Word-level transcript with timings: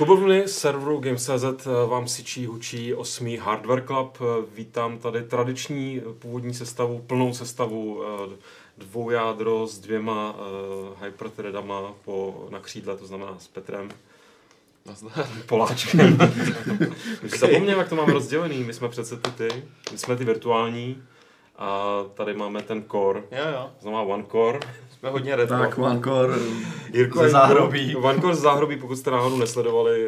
Klubovny 0.00 0.48
serveru 0.48 0.98
Games.cz 0.98 1.66
vám 1.86 2.08
sičí 2.08 2.46
hučí 2.46 2.94
osmý 2.94 3.36
Hardware 3.36 3.86
Club. 3.86 4.18
Vítám 4.54 4.98
tady 4.98 5.22
tradiční 5.22 6.02
původní 6.18 6.54
sestavu, 6.54 6.98
plnou 7.06 7.34
sestavu 7.34 8.02
eh, 8.04 8.36
dvou 8.78 9.10
jádro 9.10 9.66
s 9.66 9.78
dvěma 9.78 10.34
uh, 10.34 11.04
hyperthreadama 11.04 11.92
po, 12.04 12.46
na 12.50 12.60
křídle, 12.60 12.96
to 12.96 13.06
znamená 13.06 13.38
s 13.38 13.48
Petrem. 13.48 13.88
Poláčkem. 15.46 16.18
Už 17.24 17.30
zapomněl, 17.30 17.78
jak 17.78 17.88
to 17.88 17.96
máme 17.96 18.12
rozdělený. 18.12 18.64
My 18.64 18.74
jsme 18.74 18.88
přece 18.88 19.16
ty, 19.16 19.30
ty, 19.30 19.48
my 19.92 19.98
jsme 19.98 20.16
ty 20.16 20.24
virtuální 20.24 21.02
a 21.58 21.98
tady 22.14 22.34
máme 22.34 22.62
ten 22.62 22.84
core. 22.90 23.22
Jo, 23.30 23.44
jo. 23.52 23.70
To 23.76 23.82
znamená 23.82 24.02
one 24.02 24.24
core. 24.30 24.60
Jsme 25.00 25.10
hodně 25.10 25.36
retro. 25.36 25.58
Tak, 25.58 25.78
OneCore 25.78 26.34
Jirko 26.92 27.22
ze 27.22 27.28
záhrobí. 27.28 27.96
OneCore 27.96 28.34
z 28.34 28.40
záhrobí, 28.40 28.76
pokud 28.76 28.96
jste 28.96 29.10
náhodou 29.10 29.38
nesledovali 29.38 30.06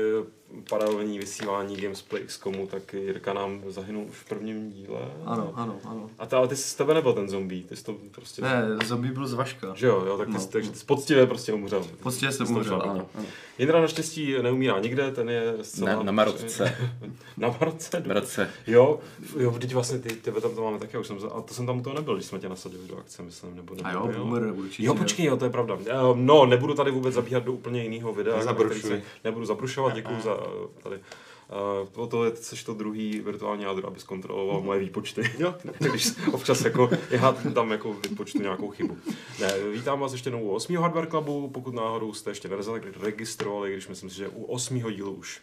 paralelní 0.71 1.19
vysílání 1.19 1.77
Gamesplay 1.77 2.23
XCOMu, 2.23 2.67
tak 2.67 2.93
Jirka 2.95 3.33
nám 3.33 3.61
zahynul 3.69 4.05
už 4.09 4.17
v 4.17 4.29
prvním 4.29 4.71
díle. 4.73 4.99
Ano, 5.25 5.53
ano, 5.55 5.79
ano. 5.85 6.11
A 6.19 6.27
ta, 6.27 6.39
ale 6.39 6.49
ty 6.49 6.57
jsi 6.57 6.63
z 6.69 6.75
tebe 6.75 6.95
nebyl 6.95 7.13
ten 7.13 7.29
zombie, 7.29 7.63
ty 7.65 7.77
jsi 7.77 7.85
to 7.85 7.95
prostě... 8.13 8.43
Ne, 8.43 8.63
zombie 8.85 9.13
byl 9.13 9.27
z 9.27 9.33
Vaška. 9.35 9.73
Že 9.75 9.87
jo, 9.87 10.05
jo, 10.07 10.19
tak 10.19 10.27
ty, 10.27 10.33
No. 10.33 10.41
jsi, 10.41 10.49
takže 10.49 10.71
ty 10.71 10.79
jsi 10.79 10.85
poctivě 10.85 11.27
prostě 11.27 11.53
umřel. 11.53 11.87
Poctivě 12.03 12.33
jsem 12.33 12.57
umřel, 12.57 12.83
ano, 12.83 13.07
ano. 13.15 13.25
Jindra 13.59 13.81
naštěstí 13.81 14.35
neumírá 14.43 14.79
nikde, 14.81 15.11
ten 15.11 15.31
je 15.31 15.55
zcela... 15.63 15.91
Na, 15.97 16.03
na 16.03 16.13
Marotce. 16.13 16.77
Na 17.37 17.49
Marotce? 17.49 18.03
Marotce. 18.07 18.51
Jo, 18.67 19.01
jo, 19.39 19.51
vždyť 19.51 19.73
vlastně 19.75 19.99
ty, 19.99 20.09
tebe 20.17 20.41
tam 20.41 20.55
to 20.55 20.63
máme 20.65 20.79
taky, 20.79 20.99
už 20.99 21.07
jsem, 21.07 21.19
a 21.35 21.41
to 21.41 21.55
jsem 21.55 21.67
tam 21.67 21.79
u 21.79 21.83
toho 21.83 21.95
nebyl, 21.97 22.15
když 22.15 22.27
jsme 22.27 22.39
tě 22.39 22.49
nasadili 22.49 22.89
do 22.89 22.99
akce, 22.99 23.23
myslím, 23.23 23.57
nebo 23.57 23.75
A 23.85 23.89
nebyl, 23.93 24.11
jo, 24.13 24.25
boomer 24.25 24.53
určitě. 24.57 24.87
Jo, 24.87 24.95
počkej, 24.95 25.27
jo, 25.27 25.37
to 25.37 25.45
je 25.45 25.51
pravda. 25.51 25.79
Eh, 25.87 25.93
No, 26.15 26.47
nebudu 26.47 26.75
tady 26.75 26.91
vůbec 26.91 27.15
zabíhat 27.15 27.45
do 27.45 27.53
úplně 27.53 27.83
jiného 27.83 28.13
videa. 28.13 28.55
Nebudu 29.25 29.45
zabrušovat, 29.47 29.95
děkuji 29.95 30.21
za 30.25 30.37
tady. 30.83 31.01
Uh, 31.97 32.09
to 32.09 32.25
je 32.25 32.37
seš 32.37 32.65
to 32.65 32.75
druhý 32.75 33.21
virtuální 33.21 33.63
jádro, 33.63 33.89
aby 33.89 34.01
zkontroloval 34.01 34.61
moje 34.61 34.81
výpočty. 34.81 35.33
Jo. 35.39 35.55
Když 35.79 36.11
občas 36.33 36.65
jako, 36.65 36.91
já 37.11 37.33
tam 37.33 37.71
jako 37.71 37.93
vypočtu 37.93 38.43
nějakou 38.43 38.71
chybu. 38.71 38.97
Ne, 39.41 39.53
vítám 39.71 40.01
vás 40.01 40.13
ještě 40.13 40.29
jednou 40.29 40.43
u 40.43 40.51
8. 40.51 40.77
Hardware 40.77 41.07
Clubu, 41.11 41.49
pokud 41.49 41.75
náhodou 41.75 42.13
jste 42.13 42.31
ještě 42.31 42.49
neregistrovali, 42.49 43.73
když 43.73 43.89
myslím 43.89 44.11
si, 44.11 44.17
že 44.17 44.29
u 44.29 44.45
8. 44.45 44.83
dílu 44.91 45.13
už 45.13 45.41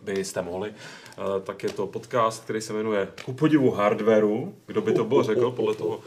byste 0.00 0.42
mohli, 0.42 0.74
Eh, 1.18 1.40
tak 1.40 1.62
je 1.62 1.68
to 1.68 1.86
podcast, 1.86 2.44
který 2.44 2.60
se 2.60 2.72
jmenuje 2.72 3.08
Ku 3.24 3.32
podivu 3.32 3.70
hardwareu, 3.70 4.54
kdo 4.66 4.80
by 4.80 4.92
to 4.92 5.04
byl 5.04 5.22
řekl 5.22 5.50
podle 5.50 5.74
toho 5.74 6.00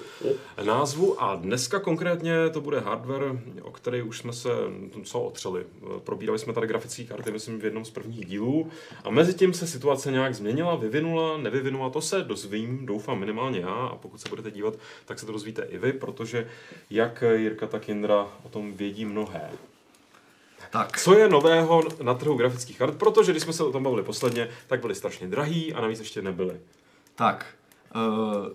názvu. 0.63 1.23
A 1.23 1.35
dneska 1.35 1.79
konkrétně 1.79 2.33
to 2.53 2.61
bude 2.61 2.79
hardware, 2.79 3.41
o 3.61 3.71
který 3.71 4.01
už 4.01 4.17
jsme 4.17 4.33
se 4.33 4.49
co 5.03 5.21
otřeli. 5.21 5.65
Eh, 5.65 5.99
Probírali 5.99 6.39
jsme 6.39 6.53
tady 6.53 6.67
grafické 6.67 7.03
karty, 7.03 7.31
myslím, 7.31 7.59
v 7.59 7.63
jednom 7.63 7.85
z 7.85 7.89
prvních 7.89 8.25
dílů. 8.25 8.69
A 9.03 9.09
mezi 9.09 9.33
tím 9.33 9.53
se 9.53 9.67
situace 9.67 10.11
nějak 10.11 10.35
změnila, 10.35 10.75
vyvinula, 10.75 11.37
nevyvinula. 11.37 11.89
To 11.89 12.01
se 12.01 12.21
dozvím, 12.21 12.85
doufám 12.85 13.19
minimálně 13.19 13.59
já. 13.59 13.73
A 13.73 13.95
pokud 13.95 14.21
se 14.21 14.29
budete 14.29 14.51
dívat, 14.51 14.73
tak 15.05 15.19
se 15.19 15.25
to 15.25 15.31
dozvíte 15.31 15.63
i 15.69 15.77
vy, 15.77 15.93
protože 15.93 16.47
jak 16.89 17.23
Jirka, 17.35 17.67
tak 17.67 17.87
Jindra 17.87 18.27
o 18.43 18.49
tom 18.49 18.73
vědí 18.73 19.05
mnohé. 19.05 19.51
Tak, 20.71 20.99
Co 20.99 21.17
je 21.17 21.29
nového 21.29 21.83
na 22.01 22.13
trhu 22.13 22.35
grafických 22.35 22.77
kart? 22.77 22.95
Protože 22.95 23.31
když 23.31 23.43
jsme 23.43 23.53
se 23.53 23.63
o 23.63 23.71
tom 23.71 23.83
bavili 23.83 24.03
posledně, 24.03 24.47
tak 24.67 24.81
byly 24.81 24.95
strašně 24.95 25.27
drahý 25.27 25.73
a 25.73 25.81
navíc 25.81 25.99
ještě 25.99 26.21
nebyly. 26.21 26.59
tak. 27.15 27.45
Uh, 27.95 28.47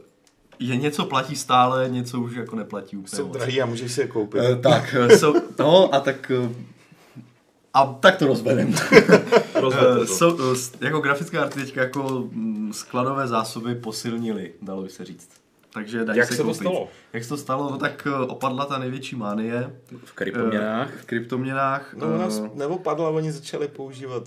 je 0.59 0.77
něco 0.77 1.05
platí 1.05 1.37
stále, 1.37 1.88
něco 1.88 2.21
už 2.21 2.34
jako 2.34 2.56
neplatí 2.56 2.97
úplně 2.97 3.16
Jsou 3.16 3.27
moc. 3.27 3.37
drahý 3.37 3.62
a 3.62 3.66
můžeš 3.66 3.93
si 3.93 4.00
je 4.00 4.06
koupit. 4.09 4.41
Eh, 4.41 4.56
tak, 4.56 4.94
eh, 4.99 5.19
jsou, 5.19 5.34
no 5.59 5.94
a 5.94 6.00
tak... 6.00 6.31
eh, 6.31 6.49
A 7.75 7.87
tak 7.87 8.17
to 8.17 8.27
rozvedem. 8.27 8.75
To. 9.61 10.06
jsou, 10.06 10.53
eh, 10.53 10.56
s- 10.56 10.72
jako 10.81 11.00
grafické 11.00 11.37
karty 11.37 11.61
teďka 11.61 11.81
jako 11.83 12.28
mm, 12.33 12.72
skladové 12.72 13.28
zásoby 13.28 13.75
posilnily, 13.75 14.53
dalo 14.62 14.83
by 14.83 14.88
se 14.88 15.05
říct. 15.05 15.28
Takže 15.75 16.05
dají 16.05 16.19
Jak 16.19 16.29
se 16.29 16.35
se 16.35 16.37
to 16.43 16.45
koupit. 16.45 16.57
stalo? 16.61 16.89
Jak 17.12 17.23
se 17.23 17.29
to 17.29 17.37
stalo? 17.37 17.71
No 17.71 17.79
tak 17.79 18.07
eh, 18.11 18.27
opadla 18.27 18.65
ta 18.67 18.79
největší 18.79 19.17
manie 19.17 19.77
V 20.05 20.12
kryptoměnách. 20.12 20.91
eh, 20.95 20.99
v 21.03 21.05
kryptoměnách. 21.05 21.95
No, 21.95 22.07
ona 22.15 22.29
eh, 22.45 22.51
neopadla, 22.55 23.09
oni 23.11 23.33
začali 23.33 23.69
používat 23.69 24.25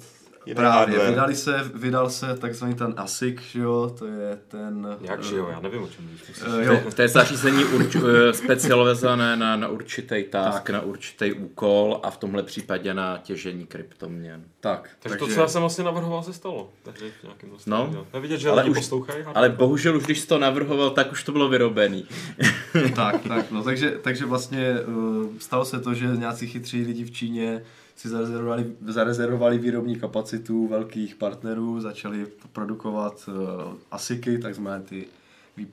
Právě, 0.55 0.77
hardware. 0.95 1.09
vydali 1.09 1.35
se, 1.35 1.71
vydal 1.73 2.09
se 2.09 2.37
takzvaný 2.37 2.75
ten 2.75 2.93
ASIC, 2.97 3.41
že 3.41 3.59
jo, 3.59 3.95
to 3.99 4.05
je 4.05 4.39
ten... 4.47 4.97
Jak 5.01 5.19
eh, 5.19 5.23
že 5.23 5.35
jo, 5.35 5.47
já 5.51 5.59
nevím, 5.59 5.83
o 5.83 5.87
čem 5.87 6.05
mluvíš. 6.05 6.21
eh, 6.61 6.65
jo, 6.65 6.91
To 6.95 7.01
je 7.01 7.07
zařízení 7.07 7.63
urč, 7.65 7.95
eh, 7.95 8.33
specializované 8.33 9.35
na, 9.37 9.55
na 9.55 9.67
určitý 9.67 10.23
task, 10.23 10.69
na 10.69 10.81
určitý 10.81 11.33
úkol 11.33 11.99
a 12.03 12.09
v 12.11 12.17
tomhle 12.17 12.43
případě 12.43 12.93
na 12.93 13.17
těžení 13.17 13.65
kryptoměn. 13.65 14.43
tak. 14.59 14.89
Takže, 14.99 15.17
to, 15.17 15.27
co 15.27 15.39
já 15.41 15.47
jsem 15.47 15.61
vlastně 15.61 15.83
navrhoval, 15.83 16.23
se 16.23 16.33
stalo. 16.33 16.69
Takže 16.83 17.05
v 17.19 17.23
nějakém 17.23 17.49
vlastně 17.49 17.71
No. 17.71 18.05
Nevidět, 18.13 18.37
že 18.39 18.49
Ale 18.49 18.63
už- 18.63 18.77
poslouchají. 18.77 19.23
Ale 19.35 19.49
bohužel 19.49 19.97
už 19.97 20.03
když 20.03 20.19
jsi 20.19 20.27
to 20.27 20.37
navrhoval, 20.39 20.89
tak 20.89 21.11
už 21.11 21.23
to 21.23 21.31
bylo 21.31 21.49
vyrobený. 21.49 22.05
tak, 22.95 23.21
tak, 23.27 23.51
no 23.51 23.63
takže, 23.63 23.91
takže 24.01 24.25
vlastně 24.25 24.75
uh, 24.87 25.25
stalo 25.39 25.65
se 25.65 25.79
to, 25.79 25.93
že 25.93 26.05
nějací 26.07 26.47
chytří 26.47 26.83
lidi 26.83 27.03
v 27.03 27.11
Číně 27.11 27.61
si 27.97 28.09
zarezervovali, 28.09 28.75
zarezervovali 28.87 29.57
výrobní 29.57 29.99
kapacitu 29.99 30.67
velkých 30.67 31.15
partnerů, 31.15 31.81
začali 31.81 32.27
produkovat 32.51 33.29
uh, 33.29 33.73
ASICy, 33.91 34.37
takzvané 34.37 34.81
ty 34.81 35.07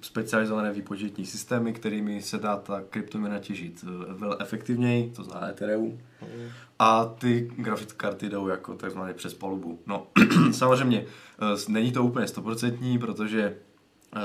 specializované 0.01 0.73
výpočetní 0.73 1.27
systémy, 1.27 1.73
kterými 1.73 2.23
se 2.23 2.39
dá 2.39 2.57
ta 2.57 2.83
kryptoměna 2.91 3.39
těžit 3.39 3.85
vel 4.09 4.37
efektivněji, 4.41 5.13
to 5.17 5.23
znamená 5.23 5.51
Ethereum. 5.51 5.99
A 6.79 7.05
ty 7.05 7.51
grafické 7.57 7.97
karty 7.97 8.29
jdou 8.29 8.49
jako 8.49 8.75
takzvané 8.75 9.15
přes 9.15 9.35
palubu. 9.35 9.79
No, 9.87 10.07
samozřejmě, 10.53 11.05
eh, 11.05 11.73
není 11.73 11.93
to 11.93 12.05
úplně 12.05 12.27
stoprocentní, 12.27 12.99
protože 12.99 13.43
eh, 13.43 13.57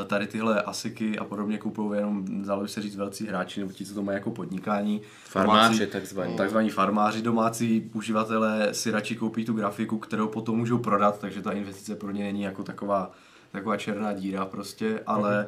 tady 0.07 0.27
tyhle 0.27 0.61
asiky 0.61 1.19
a 1.19 1.23
podobně 1.23 1.57
kupují 1.57 1.99
jenom, 1.99 2.25
dalo 2.45 2.61
by 2.61 2.67
se 2.67 2.81
říct, 2.81 2.95
velcí 2.95 3.27
hráči, 3.27 3.59
nebo 3.59 3.71
ti, 3.71 3.85
co 3.85 3.93
to 3.93 4.03
mají 4.03 4.15
jako 4.15 4.31
podnikání. 4.31 5.01
Farmáři 5.25 5.79
Domácí- 5.79 5.91
takzvaní. 5.91 6.35
Takzvaní 6.35 6.69
farmáři, 6.69 7.21
domácí 7.21 7.91
uživatelé 7.93 8.73
si 8.73 8.91
radši 8.91 9.15
koupí 9.15 9.45
tu 9.45 9.53
grafiku, 9.53 9.97
kterou 9.97 10.27
potom 10.27 10.57
můžou 10.57 10.77
prodat, 10.77 11.19
takže 11.19 11.41
ta 11.41 11.51
investice 11.51 11.95
pro 11.95 12.11
ně 12.11 12.23
není 12.23 12.41
jako 12.41 12.63
taková, 12.63 13.11
taková 13.51 13.77
černá 13.77 14.13
díra 14.13 14.45
prostě, 14.45 14.99
ale 15.05 15.47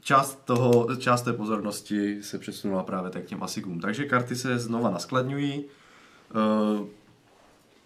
část, 0.00 0.44
toho, 0.44 0.96
část 0.96 1.22
té 1.22 1.32
pozornosti 1.32 2.22
se 2.22 2.38
přesunula 2.38 2.82
právě 2.82 3.10
tak 3.10 3.22
k 3.22 3.26
těm 3.26 3.42
asigům. 3.42 3.80
Takže 3.80 4.04
karty 4.04 4.36
se 4.36 4.58
znova 4.58 4.90
naskladňují 4.90 5.64
eh, 5.64 6.84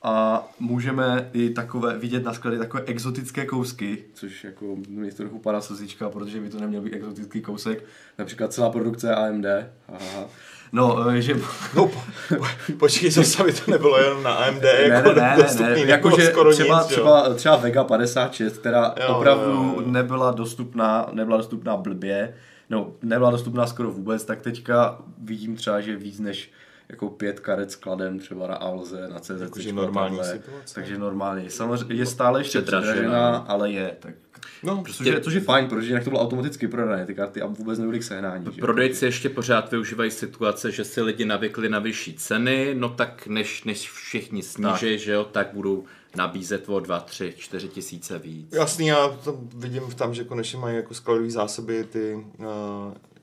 a 0.04 0.44
můžeme 0.60 1.31
i 1.32 1.50
takové, 1.50 1.98
vidět 1.98 2.25
na 2.25 2.32
skladě 2.32 2.59
takové 2.59 2.82
exotické 2.87 3.47
kousky, 3.47 4.04
což 4.15 4.44
jako 4.44 4.76
mi 4.88 5.10
to 5.10 5.16
trochu 5.16 5.38
padá 5.38 5.60
slzička, 5.60 6.10
protože 6.10 6.41
by 6.41 6.48
to 6.48 6.60
neměl 6.60 6.82
být 6.82 6.94
exotický 6.94 7.41
kousek, 7.41 7.84
například 8.19 8.53
celá 8.53 8.70
produkce 8.70 9.15
AMD. 9.15 9.47
Aha. 9.88 10.28
No, 10.72 11.09
eh, 11.09 11.20
že... 11.20 11.34
No, 11.75 11.87
po, 11.87 12.03
po, 12.38 12.44
počkej, 12.78 13.10
zase 13.10 13.42
aby 13.42 13.53
to 13.53 13.70
nebylo 13.70 13.98
jenom 13.98 14.22
na 14.22 14.34
AMD, 14.34 14.62
ne, 14.62 14.82
jako 14.88 15.12
ne, 15.12 15.22
ne, 15.22 15.34
dostupný, 15.37 15.66
ne, 15.66 15.75
nebylo 15.75 15.91
jakože 15.91 16.26
skoro 16.26 16.53
třeba, 16.53 16.78
nic, 16.78 16.86
třeba, 16.86 17.34
třeba 17.34 17.56
Vega 17.56 17.84
56, 17.84 18.59
která 18.59 18.94
Jo, 19.00 19.15
opravdu 19.15 19.50
jo, 19.50 19.75
jo. 19.76 19.82
nebyla 19.86 20.31
dostupná, 20.31 21.09
nebyla 21.12 21.36
dostupná 21.36 21.76
blbě, 21.76 22.34
no, 22.71 22.92
nebyla 23.03 23.31
dostupná 23.31 23.66
skoro 23.66 23.91
vůbec, 23.91 24.25
tak 24.25 24.42
teďka 24.42 24.98
vidím 25.19 25.56
třeba, 25.56 25.81
že 25.81 25.97
víc 25.97 26.21
než 26.21 26.50
jako 26.89 27.09
pět 27.09 27.41
karet 27.41 27.71
s 27.71 27.77
kladem 27.77 28.19
třeba 28.19 28.47
na 28.47 28.54
Alze, 28.54 29.09
na 29.09 29.19
CZ. 29.19 29.41
Jakože 29.41 29.72
normální 29.72 30.19
situace. 30.25 30.75
Takže 30.75 30.98
normálně. 30.98 31.51
Samozřejmě 31.51 31.95
je 31.95 32.07
stále 32.07 32.41
ještě 32.41 32.63
Předražená. 32.63 33.36
ale 33.36 33.71
je. 33.71 33.97
Tak. 34.01 34.15
No, 34.63 34.84
Což 34.86 35.07
je, 35.07 35.21
což 35.21 35.34
je 35.34 35.41
fajn, 35.41 35.69
protože 35.69 35.89
jinak 35.89 36.04
to 36.04 36.10
bylo 36.10 36.22
automaticky 36.22 36.69
prodané 36.69 37.07
ty 37.07 37.15
karty 37.15 37.42
a 37.42 37.47
vůbec 37.47 37.78
nebyly 37.78 37.98
k 37.98 38.03
sehnání. 38.03 38.47
že. 38.53 38.60
Prodejci 38.60 39.04
ještě 39.04 39.28
pořád 39.28 39.71
využívají 39.71 40.10
situace, 40.10 40.71
že 40.72 40.84
si 40.84 41.03
lidi 41.03 41.25
navykli 41.25 41.69
na 41.69 41.78
vyšší 41.78 42.15
ceny, 42.15 42.75
no 42.78 42.89
tak 42.89 43.27
než, 43.27 43.65
než 43.65 43.91
všichni 43.91 44.42
sníží, 44.42 44.71
tak. 44.91 44.98
že 44.98 45.13
jo, 45.13 45.25
tak 45.25 45.48
budou 45.53 45.84
nabízet 46.16 46.69
o 46.69 46.80
2, 46.80 47.01
3, 47.01 47.34
4 47.37 47.69
tisíce 47.69 48.19
víc. 48.19 48.53
Jasný, 48.53 48.87
já 48.87 49.09
to 49.09 49.41
vidím 49.57 49.83
tam, 49.97 50.15
že 50.15 50.25
konečně 50.25 50.59
mají 50.59 50.77
jako 50.77 50.95
skladové 50.95 51.30
zásoby 51.30 51.84
ty, 51.84 52.25
uh, 52.39 52.47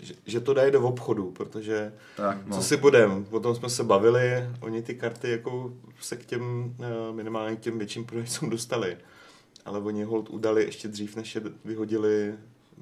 že, 0.01 0.13
že 0.25 0.39
to 0.39 0.53
dají 0.53 0.71
do 0.71 0.81
obchodu, 0.81 1.31
protože 1.31 1.93
Tak, 2.17 2.47
no. 2.47 2.55
co 2.55 2.63
si 2.63 2.77
budem, 2.77 3.25
o 3.31 3.39
tom 3.39 3.55
jsme 3.55 3.69
se 3.69 3.83
bavili, 3.83 4.49
oni 4.59 4.81
ty 4.81 4.95
karty 4.95 5.31
jako 5.31 5.73
se 6.01 6.15
k 6.15 6.25
těm 6.25 6.75
uh, 6.79 7.15
minimálně 7.15 7.55
k 7.55 7.59
těm 7.59 7.77
větším 7.77 8.05
prodejcům 8.05 8.49
dostali, 8.49 8.97
ale 9.65 9.79
oni 9.79 10.03
hold 10.03 10.29
udali 10.29 10.63
ještě 10.63 10.87
dřív, 10.87 11.15
než 11.15 11.35
je 11.35 11.41
vyhodili 11.65 12.33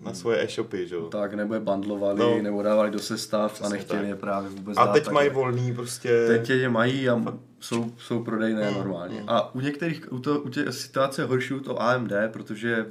na 0.02 0.14
svoje 0.14 0.44
e-shopy, 0.44 0.88
že 0.88 0.96
jo. 0.96 1.02
Tak, 1.08 1.34
nebo 1.34 1.54
je 1.54 1.60
bandlovali, 1.60 2.20
No. 2.20 2.42
nebo 2.42 2.62
dávali 2.64 2.92
do 2.92 3.00
sestav 3.00 3.54
Přesně 3.54 3.66
a 3.68 3.70
nechtěli 3.70 4.00
tak. 4.00 4.10
je 4.10 4.16
právě 4.16 4.50
vůbec 4.50 4.78
A 4.78 4.86
dát 4.86 4.92
teď 4.94 5.10
mají 5.10 5.30
volný 5.30 5.74
prostě... 5.74 6.26
Teď 6.28 6.50
je 6.50 6.70
mají 6.70 7.10
a 7.10 7.22
jsou, 7.60 7.92
jsou 7.98 8.24
prodejné 8.24 8.70
Mm, 8.72 8.78
normálně. 8.78 9.22
mm. 9.22 9.30
A 9.30 9.56
u 9.56 9.60
některých, 9.60 10.14
u, 10.14 10.20
to, 10.20 10.40
u 10.40 10.50
těch 10.50 10.74
situace 10.74 11.22
je 11.22 11.26
horší 11.26 11.54
u 11.54 11.60
toho 11.60 11.82
AMD, 11.82 12.12
protože 12.34 12.86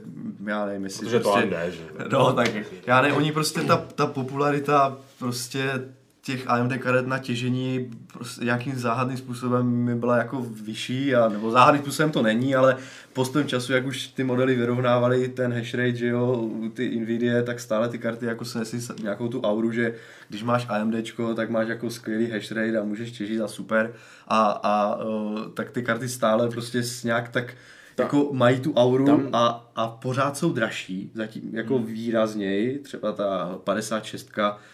já 0.47 0.67
nevím, 0.67 0.85
jestli 0.85 1.05
Protože 1.07 1.21
to 1.21 1.31
prostě, 1.33 1.57
AMD, 1.57 1.73
že? 1.75 1.83
No, 2.13 2.33
tak 2.33 2.51
já 2.87 3.03
nevím, 3.03 3.17
oni 3.17 3.33
prostě 3.33 3.61
ta, 3.61 3.77
ta 3.95 4.07
popularita 4.07 4.97
prostě 5.19 5.71
těch 6.29 6.51
AMD 6.51 6.73
karet 6.79 7.07
na 7.07 7.19
těžení 7.19 7.91
prostě 8.13 8.45
nějakým 8.45 8.79
záhadným 8.79 9.17
způsobem 9.17 9.67
mi 9.67 9.95
byla 9.95 10.17
jako 10.17 10.47
vyšší, 10.63 11.15
a, 11.15 11.29
nebo 11.29 11.51
záhadným 11.51 11.83
způsobem 11.83 12.11
to 12.11 12.23
není, 12.23 12.55
ale 12.55 12.77
postupem 13.13 13.49
času, 13.49 13.73
jak 13.73 13.87
už 13.87 14.07
ty 14.07 14.25
modely 14.25 14.55
vyrovnávaly 14.55 15.29
ten 15.29 15.53
hash 15.53 15.75
rate, 15.75 15.97
že 15.97 16.07
jo, 16.07 16.51
ty 16.75 17.01
Nvidia, 17.01 17.43
tak 17.43 17.61
stále 17.61 17.89
ty 17.89 17.99
karty 17.99 18.27
jako 18.27 18.45
se 18.45 18.59
nesí 18.59 18.77
nějakou 19.03 19.29
tu 19.29 19.41
auru, 19.41 19.73
že 19.73 19.95
když 20.29 20.43
máš 20.43 20.67
AMD, 20.69 20.95
tak 21.37 21.51
máš 21.51 21.69
jako 21.69 21.91
skvělý 21.91 22.31
hash 22.31 22.53
rate 22.53 22.79
a 22.79 22.85
můžeš 22.85 23.11
těžit 23.11 23.41
a 23.41 23.49
super. 23.49 23.93
A, 24.29 24.61
a 24.63 24.99
tak 25.55 25.71
ty 25.71 25.83
karty 25.83 26.09
stále 26.09 26.49
prostě 26.49 26.83
nějak 27.05 27.29
tak 27.29 27.55
ta, 27.95 28.03
jako 28.03 28.29
mají 28.33 28.61
tu 28.61 28.75
auru 28.75 29.07
tam, 29.07 29.29
a, 29.33 29.71
a 29.77 29.89
pořád 29.89 30.37
jsou 30.37 30.53
dražší, 30.53 31.11
zatím 31.15 31.51
jako 31.53 31.77
hmm. 31.77 31.87
výrazněji, 31.87 32.79
třeba 32.79 33.13
ta 33.13 33.59
56 33.65 34.31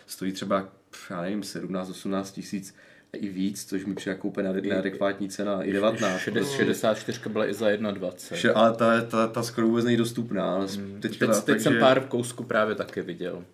stojí 0.06 0.32
třeba, 0.32 0.68
já 1.11 1.20
nevím, 1.20 1.41
17-18 1.41 2.32
tisíc 2.32 2.75
i 3.17 3.29
víc, 3.29 3.64
což 3.64 3.85
mi 3.85 3.94
přijde 3.94 4.12
jako 4.12 4.29
úplně 4.29 4.52
neadekvátní 4.52 5.29
cena, 5.29 5.62
i 5.62 5.73
19. 5.73 6.20
64 6.56 7.20
byla 7.29 7.49
i 7.49 7.55
za 7.55 7.76
21. 7.76 8.61
Ale 8.61 8.76
ta, 8.76 9.00
ta, 9.00 9.26
ta 9.26 9.43
skoro 9.43 9.67
vůbec 9.67 9.85
není 9.85 9.96
dostupná. 9.96 10.58
Hmm. 10.58 11.00
Teď, 11.00 11.19
teď, 11.19 11.31
teď 11.31 11.44
takže... 11.44 11.61
jsem 11.61 11.79
pár 11.81 12.00
kousku 12.00 12.44
právě 12.44 12.75
taky 12.75 13.02
viděl. 13.02 13.44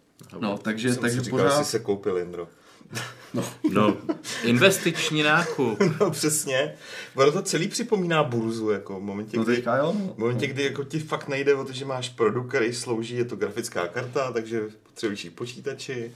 No, 0.40 0.58
takže, 0.58 0.92
jsem 0.92 1.02
takže 1.02 1.18
si 1.18 1.24
říkal, 1.24 1.38
pořád... 1.38 1.64
si 1.64 1.70
se 1.70 1.78
koupil, 1.78 2.18
Indro. 2.18 2.48
No, 3.34 3.44
no 3.70 3.96
investiční 4.44 5.22
nákup. 5.22 5.78
no 6.00 6.10
přesně. 6.10 6.74
Ono 7.14 7.32
to 7.32 7.42
celý 7.42 7.68
připomíná 7.68 8.24
burzu, 8.24 8.70
jako 8.70 9.00
v 9.00 9.02
momentě, 9.02 9.36
no, 9.36 9.44
kdy, 9.44 9.62
jo. 9.78 9.92
v 10.14 10.18
momentě, 10.18 10.46
kdy 10.46 10.64
jako 10.64 10.84
ti 10.84 10.98
fakt 10.98 11.28
nejde 11.28 11.54
o 11.54 11.64
to, 11.64 11.72
že 11.72 11.84
máš 11.84 12.08
produkt, 12.08 12.48
který 12.48 12.74
slouží, 12.74 13.16
je 13.16 13.24
to 13.24 13.36
grafická 13.36 13.88
karta, 13.88 14.32
takže 14.32 14.62
potřebuješ 14.82 15.28
počítači. 15.28 16.12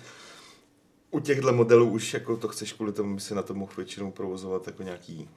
U 1.14 1.20
těchto 1.20 1.52
modelů 1.52 1.90
už 1.90 2.14
jako 2.14 2.36
to 2.36 2.48
chceš 2.48 2.72
kvůli 2.72 2.92
tomu, 2.92 3.14
by 3.14 3.20
si 3.20 3.34
na 3.34 3.42
to 3.42 3.54
mohl 3.54 3.72
většinou 3.76 4.10
provozovat 4.10 4.66
jako 4.66 4.82
nějaký 4.82 5.28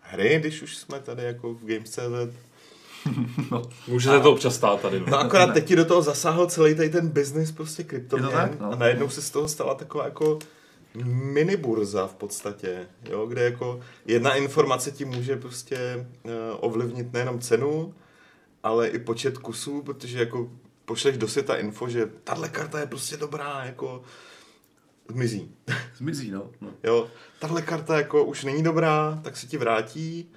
hry, 0.00 0.38
když 0.40 0.62
už 0.62 0.76
jsme 0.76 1.00
tady 1.00 1.22
jako 1.22 1.54
v 1.54 1.64
Games.cz. 1.64 2.36
No. 3.50 3.62
Může 3.88 4.08
se 4.08 4.20
to 4.20 4.32
občas 4.32 4.54
stát 4.54 4.80
tady. 4.80 5.00
No, 5.00 5.06
no 5.10 5.18
akorát 5.18 5.52
teď 5.52 5.66
ti 5.66 5.76
do 5.76 5.84
toho 5.84 6.02
zasáhl 6.02 6.46
celý 6.46 6.74
tady 6.74 6.90
ten 6.90 7.08
business 7.08 7.52
prostě 7.52 7.84
kryptoměn 7.84 8.56
no. 8.60 8.72
a 8.72 8.76
najednou 8.76 9.08
se 9.08 9.22
z 9.22 9.30
toho 9.30 9.48
stala 9.48 9.74
taková 9.74 10.04
jako 10.04 10.38
mini 11.04 11.56
burza 11.56 12.06
v 12.06 12.14
podstatě, 12.14 12.86
jo, 13.10 13.26
kde 13.26 13.42
jako 13.42 13.80
jedna 14.06 14.34
informace 14.34 14.90
ti 14.90 15.04
může 15.04 15.36
prostě 15.36 16.06
uh, 16.22 16.32
ovlivnit 16.60 17.12
nejenom 17.12 17.40
cenu, 17.40 17.94
ale 18.62 18.88
i 18.88 18.98
počet 18.98 19.38
kusů, 19.38 19.82
protože 19.82 20.18
jako 20.18 20.50
pošleš 20.84 21.16
do 21.16 21.28
světa 21.28 21.56
info, 21.56 21.88
že 21.88 22.10
tahle 22.24 22.48
karta 22.48 22.80
je 22.80 22.86
prostě 22.86 23.16
dobrá, 23.16 23.64
jako 23.64 24.02
zmizí. 25.12 25.54
Zmizí, 25.96 26.30
no. 26.30 26.50
no. 26.60 26.70
Jo, 26.84 27.08
tahle 27.38 27.62
karta 27.62 27.96
jako 27.96 28.24
už 28.24 28.44
není 28.44 28.62
dobrá, 28.62 29.20
tak 29.22 29.36
se 29.36 29.46
ti 29.46 29.56
vrátí 29.56 30.30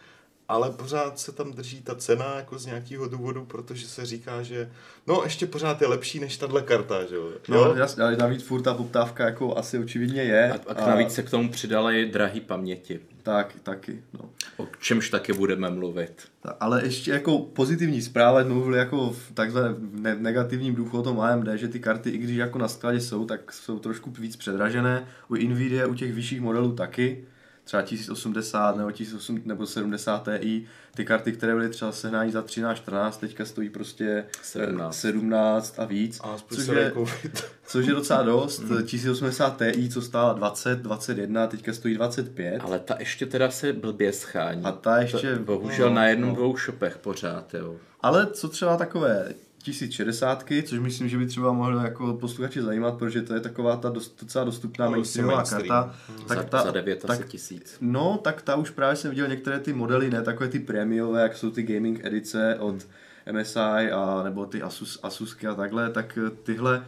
ale 0.47 0.71
pořád 0.71 1.19
se 1.19 1.31
tam 1.31 1.51
drží 1.51 1.81
ta 1.81 1.95
cena 1.95 2.35
jako 2.35 2.59
z 2.59 2.65
nějakého 2.65 3.07
důvodu, 3.07 3.45
protože 3.45 3.87
se 3.87 4.05
říká, 4.05 4.43
že 4.43 4.69
no 5.07 5.21
ještě 5.23 5.45
pořád 5.45 5.81
je 5.81 5.87
lepší 5.87 6.19
než 6.19 6.37
tahle 6.37 6.61
karta, 6.61 7.05
že 7.05 7.15
jo? 7.15 7.29
No 7.49 7.75
jasně, 7.75 8.03
ale 8.03 8.17
navíc 8.17 8.43
furt 8.43 8.61
ta 8.61 8.73
poptávka 8.73 9.25
jako 9.25 9.57
asi 9.57 9.79
očividně 9.79 10.23
je. 10.23 10.51
A, 10.51 10.73
a 10.83 10.87
navíc 10.87 11.13
se 11.13 11.23
k 11.23 11.29
tomu 11.29 11.49
přidaly 11.49 12.05
drahý 12.05 12.41
paměti. 12.41 12.99
Tak, 13.23 13.55
taky, 13.63 14.03
no. 14.13 14.29
O 14.57 14.67
čemž 14.79 15.09
taky 15.09 15.33
budeme 15.33 15.69
mluvit. 15.69 16.21
Ta, 16.41 16.55
ale 16.59 16.85
ještě 16.85 17.11
jako 17.11 17.39
pozitivní 17.39 18.01
zpráva, 18.01 18.41
jsme 18.41 18.53
mluvili 18.53 18.77
jako 18.77 19.09
v 19.09 19.31
takzvaném 19.33 19.89
ne- 19.93 20.15
negativním 20.15 20.75
duchu 20.75 20.99
o 20.99 21.03
tom 21.03 21.19
AMD, 21.19 21.47
že 21.55 21.67
ty 21.67 21.79
karty, 21.79 22.09
i 22.09 22.17
když 22.17 22.37
jako 22.37 22.57
na 22.57 22.67
skladě 22.67 22.99
jsou, 23.01 23.25
tak 23.25 23.51
jsou 23.51 23.79
trošku 23.79 24.11
víc 24.11 24.35
předražené. 24.35 25.07
U 25.27 25.35
Nvidia, 25.35 25.87
u 25.87 25.93
těch 25.93 26.13
vyšších 26.13 26.41
modelů 26.41 26.71
taky 26.71 27.25
třeba 27.65 27.81
1080 27.81 28.77
nebo 28.77 28.91
1080 28.91 29.45
nebo 29.45 29.65
70 29.65 30.27
Ti, 30.39 30.65
ty 30.95 31.05
karty, 31.05 31.31
které 31.31 31.53
byly 31.55 31.69
třeba 31.69 31.91
sehnání 31.91 32.31
za 32.31 32.41
13, 32.41 32.77
14, 32.77 33.17
teďka 33.17 33.45
stojí 33.45 33.69
prostě 33.69 34.25
17, 34.43 34.95
17 34.95 35.79
a 35.79 35.85
víc. 35.85 36.19
A 36.23 36.37
což, 36.53 36.67
je, 36.67 36.93
což 37.65 37.85
je 37.85 37.93
docela 37.93 38.23
dost. 38.23 38.63
1080 38.85 39.61
hmm. 39.61 39.71
Ti, 39.71 39.89
co 39.89 40.01
stála 40.01 40.33
20, 40.33 40.79
21, 40.79 41.47
teďka 41.47 41.73
stojí 41.73 41.95
25. 41.95 42.61
Ale 42.61 42.79
ta 42.79 42.95
ještě 42.99 43.25
teda 43.25 43.51
se 43.51 43.73
blbě 43.73 44.13
schání. 44.13 44.63
A 44.63 44.71
ta 44.71 44.97
ještě... 44.97 45.35
To, 45.35 45.43
bohužel 45.43 45.89
no, 45.89 45.95
na 45.95 46.07
jednom 46.07 46.29
no. 46.29 46.35
dvou 46.35 46.57
shopech 46.57 46.97
pořád, 46.97 47.53
jo. 47.53 47.75
Ale 48.01 48.27
co 48.27 48.49
třeba 48.49 48.77
takové 48.77 49.33
1060, 49.65 50.45
což 50.63 50.79
myslím, 50.79 51.09
že 51.09 51.17
by 51.17 51.25
třeba 51.25 51.51
mohlo 51.51 51.79
jako 51.79 52.13
posluchači 52.13 52.61
zajímat, 52.61 52.97
protože 52.97 53.21
to 53.21 53.33
je 53.33 53.39
taková 53.39 53.77
ta 53.77 53.89
dost, 53.89 54.17
docela 54.21 54.45
dostupná 54.45 54.85
no, 54.85 54.91
mainstreamová 54.91 55.43
karta. 55.43 55.95
Hmm. 56.07 56.27
Tak 56.27 56.37
za, 56.37 56.43
ta, 56.43 56.63
za 56.63 56.71
9 56.71 57.05
tak, 57.07 57.27
tisíc. 57.27 57.77
No, 57.81 58.19
tak 58.23 58.41
ta 58.41 58.55
už 58.55 58.69
právě 58.69 58.95
jsem 58.95 59.09
viděl 59.09 59.27
některé 59.27 59.59
ty 59.59 59.73
modely, 59.73 60.09
ne 60.09 60.21
takové 60.21 60.49
ty 60.49 60.59
prémiové, 60.59 61.21
jak 61.21 61.37
jsou 61.37 61.51
ty 61.51 61.63
gaming 61.63 62.05
edice 62.05 62.55
od 62.59 62.87
MSI 63.31 63.91
a 63.91 64.23
nebo 64.23 64.45
ty 64.45 64.61
Asus, 64.61 64.99
Asusky 65.03 65.47
a 65.47 65.55
takhle, 65.55 65.89
tak 65.89 66.19
tyhle 66.43 66.85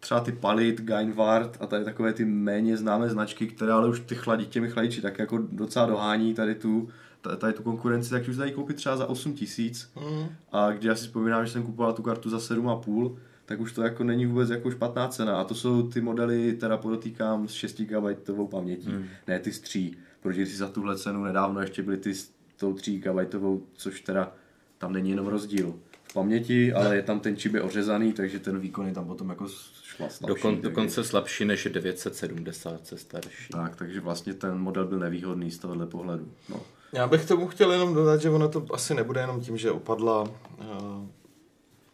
třeba 0.00 0.20
ty 0.20 0.32
Palit, 0.32 0.80
Gainward 0.80 1.56
a 1.60 1.66
tady 1.66 1.84
takové 1.84 2.12
ty 2.12 2.24
méně 2.24 2.76
známé 2.76 3.10
značky, 3.10 3.46
které 3.46 3.72
ale 3.72 3.88
už 3.88 4.00
ty 4.00 4.14
chladí, 4.14 4.46
těmi 4.46 4.70
chladiči 4.70 5.02
tak 5.02 5.18
jako 5.18 5.38
docela 5.52 5.86
dohání 5.86 6.34
tady 6.34 6.54
tu 6.54 6.88
tady 7.36 7.52
tu 7.52 7.62
konkurenci, 7.62 8.10
tak 8.10 8.28
už 8.28 8.36
dají 8.36 8.52
koupit 8.52 8.76
třeba 8.76 8.96
za 8.96 9.06
8 9.06 9.32
tisíc. 9.32 9.90
Mm. 9.96 10.26
A 10.52 10.70
když 10.70 10.84
já 10.84 10.94
si 10.94 11.06
vzpomínám, 11.06 11.46
že 11.46 11.52
jsem 11.52 11.62
kupoval 11.62 11.92
tu 11.92 12.02
kartu 12.02 12.30
za 12.30 12.38
7,5, 12.38 13.16
tak 13.46 13.60
už 13.60 13.72
to 13.72 13.82
jako 13.82 14.04
není 14.04 14.26
vůbec 14.26 14.50
jako 14.50 14.70
špatná 14.70 15.08
cena. 15.08 15.40
A 15.40 15.44
to 15.44 15.54
jsou 15.54 15.88
ty 15.88 16.00
modely, 16.00 16.52
teda 16.52 16.76
podotýkám, 16.76 17.48
s 17.48 17.52
6 17.52 17.80
GB 17.80 18.30
pamětí, 18.50 18.88
mm. 18.88 19.04
ne 19.28 19.38
ty 19.38 19.52
s 19.52 19.60
3. 19.60 19.92
Protože 20.20 20.46
si 20.46 20.56
za 20.56 20.68
tuhle 20.68 20.98
cenu 20.98 21.24
nedávno 21.24 21.60
ještě 21.60 21.82
byly 21.82 21.96
ty 21.96 22.14
s 22.14 22.30
tou 22.56 22.74
3 22.74 22.98
GB, 22.98 23.34
což 23.74 24.00
teda 24.00 24.32
tam 24.78 24.92
není 24.92 25.10
jenom 25.10 25.26
rozdíl 25.26 25.74
v 26.02 26.14
paměti, 26.14 26.72
ale 26.72 26.96
je 26.96 27.02
tam 27.02 27.20
ten 27.20 27.36
čip 27.36 27.54
je 27.54 27.62
ořezaný, 27.62 28.12
takže 28.12 28.38
ten 28.38 28.58
výkon 28.58 28.86
je 28.86 28.92
tam 28.92 29.06
potom 29.06 29.28
jako 29.28 29.48
slabší. 29.48 30.26
Dokon, 30.26 30.54
takže... 30.54 30.68
Dokonce 30.68 31.04
slabší 31.04 31.44
než 31.44 31.68
970 31.72 32.86
se 32.86 32.98
starší. 32.98 33.52
Tak, 33.52 33.76
takže 33.76 34.00
vlastně 34.00 34.34
ten 34.34 34.58
model 34.58 34.86
byl 34.86 34.98
nevýhodný 34.98 35.50
z 35.50 35.58
tohohle 35.58 35.86
pohledu. 35.86 36.32
No. 36.48 36.60
Já 36.96 37.06
bych 37.06 37.24
tomu 37.24 37.48
chtěl 37.48 37.72
jenom 37.72 37.94
dodat, 37.94 38.20
že 38.20 38.30
ono 38.30 38.48
to 38.48 38.66
asi 38.72 38.94
nebude 38.94 39.20
jenom 39.20 39.40
tím, 39.40 39.58
že 39.58 39.70
upadla, 39.70 40.22
uh, 40.22 40.28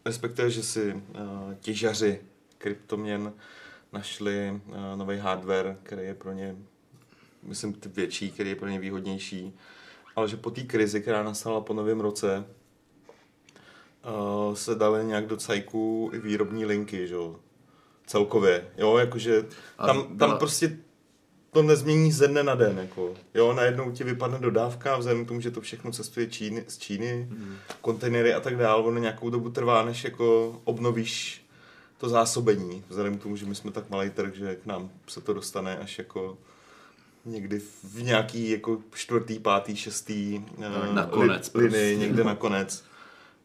respektive, 0.05 0.49
že 0.49 0.63
si 0.63 0.93
uh, 0.93 1.01
těžaři 1.59 2.21
kryptoměn 2.57 3.33
našli 3.93 4.61
uh, 4.65 4.75
nový 4.95 5.17
hardware, 5.17 5.77
který 5.83 6.03
je 6.03 6.13
pro 6.13 6.31
ně, 6.31 6.55
myslím, 7.43 7.73
ty 7.73 7.89
větší, 7.89 8.31
který 8.31 8.49
je 8.49 8.55
pro 8.55 8.67
ně 8.69 8.79
výhodnější, 8.79 9.53
ale 10.15 10.27
že 10.27 10.37
po 10.37 10.51
té 10.51 10.61
krizi, 10.61 11.01
která 11.01 11.23
nastala 11.23 11.61
po 11.61 11.73
novém 11.73 11.99
roce, 11.99 12.45
uh, 14.47 14.55
se 14.55 14.75
dali 14.75 15.05
nějak 15.05 15.27
do 15.27 15.37
cajku 15.37 16.11
i 16.13 16.19
výrobní 16.19 16.65
linky, 16.65 17.07
že 17.07 17.13
jo, 17.13 17.35
celkově, 18.05 18.67
jo, 18.77 18.97
jakože 18.97 19.45
tam, 19.77 20.17
tam 20.17 20.37
prostě 20.37 20.77
to 21.53 21.63
nezmění 21.63 22.11
ze 22.11 22.27
dne 22.27 22.43
na 22.43 22.55
den. 22.55 22.77
Jako. 22.77 23.13
Jo, 23.33 23.53
najednou 23.53 23.91
ti 23.91 24.03
vypadne 24.03 24.39
dodávka, 24.39 24.97
vzhledem 24.97 25.25
k 25.25 25.27
tomu, 25.27 25.41
že 25.41 25.51
to 25.51 25.61
všechno 25.61 25.91
cestuje 25.91 26.27
Číny, 26.27 26.63
z 26.67 26.77
Číny, 26.77 27.27
mm. 27.29 27.55
kontejnery 27.81 28.33
a 28.33 28.39
tak 28.39 28.57
dále, 28.57 28.83
ono 28.83 28.99
nějakou 28.99 29.29
dobu 29.29 29.49
trvá, 29.49 29.85
než 29.85 30.03
jako 30.03 30.59
obnovíš 30.63 31.45
to 31.97 32.09
zásobení, 32.09 32.83
vzhledem 32.89 33.17
k 33.17 33.23
tomu, 33.23 33.35
že 33.35 33.45
my 33.45 33.55
jsme 33.55 33.71
tak 33.71 33.89
malý 33.89 34.09
trh, 34.09 34.35
že 34.35 34.55
k 34.55 34.65
nám 34.65 34.89
se 35.07 35.21
to 35.21 35.33
dostane 35.33 35.77
až 35.77 35.97
jako 35.97 36.37
někdy 37.25 37.59
v 37.83 38.03
nějaký 38.03 38.49
jako 38.49 38.81
čtvrtý, 38.95 39.39
pátý, 39.39 39.75
šestý 39.75 40.45
uh, 40.57 40.93
nakonec, 40.93 41.51
li, 41.53 41.65
linii, 41.65 41.97
někde 41.97 42.23
nakonec. 42.23 42.83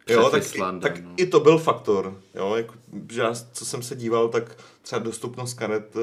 Jo, 0.08 0.30
tak, 0.30 0.42
Islandem, 0.42 0.80
tak 0.80 1.04
no. 1.04 1.10
i 1.16 1.26
to 1.26 1.40
byl 1.40 1.58
faktor. 1.58 2.20
Jo, 2.34 2.54
jako, 2.56 2.74
že 3.10 3.20
já, 3.20 3.34
co 3.52 3.64
jsem 3.64 3.82
se 3.82 3.96
díval, 3.96 4.28
tak 4.28 4.56
třeba 4.82 4.98
dostupnost 4.98 5.54
karet 5.54 5.96
uh, 5.96 6.02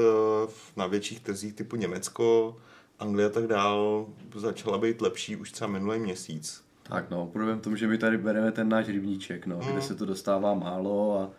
na 0.76 0.88
větších 0.88 1.20
trzích 1.20 1.54
typu 1.54 1.76
Německo, 1.76 2.58
Anglie 3.00 3.28
a 3.28 3.30
tak 3.30 3.48
dál 3.48 4.06
začala 4.36 4.78
být 4.78 5.02
lepší 5.02 5.36
už 5.36 5.52
třeba 5.52 5.70
minulý 5.70 6.00
měsíc. 6.00 6.64
Tak 6.84 7.10
no, 7.10 7.26
problém 7.26 7.60
tomu, 7.60 7.76
že 7.76 7.88
my 7.88 7.98
tady 7.98 8.18
bereme 8.18 8.52
ten 8.52 8.70
náš 8.70 8.88
rybníček, 8.88 9.46
no, 9.46 9.58
hmm. 9.58 9.72
kde 9.72 9.82
se 9.82 9.96
to 9.96 10.06
dostává 10.06 10.54
málo 10.54 11.20
a 11.20 11.30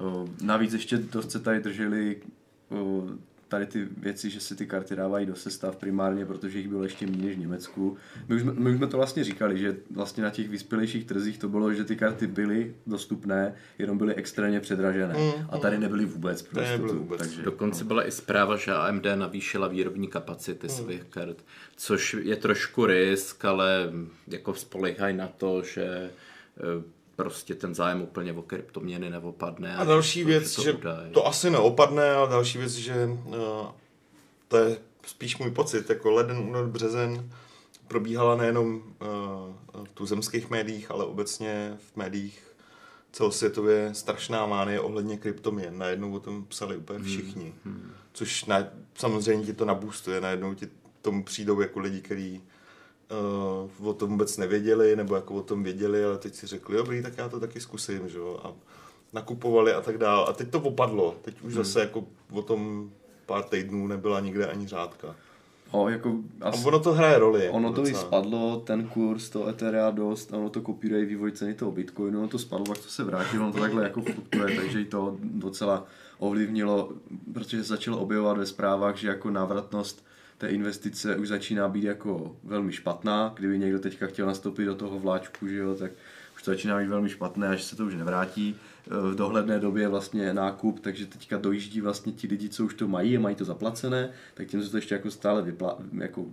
uh, 0.00 0.28
navíc 0.42 0.72
ještě 0.72 0.98
to 0.98 1.22
se 1.22 1.40
tady 1.40 1.60
drželi 1.60 2.22
uh, 2.68 3.10
tady 3.54 3.66
ty 3.66 3.88
věci, 3.96 4.30
že 4.30 4.40
se 4.40 4.54
ty 4.54 4.66
karty 4.66 4.96
dávají 4.96 5.26
do 5.26 5.36
sestav 5.36 5.76
primárně, 5.76 6.26
protože 6.26 6.58
jich 6.58 6.68
bylo 6.68 6.82
ještě 6.82 7.06
méně 7.06 7.24
než 7.24 7.36
v 7.36 7.38
Německu. 7.38 7.96
My 8.28 8.34
už, 8.34 8.42
jsme, 8.42 8.52
my 8.52 8.70
už 8.70 8.76
jsme 8.76 8.86
to 8.86 8.96
vlastně 8.96 9.24
říkali, 9.24 9.58
že 9.58 9.76
vlastně 9.90 10.22
na 10.22 10.30
těch 10.30 10.48
vyspělejších 10.48 11.04
trzích 11.04 11.38
to 11.38 11.48
bylo, 11.48 11.72
že 11.72 11.84
ty 11.84 11.96
karty 11.96 12.26
byly 12.26 12.74
dostupné, 12.86 13.54
jenom 13.78 13.98
byly 13.98 14.14
extrémně 14.14 14.60
předražené. 14.60 15.14
Mm, 15.14 15.46
a 15.50 15.58
tady 15.58 15.78
nebyly 15.78 16.04
vůbec. 16.04 16.42
Prostě 16.42 16.70
nebyly 16.70 16.92
vůbec. 16.92 17.18
Takže, 17.18 17.42
Dokonce 17.42 17.84
no. 17.84 17.88
byla 17.88 18.06
i 18.06 18.10
zpráva, 18.10 18.56
že 18.56 18.72
AMD 18.72 19.06
navýšila 19.14 19.68
výrobní 19.68 20.08
kapacity 20.08 20.66
mm. 20.66 20.72
svých 20.72 21.04
kart, 21.04 21.44
což 21.76 22.16
je 22.22 22.36
trošku 22.36 22.86
risk, 22.86 23.44
ale 23.44 23.92
jako 24.28 24.54
spolehají 24.54 25.16
na 25.16 25.28
to, 25.28 25.62
že 25.62 25.84
eh, 25.84 26.82
prostě 27.16 27.54
ten 27.54 27.74
zájem 27.74 28.02
úplně 28.02 28.32
o 28.32 28.42
kryptoměny 28.42 29.10
neopadne. 29.10 29.76
A 29.76 29.84
další 29.84 30.24
věc, 30.24 30.54
to, 30.54 30.62
že 30.62 30.72
to, 30.72 30.88
že 31.04 31.10
to 31.12 31.26
asi 31.26 31.50
neopadne, 31.50 32.12
ale 32.12 32.30
další 32.30 32.58
věc, 32.58 32.72
že 32.72 33.06
uh, 33.06 33.36
to 34.48 34.56
je 34.56 34.76
spíš 35.06 35.38
můj 35.38 35.50
pocit, 35.50 35.90
jako 35.90 36.10
leden, 36.10 36.38
únor, 36.38 36.66
březen 36.66 37.30
probíhala 37.88 38.36
nejenom 38.36 38.76
uh, 38.76 39.84
v 39.84 39.92
tuzemských 39.94 40.50
médiích, 40.50 40.90
ale 40.90 41.04
obecně 41.04 41.76
v 41.92 41.96
médiích 41.96 42.54
celosvětově 43.12 43.90
strašná 43.94 44.46
mánie 44.46 44.80
ohledně 44.80 45.16
kryptoměn. 45.16 45.78
Najednou 45.78 46.14
o 46.14 46.20
tom 46.20 46.44
psali 46.44 46.76
úplně 46.76 47.04
všichni. 47.04 47.54
Hmm. 47.64 47.92
Což 48.12 48.44
na, 48.44 48.64
samozřejmě 48.94 49.46
ti 49.46 49.52
to 49.52 49.64
nabůstuje. 49.64 50.20
Najednou 50.20 50.54
ti 50.54 50.68
tomu 51.02 51.24
přijdou 51.24 51.60
jako 51.60 51.80
lidi, 51.80 52.00
kteří 52.00 52.42
uh, 53.80 53.88
o 53.88 53.94
tom 53.94 54.10
vůbec 54.10 54.36
nevěděli, 54.36 54.96
nebo 54.96 55.14
jako 55.14 55.34
o 55.34 55.42
tom 55.42 55.62
věděli, 55.62 56.04
ale 56.04 56.18
teď 56.18 56.34
si 56.34 56.46
řekli, 56.46 56.76
dobrý, 56.76 57.02
tak 57.02 57.18
já 57.18 57.28
to 57.28 57.40
taky 57.40 57.60
zkusím, 57.60 58.08
že 58.08 58.18
jo. 58.18 58.40
A 58.44 58.52
nakupovali 59.12 59.72
a 59.72 59.80
tak 59.80 59.98
dále. 59.98 60.26
A 60.26 60.32
teď 60.32 60.50
to 60.50 60.60
opadlo. 60.60 61.16
Teď 61.22 61.34
už 61.34 61.54
hmm. 61.54 61.64
zase 61.64 61.80
jako 61.80 62.04
o 62.32 62.42
tom 62.42 62.90
pár 63.26 63.42
týdnů 63.44 63.86
nebyla 63.86 64.20
nikde 64.20 64.46
ani 64.46 64.68
řádka. 64.68 65.16
No, 65.74 65.88
jako 65.88 66.14
asi, 66.40 66.64
a 66.64 66.66
ono 66.66 66.80
to 66.80 66.92
hraje 66.92 67.18
roli. 67.18 67.48
Ono 67.48 67.72
to 67.72 67.80
docela. 67.80 68.00
i 68.00 68.02
spadlo, 68.06 68.62
ten 68.66 68.88
kurz, 68.88 69.28
to 69.28 69.48
Etherea 69.48 69.90
dost, 69.90 70.32
ono 70.32 70.50
to 70.50 70.60
kopíruje 70.60 71.04
vývoj 71.04 71.32
ceny 71.32 71.54
toho 71.54 71.72
Bitcoinu, 71.72 72.18
ono 72.18 72.28
to 72.28 72.38
spadlo, 72.38 72.66
pak 72.66 72.78
to 72.78 72.88
se 72.88 73.04
vrátilo, 73.04 73.44
ono 73.44 73.52
to 73.52 73.60
takhle 73.60 73.82
jako 73.82 74.02
fluktuuje, 74.02 74.56
takže 74.56 74.80
i 74.80 74.84
to 74.84 75.16
docela 75.20 75.86
ovlivnilo, 76.18 76.92
protože 77.32 77.56
se 77.56 77.68
začalo 77.68 77.98
objevovat 77.98 78.38
ve 78.38 78.46
zprávách, 78.46 78.96
že 78.96 79.08
jako 79.08 79.30
návratnost 79.30 80.04
té 80.44 80.50
investice 80.50 81.16
už 81.16 81.28
začíná 81.28 81.68
být 81.68 81.84
jako 81.84 82.36
velmi 82.44 82.72
špatná. 82.72 83.32
Kdyby 83.36 83.58
někdo 83.58 83.78
teďka 83.78 84.06
chtěl 84.06 84.26
nastoupit 84.26 84.64
do 84.64 84.74
toho 84.74 84.98
vláčku, 84.98 85.48
že 85.48 85.56
jo, 85.56 85.74
tak 85.74 85.90
už 86.36 86.42
to 86.42 86.50
začíná 86.50 86.78
být 86.78 86.88
velmi 86.88 87.08
špatné, 87.08 87.48
až 87.48 87.62
se 87.62 87.76
to 87.76 87.86
už 87.86 87.94
nevrátí. 87.94 88.56
Eh, 88.86 89.10
v 89.10 89.14
dohledné 89.14 89.58
době 89.58 89.88
vlastně 89.88 90.34
nákup, 90.34 90.80
takže 90.80 91.06
teďka 91.06 91.38
dojíždí 91.38 91.80
vlastně 91.80 92.12
ti 92.12 92.26
lidi, 92.26 92.48
co 92.48 92.64
už 92.64 92.74
to 92.74 92.88
mají 92.88 93.16
a 93.16 93.20
mají 93.20 93.36
to 93.36 93.44
zaplacené, 93.44 94.10
tak 94.34 94.46
tím 94.46 94.62
se 94.62 94.70
to 94.70 94.76
ještě 94.76 94.94
jako 94.94 95.10
stále 95.10 95.42
vyplá, 95.42 95.78
jako 95.98 96.26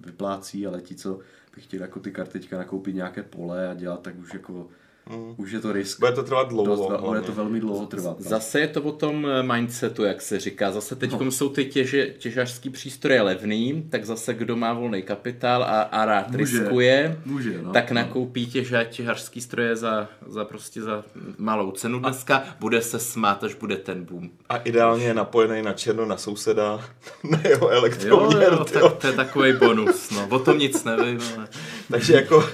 vyplácí, 0.00 0.66
ale 0.66 0.80
ti, 0.80 0.94
co 0.94 1.18
by 1.54 1.60
chtěli 1.60 1.82
jako 1.82 2.00
ty 2.00 2.10
karty 2.12 2.32
teďka 2.32 2.58
nakoupit 2.58 2.94
nějaké 2.94 3.22
pole 3.22 3.68
a 3.68 3.74
dělat, 3.74 4.02
tak 4.02 4.18
už 4.18 4.34
jako 4.34 4.68
Mm. 5.10 5.34
Už 5.36 5.50
je 5.52 5.60
to 5.60 5.72
risk. 5.72 6.00
Bude 6.00 6.12
to 6.12 6.22
trvat 6.22 6.48
dlouho. 6.48 6.76
Dost, 6.76 7.00
bude 7.00 7.20
to 7.20 7.32
velmi 7.32 7.60
dlouho 7.60 7.86
trvat. 7.86 8.16
No. 8.18 8.30
Zase 8.30 8.60
je 8.60 8.68
to 8.68 8.82
o 8.82 8.92
tom 8.92 9.26
eh, 9.26 9.42
mindsetu, 9.42 10.04
jak 10.04 10.22
se 10.22 10.40
říká. 10.40 10.72
Zase 10.72 10.96
teď 10.96 11.12
no. 11.20 11.30
jsou 11.30 11.48
ty 11.48 11.64
těže, 11.64 12.06
těžařský 12.06 12.70
přístroje 12.70 13.22
levný, 13.22 13.86
tak 13.90 14.04
zase 14.04 14.34
kdo 14.34 14.56
má 14.56 14.72
volný 14.72 15.02
kapitál 15.02 15.62
a, 15.62 15.82
a 15.82 16.04
rád 16.04 16.30
může, 16.30 16.38
riskuje, 16.38 17.20
může, 17.24 17.62
no, 17.62 17.72
tak 17.72 17.90
nakoupí 17.90 18.46
těža, 18.46 18.84
těžařský 18.84 19.40
stroje 19.40 19.76
za, 19.76 20.08
za 20.26 20.44
prostě 20.44 20.82
za 20.82 21.04
malou 21.38 21.70
cenu 21.70 21.98
dneska. 21.98 22.36
A 22.36 22.56
bude 22.60 22.82
se 22.82 22.98
smát, 22.98 23.44
až 23.44 23.54
bude 23.54 23.76
ten 23.76 24.04
boom. 24.04 24.30
A 24.48 24.56
ideálně 24.56 25.04
je 25.04 25.14
napojený 25.14 25.62
na 25.62 25.72
černo 25.72 26.06
na 26.06 26.16
souseda, 26.16 26.80
na 27.30 27.40
jeho 27.48 27.68
elektroměr. 27.68 28.52
Jo, 28.52 28.58
jo, 28.58 28.64
tak 28.64 28.96
to 28.96 29.06
je 29.06 29.12
takový 29.12 29.52
bonus. 29.52 30.10
No. 30.10 30.28
O 30.30 30.38
tom 30.38 30.58
nic 30.58 30.84
nevím. 30.84 31.20
Ale... 31.36 31.48
Takže 31.90 32.14
jako, 32.14 32.48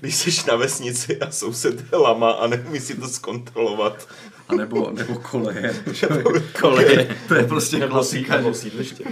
když 0.00 0.16
jsi 0.16 0.46
na 0.48 0.56
vesnici 0.56 1.20
a 1.20 1.30
soused 1.30 1.92
je 1.92 1.98
lama 1.98 2.30
a 2.30 2.46
neumí 2.46 2.80
si 2.80 2.94
to 2.94 3.08
zkontrolovat. 3.08 4.08
A 4.48 4.54
nebo, 4.54 4.90
nebo 4.90 5.14
koleje. 5.14 5.84
koleje. 6.60 7.16
To 7.28 7.34
je 7.34 7.44
prostě 7.44 7.78
nebo 7.78 7.94
klasika. 7.94 8.36
Nebo 8.36 8.54
sídliště. 8.54 9.04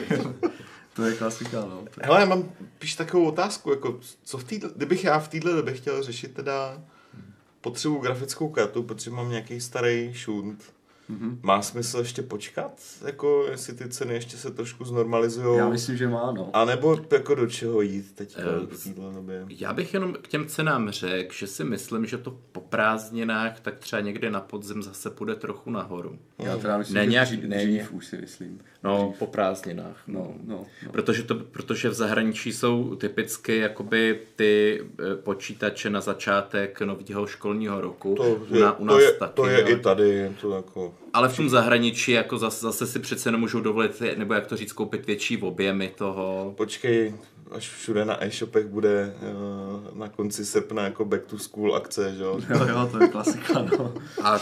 To 0.97 1.03
je 1.05 1.15
klasika, 1.15 1.61
no. 1.61 1.85
Hele, 2.03 2.21
já 2.21 2.27
mám 2.27 2.53
píš 2.79 2.95
takovou 2.95 3.25
otázku, 3.25 3.71
jako, 3.71 4.01
co 4.25 4.39
v 4.39 4.45
týdle, 4.45 4.71
kdybych 4.77 5.05
já 5.05 5.19
v 5.19 5.29
této 5.29 5.57
době 5.57 5.75
chtěl 5.75 6.03
řešit 6.03 6.35
teda 6.35 6.83
potřebu 7.61 7.99
grafickou 7.99 8.49
kartu, 8.49 8.83
protože 8.83 9.11
mám 9.11 9.31
nějaký 9.31 9.61
starý 9.61 10.15
šunt, 10.15 10.76
Mm-hmm. 11.11 11.39
Má 11.43 11.63
smysl 11.63 11.99
ještě 11.99 12.23
počkat, 12.23 12.83
jako 13.07 13.47
jestli 13.51 13.75
ty 13.75 13.89
ceny 13.89 14.15
ještě 14.15 14.37
se 14.37 14.51
trošku 14.51 14.85
znormalizují? 14.85 15.59
Já 15.59 15.69
myslím, 15.69 15.97
že 15.97 16.09
má, 16.09 16.33
no. 16.33 16.51
A 16.53 16.65
nebo 16.65 16.99
jako 17.13 17.35
do 17.35 17.47
čeho 17.47 17.81
jít 17.81 18.15
teď 18.15 18.37
uh, 18.37 18.67
v 18.67 18.85
této 18.85 19.11
době? 19.11 19.45
Já 19.49 19.73
bych 19.73 19.95
jenom 19.95 20.15
k 20.23 20.29
těm 20.29 20.47
cenám 20.47 20.91
řekl, 20.91 21.35
že 21.35 21.47
si 21.47 21.65
myslím, 21.65 22.07
že 22.07 22.19
to 22.19 22.39
po 22.53 22.61
prázdninách 22.61 23.61
tak 23.61 23.79
třeba 23.79 24.01
někde 24.01 24.31
na 24.31 24.41
podzem 24.41 24.83
zase 24.83 25.11
půjde 25.11 25.35
trochu 25.35 25.71
nahoru. 25.71 26.19
Já 26.39 26.57
teda 26.57 26.79
myslím, 26.79 26.95
ne, 26.95 27.05
že 27.05 27.11
nějak, 27.11 27.29
dřív, 27.29 27.45
ne, 27.45 27.57
dřív 27.57 27.93
už 27.93 28.07
si 28.07 28.17
myslím. 28.17 28.61
No, 28.85 29.07
dřív. 29.09 29.19
po 29.19 29.27
prázdninách. 29.27 30.03
No, 30.07 30.21
no, 30.21 30.35
no, 30.45 30.67
no. 30.87 30.93
Protože, 30.93 31.23
to, 31.23 31.35
protože 31.35 31.89
v 31.89 31.95
zahraničí 31.95 32.53
jsou 32.53 32.95
typicky 32.97 33.57
jakoby 33.57 34.21
ty 34.37 34.83
eh, 34.99 35.17
počítače 35.17 35.91
na 35.91 36.01
začátek 36.01 36.81
nového 36.81 37.27
školního 37.27 37.81
roku. 37.81 38.15
To 38.15 38.57
je, 38.57 38.71
u 38.73 38.85
nás 38.85 38.97
to 38.97 39.01
je, 39.01 39.13
taky, 39.13 39.33
to 39.35 39.47
je 39.47 39.61
i 39.61 39.77
tady. 39.77 40.33
To 40.41 40.57
jako... 40.57 40.95
Ale 41.13 41.29
v 41.29 41.37
tom 41.37 41.49
zahraničí 41.49 42.13
jako 42.13 42.39
zase, 42.39 42.61
zase 42.61 42.87
si 42.87 42.99
přece 42.99 43.31
nemůžou 43.31 43.61
dovolit, 43.61 44.03
nebo 44.17 44.35
jak 44.35 44.47
to 44.47 44.57
říct, 44.57 44.73
koupit 44.73 45.07
větší 45.07 45.43
objemy 45.43 45.93
toho. 45.97 46.55
Počkej, 46.57 47.15
až 47.51 47.69
všude 47.71 48.05
na 48.05 48.25
e-shopech 48.25 48.67
bude 48.67 49.15
uh, 49.23 49.99
na 49.99 50.09
konci 50.09 50.45
srpna 50.45 50.83
jako 50.83 51.05
back 51.05 51.25
to 51.27 51.39
school 51.39 51.77
akce, 51.77 52.15
že 52.15 52.23
jo? 52.23 52.41
Jo, 52.49 52.67
jo, 52.69 52.89
to 52.93 53.03
je 53.03 53.09
klasika, 53.09 53.63
no. 53.79 53.95
A, 54.23 54.39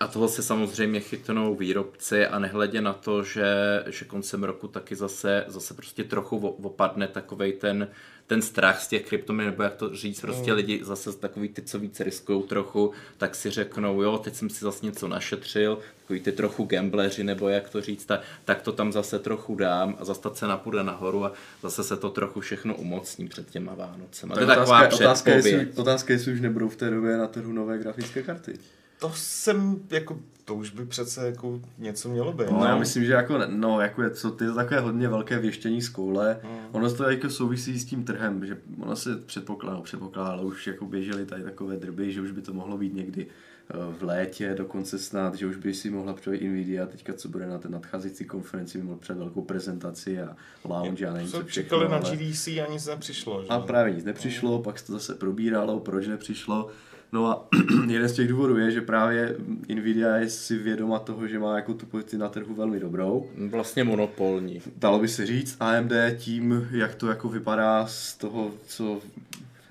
a 0.00 0.06
toho 0.06 0.28
se 0.28 0.42
samozřejmě 0.42 1.00
chytnou 1.00 1.54
výrobci 1.54 2.26
a 2.26 2.38
nehledě 2.38 2.80
na 2.80 2.92
to, 2.92 3.24
že, 3.24 3.84
že 3.86 4.04
koncem 4.04 4.44
roku 4.44 4.68
taky 4.68 4.96
zase, 4.96 5.44
zase 5.48 5.74
prostě 5.74 6.04
trochu 6.04 6.36
opadne 6.48 7.08
takovej 7.08 7.52
ten 7.52 7.88
ten 8.30 8.42
strach 8.42 8.82
z 8.82 8.88
těch 8.88 9.06
kryptoměn, 9.06 9.46
nebo 9.46 9.62
jak 9.62 9.74
to 9.74 9.94
říct, 9.94 10.20
prostě 10.20 10.50
mm. 10.50 10.56
lidi 10.56 10.80
zase 10.82 11.12
takový 11.12 11.48
ty, 11.48 11.62
co 11.62 11.78
více 11.78 12.04
riskují 12.04 12.42
trochu, 12.42 12.92
tak 13.18 13.34
si 13.34 13.50
řeknou, 13.50 14.02
jo, 14.02 14.18
teď 14.18 14.34
jsem 14.34 14.50
si 14.50 14.64
zase 14.64 14.86
něco 14.86 15.08
našetřil, 15.08 15.78
takový 16.00 16.20
ty 16.20 16.32
trochu 16.32 16.64
gambleři, 16.64 17.24
nebo 17.24 17.48
jak 17.48 17.70
to 17.70 17.80
říct, 17.80 18.04
tak, 18.04 18.20
tak 18.44 18.62
to 18.62 18.72
tam 18.72 18.92
zase 18.92 19.18
trochu 19.18 19.54
dám 19.54 19.96
a 20.00 20.04
zase 20.04 20.20
ta 20.20 20.30
cena 20.30 20.56
půjde 20.56 20.84
nahoru 20.84 21.24
a 21.24 21.32
zase 21.62 21.84
se 21.84 21.96
to 21.96 22.10
trochu 22.10 22.40
všechno 22.40 22.74
umocní 22.74 23.28
před 23.28 23.50
těma 23.50 23.74
Vánocema. 23.74 24.34
Tak 24.34 24.44
to 24.44 24.50
je 24.50 24.56
taková 24.56 24.88
otázka, 24.88 25.30
jestli, 25.30 25.68
otázka, 25.76 26.12
jestli 26.12 26.32
už 26.32 26.40
nebudou 26.40 26.68
v 26.68 26.76
té 26.76 26.90
době 26.90 27.16
na 27.16 27.26
trhu 27.26 27.52
nové 27.52 27.78
grafické 27.78 28.22
karty 28.22 28.58
to 29.00 29.12
jsem, 29.14 29.80
jako, 29.90 30.18
to 30.44 30.54
už 30.54 30.70
by 30.70 30.86
přece 30.86 31.26
jako 31.26 31.60
něco 31.78 32.08
mělo 32.08 32.32
být. 32.32 32.50
No, 32.50 32.58
no. 32.58 32.64
já 32.64 32.76
myslím, 32.76 33.04
že 33.04 33.12
jako, 33.12 33.38
no, 33.46 33.80
jako 33.80 34.02
je, 34.02 34.10
co, 34.10 34.30
ty 34.30 34.44
je 34.44 34.52
takové 34.52 34.80
hodně 34.80 35.08
velké 35.08 35.38
věštění 35.38 35.82
z 35.82 35.88
koule. 35.88 36.40
Hmm. 36.42 36.58
Ono 36.72 36.94
to 36.94 37.10
jako 37.10 37.30
souvisí 37.30 37.78
s 37.78 37.84
tím 37.84 38.04
trhem, 38.04 38.46
že 38.46 38.58
ono 38.80 38.96
se 38.96 39.16
předpokládalo, 39.16 39.82
předpokládalo, 39.82 40.42
už 40.42 40.66
jako 40.66 40.84
běžely 40.84 41.26
tady 41.26 41.42
takové 41.42 41.76
drby, 41.76 42.12
že 42.12 42.20
už 42.20 42.30
by 42.30 42.42
to 42.42 42.52
mohlo 42.52 42.78
být 42.78 42.94
někdy 42.94 43.26
eh, 43.26 43.74
v 43.98 44.02
létě, 44.02 44.54
dokonce 44.54 44.98
snad, 44.98 45.34
že 45.34 45.46
už 45.46 45.56
by 45.56 45.74
si 45.74 45.90
mohla 45.90 46.14
přijít 46.14 46.42
Nvidia, 46.42 46.86
teďka 46.86 47.12
co 47.12 47.28
bude 47.28 47.46
na 47.46 47.58
té 47.58 47.68
nadcházející 47.68 48.24
konferenci, 48.24 48.78
by 48.78 48.84
mohl 48.84 48.98
před 48.98 49.16
velkou 49.16 49.42
prezentaci 49.42 50.22
a 50.22 50.36
lounge 50.64 51.06
a 51.06 51.12
nevím 51.12 51.28
co 51.28 51.44
všechno. 51.44 51.62
Čekali 51.62 51.88
na 51.88 51.98
GDC 51.98 52.46
a 52.46 52.66
nic 52.72 52.86
nepřišlo. 52.86 53.42
Že? 53.42 53.48
A 53.48 53.60
právě 53.60 53.94
nic 53.94 54.04
nepřišlo, 54.04 54.62
pak 54.62 54.78
se 54.78 54.86
to 54.86 54.92
zase 54.92 55.14
probíralo, 55.14 55.80
proč 55.80 56.06
nepřišlo. 56.06 56.70
No 57.12 57.26
a 57.26 57.48
jeden 57.88 58.08
z 58.08 58.12
těch 58.12 58.28
důvodů 58.28 58.58
je, 58.58 58.70
že 58.70 58.80
právě 58.80 59.36
Nvidia 59.74 60.16
je 60.16 60.30
si 60.30 60.58
vědoma 60.58 60.98
toho, 60.98 61.28
že 61.28 61.38
má 61.38 61.56
jako 61.56 61.74
tu 61.74 61.86
pozici 61.86 62.18
na 62.18 62.28
trhu 62.28 62.54
velmi 62.54 62.80
dobrou. 62.80 63.26
Vlastně 63.50 63.84
monopolní. 63.84 64.62
Dalo 64.76 64.98
by 64.98 65.08
se 65.08 65.26
říct, 65.26 65.56
AMD 65.60 65.92
tím, 66.16 66.68
jak 66.70 66.94
to 66.94 67.08
jako 67.08 67.28
vypadá 67.28 67.86
z 67.86 68.16
toho, 68.16 68.54
co 68.66 69.00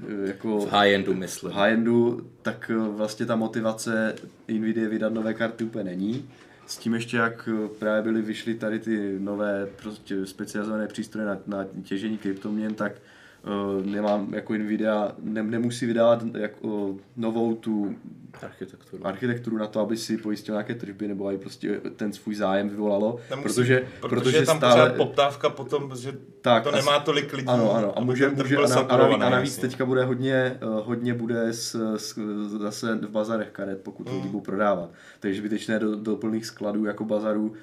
eh, 0.08 0.27
jako 0.27 0.60
v 0.60 0.72
high-endu 0.72 1.13
myslím. 1.13 1.51
V 1.51 1.55
high-endu, 1.55 2.22
tak 2.41 2.72
eh, 2.74 2.89
vlastně 2.98 3.25
ta 3.25 3.36
motivace 3.36 4.15
Nvidia 4.48 4.89
vydat 4.89 5.13
nové 5.13 5.34
karty 5.34 5.63
úplně 5.63 5.84
není. 5.84 6.29
S 6.67 6.77
tím 6.77 6.93
ještě, 6.93 7.17
jak 7.17 7.50
eh, 7.51 7.67
právě 7.79 8.01
byly 8.01 8.22
vyšly 8.22 8.53
tady 8.53 8.79
ty 8.79 9.15
nové 9.19 9.67
prostě 9.81 10.25
specializované 10.25 10.88
přístroje 10.88 11.27
na, 11.27 11.38
na 11.48 11.65
těžení 11.84 12.17
kryptoměn, 12.17 12.74
tak 12.75 12.91
nemám 13.86 14.34
jako 14.34 14.53
Nvidia, 14.53 15.12
ne, 15.19 15.43
nemusí 15.43 15.86
vydávat 15.86 16.24
jako 16.36 16.96
novou 17.17 17.55
tu 17.55 17.96
architekturu. 18.43 19.08
architekturu 19.08 19.58
na 19.58 19.67
to, 19.67 19.79
aby 19.79 19.98
si 19.98 20.17
pojistil 20.17 20.53
nějaké 20.53 20.75
tržby 20.75 21.08
nebo 21.08 21.27
aby 21.27 21.38
prostě 21.38 21.81
ten 21.96 22.13
svůj 22.13 22.36
zájem 22.36 22.69
vyvolalo. 22.69 23.19
Nemusí, 23.29 23.43
protože, 23.43 23.88
protože, 24.01 24.15
protože 24.15 24.46
tam 24.46 24.58
stále... 24.58 24.89
poptávka 24.89 25.50
potom, 25.50 25.96
že 25.96 26.13
tak, 26.41 26.63
to 26.63 26.72
nemá 26.72 27.00
tolik 27.00 27.34
lidí. 27.34 27.48
Ano, 27.48 27.75
ano. 27.75 27.98
A, 27.98 28.01
může, 28.01 28.29
může, 28.29 28.58
a, 28.58 28.79
a, 28.79 28.98
navíc, 28.98 29.22
a 29.22 29.29
navíc 29.29 29.58
teďka 29.58 29.86
bude 29.86 30.05
hodně, 30.05 30.60
uh, 30.63 30.88
hodně 30.88 31.13
bude 31.13 31.53
s, 31.53 31.96
s, 31.98 32.19
zase 32.60 32.96
v 32.96 33.10
bazarech 33.10 33.50
karet, 33.50 33.81
pokud 33.84 34.08
hmm. 34.08 34.17
lidi 34.17 34.27
budou 34.27 34.41
prodávat. 34.41 34.89
Takže 35.19 35.39
zbytečné 35.39 35.79
do, 35.79 35.96
do 35.96 36.15
plných 36.15 36.46
skladů 36.46 36.86
jako 36.86 37.05
bazarů, 37.05 37.53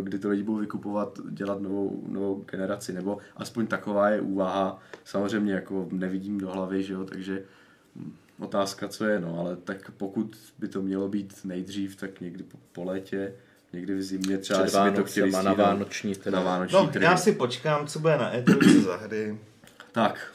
kdy 0.00 0.18
to 0.18 0.28
lidi 0.28 0.42
budou 0.42 0.58
vykupovat, 0.58 1.18
dělat 1.30 1.60
novou, 1.60 2.02
novou 2.08 2.44
generaci. 2.50 2.92
Nebo 2.92 3.18
aspoň 3.36 3.66
taková 3.66 4.08
je 4.08 4.20
úvaha. 4.20 4.78
Samozřejmě 5.04 5.25
jako 5.34 5.88
nevidím 5.92 6.38
do 6.38 6.50
hlavy, 6.50 6.82
že 6.82 6.92
jo, 6.92 7.04
takže 7.04 7.42
hm, 7.96 8.12
otázka, 8.38 8.88
co 8.88 9.04
je, 9.04 9.20
no, 9.20 9.40
ale 9.40 9.56
tak 9.56 9.90
pokud 9.96 10.36
by 10.58 10.68
to 10.68 10.82
mělo 10.82 11.08
být 11.08 11.34
nejdřív, 11.44 11.96
tak 11.96 12.20
někdy 12.20 12.44
po, 12.44 12.58
po 12.72 12.84
létě, 12.84 13.32
někdy 13.72 13.94
v 13.94 14.02
zimě 14.02 14.38
třeba, 14.38 14.64
Před 14.64 14.82
by 14.82 14.96
to 14.96 15.04
chtěli 15.04 15.30
na 15.30 15.52
vánoční, 15.52 16.14
teda. 16.14 16.38
na 16.38 16.44
vánoční 16.44 16.78
no, 16.78 16.90
já 17.00 17.16
si 17.16 17.32
počkám, 17.32 17.86
co 17.86 17.98
bude 17.98 18.16
na 18.16 18.34
E3 18.34 18.80
za 18.80 18.96
hry. 18.96 19.38
Tak, 19.92 20.32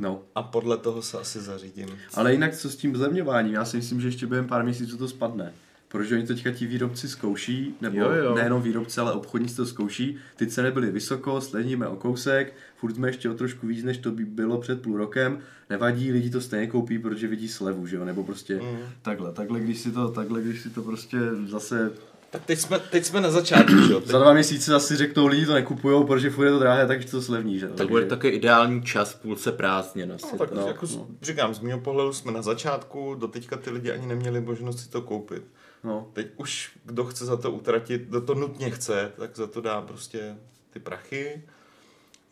No. 0.00 0.22
A 0.34 0.42
podle 0.42 0.76
toho 0.76 1.02
se 1.02 1.18
asi 1.18 1.40
zařídím. 1.40 1.98
Ale 2.14 2.32
jinak 2.32 2.56
co 2.56 2.70
s 2.70 2.76
tím 2.76 2.96
zlevňováním? 2.96 3.54
Já 3.54 3.64
si 3.64 3.76
myslím, 3.76 4.00
že 4.00 4.08
ještě 4.08 4.26
během 4.26 4.46
pár 4.46 4.64
měsíců 4.64 4.98
to 4.98 5.08
spadne. 5.08 5.52
Protože 5.92 6.14
oni 6.14 6.26
teďka 6.26 6.50
ti 6.50 6.66
výrobci 6.66 7.08
zkouší, 7.08 7.74
nebo 7.80 7.96
Jo, 7.98 8.10
jo. 8.10 8.34
nejenom 8.34 8.62
výrobci, 8.62 9.00
ale 9.00 9.12
obchodníci 9.12 9.56
to 9.56 9.66
zkouší, 9.66 10.16
ty 10.36 10.46
ceny 10.46 10.70
byly 10.70 10.90
vysoko, 10.90 11.40
sledíme 11.40 11.86
o 11.86 11.96
kousek, 11.96 12.54
furt 12.76 12.94
jsme 12.94 13.08
ještě 13.08 13.30
o 13.30 13.34
trošku 13.34 13.66
víc, 13.66 13.84
než 13.84 13.98
to 13.98 14.10
by 14.10 14.24
bylo 14.24 14.58
před 14.58 14.82
půl 14.82 14.96
rokem, 14.98 15.38
nevadí, 15.70 16.12
lidi 16.12 16.30
to 16.30 16.40
stejně 16.40 16.66
koupí, 16.66 16.98
protože 16.98 17.26
vidí 17.26 17.48
slevu, 17.48 17.86
že 17.86 17.96
jo, 17.96 18.04
nebo 18.04 18.24
prostě 18.24 18.54
Mm. 18.54 18.78
takhle, 19.02 19.32
takhle 19.32 19.60
když 19.60 19.78
si 19.78 19.90
to, 19.90 20.08
takhle 20.08 20.40
když 20.42 20.60
si 20.60 20.70
to 20.70 20.82
prostě 20.82 21.16
zase 21.46 21.92
Tak 22.30 22.44
teď 22.44 22.58
jsme, 22.58 22.78
teď 22.78 23.04
jsme 23.04 23.20
na 23.20 23.30
začátku, 23.30 23.76
že 23.86 23.92
jo? 23.92 24.02
Za 24.04 24.18
dva 24.18 24.32
měsíce 24.32 24.70
zase 24.70 24.96
řeknou, 24.96 25.26
lidi 25.26 25.46
to 25.46 25.54
nekupujou, 25.54 26.04
protože 26.04 26.30
furt 26.30 26.44
je 26.44 26.50
to 26.50 26.58
drahé, 26.58 26.86
takže 26.86 27.08
to 27.08 27.22
slevní, 27.22 27.58
že 27.58 27.66
jo. 27.66 27.72
Tak 27.76 27.88
bude 27.88 28.06
takový 28.06 28.32
ideální 28.32 28.82
čas 28.82 29.14
půlce 29.14 29.52
prázdnin 29.52 30.12
asi. 30.12 30.26
no, 30.32 30.38
tak 30.38 30.52
no, 30.52 30.66
jako 30.66 30.86
no. 30.96 31.06
říkám, 31.22 31.54
z 31.54 31.60
mého 31.60 31.80
pohledu 31.80 32.12
jsme 32.12 32.32
na 32.32 32.42
začátku, 32.42 33.14
doteďka 33.14 33.56
ty 33.56 33.70
lidi 33.70 33.90
ani 33.92 34.06
neměli 34.06 34.40
možnost 34.40 34.78
si 34.80 34.90
to 34.90 35.02
koupit. 35.02 35.42
No, 35.84 36.10
Teď 36.12 36.26
už 36.36 36.78
kdo 36.84 37.04
chce 37.04 37.24
za 37.24 37.36
to 37.36 37.50
utratit, 37.50 38.02
kdo 38.02 38.20
to 38.20 38.34
nutně 38.34 38.70
chce, 38.70 39.12
tak 39.16 39.36
za 39.36 39.46
to 39.46 39.60
dá 39.60 39.82
prostě 39.82 40.36
ty 40.70 40.80
prachy. 40.80 41.42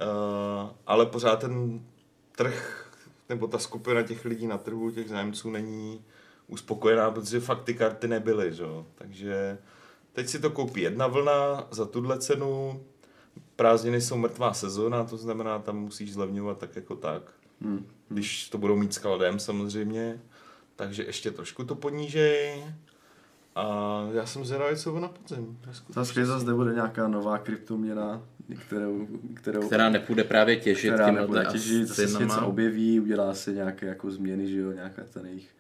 Uh, 0.00 0.71
ale 0.87 1.07
pořád 1.07 1.40
ten 1.40 1.81
trh, 2.37 2.90
nebo 3.28 3.47
ta 3.47 3.59
skupina 3.59 4.02
těch 4.02 4.25
lidí 4.25 4.47
na 4.47 4.59
trhu, 4.59 4.90
těch 4.90 5.09
zájemců 5.09 5.50
není 5.50 6.05
uspokojená, 6.49 7.11
protože 7.11 7.40
fakt 7.40 7.64
ty 7.64 7.75
karty 7.75 8.09
nebyly, 8.09 8.52
že? 8.55 8.62
jo. 8.62 8.87
Takže 8.95 9.59
teď 10.12 10.28
si 10.28 10.38
to 10.38 10.50
koupí 10.50 10.81
jedna 10.81 11.07
vlna 11.07 11.69
za 11.71 11.85
tuhle 11.85 12.19
cenu, 12.19 12.85
prázdniny 13.57 14.00
jsou 14.00 14.17
mrtvá 14.17 14.55
sezóna, 14.55 15.05
to 15.05 15.17
znamená, 15.17 15.59
tam 15.59 15.78
musíš 15.78 16.12
zlevňovat 16.12 16.59
tak 16.59 16.76
jako 16.76 16.97
tak. 16.97 17.23
hm. 17.61 17.87
Když 18.09 18.49
to 18.49 18.59
budou 18.59 18.76
mít 18.76 18.95
s 18.95 18.99
kladem 18.99 19.38
samozřejmě, 19.38 20.21
takže 20.76 21.05
ještě 21.05 21.31
trošku 21.31 21.64
to 21.64 21.75
ponížej. 21.75 22.64
A 23.59 24.09
já 24.12 24.27
jsem 24.27 24.45
zvědavý, 24.45 24.77
co 24.77 24.91
bude 24.91 25.03
na 25.03 25.09
podzim. 25.09 25.59
Zase 25.88 26.27
zase 26.27 26.47
nebude 26.47 26.75
nějaká 26.75 27.09
nová 27.09 27.38
kryptoměna, 27.38 28.23
kterou, 28.67 29.07
kterou 29.35 29.67
Která 29.67 29.88
nepůjde 29.88 30.25
právě 30.25 30.57
těžit 30.57 30.95
která 30.95 31.11
nebude 31.11 31.45
těžit, 31.45 31.88
zase 31.88 32.09
se 32.09 32.25
něco 32.25 32.47
objeví, 32.47 33.00
udělá 33.00 33.35
se 33.35 33.53
nějaké 33.53 33.87
jako 33.87 34.11
změny, 34.11 34.49
že 34.49 34.59
jo, 34.59 34.73
nějaká 34.73 35.03
ten 35.12 35.27
jejich 35.27 35.58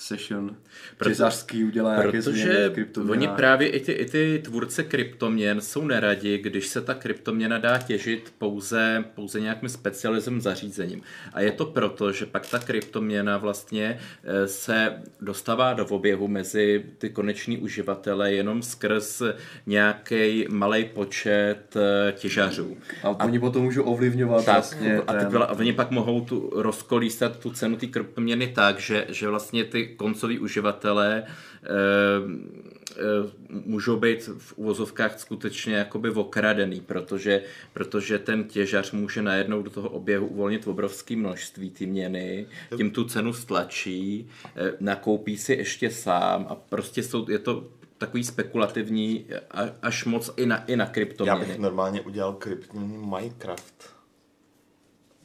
session 0.00 0.56
Proto- 0.96 1.10
těžařský 1.10 1.64
udělá 1.64 1.96
nějaké 1.96 2.10
Protože 2.10 2.72
oni 3.10 3.28
právě 3.28 3.68
i 3.68 3.80
ty, 3.80 3.92
i 3.92 4.06
ty 4.06 4.40
tvůrce 4.44 4.82
kryptoměn 4.82 5.60
jsou 5.60 5.84
neradi, 5.84 6.38
když 6.38 6.66
se 6.66 6.80
ta 6.80 6.94
kryptoměna 6.94 7.58
dá 7.58 7.78
těžit 7.78 8.32
pouze, 8.38 9.04
pouze 9.14 9.40
nějakým 9.40 9.68
specializovaným 9.68 10.40
zařízením. 10.40 11.02
A 11.32 11.40
je 11.40 11.52
to 11.52 11.66
proto, 11.66 12.12
že 12.12 12.26
pak 12.26 12.46
ta 12.46 12.58
kryptoměna 12.58 13.38
vlastně 13.38 13.98
eh, 14.24 14.48
se 14.48 15.02
dostává 15.20 15.72
do 15.72 15.86
oběhu 15.86 16.28
mezi 16.28 16.84
ty 16.98 17.10
koneční 17.10 17.58
uživatele 17.58 18.32
jenom 18.32 18.62
skrz 18.62 19.22
nějaký 19.66 20.46
malý 20.50 20.84
počet 20.84 21.76
eh, 21.76 22.12
těžařů. 22.12 22.76
A 23.02 23.24
oni 23.24 23.38
potom 23.38 23.62
můžou 23.62 23.82
ovlivňovat 23.82 24.44
Tak, 24.44 24.54
vlastně 24.54 24.98
a, 24.98 25.12
ty, 25.12 25.26
ten, 25.26 25.42
a 25.42 25.50
oni 25.50 25.72
pak 25.72 25.90
mohou 25.90 26.20
tu 26.20 26.50
rozkolísat 26.54 27.38
tu 27.38 27.50
cenu 27.50 27.76
té 27.76 27.86
kryptoměny 27.86 28.46
tak, 28.46 28.80
že, 28.80 29.06
že 29.08 29.28
vlastně 29.28 29.64
ty 29.64 29.89
koncoví 29.96 30.38
uživatelé 30.38 31.22
e, 31.22 31.22
e, 31.22 31.26
můžou 33.50 33.96
být 33.96 34.28
v 34.38 34.58
uvozovkách 34.58 35.20
skutečně 35.20 35.74
jakoby 35.74 36.10
okradený, 36.10 36.80
protože, 36.80 37.42
protože 37.72 38.18
ten 38.18 38.44
těžař 38.44 38.92
může 38.92 39.22
najednou 39.22 39.62
do 39.62 39.70
toho 39.70 39.88
oběhu 39.88 40.26
uvolnit 40.26 40.66
obrovské 40.66 41.16
množství 41.16 41.70
ty 41.70 41.86
měny, 41.86 42.46
tím 42.76 42.90
tu 42.90 43.04
cenu 43.04 43.32
stlačí, 43.32 44.28
e, 44.56 44.72
nakoupí 44.80 45.38
si 45.38 45.52
ještě 45.52 45.90
sám 45.90 46.46
a 46.48 46.54
prostě 46.54 47.02
jsou, 47.02 47.30
je 47.30 47.38
to 47.38 47.68
takový 47.98 48.24
spekulativní 48.24 49.26
a- 49.50 49.70
až 49.82 50.04
moc 50.04 50.30
i 50.36 50.46
na, 50.46 50.64
i 50.64 50.76
na 50.76 50.84
Já 50.84 50.90
kryptoměny. 50.90 51.46
bych 51.46 51.58
normálně 51.58 52.00
udělal 52.00 52.32
kryptní 52.32 52.88
Minecraft. 52.98 53.94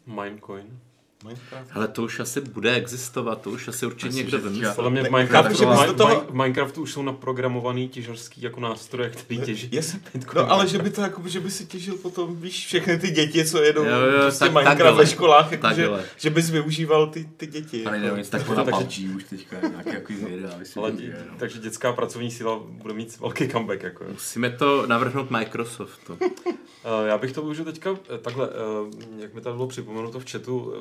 Minecoin. 0.05 0.79
Minecraft? 1.25 1.69
Ale 1.73 1.87
to 1.87 2.03
už 2.03 2.19
asi 2.19 2.41
bude 2.41 2.73
existovat, 2.75 3.41
to 3.41 3.49
už 3.51 3.67
asi 3.67 3.85
určitě 3.85 4.05
Myslím, 4.05 4.25
někdo 4.25 4.39
vymyslel. 4.39 4.73
Podle 4.75 4.89
mě 4.91 5.01
v 5.01 5.03
Ne, 5.03 5.09
Minecraftu, 5.09 5.65
do 5.87 5.93
toho- 5.93 6.25
v 6.29 6.33
Minecraftu 6.33 6.81
už 6.81 6.91
jsou 6.93 7.01
naprogramovaný 7.03 7.89
těžařský 7.89 8.41
jako 8.41 8.59
nástroje, 8.59 9.09
který 9.09 9.41
těží. 9.41 9.69
Jestli, 9.71 9.99
Bitcoin. 10.13 10.45
no 10.45 10.51
ale 10.51 10.67
že 10.67 10.77
by 10.77 10.89
to 10.89 11.01
jako, 11.01 11.21
že 11.27 11.39
by 11.39 11.51
si 11.51 11.65
těžil 11.65 11.95
potom, 11.97 12.35
víš, 12.35 12.65
všechny 12.65 12.97
ty 12.99 13.11
děti, 13.11 13.45
co 13.45 13.63
jedou 13.63 13.83
Jo, 13.83 13.89
jo, 13.99 14.21
prostě 14.21 14.39
tak 14.39 14.53
Minecraft 14.53 14.77
takhle. 14.77 15.03
ve 15.03 15.07
školách, 15.07 15.51
jako 15.51 15.67
že, 15.75 15.89
že 16.17 16.29
bys 16.29 16.49
využíval 16.49 17.07
ty, 17.07 17.29
ty 17.37 17.47
děti. 17.47 17.85
A 17.85 17.91
nejde 17.91 18.07
nic 18.17 18.17
jako. 18.33 18.37
takového 18.37 18.71
na 18.71 18.77
takže- 18.77 19.01
PUBG 19.07 19.15
už 19.15 19.23
teďka, 19.23 19.55
nějaký 19.67 19.89
jako 19.89 20.13
videa, 20.13 20.51
Ale, 20.75 20.91
no. 20.91 21.35
takže 21.39 21.59
dětská 21.59 21.93
pracovní 21.93 22.31
síla 22.31 22.59
bude 22.67 22.93
mít 22.93 23.19
velký 23.19 23.47
comeback. 23.47 23.83
Jako. 23.83 24.03
Musíme 24.11 24.49
to 24.49 24.87
navrhnout 24.87 25.31
Microsoftu. 25.31 26.17
Eh, 26.21 27.07
Já 27.07 27.17
bych 27.17 27.31
to 27.31 27.41
využil 27.41 27.65
teďka 27.65 27.89
eh, 28.15 28.17
takhle, 28.17 28.49
eh, 28.49 29.21
jak 29.21 29.33
mi 29.33 29.41
tady 29.41 29.55
bylo 29.55 29.67
připomenuto 29.67 30.19
v 30.19 30.31
chatu, 30.31 30.73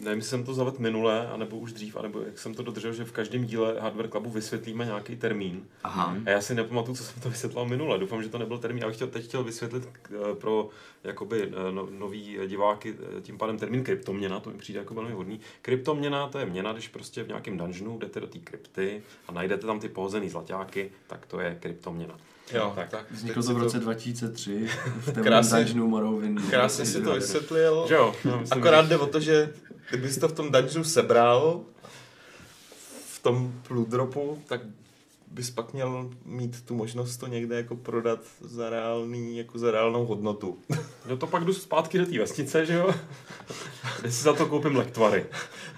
nevím, 0.00 0.18
jestli 0.18 0.30
jsem 0.30 0.44
to 0.44 0.54
zavedl 0.54 0.76
minule, 0.80 1.28
anebo 1.28 1.56
už 1.56 1.72
dřív, 1.72 1.96
anebo 1.96 2.20
jak 2.20 2.38
jsem 2.38 2.54
to 2.54 2.62
dodržel, 2.62 2.92
že 2.92 3.04
v 3.04 3.12
každém 3.12 3.44
díle 3.44 3.80
Hardware 3.80 4.08
Clubu 4.08 4.30
vysvětlíme 4.30 4.84
nějaký 4.84 5.16
termín. 5.16 5.64
Aha. 5.82 6.16
A 6.26 6.30
já 6.30 6.40
si 6.40 6.54
nepamatuju, 6.54 6.96
co 6.96 7.04
jsem 7.04 7.22
to 7.22 7.30
vysvětlil 7.30 7.64
minule. 7.64 7.98
Doufám, 7.98 8.22
že 8.22 8.28
to 8.28 8.38
nebyl 8.38 8.58
termín. 8.58 8.82
Já 8.82 8.86
bych 8.86 8.96
chtěl, 8.96 9.08
teď 9.08 9.24
chtěl 9.24 9.44
vysvětlit 9.44 9.88
eh, 9.88 10.34
pro 10.34 10.68
jakoby 11.04 11.42
eh, 11.42 11.72
no, 11.72 11.88
nový 11.90 12.38
diváky 12.46 12.96
eh, 13.18 13.20
tím 13.20 13.38
pádem 13.38 13.58
termín 13.58 13.84
kryptoměna, 13.84 14.40
to 14.40 14.50
mi 14.50 14.58
přijde 14.58 14.78
jako 14.78 14.94
velmi 14.94 15.12
hodný. 15.12 15.40
Kryptoměna 15.62 16.28
to 16.28 16.38
je 16.38 16.46
měna, 16.46 16.72
když 16.72 16.88
prostě 16.88 17.22
v 17.22 17.28
nějakém 17.28 17.56
dungeonu 17.56 17.98
jdete 17.98 18.20
do 18.20 18.26
té 18.26 18.38
krypty 18.38 19.02
a 19.28 19.32
najdete 19.32 19.66
tam 19.66 19.80
ty 19.80 19.88
pohozený 19.88 20.28
zlaťáky, 20.28 20.90
tak 21.06 21.26
to 21.26 21.40
je 21.40 21.58
kryptoměna. 21.60 22.18
Jo, 22.52 22.72
Tak. 22.76 22.90
tak. 22.90 23.06
Vzniklo 23.10 23.42
to 23.42 23.54
v 23.54 23.58
roce 23.58 23.78
2003 23.78 24.68
v 25.00 25.04
tom 25.14 25.22
Krásně. 25.22 25.58
dungeonu 25.58 25.88
Morrowind. 25.88 26.50
Krásně 26.50 26.86
si 26.86 27.02
to 27.02 27.14
vysvětlil. 27.14 27.84
Že 27.88 27.94
jo? 27.94 28.14
Myslím, 28.24 28.46
Akorát 28.50 28.88
jde 28.88 28.98
o 28.98 29.06
to, 29.06 29.20
že 29.20 29.52
kdybys 29.90 30.18
to 30.18 30.28
v 30.28 30.32
tom 30.32 30.52
dungeonu 30.52 30.84
sebral, 30.84 31.60
v 33.14 33.22
tom 33.22 33.52
blue 33.68 33.86
dropu, 33.86 34.42
tak 34.46 34.60
bys 35.30 35.50
pak 35.50 35.72
měl 35.72 36.10
mít 36.24 36.62
tu 36.64 36.74
možnost 36.74 37.16
to 37.16 37.26
někde 37.26 37.56
jako 37.56 37.76
prodat 37.76 38.20
za 38.40 38.70
reálný, 38.70 39.38
jako 39.38 39.58
za 39.58 39.70
reálnou 39.70 40.06
hodnotu. 40.06 40.58
No 41.08 41.16
to 41.16 41.26
pak 41.26 41.44
jdu 41.44 41.54
zpátky 41.54 41.98
do 41.98 42.06
té 42.06 42.18
vesnice, 42.18 42.66
že 42.66 42.74
jo? 42.74 42.94
Kde 44.00 44.12
si 44.12 44.22
za 44.22 44.32
to 44.32 44.46
koupím 44.46 44.76
lektvary. 44.76 45.26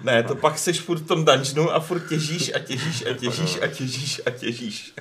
Ne, 0.03 0.23
to 0.23 0.35
pak 0.35 0.59
seš 0.59 0.81
furt 0.81 0.99
v 0.99 1.07
tom 1.07 1.25
dungeonu 1.25 1.71
a 1.71 1.81
furt 1.81 2.09
těžíš 2.09 2.53
a 2.55 2.59
těžíš 2.59 3.05
a 3.11 3.15
těžíš 3.15 3.59
a 3.63 3.67
těžíš 3.67 4.21
a 4.27 4.31
těžíš. 4.31 4.95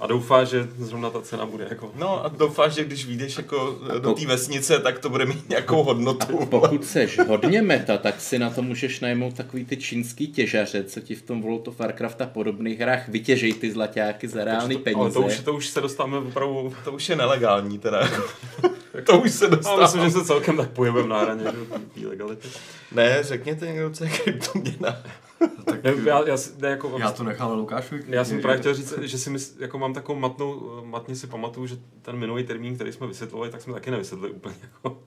A 0.00 0.06
doufá, 0.06 0.44
že 0.44 0.68
zrovna 0.78 1.10
ta 1.10 1.22
cena 1.22 1.46
bude 1.46 1.66
jako... 1.70 1.92
No 1.96 2.24
a 2.24 2.28
doufáš, 2.28 2.74
že 2.74 2.84
když 2.84 3.06
vyjdeš 3.06 3.36
jako 3.36 3.78
do 3.98 4.12
té 4.12 4.26
vesnice, 4.26 4.78
tak 4.78 4.98
to 4.98 5.08
bude 5.10 5.26
mít 5.26 5.48
nějakou 5.48 5.82
hodnotu. 5.82 6.46
Pokud 6.46 6.84
seš 6.84 7.18
hodně 7.18 7.62
meta, 7.62 7.98
tak 7.98 8.20
si 8.20 8.38
na 8.38 8.50
to 8.50 8.62
můžeš 8.62 9.00
najmout 9.00 9.34
takový 9.36 9.64
ty 9.64 9.76
čínský 9.76 10.26
těžaře, 10.26 10.84
co 10.84 11.00
ti 11.00 11.14
v 11.14 11.22
tom 11.22 11.42
World 11.42 11.68
of 11.68 11.78
Warcraft 11.78 12.20
a 12.20 12.26
podobných 12.26 12.80
hrách 12.80 13.08
vytěžej 13.08 13.52
ty 13.52 13.70
zlaťáky 13.72 14.28
za 14.28 14.44
reálný 14.44 14.74
Ale 14.74 14.84
peníze. 14.84 15.12
to 15.12 15.20
už, 15.20 15.40
to 15.40 15.54
už 15.54 15.66
se 15.68 15.80
dostáváme 15.80 16.18
opravdu... 16.18 16.72
To 16.84 16.92
už 16.92 17.08
je 17.08 17.16
nelegální 17.16 17.78
teda. 17.78 18.08
to 19.06 19.18
už 19.20 19.30
se 19.32 19.44
Já 19.44 19.50
dostává. 19.50 19.82
myslím, 19.82 20.04
že 20.04 20.10
se 20.10 20.24
celkem 20.24 20.56
tak 20.56 20.70
pohybujeme 20.70 21.08
na 21.10 21.20
hraně 21.20 21.40
že 21.42 21.46
jo, 21.58 21.64
té- 21.78 22.00
té 22.00 22.06
legality. 22.06 22.48
Ne, 22.92 23.18
řekněte 23.22 23.66
někdo, 23.66 23.90
co 23.90 24.04
je 24.04 24.10
kryptoměna. 24.10 24.96
Ne, 25.84 25.94
já, 26.04 26.28
já, 26.28 26.36
si- 26.36 26.62
ne, 26.62 26.68
jako, 26.68 26.96
Já 26.98 27.12
to 27.12 27.24
nechám 27.24 27.48
na 27.50 27.54
Lukášovi. 27.56 28.04
Já 28.06 28.24
jsem 28.24 28.40
právě 28.42 28.60
chtěl 28.60 28.74
říct, 28.74 28.98
že 29.02 29.18
si 29.18 29.30
mysl, 29.30 29.62
jako 29.62 29.78
mám 29.78 29.94
takovou 29.94 30.18
matnou, 30.18 30.80
matně 30.84 31.16
si 31.16 31.26
pamatuju, 31.26 31.66
že 31.66 31.76
ten 32.02 32.16
minulý 32.16 32.44
termín, 32.44 32.74
který 32.74 32.92
jsme 32.92 33.06
vysvětlovali, 33.06 33.50
tak 33.50 33.62
jsme 33.62 33.72
taky 33.74 33.90
nevysvětlili 33.90 34.32
úplně 34.34 34.54
jako, 34.62 35.02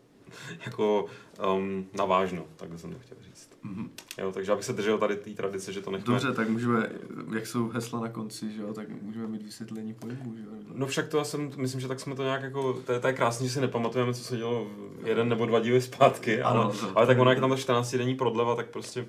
jako 0.65 1.06
um, 1.56 1.86
navážno, 1.94 2.44
tak 2.56 2.70
jsem 2.76 2.94
to 2.94 3.00
chtěl 3.00 3.18
říct. 3.22 3.50
Mhm. 3.63 3.89
Jo, 4.18 4.32
takže 4.32 4.52
já 4.52 4.56
bych 4.56 4.65
se 4.65 4.74
držel 4.74 4.98
tady 4.98 5.15
té 5.15 5.30
tradice, 5.30 5.74
že 5.74 5.82
to 5.82 5.92
necháme. 5.92 6.20
Dobře, 6.20 6.34
tak 6.34 6.50
můžeme, 6.50 6.89
jak 7.34 7.48
jsou 7.48 7.70
hesla 7.70 8.00
na 8.00 8.10
konci, 8.10 8.52
že 8.54 8.62
jo, 8.62 8.74
tak 8.74 8.88
můžeme 9.02 9.28
mít 9.28 9.44
vysvětlení 9.44 9.94
pojmu, 9.94 10.36
že 10.38 10.44
jo. 10.44 10.50
No 10.74 10.88
však 10.88 11.08
to 11.08 11.18
já 11.18 11.24
jsem, 11.24 11.52
myslím, 11.58 11.82
že 11.82 11.88
tak 11.88 12.00
jsme 12.00 12.15
to 12.15 12.24
nějak 12.24 12.42
jako, 12.44 12.74
to 12.74 12.92
je, 12.94 13.00
to 13.00 13.08
je 13.08 13.13
krásný, 13.13 13.48
že 13.48 13.54
si 13.54 13.62
nepamatujeme, 13.62 14.13
co 14.13 14.24
se 14.24 14.38
dělo 14.38 14.68
jeden 15.04 15.30
nebo 15.30 15.46
dva 15.46 15.60
díly 15.60 15.82
zpátky, 15.82 16.42
Ano, 16.42 16.63
ale, 16.63 16.74
to- 16.74 16.92
ale 16.98 17.08
tak 17.08 17.20
ono, 17.20 17.30
jak 17.32 17.39
tam 17.39 17.50
ta 17.50 17.56
14 17.56 17.96
denní 17.96 18.15
prodleva, 18.15 18.56
tak 18.56 18.68
prostě 18.70 19.06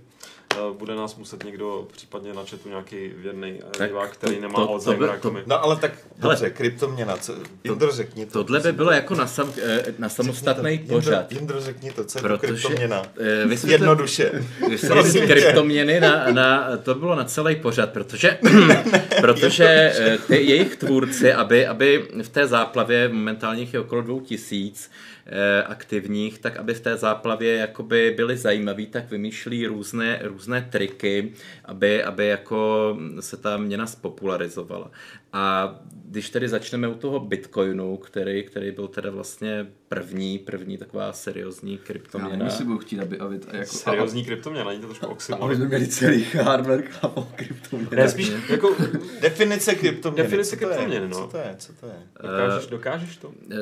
bude 0.79 0.95
nás 0.95 1.17
muset 1.17 1.45
někdo 1.45 1.89
případně 1.93 2.35
na 2.35 2.43
chatu 2.51 2.69
nějaký 2.69 2.97
věrný 3.17 3.61
divák, 3.87 4.11
který 4.13 4.35
to- 4.37 4.43
nemá 4.43 4.55
to- 4.55 4.79
to 4.85 4.93
by- 4.95 5.07
to-. 5.21 5.35
No 5.47 5.65
ale 5.65 5.77
tak, 5.77 5.93
Hele. 6.19 6.35
dobře, 6.35 6.51
kryptoměna, 6.51 7.17
co? 7.17 7.35
Jindro, 7.65 7.91
řekni 7.93 8.27
to. 8.27 8.33
Tohle 8.45 8.61
by 8.61 8.73
bylo 8.73 8.91
jako 8.91 9.15
na, 9.15 9.27
sam, 9.27 9.53
eh, 9.63 9.85
na 9.99 10.09
samostatný 10.09 10.71
Jindro, 10.73 10.97
pořad. 10.97 11.33
Jindro, 11.33 11.61
řekni 11.61 11.91
to, 11.93 12.05
co 12.05 12.19
je 12.19 12.23
to 12.23 12.29
Protože 12.29 12.47
kryptoměna. 12.53 13.03
eh, 13.21 13.47
vysvětli- 13.47 13.73
Jednoduše. 13.73 14.45
Vysvětlit 14.69 15.27
kryptoměny 15.27 16.01
na, 16.01 16.31
na, 16.33 16.77
to 16.77 16.95
bylo 16.95 17.15
na 17.15 17.25
celý 17.25 17.57
pořad, 17.57 17.91
protože, 17.93 18.39
protože 19.21 19.65
eh, 19.97 20.19
ty 20.27 20.43
jejich 20.43 20.77
tvůrci, 20.77 21.33
aby, 21.33 21.67
aby 21.67 22.09
v 22.23 22.29
té 22.29 22.47
záplavě, 22.47 23.09
momentálně 23.09 23.61
jich 23.61 23.75
je 23.75 23.81
okolo 23.81 24.03
dvou 24.03 24.21
tisíc, 24.21 24.91
eh, 24.91 25.20
aktivních, 25.67 26.39
tak 26.39 26.57
aby 26.57 26.75
v 26.75 26.81
té 26.81 26.97
záplavě 26.97 27.57
jakoby 27.57 28.15
byli 28.17 28.37
zajímaví, 28.37 28.87
tak 28.87 29.11
vymýšlí 29.11 29.67
různé, 29.67 30.21
různé 30.23 30.69
triky, 30.73 31.33
aby, 31.65 32.03
aby 32.03 32.27
jako 32.27 32.97
se 33.21 33.37
ta 33.37 33.57
měna 33.57 33.87
spopularizovala. 33.87 34.91
A 35.33 35.75
když 36.11 36.31
tedy 36.31 36.49
začneme 36.49 36.89
u 36.89 36.95
toho 36.95 37.21
Bitcoinu, 37.21 37.97
který, 37.97 38.43
který 38.43 38.71
byl 38.71 38.89
teda 38.89 39.11
vlastně 39.11 39.67
první, 39.89 40.39
první 40.39 40.79
taková 40.79 41.13
seriózní 41.13 41.79
kryptoměna. 41.79 42.31
Já 42.31 42.37
nevím, 42.37 42.47
jestli 42.47 42.65
budu 42.65 42.79
chtít, 42.79 43.01
aby, 43.01 43.19
aby 43.19 43.41
jako, 43.53 43.73
seriózní 43.73 44.25
kryptoměna, 44.25 44.65
není 44.65 44.81
to 44.81 44.87
trošku 44.87 45.07
oxymoron. 45.07 45.47
Aby 45.47 45.57
jsme 45.57 45.67
měli 45.67 45.89
celý 45.89 46.25
hardware 46.25 46.85
o 47.15 47.29
kryptoměně. 47.37 47.97
Ne, 47.97 48.09
spíš 48.09 48.33
jako 48.49 48.77
definice 49.21 49.75
kryptoměny. 49.75 50.23
Definice 50.23 50.57
kryptoměny, 50.57 51.09
no. 51.09 51.17
Co 51.17 51.27
to 51.27 51.37
je, 51.37 51.55
co 51.59 51.73
to 51.73 51.87
je? 51.87 51.93
Dokážeš, 52.23 52.67
dokážeš 52.67 53.17
to? 53.17 53.33
Eh, 53.51 53.57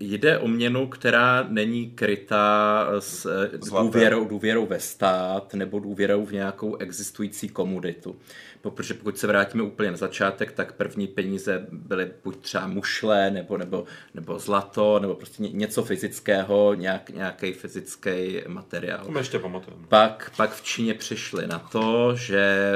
jde 0.00 0.38
o 0.38 0.48
měnu, 0.48 0.86
která 0.86 1.46
není 1.48 1.90
krytá 1.90 2.86
s 2.98 3.26
eh, 3.26 3.58
důvěrou, 3.82 4.24
důvěrou 4.24 4.66
ve 4.66 4.80
stát 4.80 5.54
nebo 5.54 5.78
důvěrou 5.78 6.26
v 6.26 6.32
nějakou 6.32 6.76
existující 6.76 7.48
komunitu 7.48 8.16
protože 8.62 8.94
pokud 8.94 9.18
se 9.18 9.26
vrátíme 9.26 9.62
úplně 9.62 9.90
na 9.90 9.96
začátek, 9.96 10.52
tak 10.52 10.72
první 10.72 11.06
peníze 11.06 11.66
byly 11.72 12.10
buď 12.24 12.36
třeba 12.40 12.66
mušle, 12.66 13.30
nebo, 13.30 13.58
nebo, 13.58 13.84
nebo 14.14 14.38
zlato, 14.38 14.98
nebo 14.98 15.14
prostě 15.14 15.42
něco 15.42 15.84
fyzického, 15.84 16.74
nějak, 16.74 17.10
nějaký 17.10 17.52
fyzický 17.52 18.42
materiál. 18.46 19.04
To 19.12 19.18
ještě 19.18 19.38
pamatujeme. 19.38 19.86
Pak, 19.88 20.32
pak 20.36 20.52
v 20.52 20.62
Číně 20.62 20.94
přišli 20.94 21.46
na 21.46 21.58
to, 21.58 22.16
že, 22.16 22.72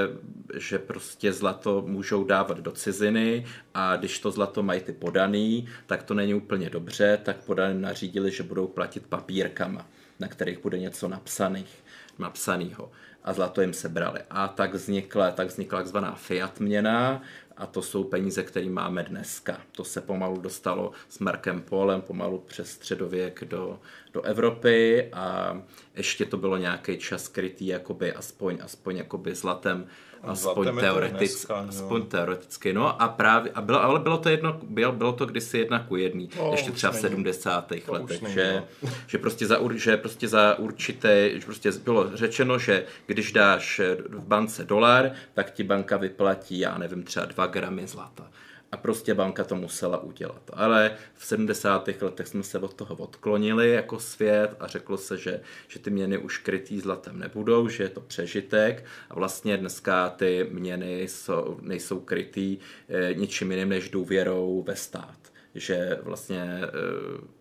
že 0.55 0.79
prostě 0.79 1.33
zlato 1.33 1.83
můžou 1.87 2.25
dávat 2.25 2.59
do 2.59 2.71
ciziny 2.73 3.47
a 3.75 3.97
když 3.97 4.19
to 4.19 4.31
zlato 4.31 4.63
mají 4.63 4.81
ty 4.81 4.93
podaný, 4.93 5.69
tak 5.87 6.03
to 6.03 6.15
není 6.15 6.35
úplně 6.35 6.71
dobře, 6.71 7.19
tak 7.23 7.37
podaný 7.37 7.81
nařídili, 7.81 8.31
že 8.31 8.43
budou 8.43 8.67
platit 8.67 9.07
papírkama, 9.07 9.87
na 10.21 10.29
kterých 10.29 10.63
bude 10.63 10.79
něco 10.79 11.09
napsaných, 11.09 11.85
napsanýho 12.19 12.91
a 13.25 13.33
zlato 13.33 13.61
jim 13.61 13.73
sebrali. 13.73 14.21
A 14.31 14.49
tak 14.49 14.75
vznikla, 14.75 15.31
tak 15.31 15.49
vznikla 15.49 15.79
takzvaná 15.79 16.15
fiat 16.15 16.61
měna 16.61 17.23
a 17.57 17.67
to 17.67 17.83
jsou 17.83 18.05
peníze, 18.05 18.43
které 18.43 18.67
máme 18.67 19.03
dneska. 19.03 19.61
To 19.73 19.85
se 19.85 20.01
pomalu 20.01 20.41
dostalo 20.41 20.93
s 21.09 21.19
Markem 21.19 21.63
Polem 21.63 22.01
pomalu 22.01 22.39
přes 22.39 22.71
středověk 22.71 23.45
do, 23.45 23.81
do 24.13 24.23
Evropy 24.23 25.09
a 25.13 25.59
ještě 25.95 26.25
to 26.25 26.37
bylo 26.37 26.57
nějaký 26.57 26.99
čas 26.99 27.29
krytý 27.29 27.67
jakoby 27.67 28.13
aspoň, 28.13 28.59
aspoň 28.63 28.97
jakoby 28.97 29.35
zlatem 29.35 29.87
aspoň, 30.27 30.77
teoretic, 30.81 31.19
dneska, 31.19 31.67
aspoň 31.69 32.07
teoreticky, 32.07 32.73
no 32.73 33.03
a 33.03 33.09
právě, 33.09 33.53
a 33.55 33.61
bylo, 33.61 33.83
ale 33.83 34.01
bylo 34.01 34.19
to 34.19 34.29
jedno, 34.29 34.61
bylo, 34.63 34.93
bylo 34.93 35.13
to 35.13 35.27
kdysi 35.27 35.59
jedna 35.59 35.79
ku 35.79 35.97
jedný, 35.97 36.31
no, 36.37 36.51
ještě 36.51 36.71
třeba 36.71 36.93
v 36.93 36.97
70. 36.97 37.73
To 37.87 37.93
letech, 37.93 38.23
není, 38.23 38.35
že, 38.35 38.63
no. 38.83 38.91
že, 39.07 39.19
prostě 39.19 39.47
za, 39.47 39.59
že 39.75 39.97
prostě 39.97 40.29
za 40.29 40.59
určité, 40.59 41.31
že 41.41 41.47
prostě 41.47 41.73
bylo 41.73 42.17
řečeno, 42.17 42.59
že 42.59 42.85
když 43.07 43.33
dáš 43.33 43.81
v 44.09 44.21
bance 44.21 44.65
dolar, 44.65 45.11
tak 45.35 45.51
ti 45.51 45.63
banka 45.63 45.97
vyplatí, 45.97 46.59
já 46.59 46.79
nevím, 46.79 47.03
třeba 47.03 47.27
2 47.27 47.47
gramy 47.47 47.87
zlata 47.87 48.31
a 48.75 48.77
prostě 48.77 49.15
banka 49.15 49.45
to 49.45 49.57
musela 49.57 49.99
udělat. 49.99 50.51
Ale 50.53 50.97
v 51.15 51.27
70. 51.27 51.89
letech 52.01 52.29
jsme 52.29 52.43
se 52.43 52.59
od 52.59 52.75
toho 52.75 52.95
odklonili 52.95 53.71
jako 53.71 54.01
svět 54.01 54.57
a 54.61 54.67
řeklo 54.67 54.99
se, 54.99 55.19
že, 55.19 55.41
že 55.69 55.79
ty 55.79 55.91
měny 55.91 56.19
už 56.19 56.39
krytý 56.39 56.81
zlatem 56.81 57.19
nebudou, 57.19 57.69
že 57.69 57.83
je 57.83 57.89
to 57.89 58.01
přežitek 58.01 58.85
a 59.11 59.15
vlastně 59.15 59.57
dneska 59.57 60.11
ty 60.11 60.47
měny 60.51 61.03
jsou, 61.03 61.59
nejsou 61.63 62.01
krytý 62.01 62.59
e, 62.89 63.15
ničím 63.15 63.51
jiným 63.51 63.69
než 63.69 63.91
důvěrou 63.91 64.65
ve 64.67 64.77
stát 64.77 65.19
že 65.57 65.99
vlastně 66.03 66.43
e, 66.43 66.69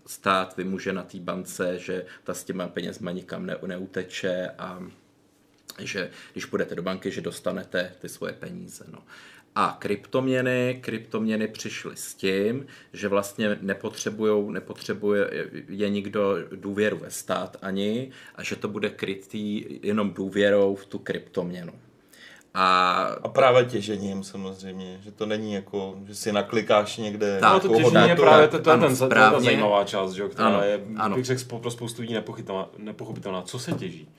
stát 0.05 0.57
vymůže 0.57 0.93
na 0.93 1.03
té 1.03 1.19
bance, 1.19 1.79
že 1.79 2.05
ta 2.23 2.33
s 2.33 2.43
těma 2.43 2.67
penězma 2.67 3.11
nikam 3.11 3.45
ne, 3.45 3.57
neuteče 3.65 4.49
a 4.57 4.83
že 5.79 6.09
když 6.31 6.45
půjdete 6.45 6.75
do 6.75 6.83
banky, 6.83 7.11
že 7.11 7.21
dostanete 7.21 7.91
ty 8.01 8.09
svoje 8.09 8.33
peníze. 8.33 8.85
No. 8.91 8.99
A 9.55 9.77
kryptoměny, 9.79 10.79
kryptoměny 10.81 11.47
přišly 11.47 11.91
s 11.95 12.13
tím, 12.13 12.65
že 12.93 13.07
vlastně 13.07 13.57
nepotřebujou, 13.61 14.51
nepotřebuje 14.51 15.29
je 15.69 15.89
nikdo 15.89 16.35
důvěru 16.55 16.97
ve 16.97 17.11
stát 17.11 17.57
ani 17.61 18.11
a 18.35 18.43
že 18.43 18.55
to 18.55 18.67
bude 18.67 18.89
krytý 18.89 19.65
jenom 19.83 20.13
důvěrou 20.13 20.75
v 20.75 20.85
tu 20.85 20.99
kryptoměnu. 20.99 21.73
A, 22.53 23.01
a 23.23 23.27
právě 23.27 23.65
těžením 23.65 24.23
samozřejmě, 24.23 24.99
že 25.03 25.11
to 25.11 25.25
není 25.25 25.53
jako, 25.53 25.95
že 26.05 26.15
si 26.15 26.31
naklikáš 26.31 26.97
někde. 26.97 27.39
Tak, 27.39 27.53
no 27.53 27.59
to 27.69 27.75
těžení 27.75 28.09
je 28.09 28.15
právě 28.15 28.47
to, 28.47 28.59
to, 28.59 28.71
ano, 28.71 28.87
ten, 28.87 28.95
správně, 28.95 29.29
to 29.29 29.35
je 29.35 29.39
ta 29.39 29.39
zajímavá 29.39 29.83
část, 29.83 30.11
že, 30.11 30.27
která 30.27 30.47
ano, 30.47 30.63
je, 30.63 30.81
ano. 30.97 31.15
bych 31.15 31.25
řekl, 31.25 31.59
pro 31.59 31.71
spoustu 31.71 32.01
lidí 32.01 32.15
nepochopitelná. 32.77 33.41
Co 33.41 33.59
se 33.59 33.71
těží? 33.71 34.09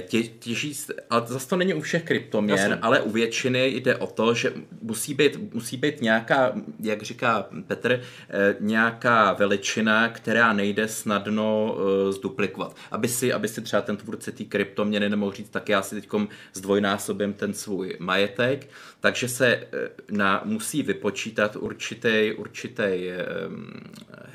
Tě, 0.00 0.22
těží, 0.22 0.74
ale 1.10 1.22
zase 1.26 1.48
to 1.48 1.56
není 1.56 1.74
u 1.74 1.80
všech 1.80 2.02
kryptoměn, 2.02 2.58
Jasně. 2.58 2.78
ale 2.82 3.00
u 3.00 3.10
většiny 3.10 3.66
jde 3.66 3.96
o 3.96 4.06
to, 4.06 4.34
že 4.34 4.52
musí 4.82 5.14
být, 5.14 5.54
musí 5.54 5.76
být 5.76 6.00
nějaká, 6.00 6.52
jak 6.80 7.02
říká 7.02 7.46
Petr, 7.66 8.00
eh, 8.30 8.56
nějaká 8.60 9.32
veličina, 9.32 10.08
která 10.08 10.52
nejde 10.52 10.88
snadno 10.88 11.76
uh, 11.76 12.12
zduplikovat. 12.12 12.76
Aby 12.90 13.08
si, 13.08 13.32
aby 13.32 13.48
si 13.48 13.62
třeba 13.62 13.82
ten 13.82 13.96
tvůrce 13.96 14.32
té 14.32 14.44
kryptoměny 14.44 15.08
nemohl 15.08 15.32
říct, 15.32 15.50
tak 15.50 15.68
já 15.68 15.82
si 15.82 15.94
teď 15.94 16.08
zdvojnásobím 16.54 17.32
ten 17.32 17.54
svůj 17.54 17.96
majetek, 17.98 18.68
takže 19.00 19.28
se 19.28 19.46
eh, 19.46 19.66
na, 20.10 20.42
musí 20.44 20.82
vypočítat 20.82 21.56
určitý, 21.56 22.32
určitý 22.36 22.82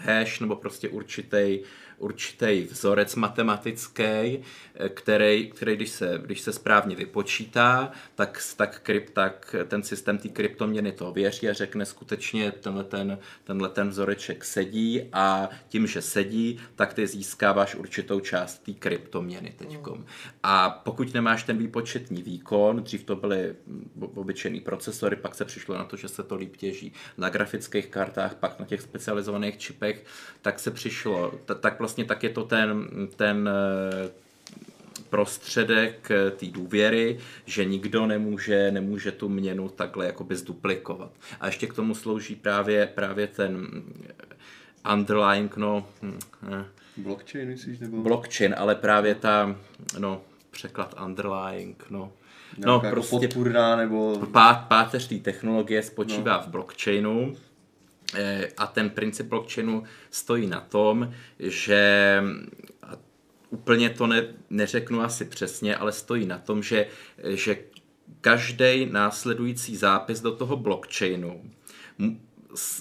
hash 0.03 0.39
nebo 0.39 0.55
prostě 0.55 0.89
určitý 0.89 1.59
určitý 1.97 2.67
vzorec 2.71 3.15
matematický, 3.15 4.39
který, 4.93 5.49
který 5.49 5.75
když, 5.75 5.89
se, 5.89 6.19
když 6.25 6.41
se 6.41 6.53
správně 6.53 6.95
vypočítá, 6.95 7.91
tak, 8.15 8.41
tak, 8.57 8.79
krypt, 8.79 9.13
tak 9.13 9.55
ten 9.67 9.83
systém 9.83 10.17
té 10.17 10.29
kryptoměny 10.29 10.91
to 10.91 11.11
věří 11.11 11.49
a 11.49 11.53
řekne 11.53 11.85
skutečně 11.85 12.51
tenhle 12.51 12.83
ten, 12.83 13.17
tenhle 13.43 13.69
ten 13.69 13.89
vzoreček 13.89 14.43
sedí 14.43 15.01
a 15.13 15.49
tím, 15.67 15.87
že 15.87 16.01
sedí, 16.01 16.59
tak 16.75 16.93
ty 16.93 17.07
získáváš 17.07 17.75
určitou 17.75 18.19
část 18.19 18.63
té 18.63 18.73
kryptoměny 18.73 19.53
teďkom. 19.57 20.05
A 20.43 20.69
pokud 20.69 21.13
nemáš 21.13 21.43
ten 21.43 21.57
výpočetní 21.57 22.23
výkon, 22.23 22.83
dřív 22.83 23.03
to 23.03 23.15
byly 23.15 23.55
obyčejný 24.15 24.59
procesory, 24.59 25.15
pak 25.15 25.35
se 25.35 25.45
přišlo 25.45 25.77
na 25.77 25.83
to, 25.83 25.97
že 25.97 26.07
se 26.07 26.23
to 26.23 26.35
líp 26.35 26.57
těží 26.57 26.93
na 27.17 27.29
grafických 27.29 27.87
kartách, 27.87 28.35
pak 28.35 28.59
na 28.59 28.65
těch 28.65 28.81
specializovaných 28.81 29.57
čipech, 29.57 29.92
tak 30.41 30.59
se 30.59 30.71
přišlo, 30.71 31.31
tak 31.59 31.79
vlastně 31.79 32.05
tak 32.05 32.23
je 32.23 32.29
to 32.29 32.43
ten, 32.43 32.87
ten 33.15 33.49
eh, 33.49 34.11
prostředek 35.09 36.11
eh, 36.11 36.31
té 36.31 36.45
důvěry, 36.45 37.19
že 37.45 37.65
nikdo 37.65 38.05
nemůže, 38.05 38.71
nemůže 38.71 39.11
tu 39.11 39.29
měnu 39.29 39.69
takhle 39.69 40.05
jakoby 40.05 40.35
zduplikovat. 40.35 41.11
A 41.39 41.45
ještě 41.45 41.67
k 41.67 41.73
tomu 41.73 41.95
slouží 41.95 42.35
právě, 42.35 42.87
právě 42.87 43.27
ten 43.27 43.67
eh, 44.09 44.93
underlying, 44.93 45.57
no... 45.57 45.87
Hm, 46.01 46.19
blockchain, 46.97 47.47
myslíš? 47.47 47.79
Nebo? 47.79 47.97
Blockchain, 47.97 48.55
ale 48.57 48.75
právě 48.75 49.15
ta, 49.15 49.55
no, 49.99 50.21
překlad 50.51 50.95
underlying, 51.05 51.85
no, 51.89 52.11
no, 52.57 52.73
jako 52.73 52.89
prostě 52.89 53.27
podpůrná 53.27 53.75
nebo... 53.75 54.27
Pá, 54.31 54.53
páteř 54.53 55.07
té 55.07 55.15
technologie 55.15 55.83
spočívá 55.83 56.37
no. 56.37 56.43
v 56.43 56.47
blockchainu 56.47 57.35
a 58.57 58.67
ten 58.67 58.89
princip 58.89 59.27
blockchainu 59.27 59.83
stojí 60.09 60.47
na 60.47 60.59
tom, 60.59 61.13
že 61.39 62.23
úplně 63.49 63.89
to 63.89 64.07
ne, 64.07 64.27
neřeknu 64.49 65.01
asi 65.01 65.25
přesně, 65.25 65.75
ale 65.75 65.91
stojí 65.91 66.25
na 66.25 66.37
tom, 66.37 66.63
že, 66.63 66.87
že 67.23 67.57
každý 68.21 68.85
následující 68.91 69.77
zápis 69.77 70.21
do 70.21 70.35
toho 70.35 70.57
blockchainu 70.57 71.41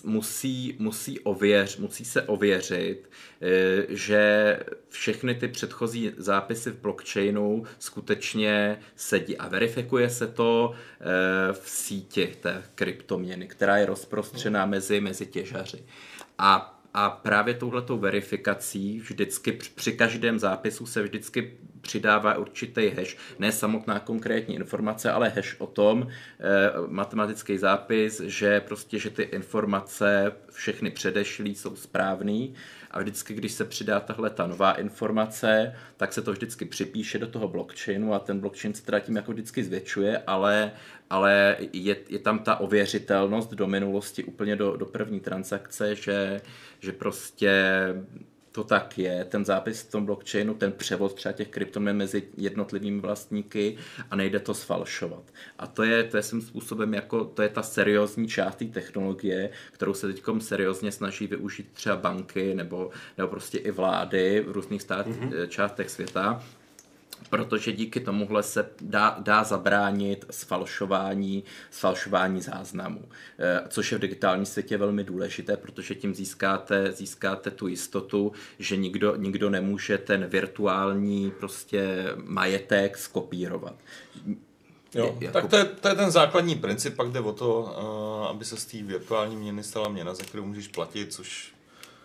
musí, 0.05 0.77
musí, 0.79 1.21
ověř, 1.21 1.77
musí 1.77 2.05
se 2.05 2.23
ověřit, 2.23 3.11
eh, 3.41 3.87
že 3.89 4.59
všechny 4.89 5.35
ty 5.35 5.49
předchozí 5.49 6.13
zápisy 6.17 6.71
v 6.71 6.81
blockchainu 6.81 7.65
skutečně 7.79 8.79
sedí 8.97 9.39
a 9.39 9.49
verifikuje 9.49 10.11
se 10.11 10.27
to 10.27 10.73
eh, 10.73 11.05
v 11.53 11.71
síti 11.71 12.27
té 12.41 12.63
kryptoměny, 12.75 13.49
která 13.49 13.77
je 13.77 13.87
rozprostřená 13.87 14.67
mezi, 14.67 15.01
mezi 15.01 15.27
těžaři. 15.27 15.85
A 16.39 16.82
a 16.95 17.11
právě 17.11 17.55
touhletou 17.55 17.99
verifikací 17.99 19.01
vždycky 19.01 19.53
při 19.53 19.93
každém 19.93 20.39
zápisu 20.39 20.87
se 20.87 21.03
vždycky 21.03 21.59
přidává 21.81 22.39
určitý 22.39 22.89
hash, 22.89 23.17
ne 23.39 23.53
samotná 23.53 23.99
konkrétní 24.01 24.55
informace, 24.55 25.11
ale 25.11 25.29
hash 25.29 25.57
o 25.59 25.67
tom, 25.67 26.07
eh, 26.07 26.71
matematický 26.87 27.59
zápis, 27.59 28.21
že 28.21 28.61
prostě, 28.61 28.99
že 28.99 29.11
ty 29.11 29.23
informace 29.23 30.33
všechny 30.53 30.91
předešlý 30.91 31.55
jsou 31.55 31.77
správný 31.77 32.55
a 32.93 33.01
vždycky, 33.01 33.35
když 33.35 33.53
se 33.53 33.65
přidá 33.65 34.01
tahle 34.01 34.31
ta 34.31 34.47
nová 34.47 34.73
informace, 34.73 35.75
tak 35.97 36.13
se 36.13 36.23
to 36.23 36.33
vždycky 36.33 36.65
připíše 36.65 37.19
do 37.19 37.27
toho 37.27 37.49
blockchainu 37.49 38.15
a 38.15 38.19
ten 38.19 38.41
blockchain 38.41 38.75
se 38.75 38.85
teda 38.85 39.01
tím 39.01 39.17
jako 39.17 39.33
vždycky 39.33 39.65
zvětšuje, 39.65 40.23
ale, 40.27 40.73
ale 41.11 41.57
je, 41.73 41.97
je 42.09 42.19
tam 42.19 42.39
ta 42.39 42.57
ověřitelnost 42.57 43.55
do 43.55 43.67
minulosti 43.67 44.25
úplně 44.25 44.57
do, 44.57 44.77
do 44.77 44.87
první 44.87 45.21
transakce, 45.21 45.95
že, 45.95 46.41
že 46.81 46.93
prostě 46.93 47.63
to 48.53 48.65
tak 48.65 48.99
je, 48.99 49.25
ten 49.25 49.45
zápis 49.45 49.83
v 49.83 49.91
tom 49.91 50.07
blockchainu, 50.07 50.55
ten 50.55 50.73
převod 50.73 51.15
třeba 51.15 51.33
těch 51.33 51.49
kryptoměn 51.49 51.97
mezi 51.97 52.23
jednotlivými 52.37 53.01
vlastníky 53.01 53.77
a 54.11 54.17
nejde 54.17 54.41
to 54.41 54.55
sfalšovat. 54.55 55.23
A 55.59 55.67
to 55.67 55.83
je, 55.83 56.05
to 56.05 56.17
je 56.17 56.23
svým 56.23 56.43
způsobem 56.43 56.95
jako, 56.95 57.25
to 57.25 57.43
je 57.43 57.49
ta 57.49 57.63
seriózní 57.63 58.29
část 58.29 58.57
té 58.57 58.65
technologie, 58.65 59.51
kterou 59.73 59.95
se 59.95 60.07
teď 60.07 60.23
seriózně 60.39 60.93
snaží 60.93 61.27
využít 61.27 61.69
třeba 61.73 61.97
banky 61.97 62.55
nebo, 62.55 62.91
nebo 63.19 63.29
prostě 63.29 63.59
i 63.59 63.71
vlády 63.71 64.45
v 64.47 64.53
různých 64.53 64.83
stát, 64.83 65.07
mm-hmm. 65.07 65.49
částech 65.49 65.91
světa, 65.91 66.43
protože 67.33 67.73
díky 67.73 68.01
tomuhle 68.01 68.43
se 68.43 68.71
dá, 68.81 69.17
dá 69.21 69.45
zabránit 69.45 70.25
sfalšování, 70.31 71.45
sfalšování 71.71 72.41
záznamů, 72.41 73.03
eh, 73.39 73.61
což 73.69 73.93
je 73.93 73.99
v 73.99 74.01
digitálním 74.01 74.47
světě 74.47 74.77
velmi 74.77 75.05
důležité, 75.05 75.57
protože 75.57 75.95
tím 75.95 76.15
získáte, 76.15 76.93
získáte 76.93 77.51
tu 77.51 77.69
jistotu, 77.69 78.33
že 78.59 78.77
nikdo, 78.77 79.17
nikdo 79.17 79.51
nemůže 79.51 79.99
ten 79.99 80.27
virtuální 80.27 81.33
prostě 81.39 82.09
majetek 82.17 82.99
skopírovat. 82.99 83.75
Jo, 84.95 85.17
jako... 85.21 85.33
tak 85.33 85.51
to 85.51 85.57
je, 85.57 85.65
to 85.65 85.89
je 85.89 85.95
ten 85.95 86.11
základní 86.11 86.55
princip, 86.55 86.97
pak 86.97 87.09
jde 87.09 87.21
o 87.21 87.33
to, 87.33 87.61
uh, 87.61 88.27
aby 88.27 88.45
se 88.45 88.57
z 88.57 88.65
té 88.65 88.83
virtuální 88.83 89.37
měny 89.37 89.63
stala 89.63 89.89
měna, 89.89 90.15
za 90.15 90.25
kterou 90.25 90.45
můžeš 90.45 90.69
platit, 90.69 91.13
což 91.13 91.52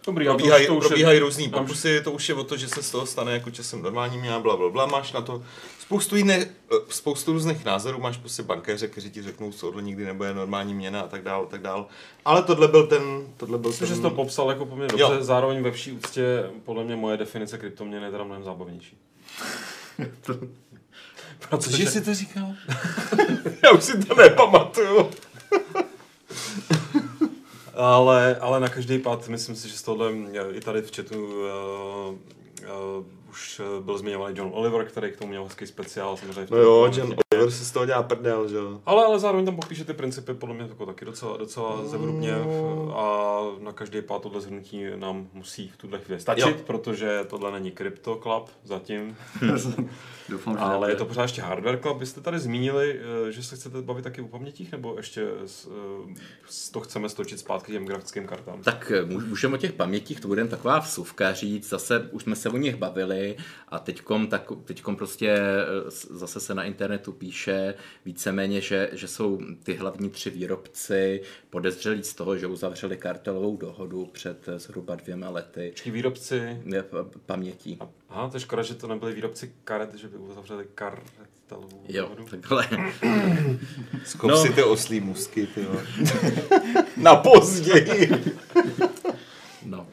Dobrý, 0.08 0.26
probíhají, 0.26 0.68
to 0.68 0.76
už, 0.76 0.80
to 0.80 0.80
už 0.80 0.88
probíhají 0.88 1.16
je... 1.16 1.20
různý 1.20 1.50
pokusy, 1.50 2.02
to 2.02 2.12
už 2.12 2.30
je 2.30 2.36
o 2.36 2.44
to, 2.44 2.58
že 2.58 2.68
se 2.68 2.84
z 2.84 2.92
toho 2.92 3.06
stane 3.06 3.34
jako 3.34 3.52
časem 3.52 3.82
normální 3.82 4.18
měna, 4.18 4.40
bla, 4.40 4.58
bla, 4.58 4.70
bla, 4.70 4.86
máš 4.86 5.12
na 5.12 5.22
to 5.22 5.44
spoustu, 5.80 6.16
jiné, 6.16 6.36
eh, 6.36 6.76
spoustu 6.90 7.34
různých 7.34 7.66
názorů, 7.66 8.00
máš 8.00 8.18
prostě 8.18 8.44
bankéře, 8.44 8.88
kteří 8.88 9.12
ti 9.12 9.22
řeknou, 9.22 9.52
co 9.52 9.68
tohle 9.68 9.82
nikdy 9.82 10.06
nebude 10.06 10.34
normální 10.34 10.74
měna 10.74 11.02
a 11.02 11.08
tak 11.08 11.24
dál, 11.24 11.46
tak 11.46 11.62
dál. 11.62 11.86
Ale 12.26 12.44
tohle 12.44 12.68
byl 12.68 12.88
ten, 12.88 13.04
tohle 13.38 13.58
byl 13.58 13.70
Myslím, 13.70 13.88
ten... 13.88 13.96
že 13.96 13.96
jsi 13.96 14.02
to 14.02 14.10
popsal 14.10 14.50
jako 14.50 14.66
poměrně 14.66 14.98
dobře, 14.98 15.16
jo. 15.16 15.24
zároveň 15.24 15.64
ve 15.64 15.72
vší 15.72 15.92
úctě, 15.92 16.50
podle 16.66 16.84
mě 16.84 16.96
moje 16.96 17.18
definice 17.18 17.58
kryptoměny 17.58 18.06
je 18.06 18.12
teda 18.12 18.24
mnohem 18.24 18.44
zábavnější. 18.44 18.98
Protože... 21.50 21.72
Cože 21.72 21.92
jsi 21.92 22.02
to 22.02 22.14
říkal? 22.14 22.48
Já 23.64 23.72
už 23.72 23.84
si 23.84 24.06
to 24.06 24.16
nepamatuju. 24.16 25.10
ale, 27.78 28.36
ale 28.36 28.60
na 28.60 28.70
každý 28.70 29.00
pád 29.00 29.28
myslím 29.28 29.56
si, 29.56 29.70
že 29.70 29.78
z 29.78 29.82
tohle 29.82 30.12
i 30.52 30.62
tady 30.62 30.82
v 30.82 30.96
chatu 30.96 31.26
uh, 31.26 31.42
uh, 32.64 33.06
už 33.30 33.62
byl 33.82 33.98
zmiňovaný 33.98 34.38
John 34.38 34.50
Oliver, 34.54 34.86
který 34.86 35.12
k 35.12 35.18
tomu 35.18 35.30
měl 35.30 35.44
hezký 35.44 35.68
speciál. 35.68 36.18
Samozřejmě 36.18 36.48
no 36.50 36.58
jo, 36.58 36.92
John 36.98 37.16
Oliver 37.32 37.52
si 37.52 37.66
z 37.66 37.72
toho 37.72 37.86
dělá 37.86 38.04
prdel, 38.04 38.48
že 38.48 38.56
jo. 38.56 38.82
Ale, 38.86 39.06
ale 39.06 39.20
zároveň 39.20 39.46
tam 39.46 39.56
popíše 39.56 39.84
ty 39.84 39.94
principy, 39.94 40.34
podle 40.34 40.56
mě 40.56 40.64
jako 40.64 40.86
taky 40.86 41.06
docela, 41.06 41.38
docela 41.38 41.76
mm. 41.76 41.88
zevrubně 41.88 42.34
a 42.96 43.42
na 43.60 43.72
každý 43.72 44.02
pád 44.02 44.22
tohle 44.22 44.42
zhrnutí 44.42 44.86
nám 44.96 45.28
musí 45.34 45.68
v 45.68 45.78
tuhle 45.78 46.00
chvíli 46.00 46.20
stačit, 46.20 46.58
jo. 46.58 46.64
protože 46.68 47.26
tohle 47.30 47.52
není 47.52 47.72
Crypto 47.72 48.16
Club 48.16 48.50
zatím. 48.64 49.18
Doufám, 50.30 50.58
Ale 50.60 50.92
je 50.92 50.96
to 50.96 51.06
pořád 51.06 51.22
ještě 51.22 51.42
Hardware 51.42 51.80
Club. 51.82 52.00
Vy 52.00 52.06
jste 52.06 52.22
tady 52.22 52.40
zmínili, 52.40 53.00
eh, 53.28 53.32
že 53.32 53.44
se 53.44 53.56
chcete 53.56 53.82
bavit 53.82 54.04
taky 54.04 54.22
o 54.22 54.28
pamětích, 54.28 54.72
nebo 54.72 54.94
ještě 54.98 55.22
eh, 55.24 56.72
to 56.72 56.80
chceme 56.80 57.10
stočit 57.10 57.40
zpátky 57.40 57.72
těm 57.72 57.86
grafickým 57.86 58.28
kartám? 58.28 58.62
Tak 58.62 58.92
eh, 58.96 59.06
můžeme 59.06 59.54
o 59.54 59.58
těch 59.58 59.74
pamětích, 59.74 60.20
to 60.20 60.28
budeme 60.28 60.50
taková 60.50 60.80
vsuvka 60.80 61.34
říct. 61.34 61.70
Zase 61.70 62.10
už 62.12 62.24
jsme 62.24 62.36
se 62.36 62.50
o 62.50 62.58
nich 62.58 62.76
bavili 62.76 63.17
a 63.70 63.80
teďkom, 63.80 64.28
tak, 64.28 64.48
teďkom 64.66 64.96
prostě 64.96 65.38
zase 66.10 66.40
se 66.40 66.56
na 66.56 66.64
internetu 66.64 67.12
píše 67.12 67.74
víceméně, 68.06 68.62
že, 68.62 68.90
že 68.94 69.08
jsou 69.08 69.40
ty 69.64 69.74
hlavní 69.74 70.10
tři 70.10 70.30
výrobci 70.30 71.22
podezřelí 71.50 72.04
z 72.04 72.14
toho, 72.14 72.38
že 72.38 72.48
uzavřeli 72.48 72.98
kartelovou 72.98 73.58
dohodu 73.58 74.06
před 74.06 74.46
zhruba 74.58 74.96
dvěma 74.96 75.30
lety. 75.30 75.72
Čí 75.76 75.92
výrobci? 75.92 76.62
Pamětí. 77.26 77.80
Aha, 78.10 78.30
to 78.30 78.38
je 78.38 78.42
škoda, 78.42 78.64
že 78.64 78.74
to 78.76 78.88
nebyli 78.88 79.14
výrobci 79.14 79.54
karet, 79.64 79.94
že 79.96 80.08
by 80.08 80.18
uzavřeli 80.18 80.66
kartelovou 80.76 81.84
Jo, 81.88 82.04
dohodu. 82.04 82.26
takhle. 82.26 82.68
Skop 84.06 84.30
no. 84.32 84.38
si 84.38 84.54
ty 84.54 84.64
oslí 84.64 85.00
musky, 85.00 85.48
ty 85.48 85.68
Na 86.98 87.16
později. 87.16 88.10
no. 89.66 89.88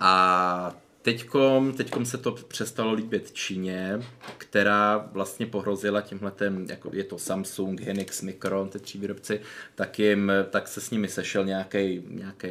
A 0.00 0.76
Teďkom, 1.02 1.72
teďkom 1.72 2.06
se 2.06 2.18
to 2.18 2.32
přestalo 2.32 2.92
líbit 2.92 3.32
Číně, 3.32 4.00
která 4.38 5.08
vlastně 5.12 5.46
pohrozila 5.46 6.00
tímhletem, 6.00 6.66
jako 6.68 6.90
je 6.92 7.04
to 7.04 7.18
Samsung, 7.18 7.80
Hynix, 7.80 8.22
Micron, 8.22 8.68
ty 8.68 8.78
tři 8.78 8.98
výrobci, 8.98 9.40
tak, 9.74 9.98
jim, 9.98 10.32
tak 10.50 10.68
se 10.68 10.80
s 10.80 10.90
nimi 10.90 11.08
sešel 11.08 11.44
nějaký 11.44 12.02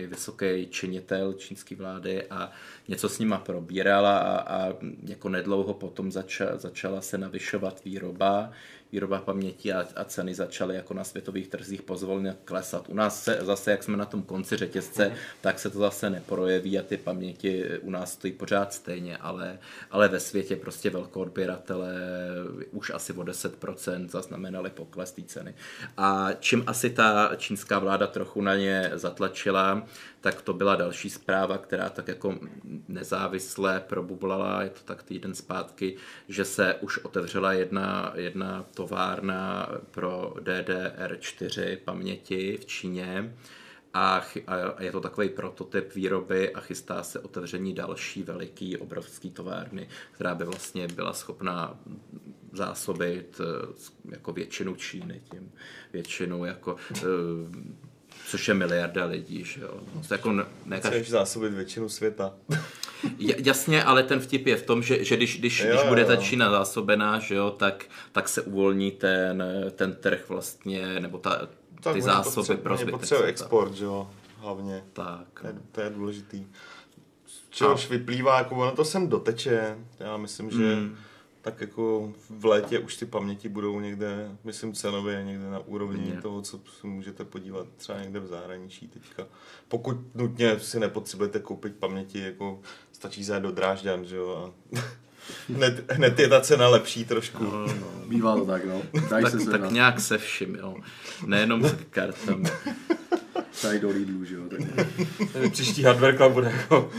vysoký 0.07 0.67
činitel 0.69 1.33
čínské 1.33 1.75
vlády 1.75 2.23
a 2.29 2.51
něco 2.87 3.09
s 3.09 3.19
nima 3.19 3.37
probírala 3.37 4.17
a, 4.17 4.37
a 4.37 4.73
jako 5.03 5.29
nedlouho 5.29 5.73
potom 5.73 6.11
zača, 6.11 6.57
začala 6.57 7.01
se 7.01 7.17
navyšovat 7.17 7.83
výroba 7.85 8.51
výroba 8.91 9.19
paměti 9.19 9.73
a, 9.73 9.85
a 9.95 10.03
ceny 10.03 10.35
začaly 10.35 10.75
jako 10.75 10.93
na 10.93 11.03
světových 11.03 11.47
trzích 11.47 11.81
pozvolně 11.81 12.35
klesat. 12.45 12.89
U 12.89 12.93
nás 12.93 13.23
se, 13.23 13.39
zase, 13.41 13.71
jak 13.71 13.83
jsme 13.83 13.97
na 13.97 14.05
tom 14.05 14.21
konci 14.21 14.57
řetězce, 14.57 15.09
mm. 15.09 15.15
tak 15.41 15.59
se 15.59 15.69
to 15.69 15.79
zase 15.79 16.09
neprojeví 16.09 16.79
a 16.79 16.83
ty 16.83 16.97
paměti 16.97 17.65
u 17.81 17.89
nás 17.89 18.13
stojí 18.13 18.33
pořád 18.33 18.73
stejně, 18.73 19.17
ale, 19.17 19.59
ale 19.91 20.07
ve 20.07 20.19
světě 20.19 20.55
prostě 20.55 20.89
velkoodběratele 20.89 21.95
už 22.71 22.89
asi 22.89 23.13
o 23.13 23.21
10% 23.23 24.07
zaznamenali 24.07 24.69
pokles 24.69 25.11
té 25.11 25.21
ceny. 25.21 25.55
A 25.97 26.29
čím 26.39 26.63
asi 26.67 26.89
ta 26.89 27.31
čínská 27.37 27.79
vláda 27.79 28.07
trochu 28.07 28.41
na 28.41 28.55
ně 28.55 28.91
zatlačila, 28.93 29.87
tak 30.21 30.41
to 30.41 30.53
byla 30.53 30.75
další 30.75 31.09
zpráva, 31.09 31.57
která 31.57 31.89
tak 31.89 32.07
jako 32.07 32.39
nezávisle 32.87 33.79
probublala, 33.79 34.63
je 34.63 34.69
to 34.69 34.79
tak 34.85 35.03
týden 35.03 35.35
zpátky, 35.35 35.95
že 36.27 36.45
se 36.45 36.75
už 36.75 36.97
otevřela 36.97 37.53
jedna, 37.53 38.13
jedna 38.15 38.65
továrna 38.73 39.69
pro 39.91 40.33
DDR4 40.39 41.77
paměti 41.85 42.57
v 42.61 42.65
Číně. 42.65 43.35
A, 43.93 44.25
a 44.47 44.83
je 44.83 44.91
to 44.91 45.01
takový 45.01 45.29
prototyp 45.29 45.95
výroby 45.95 46.53
a 46.53 46.59
chystá 46.59 47.03
se 47.03 47.19
otevření 47.19 47.73
další 47.73 48.23
veliký, 48.23 48.77
obrovský 48.77 49.31
továrny, 49.31 49.87
která 50.11 50.35
by 50.35 50.45
vlastně 50.45 50.87
byla 50.87 51.13
schopná 51.13 51.79
zásobit 52.53 53.41
eh, 53.41 54.11
jako 54.11 54.33
většinu 54.33 54.75
Číny, 54.75 55.21
tím 55.31 55.51
většinu 55.93 56.45
jako 56.45 56.75
eh, 56.95 57.01
což 58.27 58.47
je 58.47 58.53
miliarda 58.53 59.05
lidí, 59.05 59.43
že 59.43 59.61
jo. 59.61 59.79
No, 59.95 60.01
to 60.07 60.13
jako 60.13 60.31
ne, 60.65 60.79
Chceš 60.79 61.09
zásobit 61.09 61.53
většinu 61.53 61.89
světa. 61.89 62.33
Jasně, 63.19 63.83
ale 63.83 64.03
ten 64.03 64.19
vtip 64.19 64.47
je 64.47 64.55
v 64.55 64.63
tom, 64.63 64.83
že, 64.83 65.03
že 65.03 65.15
když, 65.15 65.39
když, 65.39 65.59
jo, 65.59 65.69
když 65.69 65.89
bude 65.89 66.05
ta 66.05 66.15
Čína 66.15 66.51
zásobená, 66.51 67.19
že 67.19 67.35
jo, 67.35 67.51
tak, 67.51 67.85
tak 68.11 68.29
se 68.29 68.41
uvolní 68.41 68.91
ten, 68.91 69.43
ten 69.75 69.95
trh 69.95 70.29
vlastně, 70.29 70.99
nebo 70.99 71.17
ta, 71.17 71.47
tak 71.81 71.93
ty 71.93 72.01
zásoby 72.01 72.57
pro 72.57 72.77
zbytek 72.77 72.99
potřebuje 72.99 73.27
export, 73.27 73.73
že 73.73 73.85
jo, 73.85 74.09
hlavně. 74.37 74.83
Tak. 74.93 75.39
To 75.41 75.47
je, 75.47 75.53
to 75.71 75.81
je 75.81 75.89
důležitý. 75.89 76.45
Čehož 77.49 77.89
vyplývá, 77.89 78.37
jako 78.37 78.55
ono 78.55 78.71
to 78.71 78.85
sem 78.85 79.07
doteče. 79.07 79.77
Já 79.99 80.17
myslím, 80.17 80.51
že 80.51 80.75
mm 80.75 80.97
tak 81.41 81.61
jako 81.61 82.13
v 82.29 82.45
létě 82.45 82.79
už 82.79 82.95
ty 82.95 83.05
paměti 83.05 83.49
budou 83.49 83.79
někde, 83.79 84.31
myslím 84.43 84.73
cenově, 84.73 85.23
někde 85.23 85.49
na 85.49 85.59
úrovni 85.59 86.05
Hodně. 86.05 86.21
toho, 86.21 86.41
co 86.41 86.59
si 86.79 86.87
můžete 86.87 87.25
podívat 87.25 87.67
třeba 87.77 87.99
někde 87.99 88.19
v 88.19 88.27
zahraničí 88.27 88.87
teďka. 88.87 89.27
Pokud 89.67 90.15
nutně 90.15 90.59
si 90.59 90.79
nepotřebujete 90.79 91.39
koupit 91.39 91.75
paměti, 91.75 92.19
jako 92.19 92.59
stačí 92.91 93.23
zajet 93.23 93.43
do 93.43 93.51
Drážďan, 93.51 94.05
že 94.05 94.15
jo, 94.15 94.53
a 94.75 94.79
hned, 95.53 95.91
hned 95.91 96.19
je 96.19 96.29
ta 96.29 96.41
cena 96.41 96.67
lepší 96.67 97.05
trošku. 97.05 97.43
No, 97.43 97.67
no. 97.67 98.07
Bývá 98.07 98.35
to 98.35 98.45
tak, 98.45 98.65
no. 98.65 98.81
Tak, 99.09 99.29
se 99.29 99.51
tak 99.51 99.71
nějak 99.71 99.99
se 99.99 100.17
vším, 100.17 100.55
jo. 100.55 100.75
Nejenom 101.25 101.63
s 101.63 101.75
kartami 101.89 102.49
tady 103.61 103.79
do 103.79 103.89
Lidlu, 103.89 104.25
že 104.25 104.35
jo. 104.35 104.41
Tak... 104.49 104.87
příští 105.51 105.83
hardware 105.83 106.17
club 106.17 106.33
bude 106.33 106.47
jako 106.47 106.89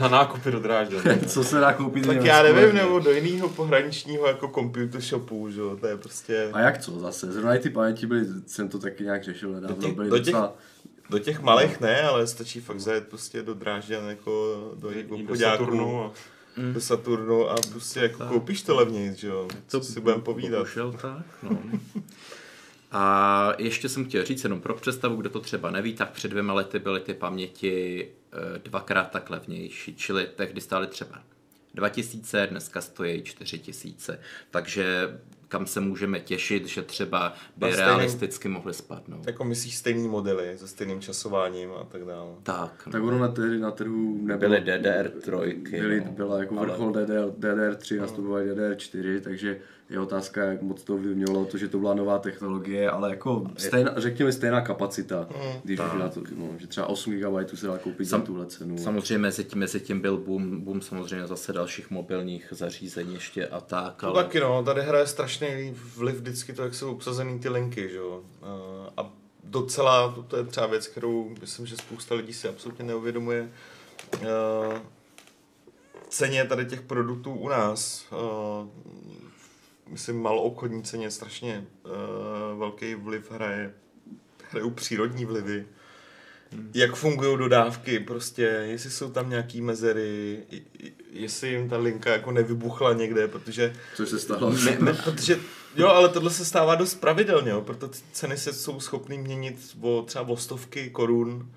na 0.00 0.08
nákupy 0.08 0.50
do 0.50 0.60
drážďa. 0.60 0.98
Co 1.26 1.44
se 1.44 1.60
dá 1.60 1.72
koupit? 1.72 2.06
Tak 2.06 2.24
já 2.24 2.42
nevím, 2.42 2.74
nebo 2.74 2.98
do 2.98 3.10
jiného 3.10 3.48
pohraničního 3.48 4.26
jako 4.26 4.48
computer 4.48 5.00
shopu, 5.00 5.50
že 5.50 5.60
jo, 5.60 5.76
to 5.80 5.86
je 5.86 5.96
prostě... 5.96 6.50
A 6.52 6.60
jak 6.60 6.78
co 6.78 7.00
zase? 7.00 7.32
Zrovna 7.32 7.58
ty 7.58 7.70
paměti 7.70 8.06
byly, 8.06 8.26
jsem 8.46 8.68
to 8.68 8.78
taky 8.78 9.04
nějak 9.04 9.24
řešil 9.24 9.52
nedávno, 9.52 9.76
do 9.76 9.82
těch, 9.82 9.94
byly 9.94 10.10
do 10.10 10.18
těch, 10.18 10.26
docela... 10.26 10.54
Do 11.10 11.18
těch 11.18 11.40
malých 11.40 11.80
ne, 11.80 12.02
ale 12.02 12.26
stačí 12.26 12.60
fakt 12.60 12.80
zajet 12.80 13.08
prostě 13.08 13.42
do 13.42 13.54
Drážďan 13.54 14.08
jako 14.08 14.56
do 14.76 14.90
do 15.28 15.36
Saturnu. 15.36 16.04
A... 16.04 16.12
Mm. 16.56 16.72
do 16.72 16.80
Saturnu 16.80 17.50
a 17.50 17.56
prostě 17.72 18.00
jako 18.00 18.18
tak. 18.18 18.28
koupíš 18.28 18.62
to 18.62 18.76
levněji, 18.76 19.14
že 19.16 19.28
jo? 19.28 19.48
To 19.70 19.82
si 19.82 20.00
budeme 20.00 20.22
povídat. 20.22 20.66
tak, 21.00 21.26
no. 21.42 21.58
A 22.92 23.52
ještě 23.58 23.88
jsem 23.88 24.04
chtěl 24.04 24.24
říct 24.24 24.44
jenom 24.44 24.60
pro 24.60 24.74
představu, 24.74 25.16
kdo 25.16 25.30
to 25.30 25.40
třeba 25.40 25.70
neví, 25.70 25.94
tak 25.94 26.10
před 26.10 26.28
dvěma 26.28 26.52
lety 26.52 26.78
byly 26.78 27.00
ty 27.00 27.14
paměti 27.14 28.08
eh, 28.32 28.58
dvakrát 28.58 29.10
tak 29.10 29.30
levnější, 29.30 29.94
čili 29.96 30.28
tehdy 30.36 30.60
stály 30.60 30.86
třeba 30.86 31.22
2000, 31.74 32.46
dneska 32.50 32.80
stojí 32.80 33.22
4000. 33.22 34.18
Takže 34.50 35.18
kam 35.48 35.66
se 35.66 35.80
můžeme 35.80 36.20
těšit, 36.20 36.66
že 36.66 36.82
třeba 36.82 37.34
by 37.56 37.66
Na 37.66 37.72
stejným- 37.72 37.86
realisticky 37.86 38.48
mohly 38.48 38.74
spadnout. 38.74 39.26
Jako 39.26 39.44
myslíš 39.44 39.76
stejný 39.76 40.08
modely 40.08 40.58
se 40.58 40.68
stejným 40.68 41.00
časováním 41.00 41.70
a 41.80 41.84
tak 41.84 42.04
dále. 42.04 42.30
Tak, 42.42 42.82
no. 42.86 42.92
Tak 42.92 43.02
ono 43.02 43.18
na, 43.18 43.28
tehdy 43.28 43.58
na 43.58 43.70
trhu 43.70 44.18
nebylo. 44.22 44.50
byly 44.50 44.62
DDR3. 44.72 45.70
Byly, 45.70 46.00
no. 46.00 46.12
byla 46.12 46.38
jako 46.38 46.58
Ale- 46.58 46.66
vrchol 46.66 46.92
DDR, 46.92 47.30
DDR3, 47.38 48.00
nastupovaly 48.00 48.50
DDR4, 48.50 49.20
takže 49.20 49.60
je 49.92 50.00
otázka, 50.00 50.44
jak 50.44 50.62
moc 50.62 50.82
to 50.82 50.94
ovlivnilo 50.94 51.44
to, 51.44 51.58
že 51.58 51.68
to 51.68 51.78
byla 51.78 51.94
nová 51.94 52.18
technologie, 52.18 52.90
ale 52.90 53.10
jako 53.10 53.44
stejná, 53.56 53.92
řekněme 53.96 54.32
stejná 54.32 54.60
kapacita, 54.60 55.28
když 55.64 55.80
už 55.80 55.98
na 55.98 56.08
to, 56.08 56.20
no, 56.36 56.48
že 56.58 56.66
třeba 56.66 56.86
8 56.86 57.12
GB 57.18 57.48
se 57.54 57.66
dá 57.66 57.78
koupit 57.78 58.04
za 58.04 58.16
Sam- 58.16 58.22
tuhle 58.26 58.46
cenu. 58.46 58.78
Samozřejmě 58.78 59.18
mezi 59.18 59.44
tím, 59.44 59.58
mezi 59.58 59.80
tím 59.80 60.00
byl 60.00 60.16
boom, 60.16 60.60
boom 60.60 60.80
samozřejmě 60.82 61.26
zase 61.26 61.52
dalších 61.52 61.90
mobilních 61.90 62.48
zařízení 62.50 63.14
ještě 63.14 63.46
a 63.46 63.60
tak, 63.60 63.96
To 64.00 64.06
ale 64.06 64.24
taky 64.24 64.40
no, 64.40 64.62
tady 64.64 64.82
hraje 64.82 65.06
strašný 65.06 65.74
vliv 65.96 66.16
vždycky 66.16 66.52
to, 66.52 66.62
jak 66.62 66.74
jsou 66.74 66.92
obsazený 66.92 67.38
ty 67.38 67.48
linky, 67.48 67.88
že 67.88 67.96
jo. 67.96 68.22
Eh, 68.42 68.90
A 68.96 69.10
docela, 69.44 70.12
to, 70.12 70.22
to 70.22 70.36
je 70.36 70.44
třeba 70.44 70.66
věc, 70.66 70.86
kterou 70.86 71.34
myslím, 71.40 71.66
že 71.66 71.76
spousta 71.76 72.14
lidí 72.14 72.32
si 72.32 72.48
absolutně 72.48 72.84
neuvědomuje. 72.84 73.48
Eh, 74.22 74.80
ceně 76.08 76.44
tady 76.44 76.64
těch 76.66 76.82
produktů 76.82 77.32
u 77.34 77.48
nás, 77.48 78.04
eh, 78.12 78.68
myslím, 79.92 80.22
malou 80.22 80.42
obchodní 80.42 80.82
ceně 80.82 81.10
strašně 81.10 81.64
eh, 81.84 81.88
velký 82.58 82.94
vliv 82.94 83.30
hraje, 83.30 83.74
hrajou 84.50 84.70
přírodní 84.70 85.24
vlivy. 85.24 85.66
Jak 86.74 86.94
fungují 86.94 87.38
dodávky, 87.38 88.00
prostě, 88.00 88.42
jestli 88.42 88.90
jsou 88.90 89.10
tam 89.10 89.30
nějaký 89.30 89.60
mezery, 89.60 90.38
jestli 91.10 91.48
jim 91.48 91.68
ta 91.68 91.78
linka 91.78 92.12
jako 92.12 92.32
nevybuchla 92.32 92.92
někde, 92.92 93.28
protože 93.28 93.72
Což 93.96 94.08
se 94.08 94.18
stalo. 94.18 94.54
No, 94.80 94.94
protože, 95.04 95.38
jo, 95.76 95.88
ale 95.88 96.08
tohle 96.08 96.30
se 96.30 96.44
stává 96.44 96.74
dost 96.74 96.94
pravidelně, 96.94 97.50
jo, 97.50 97.60
proto 97.60 97.88
ty 97.88 97.98
ceny 98.12 98.36
se 98.36 98.52
jsou 98.52 98.80
schopný 98.80 99.18
měnit 99.18 99.76
o 99.80 100.02
třeba 100.02 100.28
o 100.28 100.36
stovky 100.36 100.90
korun 100.90 101.50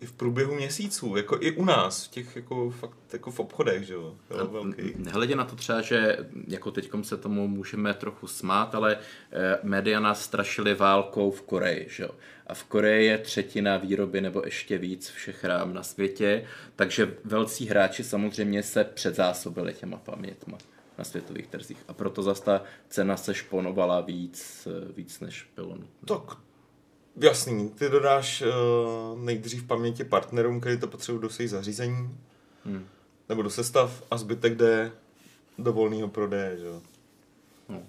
i 0.00 0.06
v 0.06 0.12
průběhu 0.12 0.54
měsíců, 0.54 1.16
jako 1.16 1.38
i 1.40 1.52
u 1.52 1.64
nás, 1.64 2.06
v 2.06 2.10
těch 2.10 2.36
jako 2.36 2.70
fakt 2.70 2.98
jako 3.12 3.30
v 3.30 3.40
obchodech, 3.40 3.82
že 3.82 3.94
jo, 3.94 4.16
velký. 4.50 4.94
Nehledě 4.96 5.36
na 5.36 5.44
to 5.44 5.56
třeba, 5.56 5.80
že 5.80 6.18
jako 6.48 6.70
teďkom 6.70 7.04
se 7.04 7.16
tomu 7.16 7.48
můžeme 7.48 7.94
trochu 7.94 8.26
smát, 8.26 8.74
ale 8.74 8.98
eh, 9.32 9.58
média 9.62 10.00
nás 10.00 10.22
strašily 10.22 10.74
válkou 10.74 11.30
v 11.30 11.42
Koreji, 11.42 11.86
že 11.90 12.02
jo. 12.02 12.10
A 12.46 12.54
v 12.54 12.64
Koreji 12.64 13.06
je 13.06 13.18
třetina 13.18 13.76
výroby 13.76 14.20
nebo 14.20 14.42
ještě 14.44 14.78
víc 14.78 15.08
všech 15.08 15.44
rám 15.44 15.74
na 15.74 15.82
světě, 15.82 16.46
takže 16.76 17.14
velcí 17.24 17.66
hráči 17.66 18.04
samozřejmě 18.04 18.62
se 18.62 18.84
předzásobili 18.84 19.74
těma 19.74 19.96
pamětma 19.96 20.58
na 20.98 21.04
světových 21.04 21.46
trzích. 21.46 21.84
A 21.88 21.92
proto 21.92 22.22
zase 22.22 22.42
ta 22.42 22.62
cena 22.88 23.16
se 23.16 23.34
šponovala 23.34 24.00
víc, 24.00 24.68
eh, 24.70 24.92
víc 24.92 25.20
než 25.20 25.50
bylo 25.56 25.68
nutné. 25.68 26.06
Tak, 26.06 26.36
jasný, 27.16 27.68
ty 27.68 27.88
dodáš 27.88 28.42
uh, 28.42 29.18
nejdřív 29.20 29.64
paměti 29.64 30.04
partnerům, 30.04 30.60
který 30.60 30.78
to 30.80 30.86
potřebují 30.86 31.22
do 31.22 31.30
svých 31.30 31.50
zařízení, 31.50 32.18
Hmm. 32.64 32.86
nebo 33.28 33.42
do 33.42 33.50
sestav 33.50 34.02
a 34.10 34.16
zbytek 34.18 34.54
jde 34.54 34.92
do 35.58 35.72
volného 35.72 36.08
prodeje, 36.08 36.58
že 36.58 36.66
jo. 36.66 36.82
No, 37.68 37.82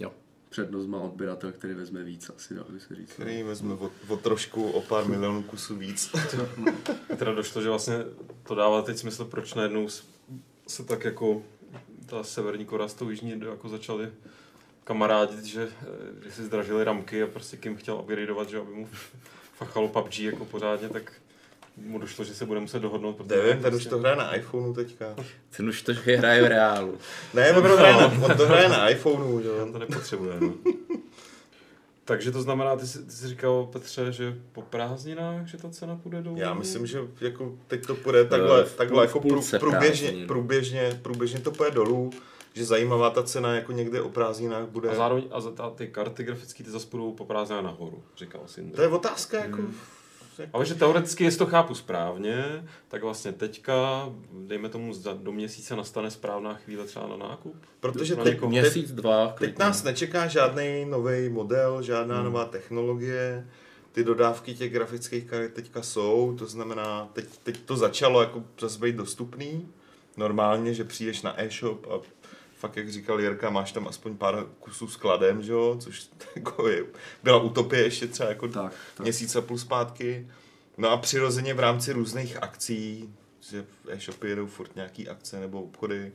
jo. 0.00 0.12
Přednost 0.48 0.86
má 0.86 1.00
odběratel, 1.00 1.52
který 1.52 1.74
vezme 1.74 2.04
víc, 2.04 2.30
asi 2.36 2.54
dá 2.54 2.64
by 2.68 2.80
se 2.80 2.94
říct. 2.94 3.12
Který 3.12 3.42
vezme 3.42 3.74
o, 3.74 3.90
o 4.08 4.16
trošku, 4.16 4.70
o 4.70 4.80
pár 4.80 5.08
milionů 5.08 5.42
kusů 5.42 5.76
víc. 5.76 6.12
Mně 6.56 6.72
teda 7.16 7.34
došlo, 7.34 7.62
že 7.62 7.68
vlastně 7.68 7.94
to 8.42 8.54
dává 8.54 8.82
teď 8.82 8.98
smysl, 8.98 9.24
proč 9.24 9.54
najednou 9.54 9.88
se 10.66 10.84
tak 10.84 11.04
jako 11.04 11.42
ta 12.06 12.24
severní 12.24 12.64
Korea 12.64 12.88
s 12.88 12.94
tou 12.94 13.10
jižní 13.10 13.40
jako 13.50 13.68
začali 13.68 14.10
kamarádit, 14.88 15.44
že, 15.44 15.68
eh, 15.82 16.24
že 16.24 16.32
si 16.32 16.44
zdražili 16.44 16.84
ramky 16.84 17.22
a 17.22 17.26
prostě 17.26 17.56
Kim 17.56 17.76
chtěl 17.76 17.94
upgradeovat, 17.94 18.48
že 18.48 18.58
aby 18.58 18.72
mu 18.72 18.88
fachalo 19.56 19.88
PUBG 19.88 20.18
jako 20.18 20.44
pořádně, 20.44 20.88
tak 20.88 21.12
mu 21.76 21.98
došlo, 21.98 22.24
že 22.24 22.34
se 22.34 22.46
bude 22.46 22.60
muset 22.60 22.78
dohodnout. 22.82 23.16
protože 23.16 23.36
Nevím, 23.36 23.62
ten 23.62 23.66
už 23.66 23.70
prostě- 23.70 23.90
to 23.90 23.98
hraje 23.98 24.16
na 24.16 24.34
iPhoneu 24.36 24.74
teďka. 24.74 25.14
Ten 25.56 25.68
už 25.68 25.82
to 25.82 25.92
že 25.92 26.16
hraje 26.16 26.42
v 26.42 26.46
reálu. 26.46 26.98
Ne, 27.34 27.52
on 27.52 27.62
to 27.62 27.76
hraje 27.76 27.92
na, 27.94 28.06
on 28.06 28.36
to 28.36 28.46
hraje 28.46 28.68
na 28.68 28.88
iPhoneu, 28.90 29.40
že 29.42 29.50
On 29.50 29.72
to 29.72 29.78
nepotřebuje, 29.78 30.36
no. 30.40 30.54
Takže 32.04 32.30
to 32.32 32.42
znamená, 32.42 32.76
ty 32.76 32.86
jsi, 32.86 33.04
ty 33.04 33.10
jsi 33.12 33.28
říkal, 33.28 33.66
Petře, 33.72 34.12
že 34.12 34.36
po 34.52 34.62
prázdninách, 34.62 35.46
že 35.46 35.58
ta 35.58 35.70
cena 35.70 35.96
půjde 36.02 36.22
dolů? 36.22 36.36
Já 36.38 36.54
myslím, 36.54 36.86
že 36.86 36.98
jako 37.20 37.52
teď 37.66 37.86
to 37.86 37.94
půjde 37.94 38.24
takhle, 38.24 38.64
v 38.64 38.76
takhle 38.76 39.04
jako 39.04 39.20
půl- 39.20 39.42
prů, 39.50 39.58
průběžně, 39.58 40.26
průběžně, 40.26 40.98
průběžně 41.02 41.40
to 41.40 41.50
půjde 41.50 41.70
dolů, 41.70 42.10
že 42.58 42.64
zajímavá 42.64 43.10
ta 43.10 43.22
cena 43.22 43.54
jako 43.54 43.72
někde 43.72 44.02
o 44.02 44.08
prázdninách 44.08 44.66
bude. 44.68 44.90
A 44.90 44.94
zároveň 44.94 45.24
a 45.30 45.40
za 45.40 45.50
ta, 45.50 45.70
ty 45.70 45.88
karty 45.88 46.24
grafické 46.24 46.64
ty 46.64 46.70
zase 46.70 46.86
půjdou 46.86 47.12
po 47.12 47.24
prázdninách 47.24 47.64
nahoru, 47.64 48.02
říkal 48.16 48.40
jsi. 48.46 48.62
To 48.76 48.82
je 48.82 48.88
otázka 48.88 49.36
jako... 49.38 49.56
Hmm. 49.56 49.74
jako- 50.38 50.50
Ale 50.56 50.66
že 50.66 50.74
teoreticky, 50.74 51.24
jestli 51.24 51.38
to 51.38 51.46
chápu 51.46 51.74
správně, 51.74 52.64
tak 52.88 53.02
vlastně 53.02 53.32
teďka, 53.32 54.08
dejme 54.32 54.68
tomu, 54.68 54.92
do 55.14 55.32
měsíce 55.32 55.76
nastane 55.76 56.10
správná 56.10 56.54
chvíle 56.54 56.84
třeba 56.84 57.06
na 57.06 57.16
nákup. 57.16 57.56
Protože 57.80 58.16
Na 58.16 58.24
teď, 58.24 58.32
někoho- 58.32 58.50
Měsíc, 58.50 58.92
dva. 58.92 59.28
teď 59.38 59.58
nás 59.58 59.82
nečeká 59.82 60.26
žádný 60.26 60.84
nový 60.84 61.28
model, 61.28 61.82
žádná 61.82 62.22
nová 62.22 62.44
technologie. 62.44 63.46
Ty 63.92 64.04
dodávky 64.04 64.54
těch 64.54 64.72
grafických 64.72 65.24
karet 65.24 65.54
teďka 65.54 65.82
jsou, 65.82 66.34
to 66.38 66.46
znamená, 66.46 67.08
teď, 67.12 67.24
teď 67.42 67.58
to 67.60 67.76
začalo 67.76 68.20
jako 68.20 68.42
zase 68.60 68.78
být 68.78 68.96
dostupný. 68.96 69.68
Normálně, 70.16 70.74
že 70.74 70.84
přijdeš 70.84 71.22
na 71.22 71.40
e-shop 71.42 71.86
a 71.90 71.98
fakt, 72.58 72.76
jak 72.76 72.90
říkal 72.90 73.20
Jirka, 73.20 73.50
máš 73.50 73.72
tam 73.72 73.88
aspoň 73.88 74.16
pár 74.16 74.46
kusů 74.60 74.88
skladem, 74.88 75.42
že 75.42 75.52
jo, 75.52 75.76
což 75.80 76.08
jako 76.36 76.68
je, 76.68 76.84
byla 77.22 77.42
utopie 77.42 77.82
ještě 77.82 78.06
třeba 78.06 78.28
jako 78.28 78.48
Tak, 78.48 78.72
tak. 78.96 79.04
měsíc 79.04 79.36
a 79.36 79.40
půl 79.40 79.58
zpátky. 79.58 80.28
No 80.76 80.88
a 80.90 80.96
přirozeně 80.96 81.54
v 81.54 81.60
rámci 81.60 81.92
různých 81.92 82.42
akcí, 82.42 83.14
že 83.50 83.62
v 83.62 83.88
e-shopy 83.88 84.28
jedou 84.28 84.46
furt 84.46 84.76
nějaký 84.76 85.08
akce 85.08 85.40
nebo 85.40 85.62
obchody, 85.62 86.12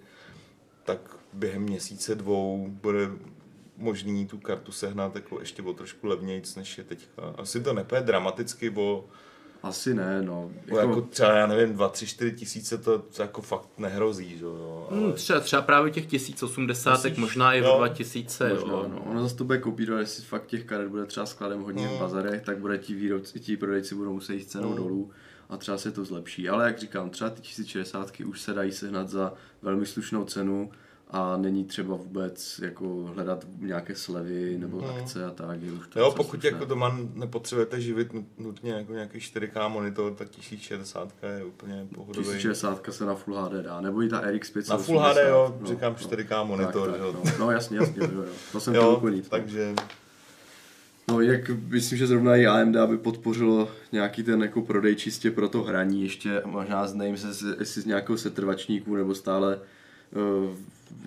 tak 0.84 1.00
během 1.34 1.62
měsíce, 1.62 2.16
dvou 2.16 2.68
bude 2.70 3.10
možný 3.78 4.28
tu 4.28 4.38
kartu 4.38 4.72
sehnat 4.72 5.16
jako 5.16 5.40
ještě 5.40 5.62
o 5.62 5.74
trošku 5.74 6.08
levnějc, 6.08 6.56
než 6.56 6.78
je 6.78 6.84
teďka. 6.84 7.22
Asi 7.38 7.64
to 7.64 7.74
nepůjde 7.74 8.02
dramaticky, 8.02 8.70
bo, 8.70 9.06
Asi 9.64 9.94
ne, 9.94 10.22
no. 10.22 10.52
bo 10.70 10.78
jako 10.80 11.02
třeba, 11.02 11.34
já 11.38 11.48
nevím, 11.48 11.74
2, 11.74 11.90
3, 11.90 12.08
4 12.08 12.32
tisíce 12.32 12.78
to, 12.78 13.00
to 13.00 13.22
jako 13.22 13.42
fakt 13.42 13.70
nehrozí, 13.78 14.38
že 14.38 14.46
jo. 14.46 14.88
Ale... 14.92 15.00
Hmm, 15.00 15.14
třeba, 15.14 15.40
třeba 15.40 15.62
právě 15.62 15.92
těch 15.92 16.06
1080, 16.06 16.92
Myslíš? 16.92 17.18
možná 17.18 17.54
i 17.54 17.60
Jo. 17.60 17.74
o 17.74 17.78
2000, 17.78 18.50
Možná, 18.50 18.72
jo. 18.74 18.86
no. 18.90 18.96
No. 18.96 19.12
Ono 19.12 19.22
zase 19.24 19.36
to 19.36 19.44
bude 19.44 19.58
kopírovat, 19.58 20.02
jestli 20.02 20.24
fakt 20.24 20.46
těch 20.46 20.64
karet 20.66 20.88
bude 20.90 21.06
třeba 21.06 21.26
skladem 21.26 21.62
hodně 21.62 21.88
Mm. 21.88 21.96
v 21.96 22.00
bazarech, 22.00 22.42
tak 22.42 22.58
bude 22.58 22.78
ti 22.78 22.94
výrobci, 22.94 23.40
ti 23.40 23.58
prodejci 23.58 23.96
budou 23.96 24.14
muset 24.14 24.34
jít 24.34 24.50
cenou 24.52 24.70
Mm. 24.70 24.76
dolů 24.76 25.12
a 25.50 25.58
třeba 25.58 25.78
se 25.78 25.92
to 25.92 26.06
zlepší. 26.06 26.50
Ale 26.50 26.66
jak 26.66 26.80
říkám, 26.80 27.10
třeba 27.10 27.30
ty 27.30 27.42
1060 27.42 28.24
už 28.26 28.42
se 28.42 28.54
dají 28.54 28.72
sehnat 28.72 29.10
za 29.10 29.34
velmi 29.62 29.86
slušnou 29.86 30.26
cenu 30.26 30.72
a 31.14 31.38
není 31.38 31.64
třeba 31.66 31.96
vůbec 31.96 32.60
jako 32.64 33.12
hledat 33.16 33.46
nějaké 33.60 33.96
slevy 33.96 34.58
nebo 34.58 34.78
Mm. 34.78 34.84
akce 34.86 35.26
a 35.26 35.30
tak. 35.32 35.62
Je 35.62 35.72
už 35.72 35.88
to 35.88 36.00
Jo, 36.00 36.12
pokud 36.18 36.30
slušné. 36.32 36.50
jako 36.50 36.66
doma 36.66 36.98
nepotřebujete 37.14 37.82
živit 37.82 38.14
nut- 38.14 38.26
nutně 38.38 38.72
jako 38.72 38.94
nějaký 38.94 39.20
4K 39.20 39.68
monitor, 39.70 40.14
tak 40.14 40.30
1060 40.30 41.14
je 41.38 41.44
úplně 41.46 41.88
pohodový. 41.96 42.26
1060 42.28 42.94
se 42.94 43.06
na 43.06 43.16
Full 43.16 43.38
HD 43.38 43.54
dá, 43.64 43.82
nebo 43.82 44.02
i 44.04 44.10
ta 44.10 44.22
RX 44.22 44.50
580. 44.50 44.74
Na 44.74 44.78
Full 44.84 45.00
HD, 45.00 45.30
jo, 45.30 45.58
no, 45.62 45.68
říkám 45.68 45.96
4K 45.96 46.44
monitor, 46.46 46.92
tak, 46.92 47.00
tak, 47.00 47.02
jo. 47.02 47.14
no. 47.26 47.32
no, 47.40 47.52
jasně, 47.52 47.78
jasně, 47.78 47.96
jo, 48.02 48.10
jo. 48.22 48.26
To 48.52 48.60
jsem 48.60 48.76
Jo, 48.76 48.92
doplnit. 48.92 49.24
no. 49.24 49.30
takže 49.30 49.74
No 51.10 51.22
jak 51.22 51.50
myslím, 51.50 51.98
že 51.98 52.08
zrovna 52.08 52.36
i 52.36 52.46
AMD 52.48 52.76
by 52.88 52.98
podpořilo 52.98 53.72
nějaký 53.92 54.24
ten 54.24 54.42
jako 54.42 54.62
prodej 54.62 54.96
čistě 54.96 55.32
pro 55.32 55.50
to 55.50 55.64
hraní, 55.64 56.04
ještě 56.04 56.42
možná 56.46 56.88
nevím, 56.94 57.18
se, 57.18 57.28
jestli 57.60 57.82
z 57.82 57.86
nějakého 57.86 58.18
setrvačníků 58.18 58.96
nebo 58.96 59.16
stále 59.16 59.60
uh, 60.16 60.56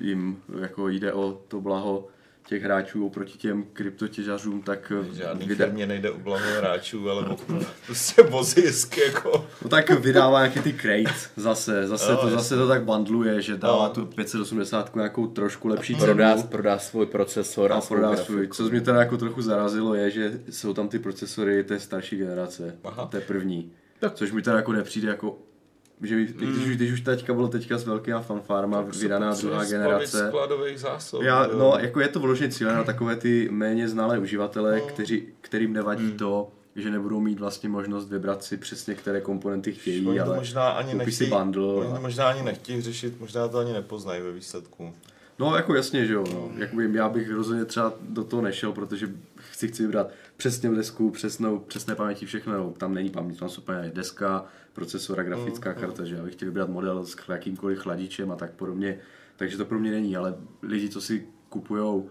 jim 0.01 0.37
jako 0.61 0.89
jde 0.89 1.13
o 1.13 1.41
to 1.49 1.61
blaho 1.61 2.09
těch 2.49 2.63
hráčů 2.63 3.07
oproti 3.07 3.39
těm 3.39 3.65
kryptotěžařům, 3.73 4.63
tak 4.63 4.93
eh, 5.11 5.15
žádný 5.15 5.47
vyda- 5.49 5.57
firmě 5.65 5.87
nejde 5.87 6.11
o 6.11 6.19
blaho 6.19 6.45
hráčů, 6.59 7.11
ale 7.11 7.27
o 7.29 7.39
prostě 7.87 8.23
o 8.23 8.43
zisk, 8.45 8.97
jako. 8.99 9.47
no, 9.63 9.69
tak 9.69 9.91
vydává 9.91 10.39
nějaký 10.41 10.61
ty 10.61 10.73
crate 10.73 11.19
zase, 11.37 11.87
zase, 11.87 12.13
Jo, 12.13 12.19
to, 12.21 12.31
zase 12.31 12.57
to 12.57 12.69
tak 12.69 12.85
bandluje, 12.85 13.43
že 13.43 13.57
dává 13.57 13.89
No. 13.89 13.95
tu 13.95 14.07
580 14.07 14.95
nějakou 14.97 15.27
trošku 15.27 15.69
lepší 15.69 15.95
Prodá, 15.95 16.35
cenu. 16.37 16.49
prodá 16.49 16.79
svůj 16.79 17.07
procesor 17.07 17.73
a, 17.73 17.77
A 17.77 17.81
prodá 17.81 18.09
grafiku. 18.09 18.27
svůj. 18.33 18.49
Co 18.49 18.63
mě 18.71 18.81
teda 18.81 18.99
jako 19.01 19.17
trochu 19.17 19.43
zarazilo 19.43 19.95
je, 19.95 20.11
že 20.11 20.41
jsou 20.51 20.75
tam 20.75 20.89
ty 20.89 20.99
procesory 20.99 21.65
té 21.65 21.81
starší 21.81 22.17
generace, 22.17 22.77
Aha. 22.85 23.07
té 23.07 23.21
první. 23.21 23.73
Což 24.15 24.33
mi 24.33 24.43
teda 24.43 24.57
jako 24.57 24.73
nepřijde 24.73 25.09
jako 25.09 25.39
že 26.03 26.17
by- 26.17 26.25
když, 26.27 26.67
už, 26.67 26.77
když 26.77 26.93
už 26.93 27.01
teďka 27.01 27.35
bylo 27.35 27.49
teďka 27.49 27.79
s 27.79 27.85
velkýma 27.85 28.21
fanfárma 28.21 28.81
vydaná 28.81 29.35
druhá 29.35 29.65
generace. 29.65 30.29
skladových 30.29 30.81
zásob. 30.81 31.23
Já, 31.23 31.47
no, 31.59 31.75
jako 31.79 32.01
je 32.01 32.09
to 32.09 32.21
vloženě 32.21 32.51
cílené 32.53 32.79
na 32.79 32.85
takové 32.85 33.17
ty 33.17 33.49
méně 33.51 33.89
znalé 33.89 34.19
uživatele, 34.19 34.81
No. 34.81 34.87
kteří, 34.87 35.29
kterým 35.41 35.73
nevadí 35.73 36.13
to, 36.13 36.49
že 36.77 36.91
nebudou 36.91 37.21
mít 37.21 37.41
vlastně 37.41 37.69
možnost 37.69 38.09
vybrat 38.11 38.45
si 38.45 38.57
přesně, 38.57 38.95
které 38.95 39.21
komponenty 39.21 39.73
chtějí, 39.73 40.07
Oni 40.07 40.19
to 40.19 40.25
ale 40.25 40.37
možná 40.37 40.69
ani 40.69 40.93
koupí 40.93 41.13
si 41.13 41.23
nechtějí, 41.25 41.31
bundle 41.43 41.75
oni 41.75 41.89
a- 41.91 41.95
to 41.95 42.01
možná 42.01 42.29
ani 42.29 42.43
nechtějí 42.43 42.81
řešit, 42.81 43.21
možná 43.21 43.49
to 43.49 43.59
ani 43.59 43.73
nepoznají 43.73 44.23
ve 44.23 44.33
výsledku. 44.33 44.93
No 45.39 45.57
jako 45.57 45.75
jasně, 45.75 46.07
že 46.07 46.13
jo. 46.15 46.25
No. 46.33 46.51
Jakoby 46.59 46.91
já 46.93 47.09
bych 47.09 47.31
rozhodně 47.31 47.65
třeba 47.65 47.93
do 48.01 48.25
toho 48.25 48.43
nešel, 48.43 48.73
protože 48.73 49.09
chci, 49.37 49.69
chci 49.69 49.83
vybrat 49.83 50.11
přesně 50.37 50.71
desku, 50.71 51.11
přesnou, 51.11 51.59
přesné 51.59 51.95
paměti, 51.95 52.27
všechno. 52.27 52.53
No, 52.53 52.71
tam 52.73 52.95
není 52.95 53.11
paměť, 53.11 53.39
tam 53.39 53.49
jsou 53.49 53.61
úplně 53.63 53.91
deska, 53.95 54.45
procesor 54.73 55.21
a 55.21 55.23
grafická 55.23 55.71
Mm, 55.73 55.77
karta, 55.81 56.05
že 56.05 56.15
já 56.15 56.23
bych 56.23 56.33
chtěl 56.35 56.49
vybrat 56.49 56.69
model 56.69 57.05
s 57.07 57.17
jakýmkoliv 57.29 57.79
chladičem 57.79 58.31
a 58.31 58.37
tak 58.37 58.51
podobně. 58.53 58.99
Takže 59.37 59.57
to 59.57 59.65
pro 59.65 59.79
mě 59.79 59.91
není, 59.91 60.17
ale 60.17 60.35
lidi, 60.63 60.89
co 60.89 61.01
si 61.01 61.27
kupují 61.49 62.03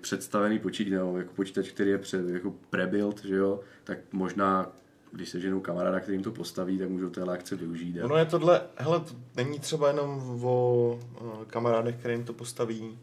představený 0.00 0.58
počítač, 0.58 0.90
nebo 0.90 1.18
jako 1.18 1.32
počítač, 1.34 1.68
který 1.70 1.90
je 1.90 1.98
před, 1.98 2.28
jako 2.28 2.54
prebuild, 2.70 3.24
že 3.24 3.34
jo, 3.34 3.60
tak 3.84 3.98
možná 4.12 4.72
když 5.12 5.28
se 5.28 5.40
ženou 5.40 5.60
kamaráda, 5.60 6.00
který 6.00 6.14
jim 6.14 6.22
to 6.22 6.30
postaví, 6.32 6.78
tak 6.78 6.88
můžou 6.88 7.10
téhle 7.10 7.34
akce 7.34 7.56
využít. 7.56 8.00
a- 8.00 8.04
Ono 8.04 8.16
je 8.16 8.24
tohle, 8.24 8.60
hele, 8.76 9.00
to 9.00 9.14
není 9.36 9.58
třeba 9.58 9.88
jenom 9.88 10.38
o 10.44 10.98
uh, 11.22 11.44
kamarádech, 11.44 11.96
kterým 11.96 12.24
to 12.24 12.32
postaví. 12.32 12.98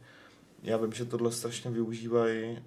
Já 0.64 0.78
vím, 0.78 0.92
že 0.94 1.06
tohle 1.06 1.32
strašně 1.32 1.72
využívají 1.72 2.60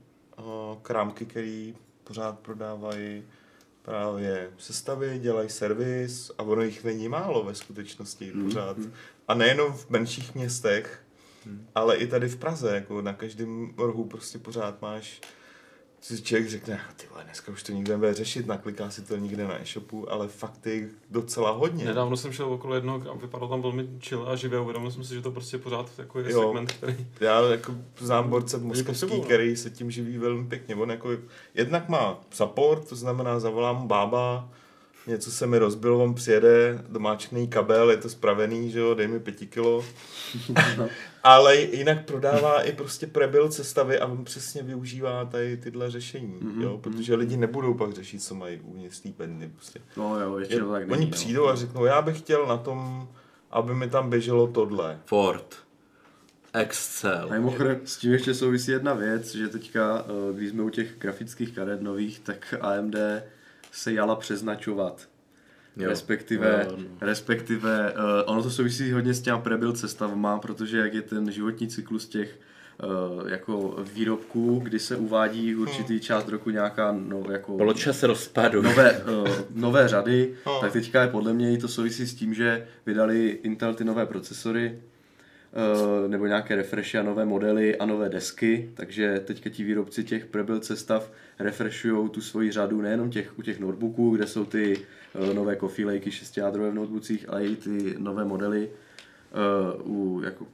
krámky, 0.83 1.27
který 1.27 1.75
pořád 2.05 2.39
prodávají 2.39 3.25
právě 3.83 4.51
sestavy, 4.59 5.19
dělají 5.19 5.49
servis 5.49 6.31
a 6.39 6.43
ono 6.43 6.63
jich 6.63 6.85
není 6.85 7.09
málo 7.09 7.45
ve 7.45 7.55
skutečnosti 7.55 8.33
Mm, 8.35 8.45
pořád. 8.45 8.79
mm. 8.79 8.93
A 9.29 9.35
nejenom 9.35 9.73
v 9.73 9.91
menších 9.91 10.35
městech, 10.35 11.03
ale 11.75 11.97
i 11.97 12.07
tady 12.07 12.29
v 12.29 12.37
Praze, 12.37 12.75
jako 12.75 13.03
na 13.03 13.13
každém 13.13 13.75
rohu 13.79 14.05
prostě 14.05 14.39
pořád 14.39 14.83
máš 14.83 15.21
si 16.01 16.23
člověk 16.23 16.49
řekne, 16.49 16.81
"Ah, 16.89 16.93
ty 16.97 17.07
vole, 17.11 17.25
dneska 17.25 17.53
už 17.53 17.63
to 17.63 17.73
nikde 17.73 17.93
nebude 17.93 18.15
řešit, 18.15 18.47
nakliká 18.47 18.91
si 18.91 19.03
to 19.03 19.17
někde 19.17 19.45
na 19.49 19.61
e-shopu, 19.63 20.13
ale 20.13 20.29
fakt 20.29 20.67
je 20.67 20.89
docela 21.11 21.51
hodně. 21.51 21.85
Nedávno 21.85 22.17
jsem 22.17 22.33
šel 22.33 22.53
okolo 22.53 22.75
jednoho 22.75 23.11
a 23.11 23.15
vypadalo 23.15 23.51
tam 23.51 23.63
velmi 23.63 23.89
chill 24.03 24.29
a 24.29 24.37
živě. 24.37 24.61
Uvědomil 24.61 24.91
jsem 24.91 25.05
si, 25.05 25.15
že 25.15 25.23
to 25.23 25.31
prostě 25.31 25.59
pořád 25.59 25.91
jako 25.99 26.21
je 26.21 26.33
Jo. 26.33 26.41
segment, 26.43 26.73
který... 26.73 27.07
Já 27.21 27.41
jako 27.41 27.75
znám 27.99 28.29
borce 28.31 28.59
potřebuju, 28.87 29.21
no. 29.21 29.25
který 29.25 29.57
se 29.57 29.71
tím 29.71 29.91
živí 29.91 30.19
velmi 30.19 30.47
pěkně. 30.49 30.75
On 30.77 30.91
jako 30.91 31.11
jednak 31.55 31.89
má 31.89 32.21
support, 32.31 32.89
to 32.89 32.97
znamená 32.97 33.41
zavolám 33.41 33.87
bába, 33.89 34.49
něco 35.09 35.31
se 35.31 35.47
mi 35.47 35.59
rozbilo, 35.59 36.05
on 36.05 36.15
přijede, 36.15 36.85
domáčkný 36.89 37.49
kabel, 37.49 37.91
je 37.91 37.97
to 37.97 38.09
spravený, 38.09 38.71
že 38.71 38.79
jo, 38.79 38.95
dej 38.95 39.09
mi 39.09 39.21
pěti 39.21 39.47
kilo. 39.47 39.85
Ale 41.23 41.57
jinak 41.57 42.05
prodává 42.05 42.63
i 42.63 42.73
prostě 42.73 43.07
prebuild 43.07 43.53
sestavy 43.53 43.99
a 43.99 44.07
on 44.07 44.25
přesně 44.25 44.63
využívá 44.63 45.25
tady 45.25 45.57
tyhle 45.57 45.91
řešení, 45.91 46.39
Mhm, 46.41 46.63
jo, 46.63 46.79
protože 46.79 47.15
lidi 47.15 47.37
nebudou 47.37 47.75
pak 47.75 47.93
řešit, 47.93 48.23
co 48.23 48.35
mají 48.35 48.61
uvnitř 48.61 49.01
té 49.01 49.09
penny. 49.09 49.51
Prostě. 49.55 49.81
No 49.97 50.21
jo, 50.21 50.39
ještě 50.39 50.55
Je, 50.55 50.61
to 50.61 50.73
tak 50.73 50.83
oni 50.83 50.91
není, 50.91 51.05
no. 51.05 51.11
přijdou 51.11 51.49
a 51.49 51.55
řeknou, 51.57 51.85
já 51.85 52.03
bych 52.03 52.19
chtěl 52.19 52.47
na 52.47 52.57
tom, 52.57 53.09
aby 53.51 53.75
mi 53.75 53.89
tam 53.91 54.11
běželo 54.11 54.47
tohle. 54.47 54.99
Ford. 55.07 55.57
Excel. 56.55 57.27
A 57.31 57.33
mimochodem, 57.33 57.81
s 57.85 57.97
tím 57.97 58.13
ještě 58.13 58.35
souvisí 58.35 58.71
jedna 58.71 58.95
věc, 58.95 59.35
že 59.35 59.49
teďka, 59.49 60.05
eh, 60.09 60.33
když 60.35 60.51
jsme 60.51 60.63
u 60.63 60.71
těch 60.71 60.99
grafických 60.99 61.55
karet 61.55 61.83
nových, 61.83 62.21
tak 62.21 62.55
AMD 62.61 62.95
se 63.73 63.93
jala 63.93 64.17
přeznačovat. 64.17 65.09
Jo. 65.77 65.89
Respektive, 65.89 66.67
Jo, 66.71 66.77
no. 66.79 66.85
respektive 67.01 67.93
uh, 67.93 67.99
ono 68.27 68.43
to 68.43 68.51
souvisí 68.51 68.93
hodně 68.93 69.15
s 69.15 69.21
těma 69.21 69.39
prebuild 69.39 69.79
sestavama, 69.79 70.39
protože 70.39 70.79
jak 70.79 70.95
je 70.95 71.03
ten 71.03 71.33
životní 71.33 71.69
cyklus 71.69 72.07
těch 72.09 72.39
uh, 73.21 73.29
jako 73.29 73.77
výrobků, 73.95 74.61
kdy 74.65 74.79
se 74.79 74.97
uvádí 74.97 75.55
určitý 75.57 76.01
část 76.01 76.29
roku 76.29 76.51
nějaká 76.51 76.93
no, 76.99 77.23
jako 77.33 77.57
Poločas 77.57 78.03
rozpadu. 78.03 78.63
nové, 78.63 78.99
uh, 79.03 79.29
nové 79.55 79.89
řady, 79.89 80.35
No. 80.47 80.61
tak 80.61 80.73
teďka 80.73 81.03
je 81.03 81.09
podle 81.09 81.33
mě 81.33 81.53
i 81.53 81.59
to 81.59 81.69
souvisí 81.69 82.07
s 82.07 82.15
tím, 82.15 82.35
že 82.35 82.67
vydali 82.87 83.29
Intel 83.43 83.75
ty 83.75 83.85
nové 83.85 84.07
procesory, 84.07 84.79
nebo 86.09 86.27
nějaké 86.27 86.57
refreshy 86.57 86.99
a 86.99 87.03
nové 87.03 87.25
modely 87.25 87.77
a 87.77 87.87
nové 87.87 88.09
desky, 88.09 88.71
takže 88.75 89.21
teďka 89.21 89.51
ti 89.51 89.65
výrobci 89.65 90.05
těch 90.05 90.27
prebuild 90.27 90.65
sestav 90.65 91.13
refreshují 91.39 92.09
tu 92.11 92.21
svoji 92.21 92.53
řadu 92.53 92.81
nejenom 92.81 93.11
těch, 93.11 93.39
u 93.39 93.43
těch 93.43 93.61
notebooků, 93.61 94.17
kde 94.17 94.27
jsou 94.27 94.45
ty 94.45 94.77
uh, 94.77 95.35
nové 95.35 95.57
Coffee 95.57 95.87
Lakey 95.87 96.13
6 96.13 96.37
jádrové 96.37 96.71
v 96.71 96.75
notebookích, 96.75 97.27
ale 97.29 97.47
i 97.47 97.57
ty 97.57 97.95
nové 97.99 98.25
modely 98.25 98.71
uh, 99.85 99.93
u 99.93 100.23
jako 100.23 100.47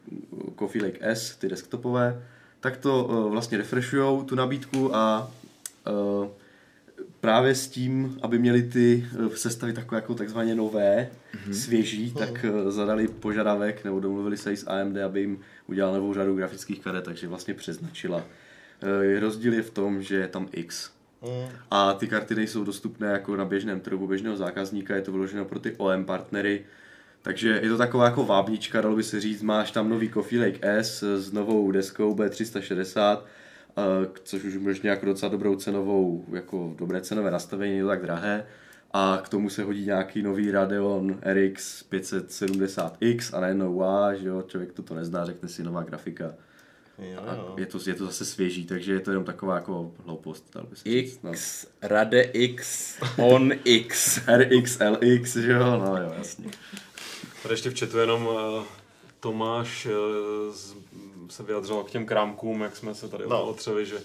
Coffee 0.58 0.82
Lake 0.82 0.98
S, 1.00 1.36
ty 1.36 1.48
desktopové, 1.48 2.22
tak 2.60 2.76
to 2.76 3.26
vlastně 3.30 3.58
refreshují 3.58 4.24
tu 4.24 4.34
nabídku 4.34 4.96
a 4.96 5.30
právě 7.24 7.54
s 7.54 7.68
tím, 7.68 8.18
aby 8.22 8.38
měli 8.38 8.62
ty 8.62 9.06
eh, 9.26 9.36
sestavy 9.36 9.72
takové 9.72 9.98
jako 9.98 10.14
takzvaně 10.14 10.54
nové, 10.54 11.10
mm-hmm. 11.34 11.52
svěží, 11.52 12.12
tak 12.18 12.44
eh, 12.44 12.70
zadali 12.70 13.08
požadavek 13.08 13.84
nebo 13.84 14.00
domluvili 14.00 14.36
se 14.36 14.52
i 14.52 14.56
s 14.56 14.70
AMD, 14.70 14.96
aby 14.96 15.20
jim 15.20 15.40
udělal 15.66 15.94
novou 15.94 16.14
řadu 16.14 16.36
grafických 16.36 16.80
karet, 16.80 17.04
takže 17.04 17.28
vlastně 17.28 17.54
přeznačila. 17.54 18.24
Eh, 19.16 19.20
Rozdíl 19.20 19.54
je 19.54 19.62
v 19.62 19.70
tom, 19.70 20.02
že 20.02 20.16
je 20.16 20.28
tam 20.28 20.48
X. 20.52 20.90
Mm. 21.22 21.48
A 21.70 21.94
ty 21.94 22.08
karty 22.08 22.34
nejsou 22.34 22.64
dostupné 22.64 23.06
jako 23.06 23.36
na 23.36 23.44
běžném 23.44 23.80
trhu 23.80 24.06
běžného 24.06 24.36
zákazníka, 24.36 24.96
je 24.96 25.02
to 25.02 25.12
vyloženo 25.12 25.44
pro 25.44 25.58
ty 25.58 25.72
OM 25.76 26.04
partnery. 26.04 26.64
Takže 27.22 27.60
je 27.62 27.68
to 27.68 27.78
taková 27.78 28.04
jako 28.04 28.24
vábnička, 28.24 28.80
dalo 28.80 28.96
by 28.96 29.02
se 29.02 29.20
říct, 29.20 29.42
máš 29.42 29.70
tam 29.70 29.88
nový 29.88 30.10
Coffee 30.10 30.40
Lake 30.40 30.58
S 30.62 31.02
s 31.02 31.32
novou 31.32 31.70
deskou 31.70 32.14
B360, 32.14 33.18
eh, 33.18 33.28
což 34.22 34.44
už 34.44 34.56
můžeš 34.56 34.80
nějak 34.80 35.04
docela 35.04 35.32
dobrou 35.32 35.56
cenovou, 35.56 36.24
jako 36.32 36.74
dobré 36.78 37.00
cenové 37.00 37.30
nastavení, 37.30 37.82
tak 37.82 38.02
drahé. 38.02 38.46
A 38.92 39.20
k 39.24 39.28
tomu 39.28 39.50
se 39.50 39.62
hodí 39.62 39.86
nějaký 39.86 40.22
nový 40.22 40.50
Radeon 40.50 41.20
RX 41.32 41.84
570X 41.90 43.36
a 43.36 43.40
najednou 43.40 43.74
wow, 43.74 44.14
že 44.14 44.28
jo, 44.28 44.42
člověk 44.42 44.72
to, 44.72 44.82
to 44.82 44.94
nezná, 44.94 45.24
řekne 45.24 45.48
si 45.48 45.62
nová 45.62 45.82
grafika. 45.82 46.34
Jo, 46.98 47.22
jo. 47.36 47.54
je 47.58 47.66
to, 47.66 47.78
je 47.86 47.94
to 47.94 48.06
zase 48.06 48.24
svěží, 48.24 48.66
takže 48.66 48.92
je 48.92 49.00
to 49.00 49.10
jenom 49.10 49.24
taková 49.24 49.54
jako 49.54 49.92
hloupost, 50.04 50.50
dalo 50.54 50.66
by 50.66 50.76
se 50.76 50.82
říct. 50.84 51.22
No. 51.22 51.32
X, 51.32 51.66
Rade 51.82 52.22
X, 52.22 52.94
on 53.16 53.52
X. 53.64 54.20
RX, 54.36 54.78
LX, 54.78 55.36
že 55.36 55.52
jo, 55.52 55.78
no 55.78 55.96
jo, 55.96 56.14
jasně. 56.18 56.50
Tady 57.42 57.52
ještě 57.52 57.70
v 57.70 57.78
chatu 57.80 57.98
jenom 57.98 58.26
uh, 58.26 58.64
Tomáš 59.20 59.86
uh, 59.86 60.54
z, 60.54 60.76
se 61.30 61.42
vyjadřoval 61.42 61.84
k 61.84 61.90
těm 61.90 62.06
krámkům, 62.06 62.60
jak 62.62 62.76
jsme 62.76 62.94
se 62.94 63.08
tady 63.08 63.24
No. 63.24 63.30
no. 63.30 63.44
otřeli, 63.44 63.86
že 63.86 63.96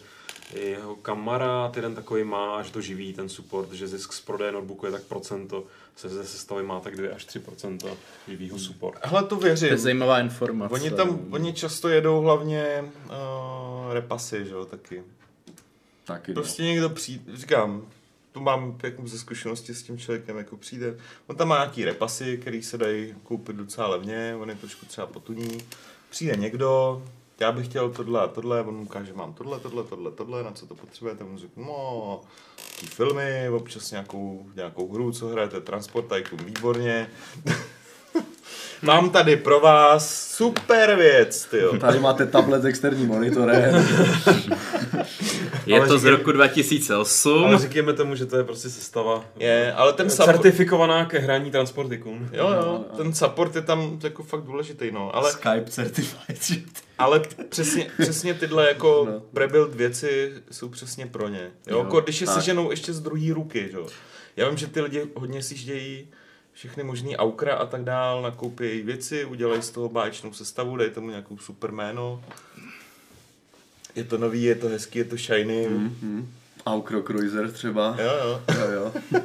jeho 0.55 0.95
kamarád 0.95 1.75
jeden 1.75 1.95
takový 1.95 2.23
má, 2.23 2.55
až 2.55 2.71
to 2.71 2.81
živí 2.81 3.13
ten 3.13 3.29
support, 3.29 3.71
že 3.71 3.87
zisk 3.87 4.13
z 4.13 4.21
prodeje 4.21 4.51
notebooku 4.51 4.85
je 4.85 4.91
tak 4.91 5.03
procento, 5.03 5.63
se 5.95 6.09
ze 6.09 6.25
sestavy 6.25 6.63
má 6.63 6.79
tak 6.79 6.95
2 6.95 7.15
až 7.15 7.25
3 7.25 7.39
procenta 7.39 7.87
živýho 8.27 8.59
support. 8.59 8.99
Hele, 9.03 9.23
to 9.23 9.35
To 9.37 9.45
je 9.47 9.55
věřím. 9.55 9.77
zajímavá 9.77 10.19
informace. 10.19 10.73
Oni 10.73 10.91
tam, 10.91 11.19
oni 11.31 11.53
často 11.53 11.89
jedou 11.89 12.21
hlavně 12.21 12.91
uh, 13.05 13.93
repasy, 13.93 14.45
že 14.45 14.51
jo, 14.53 14.65
taky. 14.65 15.03
Taky 16.05 16.31
no. 16.31 16.35
Prostě 16.41 16.63
někdo 16.63 16.89
přijde, 16.89 17.37
říkám, 17.37 17.85
to 18.31 18.39
mám 18.39 18.77
jako 18.83 19.07
ze 19.07 19.19
zkušenosti 19.19 19.73
s 19.75 19.83
tím 19.83 19.97
člověkem, 19.97 20.37
jako 20.37 20.57
přijde, 20.57 20.97
on 21.27 21.35
tam 21.35 21.47
má 21.47 21.55
nějaký 21.57 21.85
repasy, 21.85 22.37
který 22.37 22.63
se 22.63 22.77
dají 22.77 23.15
koupit 23.23 23.55
docela 23.55 23.87
levně, 23.87 24.35
on 24.39 24.49
je 24.49 24.55
trošku 24.55 24.85
třeba 24.85 25.07
potuní, 25.07 25.57
přijde 26.09 26.35
někdo, 26.35 27.01
já 27.39 27.51
bych 27.51 27.67
chtěl 27.67 27.89
tohle 27.89 28.21
a 28.21 28.27
tohle, 28.27 28.63
on 28.63 28.75
ukáže, 28.75 29.13
mám 29.13 29.33
tohle, 29.33 29.59
tohle, 29.59 29.83
tohle, 29.83 30.11
tohle, 30.11 30.43
na 30.43 30.51
co 30.51 30.67
to 30.67 30.75
potřebujete, 30.75 31.23
on 31.23 31.37
řekne, 31.37 31.63
no, 31.63 32.21
ty 32.79 32.85
filmy, 32.85 33.49
občas 33.49 33.91
nějakou, 33.91 34.45
nějakou 34.55 34.93
hru, 34.93 35.11
co 35.11 35.27
hrajete, 35.27 35.61
Transport 35.61 36.07
Tycoon, 36.07 36.45
výborně. 36.45 37.09
Mám 38.81 39.09
tady 39.09 39.35
pro 39.35 39.59
vás 39.59 40.27
super 40.35 40.95
věc, 40.95 41.45
tyjo. 41.45 41.77
Tady 41.77 41.99
máte 41.99 42.25
tablet 42.25 42.61
s 42.61 42.65
externím 42.65 43.07
monitorem. 43.07 43.85
Je 45.65 45.79
Ale 45.79 45.87
to 45.87 45.97
z 45.97 46.01
říkej- 46.01 46.11
roku 46.17 46.31
2008. 46.31 47.45
Ale 47.45 47.57
říkejme 47.57 47.93
tomu, 47.93 48.15
že 48.15 48.25
to 48.25 48.37
je 48.37 48.43
prostě 48.43 48.69
sestava. 48.69 49.25
Je, 49.39 49.73
ale 49.73 49.93
ten 49.93 50.09
support, 50.09 50.31
certifikovaná 50.31 51.05
ke 51.05 51.19
hraní 51.19 51.51
Transportikun. 51.51 52.29
jo, 52.33 52.49
jo, 52.49 52.85
ten 52.97 53.13
support 53.13 53.55
je 53.55 53.61
tam 53.61 53.99
jako 54.03 54.23
fakt 54.23 54.41
důležitý, 54.43 54.91
no, 54.91 55.15
ale 55.15 55.31
Skype 55.31 55.65
certified. 55.69 56.39
Ale 56.97 57.21
přesně, 57.49 57.87
přesně 58.01 58.33
tyhle 58.33 58.67
jako 58.67 59.03
No. 59.05 59.11
no. 59.13 59.19
prebuild 59.33 59.75
věci 59.75 60.33
jsou 60.51 60.69
přesně 60.69 61.05
pro 61.05 61.27
ně. 61.27 61.41
Jo, 61.41 61.49
Jo, 61.67 61.77
jo 61.77 61.83
jako 61.83 62.01
když 62.01 62.21
je 62.21 62.27
tak. 62.27 62.35
seženou 62.35 62.71
ještě 62.71 62.93
z 62.93 62.99
druhé 62.99 63.33
ruky, 63.33 63.69
jo. 63.73 63.87
Já 64.35 64.49
vím, 64.49 64.57
že 64.57 64.67
ty 64.67 64.81
lidi 64.81 65.03
hodně 65.15 65.43
si 65.43 65.55
ždějí 65.57 66.07
všechny 66.59 66.83
možný 66.83 67.17
aukra 67.17 67.55
a 67.55 67.65
tak 67.65 67.83
dál, 67.83 68.21
nakoupí 68.21 68.81
věci, 68.81 69.25
udělají 69.25 69.61
z 69.61 69.69
toho 69.69 69.89
báječnou 69.89 70.33
sestavu, 70.33 70.77
dají 70.77 70.91
tomu 70.91 71.09
nějakou 71.09 71.37
super 71.37 71.71
jméno. 71.71 72.23
Je 73.95 74.03
to 74.03 74.17
nový, 74.17 74.43
je 74.43 74.55
to 74.55 74.67
hezký, 74.67 74.99
je 74.99 75.05
to 75.05 75.17
shiny. 75.17 75.67
Mhm. 75.69 76.33
Aukro 76.65 77.01
Cruiser 77.03 77.51
třeba. 77.51 77.95
Jo, 77.99 78.11
jo. 78.23 78.41
Jo, 78.59 78.71
jo. 78.71 78.93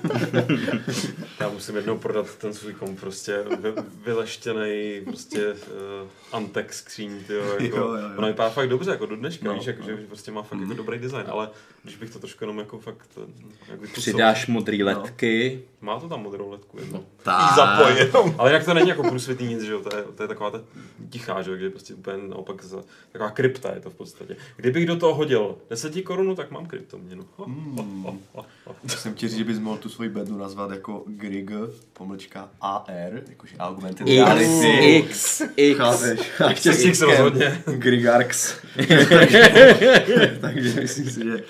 Já 1.41 1.49
musím 1.49 1.77
jednou 1.77 1.99
prodat 1.99 2.35
ten 2.35 2.55
svůj 2.55 2.73
kom 2.75 2.97
prostě 2.97 3.45
vy, 3.61 3.73
vyleštěnej 4.05 5.03
prostě 5.05 5.53
uh, 5.53 6.09
Antex 6.33 6.79
skříň, 6.79 7.25
tyjo, 7.27 7.43
jako, 7.61 7.77
Jo, 7.77 7.89
jo, 7.89 7.95
jo. 7.97 8.09
ono 8.17 8.27
vypadá 8.27 8.51
fakt 8.51 8.69
dobře, 8.69 8.91
jako 8.91 9.07
do 9.07 9.17
dneška, 9.17 9.45
No, 9.49 9.55
víš, 9.55 9.67
jako, 9.67 9.83
no. 9.83 9.87
že 9.89 9.97
prostě 10.07 10.31
má 10.31 10.43
fakt 10.43 10.61
jako 10.61 10.75
dobrý 10.75 10.99
design, 10.99 11.25
ale 11.29 11.49
když 11.83 11.97
bych 11.97 12.11
to 12.11 12.19
trošku 12.19 12.45
jenom 12.45 12.59
jako 12.59 12.79
fakt 12.79 13.09
eh, 13.17 13.27
jak 13.71 13.81
vykusil. 13.81 14.13
Přidáš 14.13 14.47
modrý 14.47 14.83
ledky. 14.85 15.63
Má 15.81 16.01
to 16.01 16.09
tam 16.09 16.23
modrou 16.23 16.51
ledku, 16.51 16.79
jedno. 16.81 17.05
Tak. 17.23 17.41
Jí 17.51 17.57
zapoj 17.57 17.97
jenom. 17.99 18.35
Ale 18.39 18.51
jinak 18.51 18.65
to 18.65 18.75
není 18.75 18.89
jako 18.89 19.03
průsvitný 19.03 19.47
nic, 19.47 19.63
že 19.63 19.73
jo, 19.73 19.81
to 19.81 19.97
je, 19.97 20.03
to 20.03 20.23
je 20.23 20.29
taková 20.29 20.51
ta 20.51 20.61
tichá, 21.11 21.43
že 21.43 21.51
jo, 21.51 21.57
kde 21.57 21.67
je 21.67 21.71
prostě 21.71 21.95
úplně 21.95 22.17
naopak 22.29 22.65
za, 22.65 22.83
taková 23.13 23.31
krypta 23.31 23.75
je 23.75 23.81
to 23.81 23.91
v 23.91 23.95
podstatě. 23.95 24.37
Kdybych 24.57 24.87
do 24.87 24.97
toho 24.97 25.15
hodil 25.15 25.57
10 25.71 26.03
korunu, 26.03 26.35
tak 26.35 26.51
mám 26.51 26.67
kryptoměnu. 26.67 27.24
Ho. 27.37 27.47
Jsem 28.87 29.15
ti 29.15 29.29
říct, 29.29 29.39
že 29.39 29.45
bys 29.45 29.59
mohl 29.59 29.77
tu 29.77 29.89
svoji 29.89 30.11
bednu 30.11 30.39
nazvat 30.39 30.71
jako 30.71 31.03
Grig, 31.07 31.51
pomlčka 31.93 32.49
AR, 32.61 33.23
jakože 33.29 33.57
Augmented 33.59 34.07
X, 34.09 34.17
Reality. 34.17 34.97
X, 34.97 35.43
X. 35.57 35.79
Chápeš? 35.79 36.21
S 36.71 36.85
X 36.85 36.93
Xkem. 36.93 37.11
rozhodně. 37.11 37.63
Grigarx. 37.67 38.55
Takže 40.41 40.81
myslím 40.81 41.11
si, 41.11 41.25
že 41.25 41.45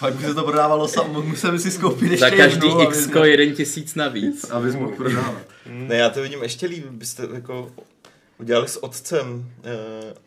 pak 0.00 0.14
by 0.14 0.24
se 0.24 0.34
to 0.34 0.42
prodávalo 0.44 0.88
sam, 0.88 1.26
musel 1.26 1.58
si 1.58 1.70
skoupit 1.70 2.10
ještě 2.10 2.30
Za 2.30 2.36
každý 2.36 2.66
jednu, 2.68 2.82
X 2.82 3.06
abys- 3.06 3.24
jeden 3.24 3.54
tisíc 3.54 3.94
navíc. 3.94 4.44
abys 4.50 4.74
mohl 4.74 4.92
prodávat. 4.96 5.42
Ne, 5.66 5.96
já 5.96 6.10
to 6.10 6.22
vidím 6.22 6.42
ještě 6.42 6.66
líp, 6.66 6.86
byste 6.86 7.28
jako 7.34 7.70
udělali 8.40 8.68
s 8.68 8.84
otcem 8.84 9.50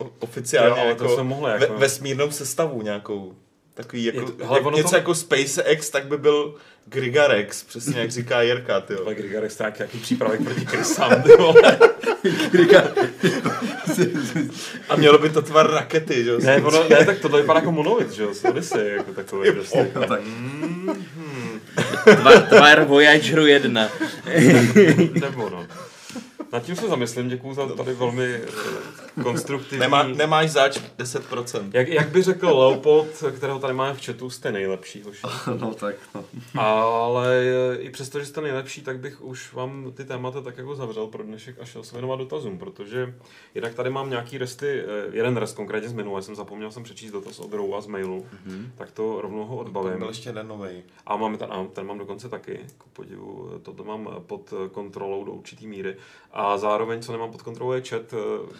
uh, 0.00 0.06
oficiálně 0.18 0.70
Jo, 0.80 0.86
ale 0.86 0.94
to 0.94 1.04
jako 1.04 1.14
jsme 1.14 1.24
mohli, 1.24 1.50
ve, 1.52 1.60
jako. 1.60 1.78
vesmírnou 1.78 2.30
sestavu 2.30 2.82
nějakou. 2.82 3.34
Takový 3.74 4.04
jako, 4.04 4.20
Je 4.20 4.26
to- 4.26 4.44
hele, 4.46 4.60
ono 4.60 4.76
něco 4.76 4.90
to- 4.90 4.96
jako 4.96 5.14
SpaceX, 5.14 5.90
tak 5.90 6.06
by 6.06 6.18
byl 6.18 6.54
Grigarex, 6.86 7.62
přesně 7.62 8.00
jak 8.00 8.10
říká 8.10 8.42
Jirka, 8.42 8.80
ty 8.80 8.94
Ale 8.94 9.14
Grigarex 9.14 9.56
to 9.56 9.64
je 9.64 9.72
nějaký 9.78 9.98
přípravek 9.98 10.42
proti 10.44 10.66
krysám, 10.66 11.22
ty 11.22 11.36
vole. 11.36 11.78
A 14.88 14.96
mělo 14.96 15.18
by 15.18 15.30
to 15.30 15.42
tvar 15.42 15.70
rakety, 15.70 16.24
že 16.24 16.30
jo? 16.30 16.38
Ne, 16.42 16.56
ono, 16.62 16.88
ne, 16.88 17.04
tak 17.06 17.18
tohle 17.18 17.40
vypadá 17.40 17.58
jako 17.60 17.72
monovit, 17.72 18.10
že 18.12 18.22
jo, 18.22 18.32
Odyssey, 18.50 18.88
jako 18.96 19.12
takový 19.12 19.52
prostě. 19.52 19.90
No, 19.94 20.06
tak 20.06 20.20
Tvar, 22.20 22.42
tvar 22.42 22.84
Voyageru 22.84 23.46
1. 23.46 23.88
Nebo 25.20 25.50
no. 25.50 25.66
Nad 26.52 26.62
tím 26.62 26.76
se 26.76 26.88
zamyslím, 26.88 27.28
děkuju 27.28 27.54
za 27.54 27.66
tady 27.66 27.94
velmi 27.94 28.34
eh, 28.34 29.22
konstruktivní... 29.22 29.78
Nemá, 29.78 30.02
nemáš 30.02 30.50
zač 30.50 30.78
10%. 30.98 31.70
Jak, 31.72 31.88
jak 31.88 32.08
by 32.08 32.22
řekl 32.22 32.46
Leopold, 32.46 33.24
kterého 33.36 33.58
tady 33.58 33.74
máme 33.74 33.94
v 33.94 34.06
chatu, 34.06 34.30
jste 34.30 34.52
nejlepší, 34.52 35.02
hoši. 35.02 35.26
no 35.60 35.74
tak 35.74 35.94
no. 36.14 36.24
Ale 36.62 37.42
eh, 37.42 37.76
i 37.76 37.90
přesto, 37.90 38.20
že 38.20 38.26
jste 38.26 38.40
nejlepší, 38.40 38.82
tak 38.82 38.98
bych 38.98 39.22
už 39.22 39.52
vám 39.52 39.92
ty 39.96 40.04
témata 40.04 40.40
tak 40.40 40.58
jako 40.58 40.74
zavřel 40.74 41.06
pro 41.06 41.22
dnešek 41.22 41.56
a 41.60 41.64
šel 41.64 41.82
se 41.82 41.92
věnovat 41.92 42.16
dotazům, 42.16 42.58
protože 42.58 43.14
jednak 43.54 43.74
tady 43.74 43.90
mám 43.90 44.10
nějaký 44.10 44.38
resty, 44.38 44.80
eh, 44.80 44.86
jeden 45.12 45.36
rest 45.36 45.56
konkrétně 45.56 45.88
z 45.88 45.92
minule, 45.92 46.22
jsem 46.22 46.34
zapomněl 46.34 46.70
jsem 46.70 46.82
přečíst 46.82 47.12
dotaz 47.12 47.38
od 47.38 47.52
Roua 47.52 47.80
z 47.80 47.86
mailu, 47.86 48.26
mm-hmm. 48.46 48.66
tak 48.74 48.90
to 48.90 49.20
rovnou 49.20 49.44
ho 49.44 49.56
odbavím. 49.56 49.98
byl 49.98 50.08
ještě 50.08 50.28
jeden 50.28 50.48
novej. 50.48 50.82
A 51.06 51.16
máme 51.16 51.38
ten, 51.38 51.52
a 51.52 51.66
ten 51.72 51.86
mám 51.86 51.98
dokonce 51.98 52.28
taky, 52.28 52.60
ku 52.78 52.88
podivu, 52.92 53.50
toto 53.62 53.84
mám 53.84 54.08
pod 54.26 54.54
kontrolou 54.72 55.24
do 55.24 55.32
určitý 55.32 55.66
míry. 55.66 55.96
A 56.32 56.41
zároveň, 56.56 57.02
co 57.02 57.12
nemám 57.12 57.32
pod 57.32 57.42
kontrolou, 57.42 57.72
je 57.72 57.82
chat, 57.82 58.02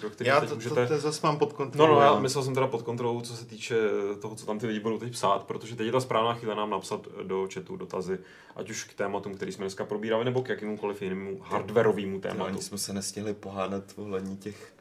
do 0.03 0.11
kterého 0.11 0.35
Já 0.37 0.41
teď 0.41 0.49
to, 0.49 0.55
můžete... 0.55 0.87
to, 0.87 0.95
to 0.95 1.01
zase 1.01 1.27
mám 1.27 1.39
pod 1.39 1.51
No, 1.51 1.57
kontrolou. 1.57 1.95
no, 1.95 2.01
já 2.01 2.09
ale- 2.09 2.21
myslel 2.21 2.45
jsem 2.45 2.55
teda 2.55 2.67
pod 2.67 2.83
kontrolou, 2.83 3.21
co 3.21 3.37
se 3.37 3.45
týče 3.45 3.77
toho, 4.21 4.35
co 4.35 4.47
tam 4.47 4.59
ty 4.59 4.67
lidi 4.67 4.81
budou 4.81 4.99
teď 4.99 5.13
psát, 5.13 5.45
protože 5.45 5.77
teď 5.77 5.87
je 5.87 5.93
ta 5.93 6.01
správná 6.01 6.35
chvíle 6.35 6.55
nám 6.55 6.71
napsat 6.71 7.09
do 7.23 7.49
chatu 7.55 7.77
dotazy, 7.77 8.19
ať 8.57 8.71
už 8.71 8.85
k 8.85 8.95
tématům, 8.95 9.35
který 9.35 9.53
jsme 9.53 9.63
dneska 9.65 9.85
probírali, 9.85 10.25
nebo 10.25 10.43
k 10.43 10.49
jakémukoliv 10.49 11.03
jinému 11.03 11.41
hardwareovému 11.43 12.15
No, 12.15 12.21
tématu. 12.21 12.45
ani 12.45 12.63
jsme 12.63 12.79
se 12.79 12.93
nestihli 12.93 13.35
pohádat 13.35 13.85
ohledně 13.97 14.37
těch 14.37 14.73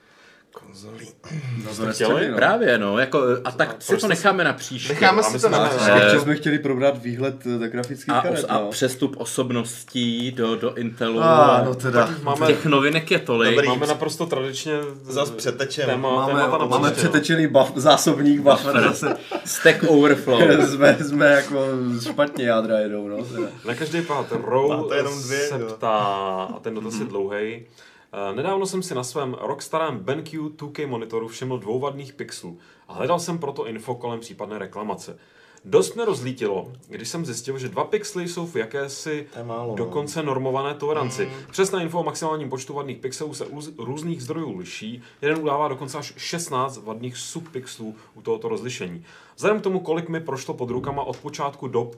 konzolí. 0.53 1.07
No 1.65 1.75
to 1.85 1.93
chtěli? 1.93 2.29
no. 2.29 2.35
Právě, 2.35 2.77
no. 2.77 2.97
Jako, 2.99 3.23
a 3.43 3.51
tak 3.51 3.75
si 3.79 3.97
to 3.97 4.07
necháme 4.07 4.43
na 4.43 4.53
příště. 4.53 4.93
Necháme 4.93 5.19
A 5.21 5.23
si 5.23 5.33
to 5.33 5.39
jsme 5.39 5.49
na 5.49 5.69
příště. 5.69 5.91
Eh, 5.91 6.03
Ještě 6.03 6.19
jsme 6.19 6.35
chtěli 6.35 6.59
probrat 6.59 6.97
výhled 7.03 7.35
eh, 7.65 7.67
grafických 7.69 8.09
A, 8.15 8.21
karet, 8.21 8.45
a 8.49 8.53
no. 8.59 8.67
přestup 8.69 9.15
osobností 9.17 10.31
do, 10.31 10.55
do 10.55 10.75
Intelu. 10.75 11.21
A, 11.23 11.61
no 11.65 11.75
teda. 11.75 12.09
Máme, 12.23 12.47
Těch 12.47 12.65
novinek 12.65 13.11
je 13.11 13.19
tolik. 13.19 13.51
Dobrý. 13.55 13.67
máme 13.67 13.87
naprosto 13.87 14.25
tradičně 14.25 14.73
Zas 15.03 15.31
přetečem. 15.31 15.85
téma, 15.85 16.15
Máme, 16.15 16.33
témata 16.41 16.57
na 16.57 16.65
máme 16.65 16.91
příště, 16.91 17.07
no. 17.07 17.11
přetečený 17.11 17.47
buff, 17.47 17.71
zásobník 17.75 18.39
buffer 18.41 18.81
zase. 18.81 19.17
Stack 19.45 19.83
Overflow. 19.87 20.41
jsme, 20.67 20.97
jsme 21.01 21.25
jako 21.31 21.65
špatně 22.03 22.45
jádra 22.45 22.79
jedou, 22.79 23.07
no. 23.07 23.23
Teda. 23.23 23.47
Na 23.65 23.75
každý 23.75 24.01
pád 24.01 24.25
Row 24.31 24.69
Máte 24.69 24.95
jenom 24.95 25.21
dvě, 25.23 25.39
se 25.39 25.59
jo. 25.59 25.67
ptá, 25.77 25.89
a 26.55 26.59
ten 26.61 26.75
dotaz 26.75 26.99
je 26.99 27.05
dlouhý. 27.05 27.65
Nedávno 28.35 28.65
jsem 28.65 28.83
si 28.83 28.95
na 28.95 29.03
svém 29.03 29.33
rockstarém 29.33 29.99
BenQ 29.99 30.49
2K 30.49 30.87
monitoru 30.87 31.27
všiml 31.27 31.59
dvou 31.59 31.79
vadných 31.79 32.13
pixelů 32.13 32.59
a 32.87 32.93
hledal 32.93 33.19
jsem 33.19 33.39
proto 33.39 33.67
info 33.67 33.95
kolem 33.95 34.19
případné 34.19 34.59
reklamace. 34.59 35.17
Dost 35.65 35.95
mě 35.95 36.05
rozlítilo, 36.05 36.71
když 36.87 37.09
jsem 37.09 37.25
zjistil, 37.25 37.59
že 37.59 37.69
dva 37.69 37.83
pixely 37.83 38.27
jsou 38.27 38.47
v 38.47 38.55
jakési 38.55 39.27
To 39.33 39.39
je 39.39 39.45
málo, 39.45 39.69
no. 39.69 39.75
dokonce 39.75 40.23
normované 40.23 40.73
toleranci. 40.73 41.31
Přesná 41.51 41.81
info 41.81 41.99
o 41.99 42.03
maximálním 42.03 42.49
počtu 42.49 42.73
vadných 42.73 42.97
pixelů 42.97 43.33
se 43.33 43.45
u 43.45 43.61
různých 43.77 44.23
zdrojů 44.23 44.57
liší. 44.57 45.01
Jeden 45.21 45.37
udává 45.41 45.67
dokonce 45.67 45.97
až 45.97 46.13
16 46.17 46.77
vadných 46.77 47.17
subpixelů 47.17 47.95
u 48.13 48.21
tohoto 48.21 48.49
rozlišení. 48.49 49.05
Vzhledem 49.41 49.59
k 49.59 49.63
tomu, 49.63 49.79
kolik 49.79 50.09
mi 50.09 50.19
prošlo 50.19 50.53
pod 50.53 50.69
rukama 50.69 51.03
od 51.03 51.17
počátku 51.17 51.67
dob 51.67 51.95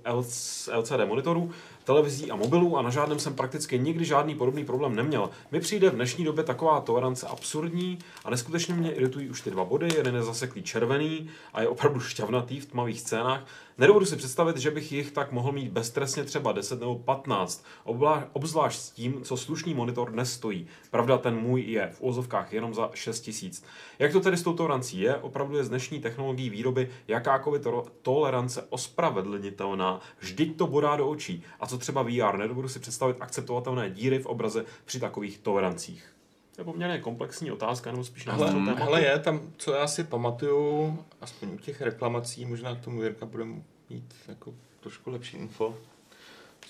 LCD 0.75 1.05
monitorů, 1.05 1.51
televizí 1.83 2.31
a 2.31 2.35
mobilů 2.35 2.77
a 2.77 2.81
na 2.81 2.89
žádném 2.89 3.19
jsem 3.19 3.33
prakticky 3.33 3.79
nikdy 3.79 4.05
žádný 4.05 4.35
podobný 4.35 4.65
problém 4.65 4.95
neměl, 4.95 5.29
mi 5.51 5.59
přijde 5.59 5.89
v 5.89 5.95
dnešní 5.95 6.25
době 6.25 6.43
taková 6.43 6.81
tolerance 6.81 7.27
absurdní 7.27 7.99
a 8.25 8.29
neskutečně 8.29 8.73
mě 8.73 8.91
iritují 8.91 9.29
už 9.29 9.41
ty 9.41 9.51
dva 9.51 9.65
body, 9.65 9.89
jeden 9.95 10.15
je 10.15 10.23
zaseklý 10.23 10.63
červený 10.63 11.29
a 11.53 11.61
je 11.61 11.67
opravdu 11.67 11.99
šťavnatý 11.99 12.59
v 12.59 12.65
tmavých 12.65 12.99
scénách. 12.99 13.45
Nedovedu 13.77 14.05
si 14.05 14.15
představit, 14.15 14.57
že 14.57 14.71
bych 14.71 14.91
jich 14.91 15.11
tak 15.11 15.31
mohl 15.31 15.51
mít 15.51 15.71
beztrestně 15.71 16.23
třeba 16.23 16.51
10 16.51 16.79
nebo 16.79 16.95
15, 16.95 17.65
obla- 17.85 18.27
obzvlášť 18.33 18.79
s 18.79 18.89
tím, 18.89 19.21
co 19.23 19.37
slušný 19.37 19.73
monitor 19.73 20.11
dnes 20.11 20.33
stojí. 20.33 20.67
Pravda, 20.91 21.17
ten 21.17 21.35
můj 21.35 21.61
je 21.61 21.89
v 21.93 22.01
úzovkách 22.01 22.53
jenom 22.53 22.73
za 22.73 22.89
6 22.93 23.19
tisíc. 23.19 23.63
Jak 23.99 24.11
to 24.11 24.19
tedy 24.19 24.37
s 24.37 24.43
tou 24.43 24.53
tolerancí 24.53 24.99
je? 24.99 25.15
Opravdu 25.15 25.57
je 25.57 25.63
z 25.63 25.69
dnešní 25.69 25.99
technologií 25.99 26.49
výroby 26.49 26.89
jakákoliv 27.07 27.63
to- 27.63 27.85
tolerance 28.01 28.65
ospravedlnitelná. 28.69 29.99
Vždyť 30.19 30.57
to 30.57 30.67
bodá 30.67 30.95
do 30.95 31.09
očí. 31.09 31.43
A 31.59 31.67
co 31.67 31.77
třeba 31.77 32.01
VR? 32.01 32.37
Nedovedu 32.37 32.69
si 32.69 32.79
představit 32.79 33.17
akceptovatelné 33.19 33.89
díry 33.89 34.19
v 34.19 34.25
obraze 34.25 34.65
při 34.85 34.99
takových 34.99 35.37
tolerancích. 35.37 36.12
To 36.55 36.61
je 36.61 36.65
poměrně 36.65 36.99
komplexní 36.99 37.51
otázka, 37.51 37.91
nebo 37.91 38.03
spíš 38.03 38.27
Hele, 38.27 38.47
tématu. 38.51 38.83
hele, 38.83 39.01
je 39.01 39.19
tam, 39.19 39.41
co 39.57 39.73
já 39.73 39.87
si 39.87 40.03
pamatuju, 40.03 40.97
aspoň 41.21 41.49
u 41.49 41.57
těch 41.57 41.81
reklamací, 41.81 42.45
možná 42.45 42.75
k 42.75 42.81
tomu 42.83 43.03
Jirka 43.03 43.25
bude 43.25 43.45
mít 43.89 44.13
jako 44.27 44.53
trošku 44.79 45.09
lepší 45.09 45.37
info, 45.37 45.75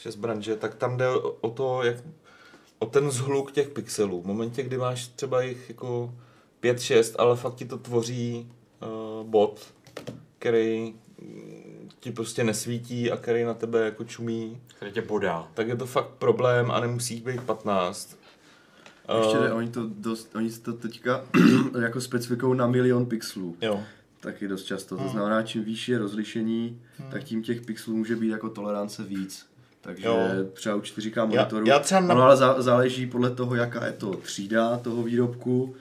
že 0.02 0.12
z 0.12 0.16
branže, 0.16 0.56
tak 0.56 0.76
tam 0.76 0.98
jde 0.98 1.10
o 1.42 1.50
to, 1.50 1.84
jak, 1.84 1.96
o 2.80 2.86
ten 2.86 3.12
zhluk 3.12 3.52
těch 3.52 3.70
pixelů. 3.70 4.22
V 4.22 4.26
momentě, 4.26 4.64
kdy 4.64 4.78
máš 4.78 5.08
třeba 5.08 5.42
jich 5.42 5.70
jako 5.70 6.14
5-6, 6.64 7.16
ale 7.20 7.36
fakt 7.36 7.56
ti 7.56 7.66
to 7.66 7.78
tvoří 7.78 8.52
uh, 9.22 9.28
bot, 9.30 9.74
který 10.40 10.94
mm, 11.22 11.90
ti 12.00 12.12
prostě 12.12 12.44
nesvítí 12.44 13.12
a 13.12 13.18
který 13.18 13.44
na 13.44 13.54
tebe 13.54 13.86
jako 13.86 14.04
čumí, 14.04 14.62
Který 14.76 14.92
tě 14.92 15.02
bodá. 15.02 15.48
tak 15.54 15.68
je 15.68 15.76
to 15.76 15.86
fakt 15.86 16.08
problém 16.10 16.72
a 16.72 16.80
nemusí 16.80 17.22
být 17.22 17.42
15. 17.44 18.18
Ještě 19.22 19.39
ne, 19.39 19.53
oni 19.53 19.70
to 19.70 19.89
dost, 19.97 20.36
oni 20.36 20.49
to 20.51 20.74
teďka 20.74 21.26
jako 21.82 22.01
specifikují 22.01 22.57
na 22.57 22.68
milion 22.68 23.05
pixelů. 23.05 23.55
Jo. 23.61 23.80
Taky 24.20 24.47
dost 24.47 24.64
často. 24.64 24.95
Hmm. 24.95 25.05
To 25.05 25.11
znamená, 25.11 25.41
čím 25.43 25.64
vyšší 25.64 25.91
je 25.91 25.97
rozlišení, 25.99 26.82
tak 27.11 27.24
tím 27.24 27.43
těch 27.43 27.61
pixelů 27.61 27.97
může 27.97 28.16
být 28.16 28.30
jako 28.30 28.49
tolerance 28.49 29.03
víc. 29.03 29.45
Takže 29.82 30.07
Jo. 30.07 30.18
třeba 30.53 30.76
u 30.76 30.80
4K 30.82 31.26
monitoru. 31.28 31.66
já 31.68 31.80
třeba 31.80 32.01
na- 32.01 32.14
Ono 32.14 32.24
ale 32.24 32.36
zá- 32.36 32.61
záleží 32.61 33.05
podle 33.07 33.30
toho, 33.30 33.55
jaká 33.55 33.86
je 33.86 33.91
to 33.93 34.14
třída 34.14 34.78
toho 34.78 35.03
výrobku. 35.03 35.76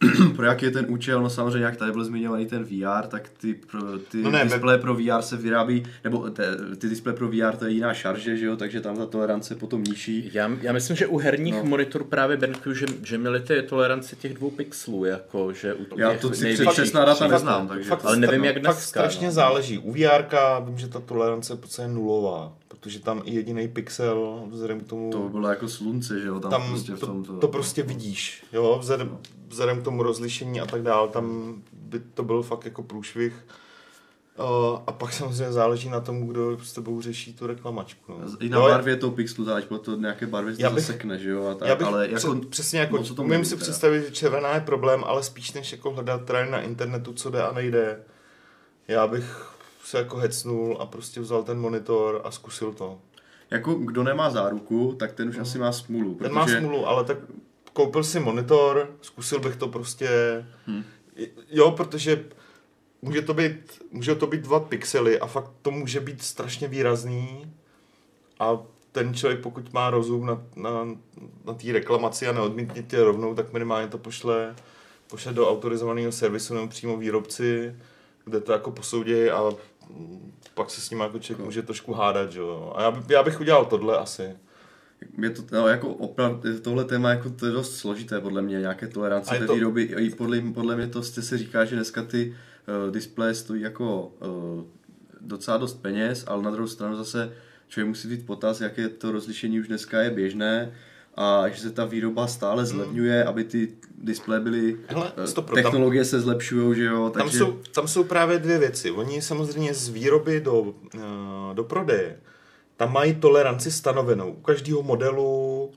pro 0.36 0.46
jaký 0.46 0.64
je 0.64 0.70
ten 0.70 0.86
účel, 0.88 1.22
no 1.22 1.30
samozřejmě, 1.30 1.64
jak 1.64 1.76
tady 1.76 1.92
byl 1.92 2.04
zmiňovaný 2.04 2.46
ten 2.46 2.64
VR, 2.64 3.06
tak 3.08 3.28
ty, 3.28 3.54
pro, 3.54 3.98
ty 3.98 4.22
No 4.22 4.30
ne, 4.30 4.44
displeje 4.44 4.78
pro 4.78 4.94
VR 4.94 5.22
se 5.22 5.36
vyrábí, 5.36 5.82
nebo 6.04 6.30
te, 6.30 6.56
ty 6.78 6.88
displeje 6.88 7.16
pro 7.16 7.28
VR 7.28 7.56
to 7.58 7.64
je 7.64 7.70
jiná 7.70 7.94
šarže, 7.94 8.36
že 8.36 8.46
jo, 8.46 8.56
takže 8.56 8.80
tam 8.80 8.96
ta 8.96 9.06
tolerance 9.06 9.54
je 9.54 9.58
potom 9.58 9.84
nižší. 9.84 10.30
Já, 10.32 10.50
já 10.60 10.72
myslím, 10.72 10.96
že 10.96 11.06
u 11.06 11.18
herních 11.18 11.54
no. 11.54 11.64
Monitorů 11.64 12.04
právě 12.04 12.36
BenQ, 12.36 12.74
že, 12.74 12.86
že 13.02 13.18
měli 13.18 13.40
ty 13.40 13.62
tolerance 13.62 14.16
těch 14.16 14.34
dvou 14.34 14.50
pixelů, 14.50 15.04
jako, 15.04 15.52
že 15.52 15.74
u 15.74 15.84
těch 15.84 15.98
Já 15.98 16.14
to 16.14 16.34
si 16.34 16.56
přesná 16.70 17.04
data 17.04 17.28
neznám, 17.28 17.68
takže 17.68 17.90
Ale 17.90 18.16
nevím, 18.16 18.44
jak 18.44 18.54
Fakt 18.54 18.62
dneska, 18.62 18.80
strašně 18.80 19.26
no. 19.26 19.32
záleží. 19.32 19.78
U 19.78 19.92
VR 19.92 20.24
vím, 20.64 20.78
že 20.78 20.88
ta 20.88 21.00
tolerance 21.00 21.52
je 21.52 21.56
v 21.56 21.60
podstatě 21.60 21.88
nulová, 21.88 22.52
protože 22.70 23.00
tam 23.00 23.22
i 23.24 23.34
jediný 23.34 23.68
pixel, 23.68 24.42
vzhledem 24.50 24.80
k 24.80 24.88
tomu, 24.88 25.10
to 25.10 25.18
by 25.18 25.28
bylo 25.28 25.48
jako 25.48 25.68
slunce, 25.68 26.20
že 26.20 26.28
jo, 26.28 26.40
tam, 26.40 26.50
tam 26.50 26.68
prostě 26.68 26.92
v 26.92 27.00
to, 27.00 27.06
tom 27.06 27.24
to, 27.24 27.38
to 27.38 27.48
prostě 27.48 27.82
vidíš, 27.82 28.44
jo, 28.52 28.78
vzhledem, 28.80 29.18
vzhledem 29.48 29.80
k 29.80 29.84
tomu 29.84 30.02
rozlišení 30.02 30.60
a 30.60 30.66
tak 30.66 30.82
dál, 30.82 31.08
tam 31.08 31.54
by 31.72 32.00
to 32.00 32.22
byl 32.22 32.42
fakt 32.42 32.64
jako 32.64 32.82
průšvih. 32.82 33.46
O, 34.36 34.82
a 34.86 34.92
pak 34.92 35.12
samozřejmě 35.12 35.52
záleží 35.52 35.88
na 35.88 36.00
tom, 36.00 36.26
kdo 36.26 36.58
s 36.58 36.72
tebou 36.72 37.00
řeší 37.00 37.32
tu 37.32 37.46
reklamačku. 37.46 38.12
No. 38.12 38.16
I 38.40 38.48
na 38.48 38.58
Jo, 38.58 38.62
barvě 38.68 38.96
toho 38.96 39.12
pixelu 39.12 39.44
záleží, 39.44 39.66
bylo 39.68 39.80
to 39.80 39.96
nějaké 39.96 40.26
barvy 40.26 40.56
se 40.56 40.62
zasekne, 40.62 41.18
že 41.18 41.30
jo, 41.30 41.46
a 41.46 41.54
tak, 41.54 41.68
Já 41.68 41.74
bych 41.74 41.86
ale 41.86 42.08
jako, 42.10 42.36
přesně 42.50 42.80
jako, 42.80 42.96
moc 42.96 43.10
o 43.10 43.14
tom 43.14 43.26
umím 43.26 43.44
si 43.44 43.50
teda. 43.50 43.62
představit, 43.62 44.04
že 44.04 44.10
červená 44.10 44.54
je 44.54 44.60
problém, 44.60 45.04
ale 45.04 45.22
spíš 45.22 45.52
než 45.52 45.72
jako 45.72 45.90
hledat 45.90 46.24
tady 46.24 46.50
na 46.50 46.60
internetu, 46.60 47.12
co 47.12 47.30
jde 47.30 47.42
a 47.42 47.52
nejde, 47.52 48.00
já 48.88 49.06
bych 49.06 49.49
se 49.90 49.98
jako 49.98 50.16
hecnul 50.16 50.76
a 50.80 50.86
prostě 50.86 51.20
vzal 51.20 51.42
ten 51.42 51.58
monitor 51.60 52.20
a 52.24 52.30
zkusil 52.30 52.72
to. 52.72 52.98
jako 53.50 53.74
kdo 53.74 54.02
nemá 54.02 54.30
záruku, 54.30 54.94
tak 54.98 55.12
ten 55.12 55.28
už 55.28 55.38
asi 55.38 55.58
má 55.58 55.72
smůlu, 55.72 56.14
Ten 56.14 56.32
má 56.32 56.46
smůlu, 56.46 56.86
ale 56.86 57.04
tak 57.04 57.18
koupil 57.72 58.04
si 58.04 58.20
monitor, 58.20 58.90
zkusil 59.00 59.40
bych 59.40 59.56
to 59.56 59.68
prostě, 59.68 60.08
Hmm. 60.66 60.84
jo, 61.50 61.70
protože 61.70 62.24
může 63.02 63.22
to 63.22 63.34
být, 63.34 63.82
může 63.90 64.14
to 64.14 64.26
být 64.26 64.40
dva 64.40 64.60
pixely 64.60 65.20
a 65.20 65.26
fakt 65.26 65.50
to 65.62 65.70
může 65.70 66.00
být 66.00 66.22
strašně 66.22 66.68
výrazný 66.68 67.52
a 68.40 68.58
ten 68.92 69.14
člověk, 69.14 69.40
pokud 69.40 69.72
má 69.72 69.90
rozum 69.90 70.26
na, 70.26 70.42
na, 70.56 70.70
na 71.44 71.54
té 71.54 71.72
reklamaci 71.72 72.26
a 72.28 72.32
neodmítne 72.32 72.82
tě 72.82 73.04
rovnou, 73.04 73.34
tak 73.34 73.52
minimálně 73.52 73.88
to 73.88 73.98
pošle, 73.98 74.54
pošle 75.10 75.32
do 75.32 75.50
autorizovaného 75.50 76.12
servisu 76.12 76.54
nebo 76.54 76.68
přímo 76.68 76.96
výrobci, 76.96 77.74
kde 78.24 78.40
to 78.40 78.52
jako 78.52 78.70
posoudějí 78.70 79.30
a 79.30 79.42
mm, 79.42 79.56
pak 80.54 80.70
se 80.70 80.80
s 80.80 80.90
ním 80.90 81.00
jako 81.00 81.18
člověk 81.18 81.44
může 81.44 81.62
trošku 81.62 81.92
hádat, 81.92 82.34
jo. 82.34 82.72
A 82.76 82.82
já, 82.82 82.90
by, 82.90 83.14
já 83.14 83.22
bych 83.22 83.40
udělal 83.40 83.64
tohle 83.64 83.98
asi. 83.98 84.36
Je 85.22 85.30
to, 85.30 85.42
no, 85.52 85.68
jako 85.68 85.88
opravdu, 85.88 86.60
tohle 86.60 86.84
téma 86.84 87.10
jako 87.10 87.30
to 87.30 87.46
je 87.46 87.52
dost 87.52 87.76
složité 87.76 88.20
podle 88.20 88.42
mě, 88.42 88.60
nějaké 88.60 88.86
tolerance 88.86 89.38
té 89.38 89.46
to- 89.46 89.54
výroby. 89.54 89.82
I 89.82 90.10
podle, 90.10 90.40
podle 90.40 90.76
mě 90.76 90.86
to 90.86 91.02
se 91.02 91.38
říká, 91.38 91.64
že 91.64 91.76
dneska 91.76 92.02
ty 92.02 92.36
uh, 92.86 92.92
displeje 92.92 93.34
stojí 93.34 93.62
jako 93.62 94.06
uh, 94.06 94.64
docela 95.20 95.56
dost 95.56 95.74
peněz, 95.74 96.24
ale 96.26 96.42
na 96.42 96.50
druhou 96.50 96.68
stranu 96.68 96.96
zase 96.96 97.32
člověk 97.68 97.88
musí 97.88 98.08
být 98.08 98.26
potaz, 98.26 98.60
jaké 98.60 98.88
to 98.88 99.12
rozlišení 99.12 99.60
už 99.60 99.68
dneska 99.68 100.00
je 100.00 100.10
běžné 100.10 100.72
a 101.14 101.48
že 101.48 101.60
se 101.60 101.70
ta 101.70 101.84
výroba 101.84 102.26
stále 102.26 102.66
zlevňuje, 102.66 103.24
aby 103.24 103.44
ty 103.44 103.68
displeje 103.98 104.40
byly, 104.40 104.76
Hele, 104.86 105.12
eh, 105.16 105.26
stop, 105.26 105.46
tam- 105.46 105.54
technologie 105.54 106.04
se 106.04 106.20
zlepšují, 106.20 106.76
že 106.76 106.84
jo, 106.84 107.10
Tam, 107.10 107.22
takže... 107.22 107.38
jsou, 107.38 107.58
tam 107.72 107.88
jsou 107.88 108.04
právě 108.04 108.38
dvě 108.38 108.58
věci. 108.58 108.90
Oni 108.90 109.22
samozřejmě 109.22 109.74
z 109.74 109.88
výroby 109.88 110.40
do, 110.40 110.74
eh, 110.94 110.98
do 111.54 111.64
prodeje, 111.64 112.20
tam 112.76 112.92
mají 112.92 113.14
toleranci 113.14 113.70
stanovenou. 113.70 114.30
U 114.32 114.40
každého 114.40 114.82
modelu, 114.82 115.70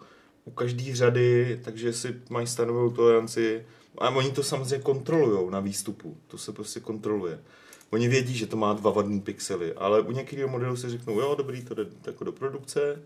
u 0.45 0.51
každé 0.51 0.95
řady, 0.95 1.59
takže 1.63 1.93
si 1.93 2.15
mají 2.29 2.47
stanovenou 2.47 2.89
toleranci. 2.89 3.65
A 3.97 4.09
oni 4.09 4.31
to 4.31 4.43
samozřejmě 4.43 4.83
kontrolují 4.83 5.51
na 5.51 5.59
výstupu. 5.59 6.17
To 6.27 6.37
se 6.37 6.51
prostě 6.51 6.79
kontroluje. 6.79 7.39
Oni 7.89 8.07
vědí, 8.07 8.33
že 8.33 8.47
to 8.47 8.57
má 8.57 8.73
dva 8.73 8.91
vadný 8.91 9.21
pixely, 9.21 9.73
ale 9.73 10.01
u 10.01 10.11
některého 10.11 10.49
modelu 10.49 10.75
si 10.75 10.89
řeknou, 10.89 11.19
jo, 11.19 11.35
dobrý, 11.37 11.61
to 11.61 11.73
jde 11.73 11.85
jako 12.05 12.23
do 12.23 12.31
produkce. 12.31 13.01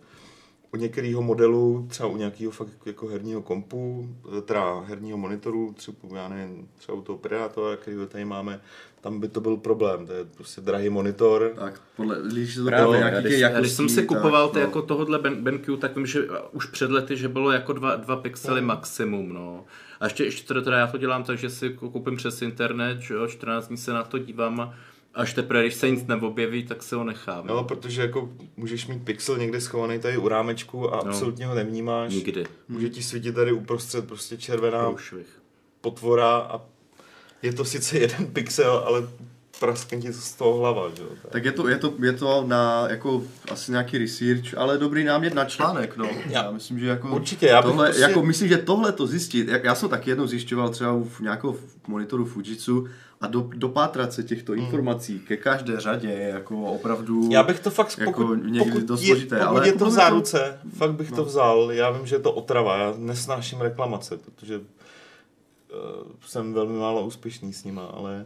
U 0.74 0.78
některého 0.78 1.22
modelu, 1.22 1.88
třeba 1.90 2.10
u 2.10 2.18
nějakého 2.18 2.52
fakt 2.52 2.70
jako 2.86 3.08
herního 3.08 3.42
kompu, 3.42 4.10
teda 4.46 4.80
herního 4.80 5.18
monitoru, 5.18 5.74
třeba, 5.74 5.98
já 6.16 6.28
nevím, 6.28 6.68
třeba 6.78 6.98
u 6.98 7.02
toho 7.02 7.18
Predatora, 7.18 7.78
který 7.78 7.98
tady 8.08 8.26
máme, 8.26 8.62
tam 9.02 9.20
by 9.20 9.28
to 9.28 9.42
byl 9.42 9.58
problém. 9.58 10.08
To 10.08 10.14
je 10.14 10.26
prostě 10.26 10.62
drahý 10.62 10.90
monitor. 10.90 11.52
Tak, 11.56 11.82
podle, 11.96 12.18
když 12.28 12.56
to 12.56 12.66
Právě, 12.66 12.98
nějakých 12.98 13.26
když, 13.26 13.40
jakostí, 13.40 13.62
když 13.62 13.72
jsem 13.72 13.90
si 13.90 13.96
tak, 13.96 14.06
kupoval 14.06 14.50
ty 14.50 14.56
no. 14.60 14.62
jako 14.62 14.82
tohohle 14.82 15.20
Ben, 15.20 15.44
BenQ, 15.44 15.78
tak 15.78 15.96
vím, 15.96 16.06
že 16.06 16.28
už 16.52 16.66
před 16.66 16.92
lety, 16.92 17.18
že 17.18 17.28
bylo 17.28 17.52
jako 17.52 17.74
dva, 17.74 17.96
dva 17.96 18.16
pixely 18.16 18.62
maximum, 18.62 19.34
no. 19.34 19.66
A 20.00 20.06
ještě, 20.06 20.24
ještě 20.24 20.48
teda, 20.48 20.62
teda 20.62 20.78
já 20.78 20.88
to 20.88 20.98
dělám 20.98 21.24
tak, 21.24 21.38
že 21.38 21.50
si 21.50 21.70
koupím 21.70 22.16
přes 22.16 22.42
internet, 22.42 23.00
že 23.00 23.14
jo, 23.14 23.28
14 23.28 23.68
dní 23.68 23.78
se 23.78 23.94
na 23.94 24.04
to 24.04 24.18
dívám 24.18 24.62
a 24.62 24.74
až 25.14 25.34
teprve, 25.34 25.62
když 25.64 25.74
se 25.74 25.90
nic 25.90 26.06
neobjeví, 26.08 26.64
tak 26.64 26.84
se 26.84 26.96
ho 26.96 27.04
nechám. 27.04 27.48
No, 27.48 27.64
protože 27.64 28.02
jako 28.02 28.30
můžeš 28.58 28.88
mít 28.88 29.04
pixel 29.06 29.38
někde 29.38 29.62
schovaný 29.62 30.00
tady 30.00 30.18
u 30.18 30.28
rámečku 30.28 30.94
a 30.94 30.96
No. 30.98 31.08
absolutně 31.08 31.46
ho 31.46 31.56
nevnímáš. 31.56 32.14
Nikdy. 32.14 32.46
Může 32.68 32.90
ti 32.90 33.04
svítit 33.04 33.36
tady 33.36 33.52
uprostřed 33.52 34.08
prostě 34.08 34.38
červená 34.38 34.90
Průšvih. 34.90 35.42
potvora 35.82 36.36
a 36.38 36.62
je 37.42 37.54
to 37.54 37.66
sice 37.66 37.98
jeden 38.00 38.28
pixel, 38.28 38.84
ale 38.88 39.08
praskne 39.60 39.98
ti 40.02 40.14
z 40.14 40.34
toho 40.34 40.58
hlava, 40.60 40.90
že 40.96 41.02
jo. 41.04 41.10
Tak 41.30 41.46
je 41.46 41.52
to, 41.52 41.68
je 41.68 41.78
to, 41.78 41.94
je 42.04 42.14
to 42.14 42.44
na 42.48 42.88
jako 42.90 43.24
asi 43.52 43.72
nějaký 43.72 43.98
research, 43.98 44.58
ale 44.58 44.78
dobrý 44.78 45.04
námět 45.04 45.34
na 45.34 45.46
článek, 45.46 45.98
no. 45.98 46.10
Já 46.30 46.52
myslím, 46.52 46.80
že 46.80 46.88
jako 46.88 47.16
Určitě, 47.16 47.46
já 47.48 47.62
tohle, 47.62 47.86
prostě- 47.86 48.02
jako 48.02 48.24
myslím, 48.24 48.48
že 48.50 48.58
tohle 48.58 48.92
to 48.92 49.08
zjistit, 49.08 49.48
jak, 49.48 49.64
já 49.64 49.76
jsem 49.76 49.90
taky 49.90 50.10
jednou 50.10 50.28
zjišťoval 50.28 50.70
třeba 50.70 50.94
u 50.94 51.08
nějakého 51.22 51.56
monitoru 51.88 52.26
Fujitsu 52.26 52.88
a 53.22 53.28
do, 53.28 53.50
dopátrat 53.56 54.14
se 54.14 54.24
těchto 54.24 54.54
informací 54.54 55.20
ke 55.20 55.38
každé 55.38 55.80
řadě 55.80 56.08
je 56.08 56.28
jako 56.30 56.62
opravdu... 56.62 57.22
Hmm. 57.22 57.32
Já 57.32 57.44
bych 57.44 57.60
to 57.60 57.70
fakt, 57.72 57.98
Jako 57.98 58.12
pokud, 58.12 58.36
někdy 58.44 58.60
pokud, 58.72 58.84
dost 58.84 59.02
je, 59.02 59.08
složité, 59.08 59.36
pokud 59.40 59.48
ale 59.58 59.68
je 59.68 59.72
to 59.72 59.78
v 59.78 59.82
mě 59.82 59.90
to- 59.90 59.96
záruce, 59.96 60.60
fakt 60.78 60.92
bych 60.94 61.10
to 61.10 61.16
No. 61.18 61.26
vzal. 61.26 61.72
Já 61.72 61.90
vím, 61.90 62.06
že 62.08 62.16
je 62.16 62.20
to 62.20 62.32
otrava, 62.32 62.78
já 62.78 62.94
nesnáším 62.98 63.62
reklamace, 63.62 64.18
protože 64.18 64.58
uh, 64.58 64.64
jsem 66.26 66.54
velmi 66.54 66.80
málo 66.80 67.06
úspěšný 67.06 67.54
s 67.54 67.64
nima, 67.64 67.86
ale, 67.86 68.26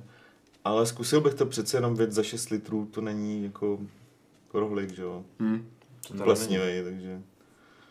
ale 0.63 0.85
zkusil 0.85 1.21
bych 1.21 1.33
to 1.33 1.45
přece 1.45 1.77
jenom 1.77 1.95
věc 1.95 2.11
za 2.11 2.23
6 2.23 2.49
litrů, 2.49 2.85
to 2.91 3.01
není 3.01 3.43
jako 3.43 3.79
rohlik, 4.53 4.89
že 4.89 5.01
jo. 5.01 5.23
Hm, 5.39 5.69
To 6.07 6.13
není. 6.13 6.23
Plesnivej, 6.23 6.83
takže... 6.83 7.21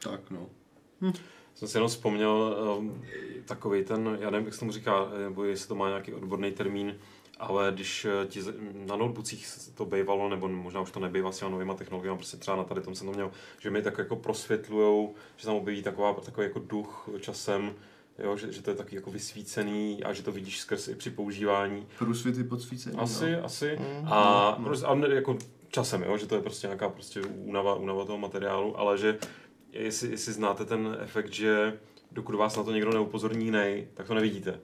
tak 0.02 0.30
no. 0.30 0.46
Jsem 1.54 1.68
si 1.68 1.76
jenom 1.76 1.88
vzpomněl 1.88 2.56
um, 2.78 3.02
takový 3.44 3.84
ten, 3.84 4.18
já 4.20 4.30
nevím, 4.30 4.46
jak 4.46 4.54
se 4.54 4.60
tomu 4.60 4.72
říká, 4.72 5.08
nebo 5.18 5.44
jestli 5.44 5.68
to 5.68 5.74
má 5.74 5.88
nějaký 5.88 6.12
odborný 6.14 6.52
termín, 6.52 6.94
ale 7.38 7.72
když 7.74 8.04
eh, 8.04 8.26
ti 8.26 8.40
na 8.86 8.96
notebookích 8.96 9.48
to 9.74 9.84
bývalo, 9.84 10.28
nebo 10.28 10.48
možná 10.48 10.80
už 10.80 10.90
to 10.90 11.00
nebývá 11.00 11.32
s 11.32 11.38
těma 11.38 11.50
novýma 11.50 11.74
technologiemi, 11.74 12.16
prostě 12.18 12.36
třeba 12.36 12.56
na 12.56 12.64
tady 12.64 12.80
tom 12.80 12.94
jsem 12.94 13.06
to 13.06 13.12
měl, 13.12 13.30
že 13.58 13.70
mi 13.70 13.82
tak 13.82 13.98
jako 13.98 14.16
prosvětlujou, 14.16 15.14
že 15.36 15.46
tam 15.46 15.54
objeví 15.54 15.82
taková, 15.82 16.12
takový 16.14 16.46
jako 16.46 16.58
duch 16.58 17.08
časem, 17.20 17.74
jo, 18.24 18.36
že, 18.36 18.52
že 18.52 18.62
to 18.62 18.70
je 18.70 18.76
taky 18.76 18.96
jako 18.96 19.10
vysvícený 19.10 20.04
a 20.04 20.12
že 20.12 20.22
to 20.22 20.32
vidíš 20.32 20.58
skrz 20.60 20.88
i 20.88 20.94
při 20.94 21.10
používání. 21.10 21.86
Průsvity 21.98 22.44
podsvícení. 22.44 22.96
Asi, 22.98 23.32
no. 23.32 23.44
asi. 23.44 23.78
Mm. 23.80 24.08
A, 24.12 24.54
Mm. 24.58 24.64
prostě, 24.64 24.86
a 24.86 24.94
ne- 24.94 25.14
jako 25.14 25.38
časem, 25.68 26.02
jo, 26.02 26.16
že 26.16 26.26
to 26.26 26.34
je 26.34 26.40
prostě 26.42 26.66
nějaká 26.66 26.88
prostě 26.88 27.20
únava, 27.22 27.74
únava 27.74 28.04
toho 28.04 28.18
materiálu, 28.18 28.78
ale 28.78 28.98
že 28.98 29.18
jestli, 29.72 30.10
jestli 30.10 30.32
znáte 30.32 30.64
ten 30.64 30.96
efekt, 31.00 31.32
že 31.32 31.78
dokud 32.12 32.34
vás 32.34 32.56
na 32.56 32.62
to 32.62 32.72
někdo 32.72 32.92
neupozorní 32.92 33.44
jiný, 33.44 33.86
tak 33.94 34.06
to 34.06 34.14
nevidíte. 34.14 34.60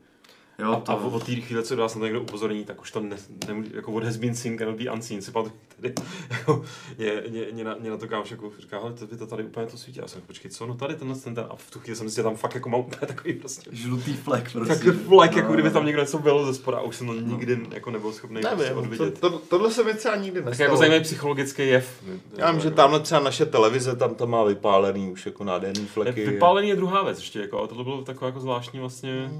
Jo, 0.59 0.73
a, 0.73 0.81
to, 0.81 0.93
a 0.93 0.95
od 1.05 1.25
té 1.27 1.35
chvíle, 1.35 1.63
co 1.63 1.77
vás 1.77 1.95
na 1.95 1.99
to 1.99 2.05
někdo 2.05 2.21
upozorní, 2.21 2.65
tak 2.65 2.81
už 2.81 2.91
to 2.91 3.01
ne, 3.01 3.17
nemůže, 3.49 3.71
jako 3.75 3.93
what 3.93 4.05
has 4.05 4.17
been 4.17 4.35
seen 4.37 4.59
cannot 4.59 4.77
be 4.83 4.91
unseen, 4.93 5.23
si 5.23 5.31
pamatuju 5.31 5.55
tady, 5.77 5.95
jako, 6.31 6.65
mě, 6.99 7.23
mě, 7.31 7.47
mě, 7.53 7.65
na, 7.65 7.75
mě 7.81 7.91
na 7.91 7.97
to 7.97 8.09
kámoš 8.09 8.31
jako 8.31 8.51
říká, 8.61 8.79
ale 8.79 8.93
to 8.93 9.07
by 9.07 9.17
to 9.17 9.27
tady 9.27 9.45
úplně 9.45 9.67
to 9.67 9.77
svítí. 9.77 9.99
A 10.01 10.03
já 10.03 10.09
jsem, 10.09 10.23
počkej, 10.23 10.51
co, 10.51 10.67
no 10.67 10.75
tady 10.75 10.95
tenhle 10.95 11.17
ten, 11.17 11.35
ten, 11.35 11.47
a 11.51 11.57
v 11.57 11.71
tu 11.71 11.79
chvíli 11.81 11.97
jsem 11.97 12.11
si 12.11 12.23
tam 12.23 12.37
fakt 12.37 12.55
jako 12.55 12.69
mám 12.69 12.81
úplně 12.81 13.07
takový 13.07 13.35
prostě, 13.35 13.71
Žlutý 13.73 14.13
flek 14.15 14.53
prostě. 14.53 14.75
tak 14.75 14.83
flek, 14.83 15.07
No, 15.09 15.23
jako 15.39 15.53
kdyby 15.53 15.69
no. 15.69 15.73
tam 15.75 15.87
někdo 15.87 16.01
něco 16.01 16.19
bylo 16.19 16.47
ze 16.47 16.55
spoda 16.55 16.79
a 16.79 16.81
už 16.81 16.97
jsem 16.97 17.07
to 17.07 17.15
nikdy 17.15 17.59
jako 17.71 17.91
nebyl 17.91 18.13
schopný 18.13 18.41
prostě 18.41 18.57
Nevím, 18.57 18.75
to, 18.75 18.81
odvidět. 18.81 19.21
to, 19.21 19.31
tohle 19.31 19.71
se 19.71 19.85
mi 19.85 19.95
třeba 19.95 20.17
nikdy 20.17 20.41
Tak 20.41 20.45
nestalo. 20.49 20.65
jako 20.67 20.77
zajímavý 20.77 21.03
psychologický 21.05 21.63
jev. 21.69 22.03
Já 22.37 22.51
vím, 22.53 22.61
že 22.61 22.71
tamhle 22.71 23.01
třeba 23.01 23.21
naše 23.21 23.47
televize, 23.47 23.97
tam 23.97 24.15
to 24.15 24.27
má 24.27 24.45
vypálený 24.45 25.11
už 25.13 25.27
jako 25.27 25.45
nádherný 25.45 25.87
fleky. 25.87 26.27
Vypálení 26.27 26.69
je 26.69 26.77
druhá 26.77 27.03
věc 27.05 27.19
ještě, 27.19 27.41
jako, 27.41 27.59
ale 27.59 27.69
tohle 27.69 27.85
bylo 27.85 28.03
takové 28.03 28.29
jako 28.29 28.41
zvláštní 28.41 28.81
vlastně, 28.81 29.31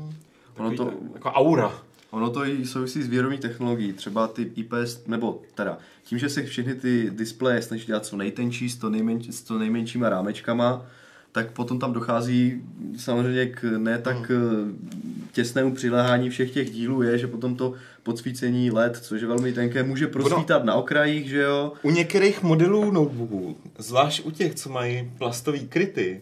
Ono 0.57 0.77
to- 0.77 0.93
jako 1.15 1.31
aura. 1.31 1.73
Ono 2.11 2.31
to 2.31 2.47
i 2.47 2.67
souvisí 2.67 3.03
s 3.03 3.09
výrobní 3.09 3.39
technologií, 3.39 3.93
třeba 3.93 4.29
ty 4.29 4.51
IPS, 4.57 5.07
nebo 5.07 5.43
teda 5.55 5.79
tím, 6.05 6.19
že 6.19 6.29
se 6.29 6.43
všechny 6.43 6.75
ty 6.75 7.11
displeje 7.11 7.63
snaží 7.63 7.87
dělat 7.87 8.07
co 8.07 8.17
nejtenčí, 8.17 8.71
s 8.71 8.77
to, 8.77 8.91
nejmenč, 8.91 9.29
s 9.29 9.43
to 9.43 9.59
nejmenšíma 9.59 10.09
rámečkama, 10.09 10.87
tak 11.33 11.51
potom 11.51 11.79
tam 11.79 11.93
dochází 11.93 12.63
samozřejmě 12.99 13.47
k 13.47 13.63
ne 13.79 13.99
tak 13.99 14.31
hmm. 14.31 15.29
těsnému 15.33 15.75
přiléhání 15.75 16.31
všech 16.31 16.51
těch 16.51 16.71
dílů 16.71 17.03
je, 17.03 17.19
že 17.19 17.27
potom 17.27 17.57
to 17.57 17.75
podsvícení 18.03 18.71
LED, 18.71 18.97
což 18.97 19.21
je 19.21 19.27
velmi 19.27 19.53
tenké, 19.53 19.83
může 19.83 20.07
prosvítat 20.07 20.65
na 20.65 20.75
okrajích, 20.75 21.29
že 21.29 21.43
jo. 21.43 21.73
U 21.83 21.91
některých 21.91 22.43
modelů 22.43 22.91
notebooků, 22.91 23.57
zvlášť 23.79 24.27
u 24.27 24.31
těch, 24.31 24.55
co 24.55 24.71
mají 24.71 25.11
plastový 25.19 25.69
kryty, 25.69 26.21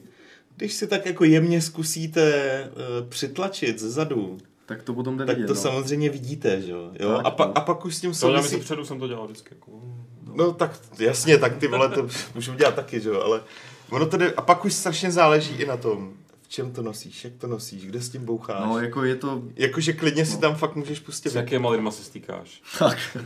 když 0.57 0.72
si 0.72 0.86
tak 0.86 1.07
jako 1.07 1.24
jemně 1.24 1.62
zkusíte 1.62 2.32
uh, 3.02 3.09
přitlačit 3.09 3.78
zezadu, 3.78 4.38
Tak 4.66 4.82
to 4.82 4.94
potom 4.94 5.18
jde 5.18 5.26
tak 5.26 5.36
vidět, 5.36 5.46
to 5.46 5.55
no. 5.55 5.61
samozřejmě 5.61 6.11
vidíte, 6.11 6.62
že 6.62 6.72
jo? 6.72 6.90
jo? 7.00 7.16
Tak, 7.16 7.26
A, 7.26 7.30
pa, 7.30 7.46
no. 7.46 7.59
a 7.59 7.61
pak 7.61 7.84
už 7.84 7.94
s 7.94 8.00
tím 8.00 8.12
To 8.14 8.30
já 8.30 8.42
souvisí... 8.42 8.61
předu 8.64 8.84
jsem 8.84 8.98
to 9.00 9.09
dělal 9.09 9.24
vždycky. 9.24 9.55
Jako, 9.55 9.70
No 10.34 10.52
tak 10.52 10.80
jasně, 10.98 11.38
tak 11.38 11.57
ty 11.57 11.68
vole, 11.68 11.88
to 11.88 12.09
můžu 12.34 12.55
dělat 12.55 12.74
taky, 12.74 13.00
že 13.00 13.09
jo, 13.09 13.20
ale 13.20 13.42
ono 13.90 14.07
to 14.07 14.16
jde, 14.16 14.32
a 14.32 14.42
pak 14.42 14.64
už 14.64 14.72
strašně 14.74 15.11
záleží 15.11 15.55
i 15.55 15.66
na 15.66 15.76
tom, 15.76 16.12
v 16.42 16.48
čem 16.48 16.72
to 16.72 16.82
nosíš, 16.82 17.24
jak 17.24 17.32
to 17.34 17.46
nosíš, 17.46 17.86
kde 17.86 18.00
s 18.00 18.09
tím 18.09 18.24
boucháš. 18.24 18.62
No, 18.66 18.80
jako 18.80 19.05
je 19.05 19.16
to... 19.16 19.42
Jakože 19.57 19.92
klidně 19.92 20.26
si 20.26 20.38
tam 20.38 20.57
fakt 20.57 20.76
můžeš 20.76 21.00
pustit. 21.00 21.30
s 21.30 21.34
jakýma 21.34 21.70
lidma 21.70 21.90
se 21.90 22.05
stýkáš? 22.05 22.62
Tak. 22.78 22.98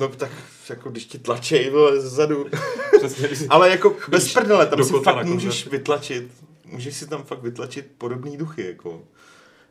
No 0.00 0.08
tak 0.08 0.30
jako 0.68 0.90
když 0.90 1.04
ti 1.04 1.18
tlačej, 1.18 1.70
vole, 1.70 2.00
zezadu. 2.00 2.46
Přesně, 2.98 3.28
když 3.28 3.42
Ale 3.48 3.70
jako 3.70 3.96
bez 4.08 4.32
prdele, 4.32 4.66
tam 4.66 4.84
si 4.84 4.92
fakt 5.04 5.24
můžeš 5.24 5.54
koncert. 5.54 5.72
vytlačit, 5.72 6.30
můžeš 6.64 6.96
si 6.96 7.06
tam 7.06 7.22
fakt 7.22 7.42
vytlačit 7.42 7.86
podobný 7.98 8.36
duchy, 8.36 8.66
jako. 8.66 9.02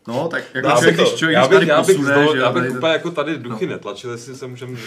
No, 0.07 0.27
tak 0.27 0.43
jako 0.53 0.67
Já 0.67 0.75
člověk, 0.75 0.95
když 0.95 1.13
člověk 1.13 1.35
já 1.35 1.47
bych, 1.47 1.57
tady 1.57 1.67
já 1.67 1.81
bych, 1.81 1.95
posune, 1.95 2.13
zdol, 2.13 2.35
že 2.35 2.41
já 2.41 2.51
bych 2.51 2.63
tady- 2.63 2.77
úplně 2.77 2.93
jako 2.93 3.11
tady 3.11 3.37
duchy 3.37 3.67
netlačil, 3.67 4.11
jestli 4.11 4.35
se 4.35 4.47
můžeme 4.47 4.77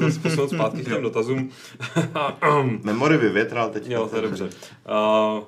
zase 0.00 0.20
posunout 0.20 0.50
zpátky 0.50 0.82
k 0.82 0.84
těm 0.84 1.02
dotazům. 1.02 1.50
Memory 2.82 3.16
vyvětral 3.16 3.70
teď. 3.70 3.86
Jo, 3.90 4.06
to 4.08 4.16
je 4.16 4.22
dobře. 4.22 4.44
Uh, 4.44 5.44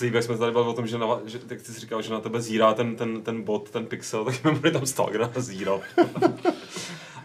líbí, 0.00 0.14
jak 0.14 0.24
jsme 0.24 0.38
tady 0.38 0.52
bavili 0.52 0.72
o 0.72 0.76
tom, 0.76 0.86
že, 0.86 0.98
na, 0.98 1.06
že 1.26 1.38
jak 1.50 1.62
ty 1.62 1.72
jsi 1.72 1.80
říkal, 1.80 2.02
že 2.02 2.12
na 2.12 2.20
tebe 2.20 2.40
zírá 2.40 2.74
ten, 2.74 2.96
ten, 2.96 3.22
ten 3.22 3.42
bot, 3.42 3.70
ten 3.70 3.86
pixel, 3.86 4.24
tak 4.24 4.44
memory 4.44 4.70
tam 4.70 4.86
stál, 4.86 5.08
kde 5.10 5.28
zíral. 5.36 5.80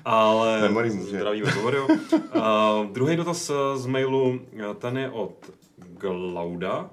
Ale 0.05 0.61
Memory 0.61 0.89
může. 0.89 1.17
Memory. 1.17 1.79
Uh, 1.79 1.89
druhý 2.91 3.15
dotaz 3.15 3.49
eh, 3.49 3.77
z 3.77 3.85
mailu, 3.85 4.39
eh, 4.57 4.73
ten 4.73 4.97
je 4.97 5.09
od 5.09 5.51
Glauda. 5.77 6.89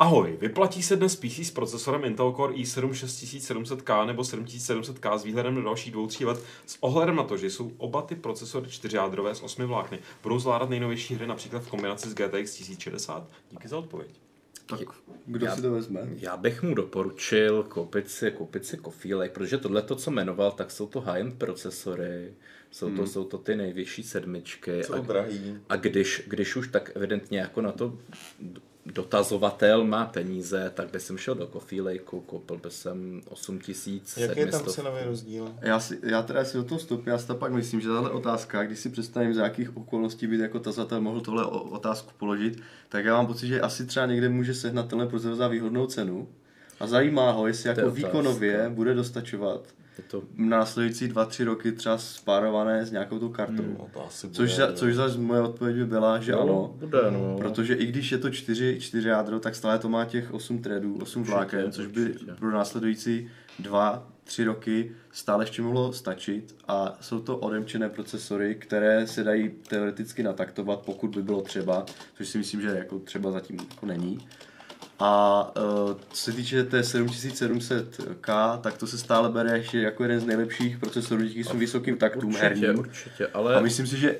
Ahoj, 0.00 0.36
vyplatí 0.40 0.82
se 0.82 0.96
dnes 0.96 1.16
PC 1.16 1.38
s 1.38 1.50
procesorem 1.50 2.04
Intel 2.04 2.32
Core 2.32 2.54
i7 2.54 2.90
6700K 2.90 4.06
nebo 4.06 4.22
7700K 4.22 5.18
s 5.18 5.24
výhledem 5.24 5.54
do 5.54 5.62
dalších 5.62 5.92
dvou, 5.92 6.06
tří 6.06 6.24
let 6.24 6.44
s 6.66 6.76
ohledem 6.80 7.16
na 7.16 7.22
to, 7.22 7.36
že 7.36 7.50
jsou 7.50 7.72
oba 7.76 8.02
ty 8.02 8.14
procesory 8.14 8.70
čtyřjádrové 8.70 9.34
s 9.34 9.42
osmi 9.42 9.66
vlákny. 9.66 9.98
Budou 10.22 10.38
zvládat 10.38 10.70
nejnovější 10.70 11.14
hry 11.14 11.26
například 11.26 11.62
v 11.62 11.70
kombinaci 11.70 12.08
s 12.08 12.14
GTX 12.14 12.54
1060? 12.54 13.26
Díky 13.50 13.68
za 13.68 13.78
odpověď. 13.78 14.27
Tak 14.68 14.80
kdo 15.26 15.46
Já- 15.46 15.56
si 15.56 15.62
to 15.62 15.72
vezme? 15.72 16.00
Já 16.16 16.36
bych 16.36 16.62
mu 16.62 16.74
doporučil 16.74 17.62
koupit 17.62 18.10
si, 18.10 18.30
koupit 18.30 18.66
si 18.66 18.76
Coffee 18.78 19.14
Lake, 19.14 19.34
protože 19.34 19.58
tohle, 19.58 19.82
to, 19.82 19.96
co 19.96 20.10
jmenoval, 20.10 20.50
tak 20.52 20.70
jsou 20.70 20.86
to 20.86 21.00
high-end 21.00 21.38
procesory, 21.38 22.34
jsou 22.70 22.96
to, 22.96 23.06
jsou 23.06 23.24
to 23.24 23.38
ty 23.38 23.56
nejvyšší 23.56 24.02
sedmičky. 24.02 24.84
Jsou 24.84 24.94
a, 24.94 24.98
drahý. 24.98 25.58
a 25.68 25.76
když, 25.76 26.22
když 26.26 26.56
už 26.56 26.68
tak 26.68 26.90
evidentně 26.94 27.38
jako 27.38 27.60
na 27.60 27.72
to 27.72 27.98
dotazovatel 28.94 29.84
má 29.84 30.04
peníze, 30.04 30.70
tak 30.74 30.90
by 30.90 31.00
jsem 31.00 31.18
šel 31.18 31.34
do 31.34 31.46
Coffee 31.46 31.82
Lakeu, 31.82 32.20
koupil 32.20 32.56
by 32.56 32.70
jsem 32.70 33.22
8000, 33.28 34.20
Jaký 34.20 34.40
je 34.40 34.46
tam 34.46 34.60
700. 34.60 34.74
cenový 34.74 34.98
rozdíl? 35.04 35.54
Já, 35.60 35.80
si, 35.80 35.98
já 36.02 36.22
teda 36.22 36.44
si 36.44 36.56
do 36.56 36.64
toho 36.64 36.78
vstoupím, 36.78 37.08
já 37.12 37.18
si 37.18 37.26
to 37.26 37.34
pak 37.34 37.52
myslím, 37.52 37.80
že 37.80 37.88
tahle 37.88 38.10
otázka, 38.10 38.64
když 38.64 38.78
si 38.78 38.90
představím, 38.90 39.34
za 39.34 39.44
jakých 39.44 39.76
okolností 39.76 40.26
by 40.26 40.38
jako 40.38 40.58
tazatel 40.58 41.00
mohl 41.00 41.20
tohle 41.20 41.44
o- 41.44 41.60
otázku 41.62 42.10
položit, 42.18 42.60
tak 42.88 43.04
já 43.04 43.14
mám 43.16 43.26
pocit, 43.26 43.46
že 43.46 43.60
asi 43.60 43.86
třeba 43.86 44.06
někde 44.06 44.28
může 44.28 44.54
sehnat 44.54 44.88
tenhle 44.88 45.06
procesor 45.08 45.34
za 45.36 45.48
výhodnou 45.48 45.86
cenu 45.86 46.28
a 46.80 46.86
zajímá 46.86 47.30
ho, 47.30 47.46
jestli 47.46 47.68
jako 47.68 47.90
výkonově 47.90 48.68
bude 48.68 48.94
dostačovat 48.94 49.60
Je 49.98 50.04
to 50.04 50.22
následující 50.36 51.08
dva, 51.08 51.24
tři 51.24 51.44
roky 51.44 51.72
třeba 51.72 51.98
spárované 51.98 52.86
s 52.86 52.90
nějakou 52.92 53.18
tou 53.18 53.28
kartou. 53.28 53.62
No, 53.78 53.88
to 53.92 54.06
asi 54.06 54.26
bude, 54.26 54.36
Což, 54.36 54.54
za, 54.56 54.72
což 54.72 54.94
zase 54.94 55.18
moje 55.18 55.40
odpověď 55.42 55.76
by 55.76 55.86
byla, 55.86 56.20
že 56.20 56.32
no, 56.32 56.40
ano. 56.42 56.74
bude, 56.78 57.10
no. 57.10 57.36
Protože 57.38 57.74
i 57.74 57.86
když 57.86 58.12
je 58.12 58.18
to 58.18 58.30
4, 58.30 58.76
4 58.80 59.08
jádro, 59.08 59.40
tak 59.40 59.54
stále 59.54 59.78
to 59.78 59.88
má 59.88 60.04
těch 60.04 60.34
8 60.34 60.58
threadů, 60.62 60.98
8 61.02 61.20
Určitě, 61.20 61.34
vláken, 61.34 61.72
což 61.72 61.86
by 61.86 62.10
určitě. 62.10 62.32
pro 62.32 62.50
následující 62.50 63.28
2, 63.58 64.08
3 64.24 64.44
roky 64.44 64.92
stále 65.12 65.42
ještě 65.44 65.62
mohlo 65.62 65.92
stačit. 65.92 66.54
A 66.68 66.98
jsou 67.00 67.20
to 67.20 67.36
odemčené 67.38 67.88
procesory, 67.88 68.54
které 68.54 69.06
se 69.06 69.24
dají 69.24 69.50
teoreticky 69.68 70.22
nataktovat, 70.22 70.80
pokud 70.80 71.16
by 71.16 71.22
bylo 71.22 71.40
třeba, 71.40 71.86
což 72.16 72.28
si 72.28 72.38
myslím, 72.38 72.60
že 72.60 72.68
jako 72.68 72.98
třeba 72.98 73.30
zatím 73.30 73.58
jako 73.70 73.86
není. 73.86 74.18
A 74.98 75.42
uh, 75.56 75.96
co 76.10 76.22
se 76.22 76.32
týče 76.32 76.64
té 76.64 76.80
7700K, 76.80 78.60
tak 78.60 78.78
to 78.78 78.86
se 78.86 78.98
stále 78.98 79.28
bere 79.28 79.58
ještě 79.58 79.80
jako 79.80 80.02
jeden 80.02 80.20
z 80.20 80.26
nejlepších 80.26 80.78
procesorů 80.78 81.22
díky 81.22 81.44
svým 81.44 81.60
vysokým 81.60 81.96
taktům 81.96 82.30
určitě, 82.30 82.44
herním. 82.44 82.78
určitě, 82.78 83.26
ale... 83.26 83.54
A 83.54 83.60
myslím 83.60 83.86
si, 83.86 83.96
že 83.96 84.16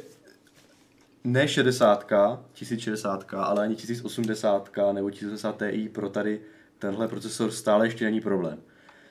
ne 1.24 1.48
60, 1.48 2.12
1060, 2.52 3.34
ale 3.34 3.62
ani 3.62 3.76
1080 3.76 4.70
nebo 4.92 5.10
1080 5.10 5.62
Ti 5.70 5.88
pro 5.88 6.08
tady 6.08 6.40
tenhle 6.78 7.08
procesor 7.08 7.50
stále 7.50 7.86
ještě 7.86 8.04
není 8.04 8.20
problém. 8.20 8.58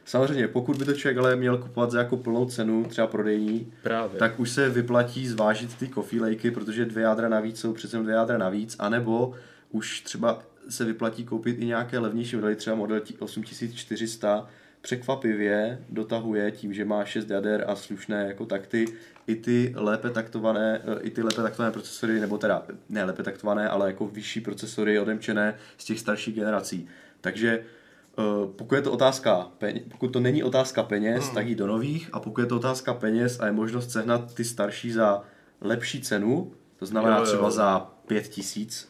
Samozřejmě, 0.05 0.47
pokud 0.47 0.77
by 0.77 0.85
to 0.85 0.93
člověk 0.93 1.17
ale 1.17 1.35
měl 1.35 1.57
kupovat 1.57 1.91
za 1.91 1.99
jako 1.99 2.17
plnou 2.17 2.45
cenu, 2.45 2.85
třeba 2.85 3.07
prodejní, 3.07 3.73
Právě. 3.83 4.19
tak 4.19 4.39
už 4.39 4.49
se 4.49 4.69
vyplatí 4.69 5.27
zvážit 5.27 5.75
ty 5.75 5.87
coffee 5.87 6.21
lakey, 6.21 6.51
protože 6.51 6.85
dvě 6.85 7.03
jádra 7.03 7.29
navíc 7.29 7.59
jsou 7.59 7.73
přece 7.73 7.97
dvě 7.97 8.15
jádra 8.15 8.37
navíc, 8.37 8.75
anebo 8.79 9.33
už 9.71 10.01
třeba 10.01 10.43
se 10.69 10.85
vyplatí 10.85 11.25
koupit 11.25 11.59
i 11.59 11.65
nějaké 11.65 11.99
levnější 11.99 12.35
modely, 12.35 12.55
třeba 12.55 12.75
model 12.75 12.99
tí- 12.99 13.17
8400, 13.19 14.47
překvapivě 14.81 15.79
dotahuje 15.89 16.51
tím, 16.51 16.73
že 16.73 16.85
má 16.85 17.05
6 17.05 17.29
jader 17.29 17.65
a 17.67 17.75
slušné 17.75 18.25
jako 18.27 18.45
takty, 18.45 18.85
i 19.27 19.35
ty 19.35 19.73
lépe 19.75 20.09
taktované, 20.09 20.81
eh, 20.83 21.01
i 21.01 21.09
ty 21.09 21.21
lépe 21.23 21.41
taktované 21.41 21.71
procesory, 21.71 22.19
nebo 22.19 22.37
teda 22.37 22.65
ne 22.89 23.03
lépe 23.03 23.23
taktované, 23.23 23.69
ale 23.69 23.87
jako 23.87 24.07
vyšší 24.07 24.41
procesory 24.41 24.99
odemčené 24.99 25.55
z 25.77 25.85
těch 25.85 25.99
starších 25.99 26.35
generací. 26.35 26.87
Takže 27.21 27.59
eh, 27.59 28.21
pokud 28.55 28.75
je 28.75 28.81
to 28.81 28.91
otázka, 28.91 29.51
peněz, 29.57 29.83
pokud 29.91 30.07
to 30.07 30.19
není 30.19 30.43
otázka 30.43 30.83
peněz, 30.83 31.25
hmm. 31.25 31.35
tak 31.35 31.47
jít 31.47 31.55
do 31.55 31.67
nových 31.67 32.09
a 32.13 32.19
pokud 32.19 32.41
je 32.41 32.47
to 32.47 32.55
otázka 32.55 32.93
peněz 32.93 33.39
a 33.39 33.45
je 33.45 33.51
možnost 33.51 33.91
sehnat 33.91 34.33
ty 34.33 34.43
starší 34.45 34.91
za 34.91 35.23
lepší 35.61 36.01
cenu, 36.01 36.51
to 36.79 36.85
znamená 36.85 37.15
Jo, 37.15 37.21
jo. 37.21 37.27
třeba 37.27 37.51
za 37.51 37.79
5 38.07 38.27
tisíc, 38.27 38.89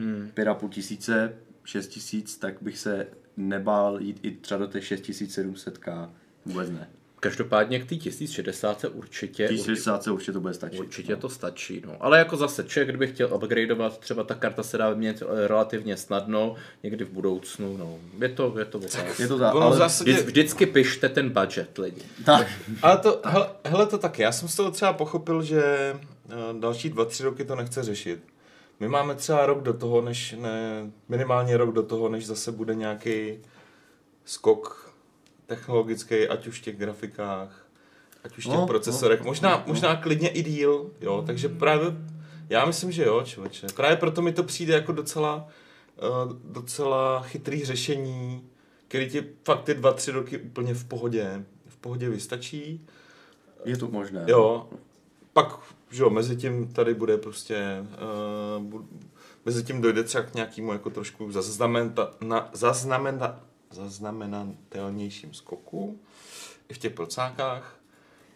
Hmm. 0.00 0.30
5,5 0.36 0.68
tisíce, 0.68 1.32
6 1.64 1.86
tisíc, 1.86 2.36
tak 2.36 2.54
bych 2.60 2.78
se 2.78 3.06
nebál 3.36 4.00
jít 4.00 4.20
i 4.22 4.30
třeba 4.30 4.58
do 4.58 4.66
té 4.68 4.78
6700K. 4.78 6.10
Vůbec 6.46 6.70
ne. 6.70 6.88
Každopádně 7.20 7.78
k 7.80 7.88
té 7.88 7.96
1060 7.96 8.84
určitě, 8.92 9.48
1060 9.48 10.02
se 10.02 10.10
určitě 10.10 10.32
to 10.32 10.40
bude 10.40 10.54
stačit. 10.54 10.78
Určitě 10.80 11.16
to 11.16 11.28
stačí, 11.28 11.82
no. 11.86 11.96
Ale 12.00 12.18
jako 12.18 12.36
zase 12.36 12.64
člověk, 12.64 12.88
kdyby 12.88 13.06
chtěl 13.06 13.34
upgradeovat, 13.34 13.98
třeba 13.98 14.24
ta 14.24 14.34
karta 14.34 14.62
se 14.62 14.78
dá 14.78 14.90
vyměnit 14.90 15.22
relativně 15.46 15.96
snadno, 15.96 16.54
někdy 16.82 17.04
v 17.04 17.10
budoucnu, 17.10 17.76
no. 17.76 17.98
Je 18.20 18.28
to, 18.28 18.54
je 18.58 18.64
to 18.64 18.78
otázka. 18.78 19.22
Je 19.22 19.28
to 19.28 19.38
tak, 19.38 19.54
ale... 19.54 19.76
zásadě- 19.78 20.12
Vždy, 20.12 20.22
vždycky 20.26 20.66
pište 20.66 21.08
ten 21.08 21.30
budget, 21.30 21.78
lidi. 21.78 22.02
Tak, 22.24 22.46
Ale 22.82 22.98
to, 22.98 23.20
hele, 23.24 23.48
hele 23.64 23.86
to 23.86 23.98
taky, 23.98 24.22
já 24.22 24.32
jsem 24.32 24.48
z 24.48 24.56
toho 24.56 24.70
třeba 24.70 24.92
pochopil, 24.92 25.42
že 25.42 25.62
eh, 25.64 26.34
další 26.60 26.88
dva, 26.90 27.04
tři 27.04 27.22
roky 27.22 27.44
to 27.44 27.54
nechce 27.56 27.82
řešit. 27.82 28.20
My 28.80 28.88
máme 28.88 29.14
třeba 29.14 29.46
rok 29.46 29.62
do 29.62 29.72
toho, 29.74 30.00
než, 30.00 30.32
ne, 30.38 30.90
minimálně 31.08 31.56
rok 31.56 31.72
do 31.74 31.82
toho, 31.82 32.08
než 32.08 32.26
zase 32.26 32.52
bude 32.52 32.74
nějaký 32.74 33.38
skok 34.24 34.94
technologický, 35.46 36.28
ať 36.28 36.46
už 36.46 36.60
v 36.60 36.62
těch 36.62 36.76
grafikách, 36.76 37.66
ať 38.24 38.38
už 38.38 38.44
v 38.46 38.48
těch 38.48 38.58
No, 38.58 38.66
procesorech, 38.66 39.20
no, 39.20 39.26
možná, 39.26 39.50
no. 39.56 39.62
možná 39.66 39.96
klidně 39.96 40.28
i 40.28 40.42
díl, 40.42 40.90
jo, 41.00 41.24
takže 41.26 41.48
právě, 41.48 41.86
já 42.48 42.64
myslím, 42.64 42.92
že 42.92 43.04
jo, 43.04 43.22
člověče, 43.24 43.66
právě 43.76 43.96
proto 43.96 44.22
mi 44.22 44.32
to 44.32 44.42
přijde 44.42 44.74
jako 44.74 44.92
docela, 44.92 45.48
uh, 46.26 46.32
docela 46.44 47.22
chytrý 47.22 47.64
řešení, 47.64 48.48
který 48.88 49.10
ti 49.10 49.24
fakt 49.44 49.62
ty 49.64 49.74
dva, 49.74 49.92
tři 49.92 50.10
roky 50.10 50.38
úplně 50.38 50.74
v 50.74 50.84
pohodě, 50.84 51.44
v 51.68 51.76
pohodě 51.76 52.08
vystačí. 52.08 52.86
je 53.64 53.76
to 53.76 53.88
možné. 53.88 54.24
Jo, 54.26 54.68
pak, 55.42 55.60
že 55.90 56.02
jo, 56.02 56.10
mezi 56.10 56.36
tím 56.36 56.68
tady 56.68 56.94
bude 56.94 57.16
prostě, 57.16 57.86
uh, 58.58 58.64
bu, 58.64 58.88
mezi 59.44 59.64
tím 59.64 59.80
dojde 59.80 60.04
třeba 60.04 60.24
k 60.24 60.34
nějakému 60.34 60.72
jako 60.72 60.90
trošku 60.90 61.32
zaznamenta, 61.32 62.10
na, 62.20 62.50
zaznamenta, 62.52 63.40
zaznamenatelnějším 63.70 65.34
skoku 65.34 66.00
i 66.68 66.74
v 66.74 66.78
těch 66.78 66.92
procákách. 66.92 67.76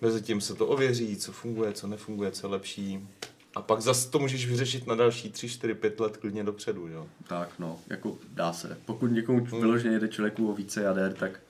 Mezi 0.00 0.22
tím 0.22 0.40
se 0.40 0.54
to 0.54 0.66
ověří, 0.66 1.16
co 1.16 1.32
funguje, 1.32 1.72
co 1.72 1.86
nefunguje, 1.86 2.30
co 2.30 2.46
je 2.46 2.50
lepší. 2.50 3.08
A 3.54 3.62
pak 3.62 3.80
zase 3.80 4.10
to 4.10 4.18
můžeš 4.18 4.46
vyřešit 4.46 4.86
na 4.86 4.94
další 4.94 5.32
3, 5.32 5.48
4, 5.48 5.74
5 5.74 6.00
let 6.00 6.16
klidně 6.16 6.44
dopředu, 6.44 6.88
jo. 6.88 7.06
Tak 7.28 7.58
no, 7.58 7.78
jako 7.86 8.18
dá 8.28 8.52
se. 8.52 8.78
Pokud 8.86 9.06
někomu 9.06 9.44
vyloženě 9.44 9.98
jde 9.98 10.08
člověku 10.08 10.50
o 10.50 10.54
více 10.54 10.82
jader, 10.82 11.12
tak 11.12 11.40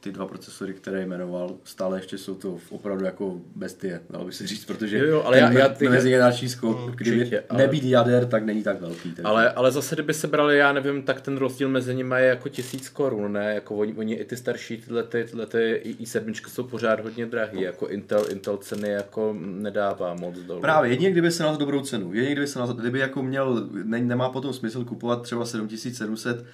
ty 0.00 0.12
dva 0.12 0.26
procesory, 0.26 0.74
které 0.74 1.06
jmenoval, 1.06 1.54
stále 1.64 1.98
ještě 1.98 2.18
jsou 2.18 2.34
to 2.34 2.58
opravdu 2.70 3.04
jako 3.04 3.40
bestie, 3.56 4.00
dalo 4.10 4.24
by 4.24 4.32
se 4.32 4.46
říct, 4.46 4.64
protože 4.64 4.98
Jo, 4.98 5.04
jo, 5.04 5.22
ale 5.22 5.36
ten 5.40 5.52
já- 5.52 5.58
já 5.58 5.68
teď- 5.68 5.88
mezigenerační 5.90 6.48
skok, 6.48 6.90
kdyby 6.96 7.16
určitě, 7.16 7.42
ale- 7.48 7.58
nebýt 7.58 7.84
jader, 7.84 8.26
tak 8.26 8.44
není 8.44 8.62
tak 8.62 8.80
velký. 8.80 9.02
Takže. 9.10 9.22
Ale, 9.22 9.50
ale 9.52 9.70
zase, 9.72 9.94
kdyby 9.96 10.14
se 10.14 10.26
brali, 10.26 10.58
já 10.58 10.72
nevím, 10.72 11.02
tak 11.02 11.20
ten 11.20 11.36
rozdíl 11.36 11.68
mezi 11.68 11.94
nimi 11.94 12.14
je 12.18 12.24
jako 12.26 12.48
tisíc 12.48 12.88
korun, 12.88 13.32
ne? 13.32 13.54
Jako 13.54 13.76
oni, 13.76 13.94
oni 13.94 14.14
i 14.14 14.24
ty 14.24 14.36
starší, 14.36 14.76
tyhle, 14.76 15.02
ty, 15.02 15.24
tyhle 15.24 15.46
ty 15.46 15.80
i, 15.84 16.04
i7 16.04 16.48
jsou 16.48 16.62
pořád 16.64 17.00
hodně 17.00 17.26
drahý, 17.26 17.60
jako 17.60 17.88
Intel, 17.88 18.24
Intel 18.30 18.56
ceny 18.56 18.88
jako 18.88 19.36
nedává 19.40 20.14
moc 20.14 20.38
dolů. 20.38 20.60
Právě, 20.60 20.90
jedině 20.90 21.10
kdyby 21.10 21.30
se 21.30 21.42
na 21.42 21.52
to 21.52 21.58
dobrou 21.58 21.80
cenu. 21.80 22.14
Jedině 22.14 22.32
kdyby 22.32 22.46
se 22.46 22.58
na 22.58 22.66
to, 22.66 22.72
kdyby 22.72 22.98
jako 22.98 23.22
měl, 23.22 23.68
ne, 23.84 23.98
nemá 24.00 24.28
potom 24.30 24.52
smysl 24.52 24.84
kupovat 24.84 25.22
třeba 25.22 25.44
7700 25.46 26.44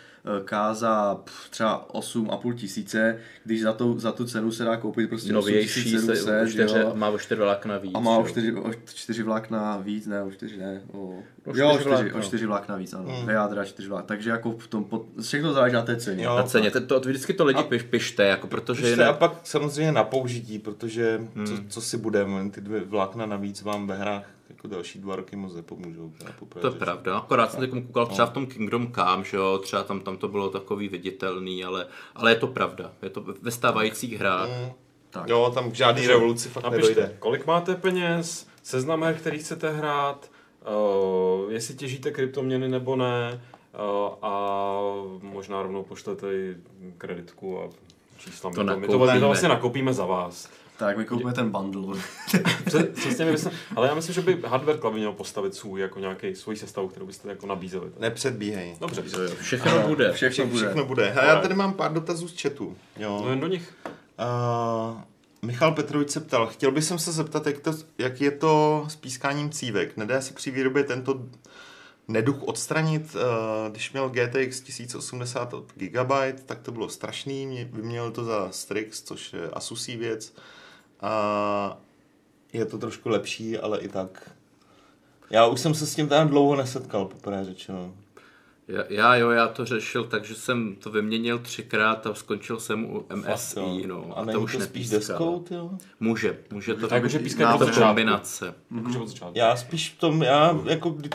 K 0.45 0.75
za 0.75 1.15
pff, 1.15 1.51
třeba 1.51 1.89
8,5 1.95 2.55
tisíce, 2.55 3.19
když 3.45 3.63
za, 3.63 3.73
to, 3.73 3.99
za 3.99 4.13
tu 4.13 4.25
cenu 4.27 4.53
se 4.53 4.65
dá 4.65 4.77
koupit 4.77 5.09
prostě 5.09 5.33
Novější 5.33 5.91
se 5.91 5.97
8700, 5.97 6.43
o 6.43 6.47
čtyři, 6.49 6.69
že 6.75 6.81
jo? 6.81 6.93
má 6.95 7.09
o 7.09 7.19
čtyři 7.19 7.41
vlákna 7.41 7.79
víc. 7.79 7.93
A 7.95 8.01
má 8.01 8.17
o 8.17 8.21
jo. 8.21 8.29
čtyři, 8.29 8.53
o 8.53 8.71
čtyři 8.95 9.23
vlákna 9.23 9.77
víc, 9.77 10.07
ne, 10.07 10.23
o 10.23 10.31
čtyři 10.31 10.57
ne. 10.57 10.83
O, 10.93 10.99
O 10.99 11.57
jo, 11.57 11.69
o 11.69 11.79
čtyři 11.79 11.81
čtyři, 11.81 11.89
vlákna. 12.03 12.19
o 12.19 12.23
čtyři 12.23 12.47
vlákna 12.47 12.77
víc, 12.77 12.93
ano. 12.93 13.19
Dvě 13.23 13.35
jádra, 13.35 13.65
čtyři 13.65 13.89
vlákna. 13.89 14.07
Takže 14.07 14.31
jako 14.31 14.53
v 14.53 14.67
tom, 14.67 14.85
pod, 14.85 15.07
všechno 15.23 15.53
záleží 15.53 15.75
na 15.75 15.83
té 15.83 15.97
ceně. 15.97 16.25
Jo. 16.25 16.37
Na 16.37 16.43
ceně, 16.43 16.71
to, 16.71 16.81
to, 16.81 17.01
vždycky 17.01 17.33
to 17.33 17.45
lidi 17.45 17.61
A- 17.61 17.63
piš, 17.63 17.83
pište, 17.83 18.23
jako 18.25 18.47
protože 18.47 18.83
Pište 18.83 18.91
jinak, 18.91 19.09
a 19.09 19.13
pak 19.13 19.33
samozřejmě 19.43 19.93
na 19.93 20.05
použití, 20.05 20.59
protože 20.59 21.21
co, 21.47 21.53
co 21.69 21.81
si 21.81 21.97
budeme, 21.99 22.51
ty 22.51 22.61
dvě 22.61 22.81
vlákna 22.81 23.27
navíc 23.27 23.63
vám 23.63 23.87
ve 23.87 23.97
hrách 23.97 24.25
jako 24.51 24.69
další 24.69 24.99
dva 24.99 25.17
roky 25.17 25.37
moc 25.37 25.55
nepomůžou. 25.55 26.13
popravdě 26.39 26.69
To 26.69 26.75
je 26.75 26.79
pravda, 26.79 27.17
akorát 27.19 27.51
jsem 27.53 27.61
teď 27.61 27.71
koukal 27.71 28.05
No. 28.05 28.11
třeba 28.11 28.27
v 28.27 28.33
tom 28.33 28.47
Kingdom 28.47 28.93
Come, 28.93 29.25
že 29.25 29.37
jo, 29.37 29.59
třeba 29.63 29.83
tam, 29.83 30.01
tam 30.01 30.17
to 30.17 30.29
bylo 30.29 30.51
takový 30.51 30.89
viditelný, 30.89 31.65
ale, 31.65 31.87
ale 32.15 32.31
je 32.31 32.35
to 32.37 32.47
pravda, 32.47 32.93
je 33.03 33.11
to 33.11 33.25
ve 33.43 33.51
stávajících 33.51 34.19
hrách. 34.19 34.49
Mm. 34.49 34.73
Tak. 35.11 35.29
Jo, 35.29 35.51
tam 35.55 35.71
k 35.71 35.75
žádný 35.75 36.07
revoluci 36.07 36.49
fakt 36.49 36.65
Napište, 36.65 36.89
nedojde. 36.89 37.17
kolik 37.19 37.47
máte 37.47 37.75
peněz, 37.75 38.47
seznam 38.63 39.03
her, 39.03 39.15
který 39.15 39.39
chcete 39.39 39.71
hrát, 39.71 40.31
uh, 41.45 41.53
jestli 41.53 41.75
těžíte 41.75 42.11
kryptoměny 42.11 42.69
nebo 42.69 42.97
ne 42.97 43.41
uh, 43.75 44.15
a 44.23 44.81
možná 45.23 45.63
rovnou 45.63 45.83
pošlete 45.83 46.35
i 46.35 46.57
kreditku 46.99 47.61
a 47.61 47.69
čísla. 48.19 48.51
To 48.55 48.65
my, 48.65 48.87
to, 48.87 48.99
my 48.99 49.21
to 49.21 49.27
vlastně 49.27 49.49
nakopíme 49.49 49.93
za 49.93 50.07
vás. 50.07 50.51
Tak, 50.85 50.97
my 50.97 51.05
koupíme 51.05 51.33
ten 51.33 51.51
bundle. 51.51 52.01
Pře- 52.65 52.85
Přesně, 52.85 53.25
my 53.25 53.33
byste, 53.33 53.51
ale 53.77 53.89
já 53.89 53.95
myslím, 53.95 54.15
že 54.15 54.21
by 54.21 54.43
Hardware 54.47 54.79
Club 54.79 54.95
měl 54.95 55.13
postavit 55.13 55.55
svůj, 55.55 55.81
jako 55.81 55.99
nějaký 56.01 56.35
svůj 56.35 56.57
sestavu, 56.57 56.89
kterou 56.89 57.07
byste 57.07 57.29
jako 57.29 57.47
nabízeli. 57.47 57.91
Nepředbíhej. 57.99 58.77
Dobře, 58.81 59.03
Všechno 59.41 59.89
bude. 59.89 60.13
Všechno 60.13 60.47
bude. 60.47 60.67
Všechno 60.67 60.85
bude. 60.85 61.13
A 61.13 61.25
já 61.25 61.41
tady 61.41 61.55
mám 61.55 61.75
pár 61.75 61.93
dotazů 61.93 62.29
z 62.29 62.43
chatu. 62.43 62.77
Jo. 62.97 63.21
no 63.25 63.31
jen 63.31 63.41
do 63.41 63.47
nich. 63.47 63.75
Uh, 63.87 65.01
Michal 65.43 65.73
Petrovič 65.73 66.11
se 66.11 66.21
ptal, 66.21 66.47
chtěl 66.47 66.71
bych 66.71 66.85
se 66.85 67.13
zeptat, 67.13 67.47
jak, 67.47 67.59
to, 67.59 67.73
jak 67.99 68.21
je 68.21 68.31
to 68.31 68.85
s 68.89 68.97
pískáním 68.97 69.51
cívek. 69.51 69.97
Nedá 69.97 70.21
se 70.21 70.35
při 70.35 70.51
výrobě 70.51 70.85
tento 70.85 71.21
neduch 72.09 72.43
odstranit? 72.43 73.17
Když 73.71 73.93
měl 73.93 74.09
GTX 74.09 74.61
1080 74.61 75.55
od 75.55 75.73
Gigabyte, 75.75 76.43
tak 76.47 76.61
to 76.61 76.73
bylo 76.73 76.89
strašný. 76.89 77.47
Mě, 77.47 77.65
vyměnil 77.73 78.11
to 78.11 78.25
za 78.25 78.49
Strix, 78.51 79.03
což 79.03 79.33
je 79.33 79.51
Asusí 79.53 79.97
věc. 79.97 80.35
A 81.05 81.77
je 82.53 82.65
to 82.67 82.79
trošku 82.79 83.09
lepší, 83.09 83.59
ale 83.59 83.81
i 83.81 83.89
tak. 83.89 84.31
Já 85.31 85.47
už 85.47 85.61
jsem 85.61 85.75
se 85.75 85.87
s 85.87 85.95
tím 85.95 86.09
tam 86.09 86.29
dlouho 86.29 86.57
nesetkal, 86.57 87.05
poprvé 87.05 87.45
řečeno. 87.45 87.95
Já, 88.69 88.83
já 88.89 89.17
jo, 89.17 89.31
já 89.31 89.49
to 89.49 89.65
řešil, 89.65 90.05
takže 90.05 90.35
jsem 90.35 90.77
to 90.77 90.91
vyměnil 90.91 91.39
třikrát 91.39 92.07
a 92.07 92.15
skončil 92.15 92.61
jsem 92.61 92.85
u 92.85 93.01
Fakt, 93.09 93.17
MSI, 93.35 93.59
jo. 93.61 93.79
no. 93.87 94.19
A 94.19 94.23
A, 94.23 94.25
to 94.33 94.41
už 94.41 94.57
to 94.57 94.61
spíš 94.63 94.91
nepíská. 94.91 95.13
deskou, 95.13 95.41
tyjo? 95.41 95.71
Může, 96.01 96.39
může 96.53 96.75
to 96.75 96.89
Tak 96.89 97.03
být 97.03 97.07
může 97.07 97.19
pískat 97.19 97.61
kombinace. 97.75 98.55
Jakože 98.77 98.99
od 98.99 99.09
začátku. 99.09 99.39
Já 99.39 99.57
spíš 99.57 99.91
v 99.91 99.99
tom, 99.99 100.23
já 100.23 100.59
jako, 100.65 100.91
kdy- 100.91 101.11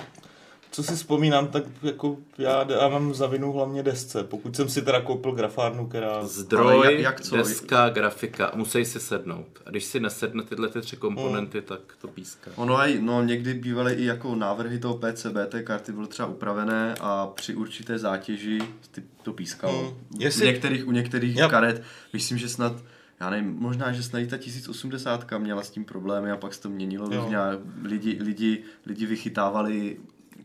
co 0.72 0.84
si 0.84 0.96
vzpomínám, 0.96 1.48
tak 1.48 1.64
jako 1.84 2.18
já 2.38 2.64
dávám 2.64 3.14
za 3.14 3.28
vinu 3.28 3.52
hlavně 3.52 3.84
desce. 3.84 4.24
Pokud 4.24 4.56
jsem 4.56 4.70
si 4.70 4.82
teda 4.82 5.02
koupil 5.02 5.32
grafárnu, 5.32 5.88
která... 5.88 6.26
Zdroj, 6.28 6.74
Ale 6.74 6.92
jak- 6.94 7.02
jak 7.02 7.22
co? 7.22 7.38
deska, 7.38 7.90
grafika, 7.90 8.52
musí 8.56 8.86
si 8.86 9.00
sednout. 9.00 9.48
A 9.66 9.70
když 9.70 9.84
si 9.84 10.00
nesedne 10.00 10.44
tyhle 10.44 10.70
ty 10.70 10.82
tři 10.82 10.98
komponenty, 10.98 11.62
tak 11.62 11.80
to 12.02 12.08
píská. 12.08 12.52
Ono 12.56 12.78
aj, 12.78 13.00
no 13.02 13.24
někdy 13.24 13.54
bývaly 13.54 13.94
i 13.94 14.06
jako 14.06 14.36
návrhy 14.36 14.80
toho 14.80 14.98
PCB, 14.98 15.36
té 15.50 15.64
karty 15.64 15.92
byly 15.92 16.08
třeba 16.08 16.28
upravené 16.30 16.96
a 17.00 17.28
při 17.28 17.56
určité 17.56 18.00
zátěži 18.00 18.60
ty, 18.92 19.04
to 19.24 19.34
pískalo. 19.34 19.80
Hmm. 19.80 19.88
U 19.90 19.96
Jestli- 20.20 20.46
některých, 20.46 20.88
u 20.88 20.92
některých 20.92 21.36
Yep. 21.38 21.50
karet, 21.52 21.84
myslím, 22.14 22.38
že 22.38 22.50
snad 22.50 22.74
já 23.22 23.30
nevím, 23.30 23.56
možná, 23.60 23.92
že 23.92 24.04
snad 24.04 24.20
i 24.20 24.28
ta 24.28 24.38
1080 24.38 25.40
měla 25.40 25.62
s 25.64 25.70
tím 25.70 25.86
problémy 25.86 26.32
a 26.32 26.38
pak 26.38 26.54
se 26.54 26.62
to 26.62 26.70
měnilo 26.70 27.10
lidi, 27.84 28.18
lidi, 28.22 28.64
lidi 28.86 29.06
vychytávali 29.06 29.98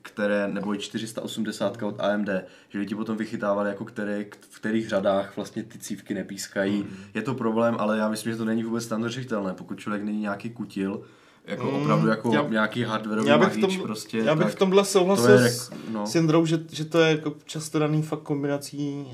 které, 0.04 0.48
nebo 0.48 0.74
i 0.74 0.78
480 0.78 1.82
od 1.82 2.00
AMD, 2.00 2.28
že 2.68 2.78
lidi 2.78 2.94
potom 2.94 3.16
vychytávali, 3.16 3.68
jako 3.68 3.84
které, 3.84 4.24
v 4.50 4.58
kterých 4.58 4.88
řadách 4.88 5.36
vlastně 5.36 5.62
ty 5.62 5.78
cívky 5.78 6.14
nepískají. 6.14 6.76
Hmm. 6.80 6.96
Je 7.14 7.22
to 7.22 7.34
problém, 7.34 7.76
ale 7.78 7.98
já 7.98 8.08
myslím, 8.08 8.32
že 8.32 8.38
to 8.38 8.44
není 8.44 8.62
vůbec 8.64 8.86
tam 8.86 9.08
řešitelné, 9.08 9.54
pokud 9.54 9.78
člověk 9.80 10.02
není 10.02 10.20
nějaký 10.20 10.50
kutil, 10.50 11.02
jako 11.46 11.66
Mm, 11.70 11.74
opravdu 11.82 12.08
jako 12.08 12.32
já- 12.34 12.48
nějaký 12.48 12.82
hardwareový 12.82 13.28
Já 13.30 13.38
bych, 13.38 13.48
v 13.48 13.60
tom, 13.60 13.80
prostě. 13.82 14.18
já 14.18 14.34
bych 14.34 14.46
tak 14.46 14.54
v 14.54 14.58
tomhle 14.58 14.84
souhlasil 14.84 15.26
to 15.38 15.42
je, 15.44 15.50
s, 15.50 15.70
no. 15.92 16.06
s 16.06 16.14
Jindrou, 16.14 16.46
že, 16.46 16.58
že 16.72 16.84
to 16.84 16.98
je 17.00 17.10
jako 17.10 17.34
často 17.44 17.78
daný 17.78 18.02
fakt 18.02 18.20
kombinací 18.22 19.06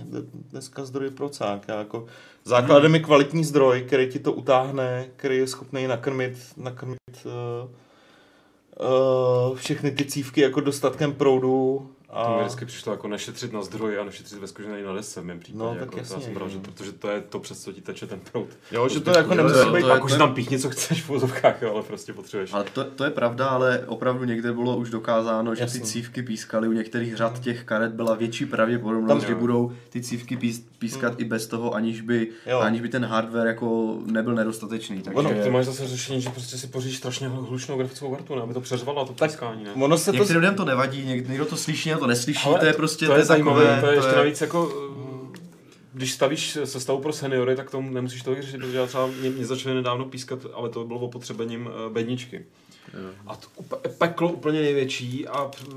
dneska 0.51 0.85
zdroj 0.85 1.11
procák. 1.11 1.69
Já 1.69 1.79
jako 1.79 2.07
základem 2.45 2.95
je 2.95 3.01
kvalitní 3.01 3.45
zdroj, 3.45 3.83
který 3.87 4.09
ti 4.09 4.19
to 4.19 4.33
utáhne, 4.33 5.07
který 5.17 5.37
je 5.37 5.47
schopný 5.47 5.87
nakrmit, 5.87 6.39
nakrmit 6.57 6.99
uh, 7.25 7.71
uh, 8.83 9.57
všechny 9.57 9.91
ty 9.91 10.05
cívky 10.05 10.41
jako 10.41 10.61
dostatkem 10.61 11.13
proudu. 11.13 11.87
A... 12.13 12.25
To 12.25 12.31
mi 12.37 12.41
vždycky 12.41 12.65
přišlo 12.65 12.93
jako 12.93 13.09
nešetřit 13.09 13.53
na 13.53 13.63
zdroji 13.63 13.99
a 13.99 14.05
nešetřit 14.05 14.39
ve 14.39 14.47
skutečnosti 14.47 14.85
na 14.85 14.95
desce 14.95 15.21
v 15.21 15.25
mém 15.25 15.39
případě. 15.39 15.65
No, 15.65 15.71
tak 15.71 15.81
jako, 15.81 15.93
to 15.93 15.99
jasně, 15.99 16.21
jsem 16.23 16.35
bral, 16.35 16.49
že, 16.49 16.59
protože 16.59 16.93
to 16.93 17.11
je 17.11 17.21
to, 17.21 17.39
přes 17.39 17.63
co 17.63 17.73
ti 17.73 17.81
teče 17.81 18.07
ten 18.07 18.21
prout. 18.33 18.49
jo, 18.73 18.89
že 18.89 19.01
to 19.01 19.13
zbytku, 19.13 19.19
jako 19.19 19.35
nemusí 19.35 19.71
být... 19.73 19.83
to 19.83 20.05
už 20.05 20.13
si 20.13 20.19
tam 20.19 20.35
píchni, 20.35 20.59
co 20.59 20.71
chceš 20.71 21.03
v 21.03 21.11
úzovkách, 21.11 21.63
jo, 21.63 21.73
ale 21.75 21.83
prostě 21.83 22.13
potřebuješ. 22.13 22.53
Ale 22.53 22.65
to, 22.65 22.85
to 22.85 23.05
je 23.05 23.11
pravda, 23.11 23.49
ale 23.49 23.85
opravdu 23.87 24.25
někde 24.25 24.53
bylo 24.53 24.77
už 24.77 24.91
dokázáno, 24.91 25.55
že 25.55 25.63
Jasně. 25.63 25.81
ty 25.81 25.87
cívky 25.87 26.23
pískaly. 26.23 26.69
U 26.69 26.73
některých 26.73 27.17
řad 27.17 27.41
těch 27.41 27.65
karet 27.65 27.93
byla 27.93 28.15
větší 28.15 28.47
pravděpodobnost, 28.47 29.19
Tam- 29.19 29.27
že 29.27 29.33
jo. 29.33 29.39
budou 29.39 29.73
ty 29.91 30.03
cívky 30.03 30.37
pís, 30.37 30.63
pískat 30.81 31.21
i 31.21 31.25
bez 31.25 31.47
toho, 31.47 31.75
aniž 31.75 32.01
by, 32.01 32.29
Jo. 32.47 32.59
aniž 32.59 32.81
by 32.81 32.89
ten 32.89 33.05
hardware 33.05 33.47
jako 33.47 33.99
nebyl 34.07 34.35
nedostatečný. 34.35 35.03
Takže 35.03 35.19
Ono, 35.19 35.31
ty 35.43 35.51
máš 35.51 35.65
zase 35.67 35.89
řešení, 35.89 36.21
že 36.21 36.31
prostě 36.31 36.59
si 36.59 36.67
poříš 36.67 36.97
strašně 36.97 37.29
hlučnou 37.29 37.77
grafickou 37.79 38.11
kartu, 38.15 38.35
ne? 38.35 38.43
aby 38.43 38.55
to 38.55 38.61
přeřvalo 38.61 39.07
to 39.07 39.25
pískání, 39.25 39.65
ne? 39.65 39.71
Ono 39.75 39.99
se 39.99 40.13
to... 40.13 40.19
Některým 40.19 40.41
lidem 40.43 40.55
to 40.55 40.65
nevadí, 40.65 41.03
něk- 41.05 41.29
někdo 41.29 41.45
to 41.45 41.57
slyší, 41.57 41.89
někdo 41.89 42.01
to 42.01 42.07
neslyší, 42.07 42.49
Ale 42.49 42.59
to 42.59 42.67
je 42.67 42.73
prostě 42.73 43.07
to 43.07 43.17
je 43.17 43.25
zajímavé, 43.25 43.65
takové, 43.65 43.81
to 43.81 43.87
je 43.87 43.97
ještě 43.97 44.17
navíc 44.17 44.41
jako, 44.41 44.73
eh, 45.35 45.39
když 45.93 46.13
stavíš 46.13 46.59
sestavu 46.65 46.99
pro 47.01 47.13
seniory, 47.13 47.57
tak 47.57 47.71
tomu 47.71 47.91
nemusíš 47.91 48.23
tolik 48.23 48.41
řešit, 48.43 48.59
protože 48.59 48.77
já 48.79 48.87
třeba 48.87 49.07
mě, 49.07 49.31
mě 49.31 49.47
začaly 49.47 49.75
nedávno 49.75 50.05
pískat, 50.05 50.39
ale 50.55 50.69
to 50.69 50.85
bylo 50.85 51.01
opotřebením 51.01 51.69
eh, 51.87 51.91
bedničky. 51.93 52.45
A 53.27 53.37
to 53.37 53.47
upe- 53.63 53.89
peklo 53.99 54.33
úplně 54.33 54.61
největší 54.61 55.29
a 55.29 55.51
eh, 55.63 55.75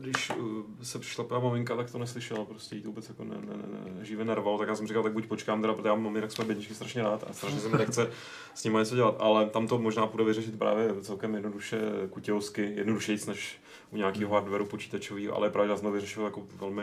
když 0.00 0.30
eh, 0.30 0.34
se 0.82 0.98
přišla 0.98 1.24
maminka, 1.42 1.76
tak 1.76 1.90
to 1.90 1.98
neslyšela, 1.98 2.44
prostě 2.44 2.76
jí 2.76 2.82
to 2.82 2.88
vůbec 2.88 3.08
jako 3.08 3.24
ne, 3.24 3.34
ne, 3.34 3.56
ne, 3.56 3.94
ne, 3.98 4.04
živě 4.04 4.24
nervalo, 4.24 4.58
tak 4.58 4.68
já 4.68 4.74
jsem 4.74 4.86
říkal, 4.86 5.02
tak 5.02 5.12
buď 5.12 5.26
počkám, 5.26 5.60
teda, 5.60 5.74
protože 5.74 5.88
já 5.88 5.94
mám 5.94 6.14
jinak 6.14 6.32
své 6.32 6.44
bedničky 6.44 6.74
strašně 6.74 7.02
rád 7.02 7.24
a 7.30 7.32
strašně 7.32 7.60
se 7.60 7.68
mi 7.68 7.78
nechce 7.78 8.10
s 8.54 8.64
nimi 8.64 8.78
něco 8.78 8.94
dělat, 8.94 9.16
ale 9.18 9.46
tam 9.46 9.66
to 9.66 9.78
možná 9.78 10.06
půjde 10.06 10.24
vyřešit 10.24 10.58
právě 10.58 10.94
celkem 11.00 11.34
jednoduše 11.34 11.80
kutěvsky, 12.10 12.72
jednodušejíc 12.76 13.26
než 13.26 13.60
u 13.90 13.96
nějakého 13.96 14.34
hardwareu 14.34 14.66
počítačového, 14.66 15.36
ale 15.36 15.50
právě 15.50 15.70
já 15.70 15.76
jsem 15.76 15.86
to 15.86 15.92
vyřešil 15.92 16.24
jako 16.24 16.42
velmi 16.60 16.82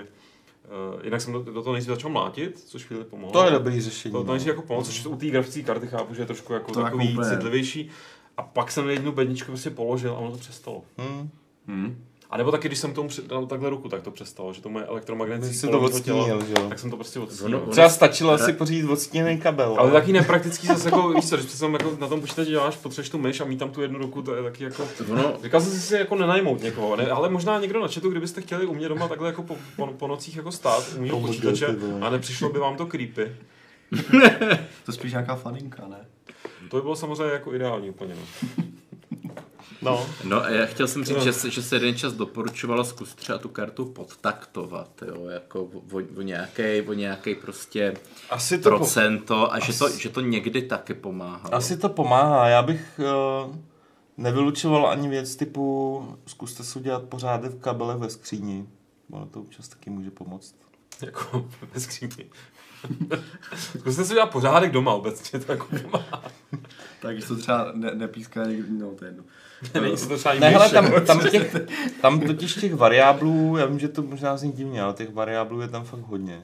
Uh, 0.95 1.05
jinak 1.05 1.21
jsem 1.21 1.33
do, 1.33 1.43
do 1.43 1.63
toho 1.63 1.73
nejdřív 1.73 1.87
začal 1.89 2.11
mlátit, 2.11 2.59
což 2.59 2.85
chvíli 2.85 3.03
pomohlo. 3.03 3.31
To 3.33 3.45
je 3.45 3.51
dobrý 3.51 3.81
řešení. 3.81 4.11
To, 4.11 4.17
to 4.17 4.23
no. 4.23 4.31
nejdřív 4.31 4.47
jako 4.47 4.61
pomoct, 4.61 4.87
což 4.87 5.05
u 5.05 5.15
té 5.15 5.25
grafické 5.25 5.63
karty 5.63 5.87
chápu, 5.87 6.13
že 6.13 6.21
je 6.21 6.25
trošku 6.25 6.53
jako 6.53 6.71
To 6.71 6.79
jako 6.79 6.97
takový 6.97 7.13
úplně- 7.13 7.29
citlivější. 7.29 7.89
A 8.37 8.43
pak 8.43 8.71
jsem 8.71 8.89
jednu 8.89 9.11
bedničku 9.11 9.47
prostě 9.47 9.69
položil 9.69 10.11
a 10.11 10.17
ono 10.17 10.31
to 10.31 10.37
přestalo. 10.37 10.83
Hmm. 10.97 11.29
Hmm. 11.67 12.05
A 12.29 12.37
nebo 12.37 12.51
taky, 12.51 12.67
když 12.67 12.79
jsem 12.79 12.93
tomu 12.93 13.09
dal 13.27 13.45
takhle 13.45 13.69
ruku, 13.69 13.89
tak 13.89 14.01
to 14.01 14.11
přestalo, 14.11 14.53
že 14.53 14.61
to 14.61 14.69
moje 14.69 14.83
Když 14.83 14.91
elektromagnetické 14.91 15.67
to 15.67 15.79
odstínil, 15.79 16.45
že 16.45 16.53
jo? 16.59 16.69
tak 16.69 16.79
jsem 16.79 16.89
to 16.89 16.95
prostě 16.95 17.19
odstínil. 17.19 17.59
Třeba 17.71 17.89
stačilo 17.89 18.37
si 18.37 18.53
pořídit 18.53 18.89
odstíněný 18.89 19.37
kabel. 19.37 19.75
Ale 19.79 19.91
taky 19.91 20.13
nepraktický 20.13 20.67
zase 20.67 20.87
jako, 20.87 21.09
víš 21.09 21.29
co, 21.29 21.37
když 21.37 21.51
jsem 21.51 21.73
jako 21.73 21.97
na 21.99 22.07
tom 22.07 22.21
počítači 22.21 22.49
děláš, 22.49 22.77
potřebuješ 22.77 23.09
tu 23.09 23.17
myš 23.17 23.41
a 23.41 23.45
mít 23.45 23.57
tam 23.57 23.69
tu 23.69 23.81
jednu 23.81 23.99
ruku, 23.99 24.21
to 24.21 24.35
je 24.35 24.43
taky 24.43 24.63
jako... 24.63 24.87
Ono, 25.11 25.33
Říkal 25.43 25.61
jsem 25.61 25.79
si 25.79 25.95
jako 25.95 26.15
nenajmout 26.15 26.61
někoho, 26.61 26.95
ne? 26.95 27.07
ale 27.07 27.29
možná 27.29 27.59
někdo 27.59 27.81
na 27.81 27.87
chatu, 27.87 28.09
kdybyste 28.09 28.41
chtěli 28.41 28.65
u 28.65 28.73
mě 28.73 28.89
doma 28.89 29.07
takhle 29.07 29.27
jako 29.27 29.43
po, 29.43 29.57
po, 29.75 29.87
po 29.87 30.07
nocích 30.07 30.35
jako 30.35 30.51
stát 30.51 30.83
u 30.97 31.01
mého 31.01 31.17
Oh 31.17 31.27
počítače 31.27 31.75
a 32.01 32.09
nepřišlo 32.09 32.49
by 32.49 32.59
vám 32.59 32.77
to 32.77 32.85
creepy. 32.85 33.31
To 34.85 34.91
je 34.91 34.93
spíš 34.93 35.11
nějaká 35.11 35.35
faninka, 35.35 35.87
ne? 35.87 36.05
To 36.69 36.77
by 36.77 36.81
bylo 36.81 36.95
samozřejmě 36.95 37.33
jako 37.33 37.53
ideální 37.53 37.89
úplně. 37.89 38.15
No. 38.15 38.63
No. 39.81 40.05
No 40.23 40.43
a 40.43 40.49
já 40.49 40.65
chtěl 40.65 40.87
jsem 40.87 41.03
říct, 41.05 41.17
No. 41.17 41.23
že, 41.23 41.33
se- 41.33 41.49
že 41.51 41.61
se 41.63 41.75
jeden 41.75 41.95
čas 41.95 42.13
doporučovalo 42.13 42.83
zkus 42.83 43.15
třeba 43.15 43.37
tu 43.37 43.49
kartu 43.49 43.85
podtaktovat, 43.85 45.03
jo, 45.07 45.25
jako 45.25 45.63
o, 45.63 45.97
o 46.17 46.21
nějaký, 46.21 46.81
o 46.87 46.93
nějaký 46.93 47.35
prostě 47.35 47.93
Asi 48.29 48.57
to, 48.57 48.69
po, 48.69 48.75
procento 48.77 49.53
a 49.53 49.59
že 49.59 49.77
to, 49.79 49.89
že 49.89 50.09
to 50.09 50.21
někdy 50.21 50.61
taky 50.61 50.93
pomáhalo. 50.93 51.55
asi 51.55 51.77
to 51.77 51.89
pomáhá. 51.89 52.47
Já 52.47 52.61
bych 52.61 52.99
uh, 53.47 53.55
nevylučoval 54.17 54.87
ani 54.87 55.09
věc 55.09 55.35
typu 55.35 56.17
zkuste 56.25 56.63
si 56.63 56.79
udělat 56.79 57.03
pořádek 57.03 57.51
v 57.51 57.59
kabele 57.59 57.97
ve 57.97 58.09
skříni. 58.09 58.65
Ono 59.11 59.25
to 59.25 59.39
občas 59.41 59.67
taky 59.67 59.89
může 59.89 60.11
pomoct. 60.11 60.55
Jako 61.05 61.45
ve 61.73 61.79
skříni. 61.79 62.29
Zkuste 63.79 64.05
si 64.05 64.13
udělat 64.13 64.31
pořádek 64.31 64.71
doma 64.71 64.93
obecně, 64.93 65.39
to 65.39 65.51
jako 65.51 65.67
pomáhá. 65.81 66.23
Tak 67.01 67.13
když 67.15 67.25
to 67.25 67.35
třeba 67.35 67.71
ne, 67.73 67.91
nepíská 67.95 68.45
někdy, 68.45 68.71
no 68.79 68.91
to 68.91 69.05
je 69.05 69.09
jedno. 69.09 69.23
Není 69.81 69.97
se 69.97 70.07
to 70.07 70.17
třeba 70.17 70.35
Ne, 70.35 70.49
hele, 70.49 70.69
tam, 70.69 71.05
tam, 71.05 71.19
těch, 71.29 71.55
tam 72.01 72.19
totiž 72.19 72.53
těch 72.53 72.75
variáblů, 72.75 73.57
já 73.57 73.65
vím, 73.65 73.79
že 73.79 73.87
to 73.87 74.01
možná 74.01 74.37
zní 74.37 74.51
divně, 74.51 74.81
ale 74.81 74.93
těch 74.93 75.13
variáblů 75.13 75.61
je 75.61 75.67
tam 75.67 75.83
fakt 75.83 75.99
hodně. 75.99 76.43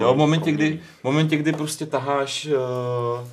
Jo, 0.00 0.14
v 0.14 0.16
momentě, 0.16 0.52
kdy, 0.52 0.80
v 1.00 1.04
momentě, 1.04 1.36
kdy 1.36 1.52
prostě 1.52 1.86
taháš 1.86 2.46
uh, 2.46 3.28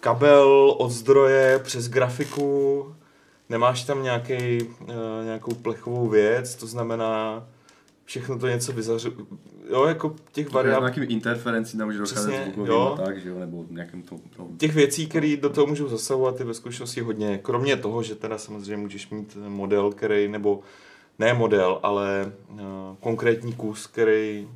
kabel 0.00 0.74
od 0.78 0.90
zdroje 0.90 1.58
přes 1.58 1.88
grafiku, 1.88 2.94
nemáš 3.48 3.84
tam 3.84 4.02
nějaký, 4.02 4.62
uh, 4.62 4.88
nějakou 5.24 5.54
plechovou 5.54 6.08
věc, 6.08 6.54
to 6.54 6.66
znamená, 6.66 7.44
všechno 8.04 8.38
to 8.38 8.48
něco 8.48 8.72
vyzařu, 8.72 9.28
jo, 9.70 9.84
jako 9.84 10.16
těch 10.32 10.48
S 10.48 10.52
variant, 10.52 10.80
nějakými 10.80 11.06
interferencí 11.06 11.78
tam 11.78 11.86
může 11.86 11.98
docházet 11.98 12.42
zvukovým 12.42 12.72
jo. 12.72 12.98
tak, 13.04 13.20
že 13.20 13.28
jo, 13.28 13.38
nebo 13.38 13.64
nějakým 13.70 14.02
to, 14.02 14.16
to 14.36 14.48
těch 14.58 14.74
věcí, 14.74 15.06
které 15.06 15.36
do 15.36 15.50
toho 15.50 15.66
můžou 15.66 15.88
zasahovat, 15.88 16.40
je 16.40 16.46
ve 16.46 16.54
skutečnosti 16.54 17.00
hodně. 17.00 17.38
Kromě 17.38 17.76
toho, 17.76 18.02
že 18.02 18.14
teda 18.14 18.38
samozřejmě 18.38 18.76
můžeš 18.76 19.10
mít 19.10 19.36
model, 19.48 19.92
který, 19.92 20.28
nebo 20.28 20.60
ne 21.18 21.34
model, 21.34 21.80
ale 21.82 22.32
uh, 22.48 22.58
konkrétní 23.00 23.52
kus, 23.52 23.86
který 23.86 24.48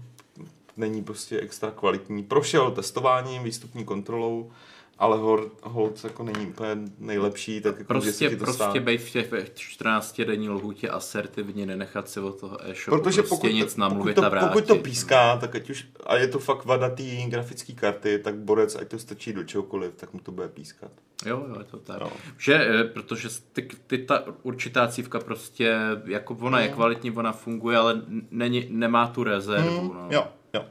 není 0.77 1.03
prostě 1.03 1.41
extra 1.41 1.71
kvalitní. 1.71 2.23
Prošel 2.23 2.71
testováním, 2.71 3.43
výstupní 3.43 3.85
kontrolou, 3.85 4.51
ale 4.99 5.17
hold, 5.17 5.53
hold 5.63 6.05
jako 6.05 6.23
není 6.23 6.47
úplně 6.47 6.71
nejlepší, 6.99 7.61
tak 7.61 7.79
jako 7.79 7.89
Prostě, 7.89 8.31
to 8.31 8.37
prostě 8.37 8.55
stát. 8.55 8.79
bej 8.79 8.99
v 8.99 9.11
těch 9.11 9.55
14 9.55 10.21
denní 10.21 10.49
lhůtě 10.49 10.89
asertivně, 10.89 11.67
nenechat 11.67 12.09
se 12.09 12.21
od 12.21 12.41
toho 12.41 12.59
e-shopu 12.71 13.03
Protože 13.03 13.23
prostě 13.23 13.35
pokud, 13.35 13.47
nic 13.53 13.75
to, 13.75 13.81
namluvit 13.81 14.15
pokud, 14.15 14.27
a 14.27 14.31
to, 14.31 14.31
vrátit. 14.31 14.53
pokud 14.53 14.67
to 14.67 14.77
píská, 14.77 15.37
tak 15.37 15.55
ať 15.55 15.71
už, 15.71 15.87
a 16.07 16.17
je 16.17 16.29
to 16.29 16.39
fakt 16.39 16.65
vada 16.65 16.91
té 16.91 17.03
grafické 17.29 17.73
karty, 17.73 18.19
tak 18.19 18.35
borec, 18.35 18.77
ať 18.77 18.89
to 18.89 18.99
strčí 18.99 19.33
do 19.33 19.45
čehokoliv, 19.45 19.95
tak 19.97 20.13
mu 20.13 20.21
to 20.21 20.33
bude 20.33 20.49
pískat. 20.49 20.91
Jo, 21.27 21.45
jo, 21.49 21.57
je 21.59 21.65
to 21.65 21.77
tak. 21.77 22.01
Jo. 22.01 22.11
Že, 22.39 22.55
eh, 22.55 22.85
protože 22.85 23.29
ty, 23.53 23.69
ty, 23.87 23.99
ta 23.99 24.25
určitá 24.43 24.89
cívka 24.89 25.21
prostě, 25.21 25.77
jako 26.05 26.37
ona 26.41 26.61
je 26.61 26.69
kvalitní, 26.69 27.11
ona 27.11 27.33
funguje, 27.33 27.77
ale 27.77 28.03
není, 28.31 28.67
nemá 28.71 29.07
tu 29.07 29.25
rezervu. 29.25 29.81
Hmm, 29.81 29.95
no. 29.95 30.09
Jo, 30.11 30.27
jo. 30.55 30.65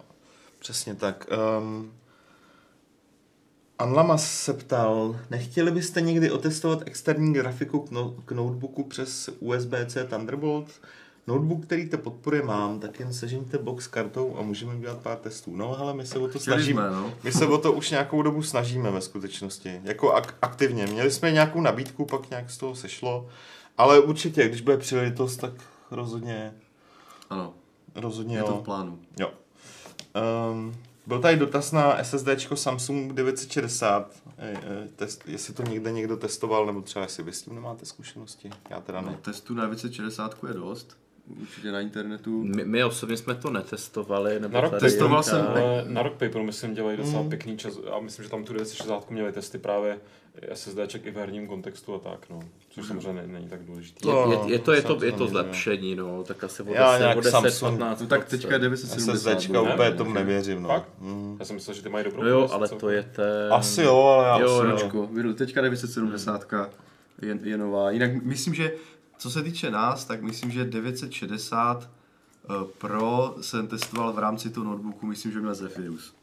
Přesně 0.59 0.95
tak. 0.95 1.28
Um, 1.59 1.93
Anlamas 3.80 4.32
se 4.43 4.53
ptal, 4.53 5.19
nechtěli 5.30 5.71
byste 5.71 6.01
někdy 6.01 6.32
otestovat 6.32 6.80
externí 6.86 7.34
grafiku 7.34 7.80
k, 7.80 7.91
no, 7.91 8.15
k 8.26 8.32
notebooku 8.32 8.84
přes 8.84 9.30
USB-C 9.39 10.03
Thunderbolt? 10.07 10.67
Notebook, 11.28 11.65
který 11.65 11.89
to 11.89 11.97
podporuje, 11.97 12.43
mám, 12.43 12.80
tak 12.80 12.99
jen 12.99 13.13
sežeňte 13.13 13.57
box 13.57 13.84
s 13.84 13.88
kartou 13.88 14.36
a 14.38 14.41
můžeme 14.41 14.76
udělat 14.76 14.97
pár 14.97 15.17
testů. 15.17 15.55
No, 15.55 15.80
ale 15.80 15.93
my 15.93 16.05
se 16.05 16.19
o 16.19 16.21
to 16.21 16.28
Chtěli 16.39 16.43
snažíme. 16.43 16.82
jsme, 16.82 16.91
no. 16.91 17.13
My 17.24 17.32
se 17.32 17.47
o 17.47 17.57
to 17.57 17.74
už 17.74 17.89
nějakou 17.89 18.21
dobu 18.21 18.41
snažíme 18.43 18.91
ve 18.91 19.01
skutečnosti. 19.01 19.82
Jako 19.84 20.07
ak- 20.15 20.34
aktivně. 20.41 20.86
Měli 20.88 21.11
jsme 21.11 21.32
nějakou 21.32 21.61
nabídku, 21.61 22.05
pak 22.05 22.30
nějak 22.30 22.51
z 22.51 22.57
toho 22.57 22.76
sešlo. 22.76 23.28
Ale 23.78 23.99
určitě, 23.99 24.47
když 24.49 24.61
bude 24.61 24.78
příležitost, 24.78 25.38
tak 25.38 25.51
rozhodně, 25.91 26.53
Ano, 27.30 27.53
rozhodně 27.95 28.38
je 28.38 28.43
to 28.43 28.51
jo. 28.51 28.57
v 28.57 28.63
plánu. 28.63 28.99
Jo. 29.19 29.32
Um, 30.51 30.76
byl 31.08 31.20
tady 31.20 31.38
dotaz 31.38 31.72
na 31.72 32.04
SSD 32.04 32.28
Samsung 32.56 33.14
960. 33.14 34.12
E, 34.38 34.51
e, 34.51 34.88
test, 34.95 35.24
jestli 35.28 35.54
to 35.54 35.64
někde 35.64 35.91
někdo 35.91 36.18
testoval, 36.18 36.66
nebo 36.66 36.82
třeba 36.82 37.06
jestli 37.06 37.24
vy 37.24 37.32
s 37.34 37.41
tím 37.41 37.56
nemáte 37.56 37.86
zkušenosti. 37.86 38.49
Já 38.70 38.82
teda 38.82 39.01
No, 39.01 39.10
ne. 39.12 39.18
testů 39.22 39.54
na 39.54 39.64
960 39.64 40.38
je 40.47 40.54
dost, 40.54 40.97
určitě 41.41 41.72
na 41.72 41.82
internetu. 41.82 42.43
My, 42.43 42.66
my 42.66 42.84
osobně 42.84 43.18
jsme 43.18 43.36
to 43.36 43.49
netestovali. 43.49 44.39
Nebo 44.39 44.54
Na 44.54 44.62
rok 44.62 44.72
tady 44.72 44.82
testoval 44.82 45.24
jsem- 45.24 45.47
Ale 45.47 45.86
na 45.88 46.04
Rock 46.04 46.14
Paper, 46.14 46.41
myslím, 46.41 46.74
dělají 46.74 46.97
docela 46.97 47.22
Mm. 47.22 47.30
pěkný 47.30 47.58
čas 47.58 47.74
a 47.91 47.99
myslím, 47.99 48.24
že 48.24 48.32
tam 48.32 48.43
tu 48.43 48.54
960 48.54 49.10
měli 49.12 49.32
testy 49.32 49.58
právě 49.58 49.99
SSDček 50.53 51.05
i 51.05 51.11
v 51.11 51.15
herním 51.15 51.47
kontextu 51.47 51.95
a 51.95 51.99
tak, 51.99 52.29
no. 52.29 52.39
Což 52.69 52.88
samozřejmě 52.88 53.13
ne- 53.13 53.27
není 53.27 53.49
tak 53.49 53.63
důležitý. 53.63 54.01
To- 54.01 54.31
Je, 54.31 54.38
je, 54.38 54.53
je, 54.53 54.59
to, 54.59 54.71
je, 54.73 54.81
to, 54.81 55.05
je 55.05 55.11
to 55.11 55.27
zlepšení, 55.27 55.95
no, 55.95 56.23
tak 56.23 56.43
asi 56.43 56.63
o 56.63 56.73
Já 56.73 56.91
10, 56.91 56.99
nějak 56.99 57.17
o 57.17 57.21
10 57.21 57.31
Samsung. 57.31 57.79
15 57.79 58.01
No 58.01 58.07
tak 58.07 58.25
teďka 58.25 58.53
je 58.53 58.59
970. 58.59 59.17
SSDčka 59.36 59.53
no. 59.53 59.73
úplně 59.73 59.91
tomu 59.91 60.13
nevěřím. 60.13 60.61
No. 60.61 60.69
Fakt? 60.69 60.89
Mm. 60.99 61.36
Já 61.39 61.45
jsem 61.45 61.55
myslel, 61.55 61.75
že 61.75 61.81
ty 61.84 61.89
mají 61.89 62.05
dobrou 62.05 62.23
No 62.23 62.29
jo, 62.29 62.49
ale 62.51 62.67
co? 62.69 62.75
to 62.75 62.89
je 62.89 63.03
ten... 63.03 63.53
Asi 63.53 63.81
jo, 63.84 63.97
ale 64.03 64.27
já 64.27 64.39
Jo, 64.39 64.73
asi 64.75 64.86
jo. 64.95 65.07
Vydl- 65.13 65.34
Teďka 65.34 65.61
970 65.61 66.53
je, 67.21 67.39
je 67.43 67.57
nová. 67.57 67.91
Jinak 67.91 68.23
myslím, 68.23 68.53
že 68.53 68.73
co 69.17 69.29
se 69.31 69.43
týče 69.43 69.71
nás, 69.71 70.05
tak 70.05 70.21
myslím, 70.21 70.51
že 70.51 70.65
960 70.65 71.84
eh, 71.84 72.53
Pro 72.77 73.36
jsem 73.41 73.67
testoval 73.67 74.13
v 74.13 74.19
rámci 74.19 74.49
toho 74.49 74.65
notebooku, 74.65 75.05
myslím, 75.05 75.31
že 75.31 75.39
měl 75.39 75.55
Zephyrus. 75.55 76.13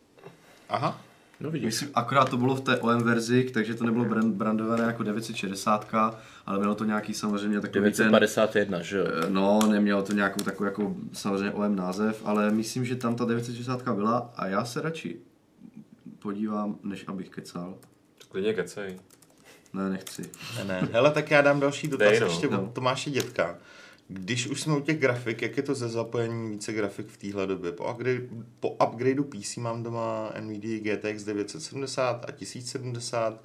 Aha. 0.69 1.01
No 1.41 1.51
vidíš. 1.51 1.67
Myslím, 1.67 1.91
akorát 1.95 2.29
to 2.31 2.37
bylo 2.37 2.55
v 2.55 2.61
té 2.61 2.77
OM 2.79 3.03
verzi, 3.03 3.51
takže 3.55 3.75
to 3.75 3.85
nebylo 3.85 4.05
brand, 4.05 4.35
brandované 4.35 4.85
jako 4.85 5.03
960, 5.03 5.89
ale 6.47 6.59
mělo 6.59 6.75
to 6.75 6.85
nějaký 6.85 7.15
samozřejmě 7.15 7.61
takový 7.61 7.93
ten... 7.93 8.07
951, 8.11 8.83
že 8.83 8.97
jo? 8.99 9.05
Eh, 9.27 9.31
No, 9.31 9.59
nemělo 9.71 10.03
to 10.03 10.13
nějakou 10.13 10.45
takovou 10.45 10.65
jako 10.65 10.97
samozřejmě 11.13 11.51
OM 11.51 11.77
název, 11.77 12.23
ale 12.25 12.51
myslím, 12.51 12.85
že 12.85 12.97
tam 12.97 13.15
ta 13.17 13.25
960 13.25 13.89
byla 13.95 14.33
a 14.37 14.47
já 14.47 14.65
se 14.65 14.81
radši 14.81 15.17
podívám, 16.19 16.77
než 16.83 17.05
abych 17.09 17.29
kecal. 17.31 17.75
Klidně 18.29 18.55
kecej. 18.55 18.97
Ne, 19.73 19.91
nechci. 19.91 20.23
Ne, 20.59 20.65
ne. 20.65 20.89
Hele, 20.93 21.11
tak 21.11 21.31
já 21.31 21.41
dám 21.43 21.61
další 21.61 21.89
dotaz 21.89 22.09
Dej, 22.11 22.21
no. 22.21 22.27
ještě 22.27 22.49
No. 22.51 22.63
od 22.63 22.73
Tomáše 22.73 23.11
Dětka. 23.11 23.59
Když 24.13 24.47
už 24.47 24.61
jsme 24.61 24.77
u 24.77 24.81
těch 24.81 24.99
grafik, 24.99 25.43
jak 25.43 25.57
je 25.57 25.63
to 25.63 25.75
ze 25.75 25.89
zapojení 25.89 26.51
více 26.51 26.73
grafik 26.73 27.09
v 27.09 27.17
téhle 27.17 27.47
době? 27.47 27.73
Po, 27.73 27.93
upgrade, 27.93 28.21
po 28.61 28.71
upgradeu 28.71 29.25
PC 29.25 29.57
mám 29.57 29.83
doma 29.83 30.33
NVIDIA 30.41 30.97
GTX 30.97 31.25
970 31.25 32.25
a 32.29 32.33
1070. 32.33 33.45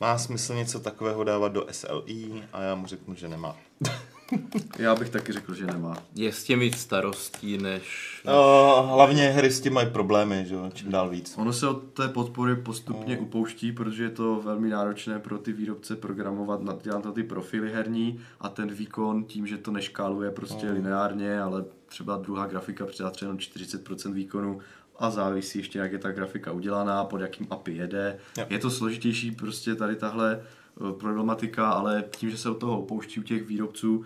Má 0.00 0.18
smysl 0.18 0.54
něco 0.54 0.80
takového 0.80 1.24
dávat 1.24 1.48
do 1.48 1.66
SLI? 1.70 2.42
A 2.52 2.62
já 2.62 2.74
mu 2.74 2.86
řeknu, 2.86 3.14
že 3.14 3.28
nemá. 3.28 3.56
Já 4.78 4.94
bych 4.94 5.10
taky 5.10 5.32
řekl, 5.32 5.54
že 5.54 5.66
nemá. 5.66 5.96
Je 6.14 6.32
s 6.32 6.44
tím 6.44 6.60
víc 6.60 6.76
starostí, 6.76 7.58
než... 7.58 8.16
Uh, 8.24 8.90
hlavně 8.90 9.28
hry 9.28 9.50
s 9.50 9.60
tím 9.60 9.72
mají 9.72 9.90
problémy, 9.90 10.44
že 10.48 10.54
jo, 10.54 10.70
čím 10.74 10.90
dál 10.90 11.08
víc. 11.08 11.34
Ono 11.38 11.52
se 11.52 11.68
od 11.68 11.82
té 11.82 12.08
podpory 12.08 12.56
postupně 12.56 13.18
upouští, 13.18 13.72
protože 13.72 14.02
je 14.02 14.10
to 14.10 14.40
velmi 14.44 14.68
náročné 14.68 15.18
pro 15.18 15.38
ty 15.38 15.52
výrobce 15.52 15.96
programovat, 15.96 16.62
na, 16.62 16.76
dělat 16.82 17.04
na 17.04 17.12
ty 17.12 17.22
profily 17.22 17.72
herní 17.72 18.20
a 18.40 18.48
ten 18.48 18.74
výkon 18.74 19.24
tím, 19.24 19.46
že 19.46 19.58
to 19.58 19.70
neškáluje 19.70 20.30
prostě 20.30 20.70
lineárně, 20.70 21.40
ale 21.40 21.64
třeba 21.86 22.16
druhá 22.16 22.46
grafika 22.46 22.86
přidá 22.86 23.10
třeba 23.10 23.28
jenom 23.28 23.38
40% 23.38 24.12
výkonu 24.12 24.60
a 24.98 25.10
závisí 25.10 25.58
ještě, 25.58 25.78
jak 25.78 25.92
je 25.92 25.98
ta 25.98 26.12
grafika 26.12 26.52
udělaná, 26.52 27.04
pod 27.04 27.20
jakým 27.20 27.46
API 27.50 27.72
jede. 27.72 28.18
Jo. 28.38 28.46
Je 28.50 28.58
to 28.58 28.70
složitější 28.70 29.30
prostě 29.30 29.74
tady 29.74 29.96
tahle 29.96 30.40
eh, 30.40 30.92
problematika, 30.92 31.68
ale 31.70 32.04
tím, 32.16 32.30
že 32.30 32.38
se 32.38 32.50
od 32.50 32.58
toho 32.58 32.80
upouští 32.80 33.20
u 33.20 33.22
těch 33.22 33.46
výrobců, 33.46 34.04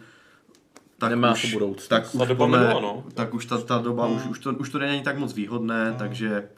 tak 0.98 1.10
Nemá 1.10 1.32
už, 1.32 1.42
to 1.42 1.48
budoucnost. 1.48 1.88
tak 1.88 2.02
Ta 2.12 2.22
už, 2.22 2.28
doba 2.28 2.46
podle, 2.46 2.58
minula, 2.58 2.80
no. 2.80 3.04
tak 3.14 3.34
už 3.34 3.46
ta, 3.46 3.60
ta 3.60 3.78
doba, 3.78 4.06
už, 4.06 4.26
už, 4.26 4.38
to, 4.38 4.50
už 4.52 4.70
to 4.70 4.78
není 4.78 5.02
tak 5.02 5.18
moc 5.18 5.32
výhodné, 5.34 5.94
takže 5.98 6.48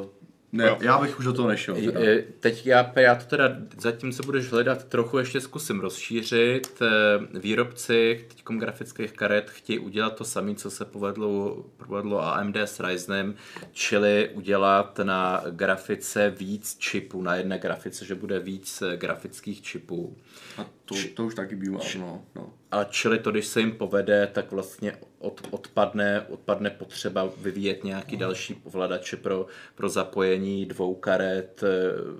uh, 0.00 0.06
ne, 0.54 0.76
já 0.80 0.98
bych 0.98 1.18
už 1.18 1.24
do 1.24 1.32
toho 1.32 1.48
nešel. 1.48 1.74
Teda. 1.74 2.00
Teď 2.40 2.66
já, 2.66 2.92
já 2.96 3.14
to 3.14 3.24
teda, 3.24 3.56
zatím 3.78 4.12
se 4.12 4.22
budeš 4.22 4.50
hledat, 4.50 4.84
trochu 4.84 5.18
ještě 5.18 5.40
zkusím 5.40 5.80
rozšířit. 5.80 6.82
E, 6.82 7.38
Výrobci 7.38 8.24
teďkom 8.28 8.58
grafických 8.58 9.12
karet 9.12 9.50
chtějí 9.50 9.78
udělat 9.78 10.16
to 10.16 10.24
samé, 10.24 10.54
co 10.54 10.70
se 10.70 10.84
povedlo, 10.84 11.64
povedlo 11.86 12.24
AMD 12.24 12.56
s 12.56 12.80
Ryzenem, 12.80 13.34
čili 13.72 14.30
udělat 14.34 15.00
na 15.02 15.42
grafice 15.50 16.30
víc 16.30 16.76
čipů, 16.78 17.22
na 17.22 17.34
jedné 17.34 17.58
grafice, 17.58 18.04
že 18.04 18.14
bude 18.14 18.38
víc 18.38 18.82
eh, 18.82 18.96
grafických 18.96 19.62
čipů. 19.62 20.16
A 20.58 20.66
to, 20.84 20.94
to 21.14 21.24
už 21.24 21.34
taky 21.34 21.56
bývá, 21.56 21.80
no, 21.98 22.22
no. 22.34 22.52
A 22.70 22.84
čili 22.84 23.18
to, 23.18 23.30
když 23.30 23.46
se 23.46 23.60
jim 23.60 23.72
povede, 23.72 24.30
tak 24.32 24.52
vlastně 24.52 24.96
od, 25.18 25.48
odpadne, 25.50 26.20
odpadne 26.28 26.70
potřeba 26.70 27.28
vyvíjet 27.36 27.84
nějaký 27.84 28.16
další 28.16 28.60
ovladače 28.64 29.16
pro, 29.16 29.46
pro 29.74 29.88
zapojení 29.88 30.66
dvou 30.66 30.94
karet 30.94 31.62
eh, 31.62 31.68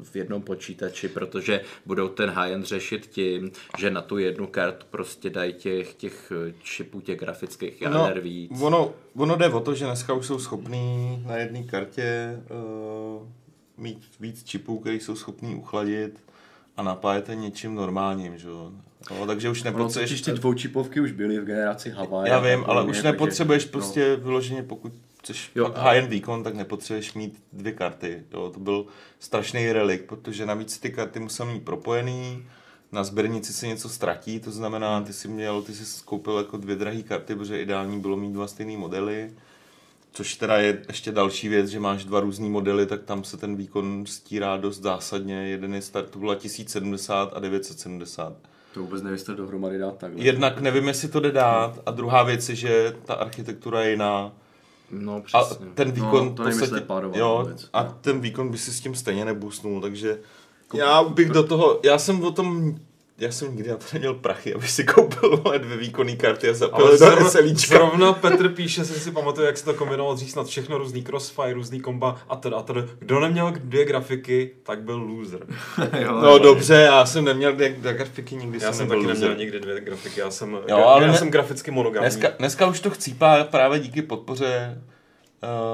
v 0.04 0.16
jednom 0.16 0.42
počítači, 0.42 1.08
protože 1.08 1.60
budou 1.86 2.08
ten 2.08 2.30
high-end 2.30 2.66
řešit 2.66 3.06
tím, 3.06 3.52
že 3.78 3.90
na 3.90 4.02
tu 4.02 4.18
jednu 4.18 4.46
kartu 4.46 4.86
prostě 4.90 5.30
dají 5.30 5.52
těch, 5.52 5.94
těch 5.94 6.32
eh, 6.48 6.54
čipů, 6.62 7.00
těch 7.00 7.18
grafických 7.18 7.82
jader 7.82 8.20
víc. 8.20 8.52
ono, 8.62 8.94
ono 9.16 9.36
jde 9.36 9.48
o 9.48 9.60
to, 9.60 9.74
že 9.74 9.84
dneska 9.84 10.14
už 10.14 10.26
jsou 10.26 10.38
schopní 10.38 11.22
na 11.26 11.36
jedné 11.36 11.62
kartě 11.62 12.38
uh, 12.50 13.28
mít 13.76 14.02
víc 14.20 14.44
čipů, 14.44 14.78
které 14.78 14.96
jsou 14.96 15.16
schopní 15.16 15.54
uchladit 15.54 16.20
a 16.76 16.82
napájet 16.82 17.28
je 17.28 17.36
něčím 17.36 17.74
normálním, 17.74 18.38
že 18.38 18.48
jo. 18.48 18.72
No, 19.10 19.26
takže 19.26 19.50
už 19.50 19.62
nepotřebuješ... 19.62 20.10
totiž 20.10 20.22
ty 20.22 20.32
dvoučipovky 20.32 21.00
už 21.00 21.12
byly 21.12 21.40
v 21.40 21.44
generaci 21.44 21.90
Hawaii. 21.90 22.30
Já 22.30 22.40
vím, 22.40 22.64
ale 22.66 22.82
už 22.82 22.86
takže- 22.96 23.02
nepotřebuješ 23.02 23.64
no. 23.64 23.70
prostě 23.70 24.16
vyloženě, 24.16 24.62
pokud 24.62 24.92
chceš 25.18 25.50
Jo, 25.54 25.72
high-end 25.76 26.08
výkon, 26.08 26.42
tak 26.42 26.54
nepotřebuješ 26.54 27.14
mít 27.14 27.42
dvě 27.52 27.72
karty. 27.72 28.22
Jo, 28.32 28.50
to 28.54 28.60
byl 28.60 28.86
strašný 29.18 29.72
relik, 29.72 30.02
protože 30.02 30.46
navíc 30.46 30.78
ty 30.78 30.90
karty 30.90 31.20
musel 31.20 31.46
mít 31.46 31.64
propojený, 31.64 32.46
na 32.92 33.04
sběrnici 33.04 33.52
se 33.52 33.66
něco 33.66 33.88
ztratí, 33.88 34.40
to 34.40 34.50
znamená, 34.50 35.02
ty 35.02 35.12
si 35.12 35.28
měl, 35.28 35.62
ty 35.62 35.74
si 35.74 36.02
koupil 36.04 36.36
jako 36.38 36.56
dvě 36.56 36.76
drahé 36.76 37.02
karty, 37.02 37.34
protože 37.34 37.62
ideální 37.62 38.00
bylo 38.00 38.16
mít 38.16 38.32
dva 38.32 38.46
stejné 38.46 38.76
modely. 38.76 39.32
Což 40.16 40.34
teda 40.34 40.56
je 40.56 40.82
ještě 40.88 41.12
další 41.12 41.48
věc, 41.48 41.68
že 41.68 41.80
máš 41.80 42.04
dva 42.04 42.20
různý 42.20 42.50
modely, 42.50 42.86
tak 42.86 43.02
tam 43.02 43.24
se 43.24 43.36
ten 43.36 43.56
výkon 43.56 44.06
stírá 44.06 44.56
dost 44.56 44.80
zásadně. 44.82 45.48
Jeden 45.48 45.74
je 45.74 45.82
start, 45.82 46.10
to 46.10 46.18
byla 46.18 46.34
1070 46.34 47.32
a 47.36 47.40
970. 47.40 48.32
To 48.74 48.80
vůbec 48.80 49.02
nevím, 49.02 49.12
jestli 49.12 49.26
to 49.26 49.42
dohromady 49.42 49.78
dát 49.78 49.96
takhle. 49.98 50.24
Jednak 50.24 50.60
nevím, 50.60 50.88
jestli 50.88 51.08
to 51.08 51.20
jde 51.20 51.32
dát 51.32 51.78
a 51.86 51.90
druhá 51.90 52.22
věc 52.22 52.48
je, 52.48 52.54
že 52.54 52.96
ta 53.04 53.14
architektura 53.14 53.80
je 53.82 53.90
jiná. 53.90 54.32
No 54.90 55.22
A 55.32 55.44
přesně. 55.44 55.66
ten 55.74 55.92
výkon 55.92 56.24
No, 56.24 56.34
to 56.34 56.42
podstatě, 56.42 56.80
párovat 56.80 57.16
jo, 57.18 57.38
vůbec. 57.42 57.68
a 57.72 57.84
ten 57.84 58.20
výkon 58.20 58.48
by 58.50 58.58
si 58.58 58.72
s 58.72 58.80
tím 58.80 58.94
stejně 58.94 59.24
nebusnul, 59.24 59.80
takže 59.80 60.18
já 60.74 61.02
bych 61.04 61.28
do 61.30 61.42
toho, 61.42 61.80
já 61.84 61.98
jsem 61.98 62.24
o 62.24 62.30
tom 62.30 62.74
já 63.18 63.32
jsem 63.32 63.56
nikdy 63.56 63.70
na 63.70 63.76
to 63.76 63.84
neměl 63.92 64.14
prachy, 64.14 64.54
aby 64.54 64.68
si 64.68 64.84
koupil 64.84 65.36
vole, 65.36 65.58
dvě 65.58 65.76
výkonné 65.76 66.16
karty 66.16 66.48
a 66.48 66.54
zapil 66.54 66.86
Ale 66.86 66.96
zrovna, 66.98 67.30
SLíčka. 67.30 67.74
zrovna 67.76 68.12
Petr 68.12 68.48
píše, 68.48 68.84
si 68.84 69.00
si 69.00 69.10
pamatuju, 69.10 69.46
jak 69.46 69.58
se 69.58 69.64
to 69.64 69.74
kombinovalo 69.74 70.14
dřív 70.14 70.30
snad 70.30 70.46
všechno, 70.46 70.78
různý 70.78 71.02
crossfire, 71.02 71.52
různý 71.54 71.80
komba 71.80 72.16
a 72.28 72.36
teda, 72.36 72.56
a 72.56 72.62
teda. 72.62 72.82
Kdo 72.98 73.20
neměl 73.20 73.52
dvě 73.58 73.84
grafiky, 73.84 74.50
tak 74.62 74.82
byl 74.82 74.96
loser. 75.02 75.46
jo, 76.00 76.12
No 76.22 76.38
dobře, 76.38 76.74
já 76.74 77.06
jsem 77.06 77.24
neměl 77.24 77.52
dvě 77.52 77.68
dvě 77.68 77.92
grafiky, 77.94 78.36
nikdy 78.36 78.58
Já 78.62 78.72
jsem 78.72 78.74
jsem 78.74 78.88
taky 78.88 79.06
neměl 79.06 79.14
loser. 79.28 79.38
nikdy 79.38 79.60
dvě 79.60 79.80
grafiky, 79.80 80.20
já 80.20 80.30
jsem, 80.30 80.52
Jo, 80.52 80.62
já, 80.68 80.76
ale 80.76 81.04
já 81.06 81.12
ne- 81.12 81.18
jsem 81.18 81.30
graficky 81.30 81.70
monogamní. 81.70 82.04
Dneska, 82.10 82.28
dneska 82.38 82.66
už 82.66 82.80
to 82.80 82.90
chcípá 82.90 83.44
právě 83.44 83.78
díky 83.78 84.02
podpoře, 84.02 84.82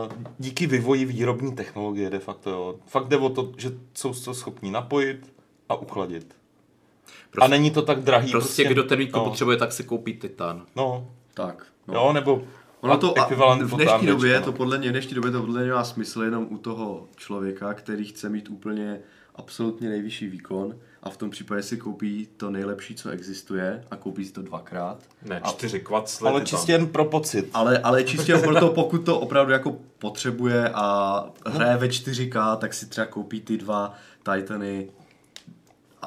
uh, 0.06 0.12
díky 0.38 0.66
vývoji 0.66 1.04
výrobní 1.04 1.52
technologie 1.54 2.10
de 2.10 2.18
facto. 2.18 2.50
Jo. 2.50 2.74
Fakt 2.86 3.08
jde 3.08 3.16
o 3.16 3.28
to, 3.28 3.52
že 3.56 3.70
jsou 3.94 4.14
to 4.14 4.34
schopní 4.34 4.70
napojit 4.70 5.32
a 5.68 5.74
uchladit. 5.74 6.34
Prostě, 7.30 7.44
a 7.44 7.48
není 7.48 7.70
to 7.70 7.82
tak 7.82 8.00
drahý. 8.00 8.30
prostě 8.30 8.64
kdo 8.64 8.82
ten 8.82 8.98
výkon 8.98 9.22
no, 9.22 9.24
potřebuje, 9.28 9.56
tak 9.56 9.72
si 9.72 9.84
koupí 9.84 10.14
titan. 10.14 10.62
No, 10.76 11.08
Tak. 11.34 11.66
No. 11.88 11.94
jo, 11.94 12.12
nebo 12.12 12.42
Ono 12.80 12.98
to, 12.98 13.18
a 13.18 13.24
v 13.60 13.74
dnešní 13.74 14.06
době 14.06 14.38
no. 14.40 14.44
to 14.44 14.52
podle 14.52 14.78
mě, 14.78 14.88
v 14.88 14.92
dnešní 14.92 15.14
době 15.14 15.30
to 15.30 15.40
podle 15.40 15.62
mě 15.62 15.72
má 15.72 15.84
smysl 15.84 16.22
jenom 16.22 16.46
u 16.50 16.58
toho 16.58 17.08
člověka, 17.16 17.74
který 17.74 18.04
chce 18.04 18.28
mít 18.28 18.48
úplně 18.50 19.00
absolutně 19.36 19.88
nejvyšší 19.88 20.26
výkon 20.26 20.74
a 21.02 21.10
v 21.10 21.16
tom 21.16 21.30
případě 21.30 21.62
si 21.62 21.76
koupí 21.76 22.28
to 22.36 22.50
nejlepší, 22.50 22.94
co 22.94 23.10
existuje 23.10 23.84
a 23.90 23.96
koupí 23.96 24.24
si 24.24 24.32
to 24.32 24.42
dvakrát. 24.42 24.98
Ne, 25.22 25.40
A- 25.40 25.48
čtyři 25.50 25.80
kvacle. 25.80 26.30
Ale 26.30 26.40
čistě 26.40 26.72
jen 26.72 26.86
pro 26.86 27.04
pocit. 27.04 27.50
Ale, 27.54 27.78
ale 27.78 28.04
čistě 28.04 28.36
proto, 28.36 28.68
pokud 28.68 28.98
to 28.98 29.20
opravdu 29.20 29.52
jako 29.52 29.76
potřebuje 29.98 30.68
a 30.68 31.24
hraje 31.46 31.76
ve 31.76 31.86
4K, 31.88 32.56
tak 32.56 32.74
si 32.74 32.86
třeba 32.86 33.06
koupí 33.06 33.40
ty 33.40 33.56
dva 33.58 33.94
Titany 34.22 34.88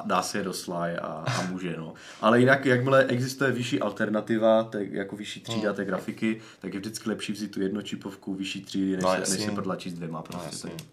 dá 0.04 0.22
si 0.22 0.36
je 0.38 0.44
do 0.44 0.52
Sly 0.52 0.96
a, 1.02 1.06
a 1.26 1.42
může, 1.50 1.74
no. 1.78 1.94
Ale 2.20 2.40
jinak, 2.40 2.66
jakmile 2.66 3.04
existuje 3.04 3.50
vyšší 3.52 3.80
alternativa, 3.80 4.64
tak 4.64 4.92
jako 4.92 5.16
vyšší 5.16 5.40
třída 5.40 5.72
té 5.72 5.84
grafiky, 5.84 6.40
tak 6.60 6.74
je 6.74 6.80
vždycky 6.80 7.08
lepší 7.08 7.32
vzít 7.32 7.50
tu 7.50 7.62
jednočipovku 7.62 8.34
vyšší 8.34 8.64
třídy, 8.64 8.96
než, 8.96 9.02
No, 9.04 9.10
se, 9.24 9.32
než 9.32 9.44
se 9.44 9.50
prdlačí 9.50 9.90
s 9.90 9.94
dvěma. 9.94 10.22
Prostě 10.22 10.46
jasně. 10.46 10.70
tak. 10.70 10.86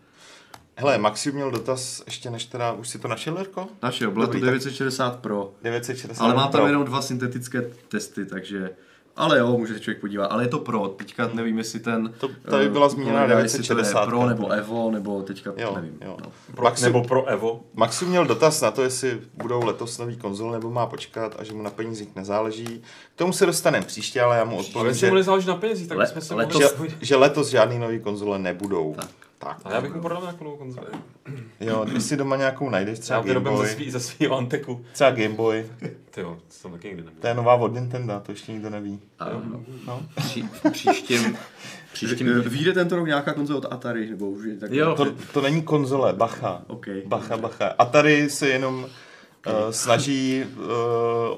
Hele, 0.76 0.98
Maxi 0.98 1.32
měl 1.32 1.52
dotaz 1.52 2.04
ještě 2.06 2.30
než 2.30 2.46
teda, 2.46 2.72
už 2.72 2.90
si 2.90 3.00
to 3.00 3.08
našel, 3.08 3.38
Jirko? 3.38 3.68
Našel, 3.84 4.12
byla 4.12 4.26
to 4.26 4.32
Dobrý, 4.32 4.42
tak 4.42 4.50
960 4.50 5.20
Pro. 5.20 5.54
960 5.64 6.24
Ale 6.24 6.34
má 6.36 6.42
tam 6.42 6.52
Pro. 6.52 6.68
jenom 6.68 6.86
dva 6.86 7.02
syntetické 7.02 7.62
testy, 7.88 8.26
takže... 8.26 8.70
Ale 9.16 9.40
jo, 9.40 9.58
může 9.58 9.74
se 9.74 9.80
člověk 9.80 10.02
podívat. 10.02 10.26
Ale 10.26 10.44
je 10.44 10.48
to 10.48 10.60
Pro. 10.60 10.88
Teďka 10.88 11.30
nevím, 11.34 11.58
jestli 11.58 11.80
ten... 11.80 12.14
To 12.20 12.30
tady 12.50 12.70
byla 12.70 12.88
eh, 12.88 12.90
zmíněna 12.90 13.20
kolega, 13.20 13.40
jestli 13.40 13.58
to 13.64 13.64
je 13.74 13.76
960. 13.76 14.06
Pro 14.06 14.30
nebo 14.30 14.50
Evo, 14.50 14.92
nebo 14.92 15.22
teďka 15.22 15.54
Jo, 15.58 15.74
nevím. 15.76 15.98
jo. 16.06 16.18
No. 16.26 16.32
Pro, 16.56 16.66
Maxi- 16.66 16.84
nebo 16.84 17.04
pro 17.04 17.26
Evo. 17.26 17.62
Maxu 17.74 18.06
měl 18.06 18.26
dotaz 18.26 18.62
na 18.62 18.72
to, 18.72 18.84
jestli 18.84 19.20
budou 19.34 19.66
letos 19.66 19.98
nový 19.98 20.18
konzole 20.18 20.54
nebo 20.58 20.72
má 20.72 20.86
počkat 20.86 21.36
a 21.40 21.44
že 21.44 21.54
mu 21.54 21.62
na 21.62 21.70
penězích 21.70 22.16
nezáleží. 22.16 22.82
K 23.16 23.18
tomu 23.18 23.34
se 23.34 23.46
dostaneme 23.46 23.86
příště, 23.86 24.22
ale 24.22 24.38
já 24.38 24.44
mu 24.44 24.58
odpovím, 24.58 24.88
jestli 24.88 25.08
mu 25.08 25.12
že, 25.16 25.16
nezáleží 25.20 25.48
na 25.48 25.56
penězích, 25.56 25.88
tak 25.88 25.98
Le- 25.98 26.06
bychom 26.06 26.22
se 26.22 26.34
letos- 26.36 26.72
mohli... 26.78 26.90
že, 26.90 26.96
že 27.02 27.16
letos 27.16 27.48
žádný 27.48 27.80
nový 27.80 28.00
konzole 28.00 28.40
nebudou. 28.40 28.94
Tak. 28.98 29.10
Tak. 29.44 29.58
A 29.66 29.74
já 29.74 29.82
bych 29.82 29.94
mu 29.94 30.02
prodal 30.02 30.22
nějakou 30.22 30.44
novou 30.44 30.58
konzoli. 30.58 30.88
Jo, 31.60 31.86
když 31.90 32.04
si 32.04 32.18
doma 32.18 32.36
nějakou 32.36 32.70
najdeš, 32.70 33.00
třeba 33.00 33.18
Já 33.18 33.22
Game 33.22 33.28
vyrobím 33.30 33.52
ze, 33.52 33.64
Boy, 33.64 33.68
svý, 33.70 33.92
ze 33.92 34.00
svýho 34.00 34.38
anteku. 34.38 34.86
třeba 34.94 35.12
Game 35.12 35.30
Boy, 35.36 35.66
Ty 36.12 36.22
jo, 36.22 36.38
to 36.48 36.54
jsem 36.54 36.72
taky 36.72 36.88
nikdy 36.88 37.04
neměl. 37.04 37.22
to 37.22 37.28
je 37.28 37.34
nová 37.34 37.56
od 37.56 37.74
Nintendo, 37.74 38.22
to 38.26 38.32
ještě 38.32 38.52
nikdo 38.52 38.70
neví. 38.70 39.00
A, 39.20 39.26
no. 39.30 39.64
No. 39.88 40.02
Pří, 40.16 40.50
příštím, 40.72 41.38
příštím 41.94 42.42
Vyjde 42.42 42.74
tento 42.74 42.96
rok 42.96 43.08
nějaká 43.08 43.34
konzole 43.34 43.58
od 43.60 43.74
Atari, 43.74 44.10
nebo 44.10 44.30
už 44.30 44.46
je 44.46 44.58
tak... 44.58 44.72
Jo. 44.72 44.96
To, 44.96 45.06
to 45.34 45.42
není 45.42 45.62
konzole, 45.62 46.14
bacha. 46.14 46.62
OK. 46.68 46.86
Bacha, 47.06 47.38
bacha. 47.38 47.68
A 47.78 47.86
tady 47.86 48.30
se 48.30 48.50
jenom 48.50 48.86
snaží 49.72 50.44
uh, 50.58 50.64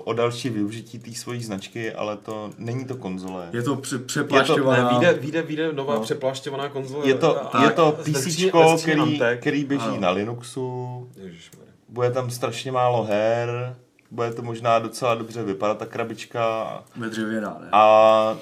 o 0.03 0.13
další 0.13 0.49
využití 0.49 0.99
té 0.99 1.13
svojí 1.13 1.43
značky, 1.43 1.93
ale 1.93 2.17
to 2.17 2.49
není 2.57 2.85
to 2.85 2.95
konzole. 2.95 3.49
Je 3.53 3.63
to 3.63 3.75
pře- 3.75 3.97
Ne, 3.97 4.03
přeplášťovaná... 4.03 4.89
vyjde, 4.89 5.13
vyjde, 5.13 5.41
vyjde 5.41 5.73
nová 5.73 5.95
No. 5.95 6.01
přeplášťovaná 6.01 6.69
konzole. 6.69 7.07
Je 7.07 7.13
to, 7.15 7.55
a- 7.55 7.63
je 7.63 7.69
to 7.71 7.85
a- 7.87 7.91
PC, 7.91 8.51
který, 8.81 9.19
který 9.39 9.63
běží 9.65 9.83
Ano. 9.85 9.99
na 9.99 10.09
Linuxu, 10.09 11.09
Ježišmarja. 11.23 11.71
bude 11.89 12.11
tam 12.11 12.29
strašně 12.31 12.71
málo 12.71 13.03
her, 13.03 13.75
bude 14.11 14.33
to 14.33 14.41
možná 14.41 14.79
docela 14.79 15.15
dobře 15.15 15.43
vypadat 15.43 15.77
ta 15.77 15.85
krabička 15.85 16.67
Ve 16.95 17.09
dřevěná, 17.09 17.57
ne? 17.61 17.67
a 17.71 18.37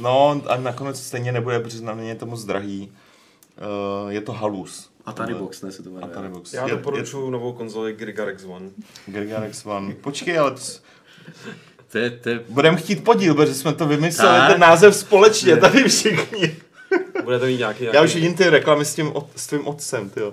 no 0.00 0.42
a 0.48 0.56
nakonec 0.56 1.02
stejně 1.02 1.32
nebude, 1.32 1.60
protože 1.60 1.82
na 1.82 1.94
mě 1.94 2.08
je 2.08 2.14
to 2.14 2.26
moc 2.26 2.44
drahý. 2.44 2.92
Uh, 4.04 4.10
je 4.10 4.20
to 4.20 4.32
halus. 4.32 4.90
Atari 5.06 5.34
Box, 5.34 5.62
ne, 5.62 5.72
se 5.72 5.82
to 5.82 5.90
jmenuje. 5.90 6.12
Atari 6.12 6.28
Box. 6.28 6.52
Já 6.52 6.64
je, 6.64 6.70
doporučuji 6.70 7.30
novou 7.30 7.52
konzoli 7.52 7.92
Grigarex 7.92 8.44
One. 8.44 8.70
Grigarex 9.06 9.66
One. 9.66 9.94
Počkej, 9.94 10.38
ale 10.38 10.50
to, 10.50 10.60
to 11.92 11.98
je, 11.98 12.10
to 12.10 12.28
je, 12.28 12.40
budeme 12.48 12.76
chtít 12.76 13.04
podíl, 13.04 13.34
protože 13.34 13.54
jsme 13.54 13.72
to 13.72 13.86
vymysleli, 13.86 14.38
Tak. 14.38 14.52
ten 14.52 14.60
název 14.60 14.96
společně, 14.96 15.56
tady 15.56 15.84
všichni. 15.88 16.56
Budete 17.24 17.46
mít 17.46 17.58
nějaký... 17.58 17.82
nějaký... 17.82 17.96
Já 17.96 18.02
už 18.02 18.14
vidím 18.14 18.34
ty 18.34 18.50
reklamy 18.50 18.84
s 18.84 18.94
tím, 18.94 19.12
s 19.36 19.46
tvým 19.46 19.66
otcem, 19.66 20.10
tyjo. 20.10 20.32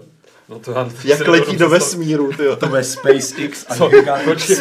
No 0.49 0.59
to 0.59 0.72
já, 0.72 0.89
Jak 1.03 1.28
letí 1.28 1.57
do 1.57 1.70
vesmíru, 1.70 2.34
tyjo. 2.38 2.55
To 2.55 2.67
bude 2.67 2.84
SpaceX 2.84 3.65
a 3.70 3.76
Co? 3.76 3.89
Počkej, 4.26 4.55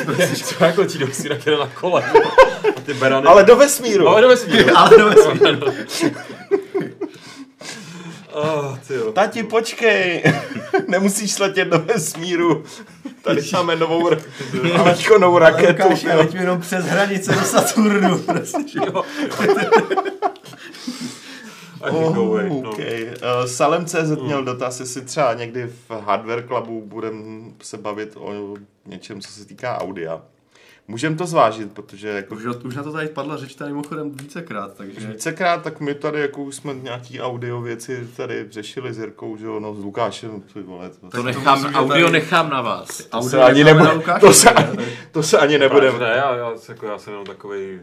co 0.45 0.65
jak 0.65 0.79
letí 0.79 0.99
do 0.99 1.07
vesmíru, 1.07 1.35
jak 1.35 1.47
na 1.59 1.67
kole. 1.67 2.05
A 2.77 2.81
ty 2.81 2.95
berany... 2.95 3.27
Ale 3.27 3.45
do 3.45 3.57
vesmíru. 3.57 4.09
Ale 4.09 4.23
do 4.23 4.29
vesmíru. 4.29 4.77
Ale 4.77 4.99
do 4.99 5.09
vesmíru. 5.09 5.67
Ty 8.87 8.95
jo. 8.95 9.13
Tati, 9.13 9.43
počkej, 9.43 10.23
nemusíš 10.89 11.39
letět 11.39 11.69
do 11.69 11.79
vesmíru. 11.79 12.65
Tady 13.23 13.43
máme 13.53 13.77
novou, 13.77 14.09
ra- 14.11 14.23
máme 14.79 14.95
novou 15.21 15.39
raketu. 15.39 15.83
Lukáši, 15.83 16.07
jo. 16.07 16.17
leďme 16.17 16.41
jenom 16.41 16.61
přes 16.61 16.85
hranice 16.85 17.33
do 17.33 17.41
Saturnu. 17.41 18.19
Prostě. 18.19 18.79
Jo. 18.87 19.05
Go 21.91 22.07
away. 22.07 22.49
No. 22.63 22.71
Okay. 22.71 23.05
Uh, 23.05 23.47
Salem.cz 23.47 24.11
měl 24.23 24.45
dotaz, 24.45 24.81
jestli 24.81 25.01
třeba 25.01 25.35
někdy 25.35 25.67
v 25.67 25.91
Hardware 25.91 26.47
Clubu 26.47 26.83
budeme 26.87 27.23
se 27.63 27.77
bavit 27.79 28.13
o 28.17 28.57
něčem, 28.87 29.21
co 29.21 29.33
se 29.33 29.45
týká 29.45 29.81
audia. 29.81 30.23
Můžeme 30.91 31.17
to 31.17 31.27
zvážit, 31.27 31.73
protože 31.73 32.09
jako 32.09 32.35
Už, 32.35 32.45
už 32.65 32.77
na 32.77 32.83
to 32.83 32.93
tady 32.93 33.09
padla 33.09 33.37
řeč 33.37 33.55
tady 33.55 33.71
mimochodem 33.71 34.11
vícekrát, 34.11 34.75
takže... 34.77 35.07
vícekrát, 35.07 35.63
tak 35.63 35.81
my 35.81 35.95
tady 35.95 36.21
jako 36.21 36.43
už 36.43 36.57
jsme 36.57 36.75
nějaký 36.75 37.21
audio 37.21 37.61
věci 37.61 38.09
tady 38.17 38.47
řešili 38.51 38.93
s 38.95 38.99
Jirkou, 38.99 39.37
že 39.37 39.47
jo, 39.47 39.61
no 39.61 39.75
s 39.75 39.79
Lukášem, 39.79 40.43
ty 40.55 40.61
vole, 40.63 40.91
to, 40.91 41.11
to 41.11 41.17
to 41.17 41.23
nechám, 41.23 41.61
že 41.61 41.67
audio 41.67 42.07
tady- 42.07 42.13
nechám 42.13 42.51
na 42.51 42.63
vás. 42.63 42.99
to 43.05 43.17
Audio 43.17 43.31
se 43.31 43.43
ani 43.43 43.65
nebude, 43.65 43.91
to 44.21 44.33
se 44.33 44.55
ne? 44.55 44.73
to 45.13 45.23
se 45.23 45.39
ani 45.39 45.59
nebudeme. 45.59 45.99
Ne, 45.99 46.15
já, 46.17 46.37
já, 46.37 46.53
jako, 46.69 46.87
já 46.87 46.99
jsem 46.99 47.13
jenom 47.13 47.27
takový 47.27 47.81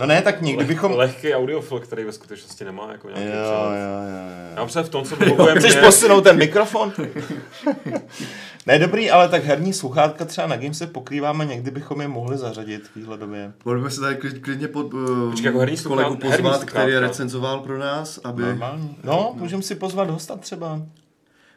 No 0.00 0.06
ne, 0.06 0.22
tak 0.22 0.42
někdy 0.42 0.64
bychom... 0.64 0.92
lehký 0.92 1.34
audiofil, 1.34 1.80
který 1.80 2.04
ve 2.04 2.12
skutečnosti 2.12 2.64
nemá 2.64 2.92
jako 2.92 3.08
Jo, 3.08 3.14
nějaký 3.16 3.36
jo, 3.38 3.42
jo, 3.44 3.70
Já 3.72 4.50
jo. 4.50 4.56
mám 4.56 4.68
se 4.68 4.82
v 4.82 4.88
tom, 4.88 5.04
co 5.04 5.16
mluvujeme 5.16 5.60
Chceš 5.60 5.74
mě, 5.74 5.82
posunout 5.82 6.20
ten 6.20 6.36
mikrofon? 6.38 6.92
ne, 8.66 8.78
dobrý, 8.78 9.10
ale 9.10 9.28
tak 9.28 9.44
herní 9.44 9.72
sluchátka 9.72 10.24
třeba 10.24 10.46
na 10.46 10.56
Game 10.56 10.74
se 10.74 10.86
pokrýváme, 10.86 11.44
někdy 11.44 11.70
bychom 11.70 12.00
je 12.00 12.08
mohli 12.08 12.38
zařadit 12.38 12.90
výhledově. 12.96 13.52
Mohli 13.64 13.90
se 13.90 14.00
tady 14.00 14.16
klid- 14.16 14.40
klidně 14.40 14.68
pod 14.68 14.94
uh, 14.94 15.30
Počkej, 15.30 15.46
jako 15.46 15.58
herní 15.58 15.76
kolegu 15.76 16.08
sluchát- 16.14 16.30
herní 16.30 16.42
pozvat, 16.50 16.64
který 16.64 16.84
je 16.84 16.98
sluchátka. 16.98 17.08
recenzoval 17.08 17.58
pro 17.60 17.78
nás, 17.78 18.20
aby 18.24 18.42
Normální. 18.42 18.96
No, 19.04 19.32
můžeme 19.36 19.62
si 19.62 19.74
pozvat 19.74 20.10
hosta 20.10 20.36
třeba. 20.36 20.80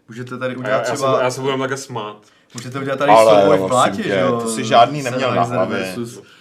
můžete 0.07 0.37
tady 0.37 0.55
udělat 0.55 0.71
já, 0.71 0.77
já, 0.79 0.85
se, 0.85 0.93
třeba, 0.93 1.23
já 1.23 1.31
se 1.31 1.41
budem 1.41 1.59
takhle 1.59 1.77
smát. 1.77 2.17
Můžete 2.53 2.79
udělat 2.79 2.97
tady 2.97 3.11
Ale 3.11 3.41
souboj 3.41 3.57
v 3.57 3.67
plátě, 3.67 4.03
tě, 4.03 4.03
že 4.03 4.19
jo? 4.19 4.39
to 4.41 4.49
si 4.49 4.65
žádný 4.65 5.03
neměl 5.03 5.35
na 5.35 5.43
hlavě. 5.43 5.95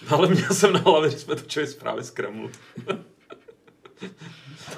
Ale 0.09 0.27
měl 0.27 0.49
jsem 0.51 0.73
na 0.73 0.79
hlavě, 0.79 1.09
když 1.09 1.21
jsme 1.21 1.35
točili 1.35 1.67
zprávy 1.67 2.03
z 2.03 2.09
Kremlu. 2.09 2.49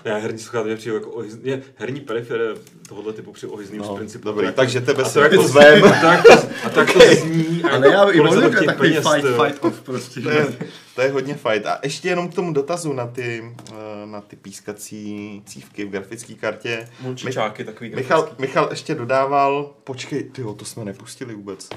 Já 0.03 0.17
herní 0.17 0.39
sluchátka 0.39 0.75
přijdu 0.75 0.95
jako 0.95 1.09
ohyz... 1.11 1.37
je, 1.43 1.61
herní 1.75 2.01
periferie 2.01 2.49
tohohle 2.89 3.13
typu 3.13 3.31
při 3.31 3.47
ohyzným 3.47 3.81
No, 3.81 3.93
z 3.93 3.97
principu. 3.97 4.25
dobrý, 4.25 4.45
tak- 4.45 4.55
takže 4.55 4.81
tebe 4.81 5.05
se 5.05 5.13
to 5.13 5.19
jako 5.19 5.35
pozvem. 5.35 5.83
A 5.83 5.89
tak, 5.89 6.25
a 6.65 6.69
tak 6.69 6.93
to 6.93 6.99
zní. 7.21 7.63
A 7.63 7.69
Ale 7.75 7.91
já 7.91 8.09
i 8.11 8.17
to 8.17 8.51
chtějí 8.51 8.65
takový 8.65 8.89
peněz, 8.89 9.05
fight, 9.13 9.27
fight 9.45 9.65
off 9.65 9.81
prostě. 9.81 10.21
To 10.21 10.29
je, 10.29 10.47
to 10.95 11.01
je 11.01 11.11
hodně 11.11 11.33
fight. 11.33 11.65
A 11.65 11.79
ještě 11.83 12.07
jenom 12.09 12.29
k 12.29 12.33
tomu 12.35 12.53
dotazu 12.53 12.93
na 12.93 13.07
ty, 13.07 13.43
eh, 13.71 14.05
na 14.05 14.21
ty 14.21 14.35
pískací 14.35 15.41
cívky 15.45 15.85
v 15.85 15.89
grafické 15.89 16.33
kartě. 16.33 16.89
Mončičáky 17.01 17.63
takový 17.63 17.95
Michal, 17.95 18.19
grafický. 18.21 18.41
Michal 18.41 18.67
ještě 18.69 18.95
dodával, 18.95 19.73
počkej, 19.83 20.23
tyjo, 20.23 20.53
to 20.53 20.65
jsme 20.65 20.85
nepustili 20.85 21.35
vůbec. 21.35 21.69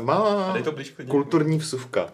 Má 0.00 0.54
to 0.64 0.74
kulturní 1.08 1.58
vsuvka. 1.58 2.12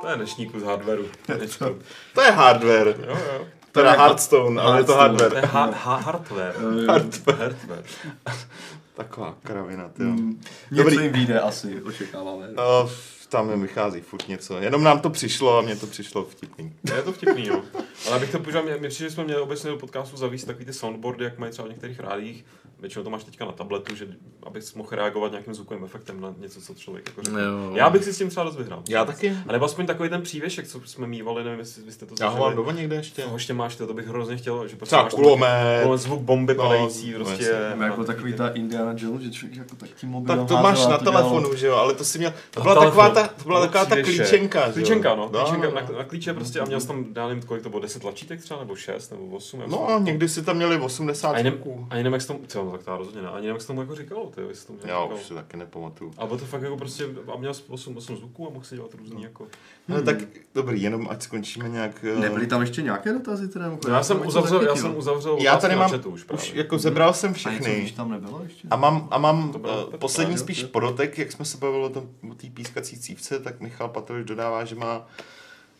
To 0.00 0.08
je 0.08 0.16
dnešní 0.16 0.50
z 0.58 0.62
hardwareu. 0.62 1.04
To 2.14 2.22
je 2.22 2.30
hardware. 2.30 2.94
Jo, 3.08 3.18
jo. 3.34 3.46
Teda 3.72 3.90
je 3.92 3.98
Hearthstone, 3.98 4.62
ale 4.62 4.80
je 4.80 4.84
to 4.84 4.94
Hearthstone. 4.94 5.30
To 5.30 5.36
hardware. 5.36 5.42
je 5.44 5.46
ha- 5.46 5.70
ha- 5.84 5.96
hardware. 5.96 6.54
Hardware. 6.88 7.36
Hardware. 7.38 7.82
Taková 8.94 9.34
kravina, 9.42 9.88
tyjo. 9.88 10.08
Něco 10.08 10.36
Dobrý. 10.70 10.96
jim 10.96 11.12
vyjde 11.12 11.40
asi, 11.40 11.82
očekáváme. 11.86 12.48
Uh, 12.48 12.90
tam 13.28 13.50
jim 13.50 13.62
vychází 13.62 14.00
furt 14.00 14.28
něco. 14.28 14.58
Jenom 14.58 14.82
nám 14.84 15.00
to 15.00 15.10
přišlo 15.10 15.58
a 15.58 15.62
mně 15.62 15.76
to 15.76 15.86
přišlo 15.86 16.24
vtipný. 16.24 16.72
Je 16.96 17.02
to 17.02 17.12
vtipný, 17.12 17.46
jo. 17.46 17.62
Ale 18.06 18.16
abych 18.16 18.30
to 18.32 18.38
použil, 18.38 18.62
mě 18.62 18.88
přijde, 18.88 19.10
že 19.10 19.14
jsme 19.14 19.24
měli 19.24 19.40
obecně 19.40 19.70
do 19.70 19.76
podcastu 19.76 20.16
zavíst 20.16 20.46
takový 20.46 20.64
ty 20.64 20.72
soundboardy, 20.72 21.24
jak 21.24 21.38
mají 21.38 21.52
třeba 21.52 21.66
v 21.68 21.70
některých 21.70 22.00
rádích. 22.00 22.44
Většinou 22.80 23.04
to 23.04 23.10
máš 23.10 23.24
teďka 23.24 23.44
na 23.44 23.52
tabletu, 23.52 23.94
že 23.96 24.06
abys 24.42 24.74
mohl 24.74 24.88
reagovat 24.92 25.30
nějakým 25.32 25.54
zvukovým 25.54 25.84
efektem 25.84 26.20
na 26.20 26.34
něco, 26.38 26.60
co 26.60 26.74
člověk 26.74 27.06
jako 27.08 27.22
řekne. 27.22 27.42
Jo. 27.42 27.70
Já 27.74 27.90
bych 27.90 28.04
si 28.04 28.12
s 28.14 28.18
tím 28.18 28.28
třeba 28.30 28.44
dost 28.44 28.56
vyhrál. 28.56 28.82
Já 28.88 29.04
taky. 29.04 29.36
A 29.48 29.52
nebo 29.52 29.64
aspoň 29.64 29.86
takový 29.86 30.08
ten 30.08 30.22
přívěšek, 30.22 30.68
co 30.68 30.80
jsme 30.84 31.06
mývali, 31.06 31.44
nevím, 31.44 31.58
jestli 31.58 31.82
vy 31.82 31.92
jste 31.92 32.06
to 32.06 32.14
Já 32.20 32.26
ho 32.28 32.32
mám 32.32 32.40
zažili. 32.42 32.56
doma 32.56 32.72
někde 32.72 32.96
ještě. 32.96 33.22
Toho 33.22 33.36
ještě 33.36 33.54
máš, 33.54 33.76
to, 33.76 33.86
to 33.86 33.94
bych 33.94 34.06
hrozně 34.06 34.36
chtěl, 34.36 34.68
že 34.68 34.76
prostě 34.76 34.90
Třeba 34.90 35.02
máš 35.02 35.12
tam 35.12 35.22
kulomet. 35.22 35.78
takový 35.82 35.98
zvuk 35.98 36.20
bomby 36.20 36.54
No, 36.54 36.62
padající, 36.62 37.12
no, 37.12 37.18
prostě. 37.24 37.56
Nebo 37.70 37.82
jako 37.82 38.04
takový 38.04 38.32
ta 38.32 38.48
Indiana 38.48 38.94
Jones, 38.96 39.22
že 39.22 39.30
člověk 39.30 39.58
jako 39.58 39.76
tak 39.76 39.90
tím 39.90 40.08
mobilem 40.08 40.38
Tak 40.38 40.48
to 40.48 40.56
máš 40.62 40.84
a 40.86 40.88
na 40.88 40.98
telefonu, 40.98 41.54
že 41.56 41.66
jo, 41.66 41.74
ale 41.76 41.94
to 41.94 42.04
si 42.04 42.18
měl, 42.18 42.32
to 42.50 42.60
byla 42.60 42.74
taková 42.84 43.10
ta, 43.10 43.26
to 43.28 43.44
byla 43.44 43.60
No, 43.60 43.66
taková 43.66 43.84
ta 43.84 44.02
klíčenka, 44.02 44.60
že 44.60 44.66
jo. 44.68 44.72
Klíčenka, 44.72 45.14
no. 45.14 45.28
Klíčenka 45.28 45.68
no, 45.68 45.74
na, 45.74 45.80
no. 45.92 45.98
na 45.98 46.04
klíče 46.04 46.34
prostě 46.34 46.60
a 46.60 46.64
měl 46.64 46.80
jsem 46.80 46.88
tam, 46.88 47.06
já 47.22 47.28
nevím, 47.28 47.42
kolik 47.42 47.62
to 47.62 47.68
bylo, 47.70 47.82
10 47.82 48.02
tlačítek 48.02 48.40
třeba, 48.40 48.60
nebo 48.60 48.76
6, 48.76 49.10
nebo 49.10 49.36
8. 49.36 49.60
já 49.60 49.66
No 49.66 49.88
a 49.88 49.98
někdy 49.98 50.28
si 50.28 50.42
tam 50.42 50.56
měli 50.56 50.76
80 50.80 51.32
a 51.34 51.40
zvuků. 51.42 51.86
ani 51.90 52.02
nevím, 52.02 52.12
jak 52.14 52.26
tomu, 52.26 52.40
co, 52.46 52.67
no, 52.70 52.76
tak 52.76 52.84
to 52.84 52.90
já 52.90 52.96
rozhodně 52.96 53.22
ne, 53.22 53.28
ani 53.28 53.36
nevím, 53.36 53.50
jak 53.50 53.60
se 53.60 53.66
tomu 53.66 53.80
jako 53.80 53.94
říkalo, 53.94 54.26
ty, 54.34 54.40
jestli 54.48 54.66
tomu 54.66 54.78
Já 54.78 54.86
říkalo. 54.86 55.14
už 55.20 55.22
si 55.26 55.34
taky 55.34 55.56
nepamatuju. 55.56 56.12
A 56.18 56.26
bylo 56.26 56.38
to 56.38 56.44
fakt 56.46 56.62
jako 56.62 56.76
prostě, 56.76 57.04
a 57.34 57.36
měl 57.36 57.54
jsem 57.54 57.64
8, 57.68 57.96
8 57.96 58.16
zvuků 58.16 58.46
a 58.46 58.50
mohl 58.50 58.64
si 58.64 58.74
dělat 58.74 58.90
No. 58.94 58.98
různý 59.00 59.22
jako. 59.22 59.46
No 59.88 60.02
tak 60.02 60.16
dobrý, 60.54 60.82
jenom 60.82 61.08
ať 61.10 61.22
skončíme 61.22 61.68
nějak... 61.68 62.04
eh, 62.04 62.20
Nebyly 62.20 62.46
tam 62.46 62.60
ještě 62.60 62.82
nějaké 62.82 63.12
dotazy 63.12 63.48
teda? 63.48 63.68
No, 63.68 63.78
já 63.94 64.02
jsem 64.02 64.26
uzavřel, 64.26 64.62
já 64.62 64.76
jsem 64.76 64.96
uzavřel 64.96 65.36
Já 65.40 65.56
tady 65.56 65.76
mám, 65.76 65.90
už 65.94 66.06
už 66.06 66.24
právě. 66.24 66.46
jako 66.54 66.78
zebral 66.78 67.12
jsem 67.14 67.28
A 67.30 67.32
něco 67.32 67.48
všechny. 67.48 67.80
víš 67.80 67.92
tam 67.92 68.10
nebylo 68.10 68.42
ještě? 68.42 68.68
A 68.70 68.76
mám, 68.76 69.08
a 69.10 69.18
mám 69.18 69.52
To 69.52 69.58
bylo 69.58 69.86
uh, 69.86 69.94
poslední 69.96 70.34
právě, 70.34 70.38
spíš 70.44 70.64
podotek, 70.64 71.18
jak 71.18 71.32
jsme 71.32 71.44
se 71.44 71.58
bavili 71.58 71.84
o 71.84 71.88
tom 71.88 72.08
o 72.30 72.34
té 72.34 72.46
pískací 72.50 72.98
cívce, 72.98 73.38
tak 73.40 73.60
Michal 73.60 73.88
Patrovič 73.88 74.26
dodává, 74.26 74.64
že 74.64 74.74
má 74.74 75.06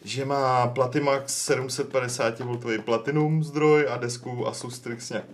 že 0.05 0.25
má 0.25 0.67
Platimax 0.67 1.35
750 1.45 2.41
V 2.41 2.79
Platinum 2.79 3.45
zdroj 3.45 3.87
a 3.91 3.97
desku 3.97 4.47
Asus 4.47 4.75
Strix 4.75 5.11
nějak, 5.11 5.25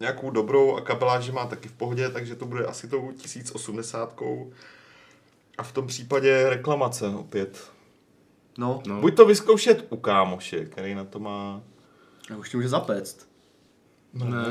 nějakou 0.00 0.30
dobrou 0.30 0.76
a 0.76 0.80
kabeláž 0.80 1.24
že 1.24 1.32
má 1.32 1.46
taky 1.46 1.68
v 1.68 1.72
pohodě, 1.72 2.08
takže 2.08 2.34
to 2.36 2.46
bude 2.46 2.64
asi 2.64 2.88
tou 2.88 3.12
1080. 3.12 4.20
A 5.58 5.62
v 5.62 5.72
tom 5.72 5.86
případě 5.86 6.50
reklamace 6.50 7.06
opět. 7.06 7.70
No, 8.58 8.82
No. 8.86 9.00
Buď 9.00 9.16
to 9.16 9.26
vyzkoušet 9.26 9.86
u 9.90 9.96
kámoše, 9.96 10.64
který 10.64 10.94
na 10.94 11.04
to 11.04 11.18
má... 11.18 11.62
a 12.34 12.36
už 12.36 12.50
tě 12.50 12.56
může 12.56 12.68
zapéct. 12.68 13.28
Ne. 14.14 14.44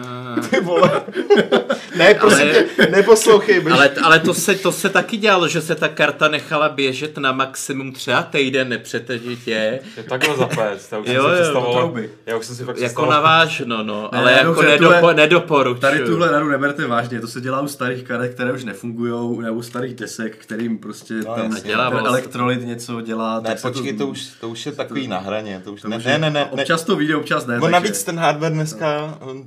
Ty 0.50 0.60
vole. 0.60 1.06
ne, 2.00 2.14
prosím 2.14 2.42
Ale- 2.42 2.54
tě, 2.76 2.88
neposlouchej, 2.92 3.60
byš... 3.60 3.74
Ale, 3.74 3.90
ale 4.04 4.20
to, 4.20 4.34
se, 4.34 4.56
to 4.56 4.72
se 4.72 4.90
taky 4.90 5.18
dělalo, 5.18 5.48
že 5.48 5.62
se 5.62 5.76
ta 5.76 5.88
karta 5.88 6.28
nechala 6.28 6.70
běžet 6.70 7.18
na 7.18 7.32
maximum 7.32 7.92
třeba 7.92 8.24
týden 8.24 8.70
nepřetržitě. 8.70 9.80
Je 9.98 10.04
takhle 10.04 10.38
zapét, 10.38 10.60
já 10.92 10.98
už 10.98 11.08
jsem 11.08 11.16
Jo, 11.16 11.24
si 11.24 11.30
jo, 11.30 11.34
představoval, 11.36 11.74
trouby. 11.74 12.10
já 12.26 12.38
už 12.38 12.46
jsem 12.46 12.56
si 12.56 12.64
fakt 12.64 12.78
Jako 12.78 12.86
představoval- 12.86 13.14
navážno, 13.24 13.84
no, 13.84 14.10
Ne, 14.12 14.20
ale 14.20 14.32
jako 14.32 14.46
dobře, 14.46 14.68
nedopo, 14.68 14.94
tuhle- 15.00 15.14
nedoporučuju. 15.14 15.82
Tady 15.82 16.00
tuhle 16.00 16.32
radu 16.32 16.50
neberte 16.50 16.88
vážně, 16.88 17.22
to 17.22 17.28
se 17.28 17.42
dělá 17.42 17.62
u 17.62 17.68
starých 17.68 18.04
karet, 18.04 18.34
které 18.34 18.52
už 18.54 18.64
nefungují, 18.64 19.40
nebo 19.42 19.56
u 19.56 19.62
starých 19.62 19.96
desek, 19.96 20.38
kterým 20.38 20.78
prostě 20.78 21.14
No, 21.14 21.36
tam. 21.36 21.56
Dělávalo 21.64 21.96
ten 21.98 22.04
se. 22.06 22.10
elektrolyt 22.10 22.66
něco 22.66 23.02
dělá. 23.02 23.40
Ne, 23.40 23.50
tak 23.50 23.62
počkej, 23.62 23.94
to 23.98 24.08
už, 24.08 24.28
to 24.42 24.50
už 24.50 24.66
je 24.66 24.72
takový 24.72 25.08
na 25.08 25.20
hraně. 25.20 25.62
To 25.64 25.74
už, 25.74 25.82
to 25.82 25.88
ne, 25.90 25.98
už 25.98 26.04
ne, 26.06 26.12
ne, 26.18 26.30
ne, 26.30 26.30
ne. 26.40 26.46
Občas 26.46 26.84
to 26.84 26.96
vyjde, 26.96 27.16
občas 27.16 27.46
ne. 27.46 27.60
No 27.60 27.68
navíc 27.70 28.04
ten 28.04 28.20
hardware 28.20 28.52
dneska, 28.52 29.18
on, 29.22 29.44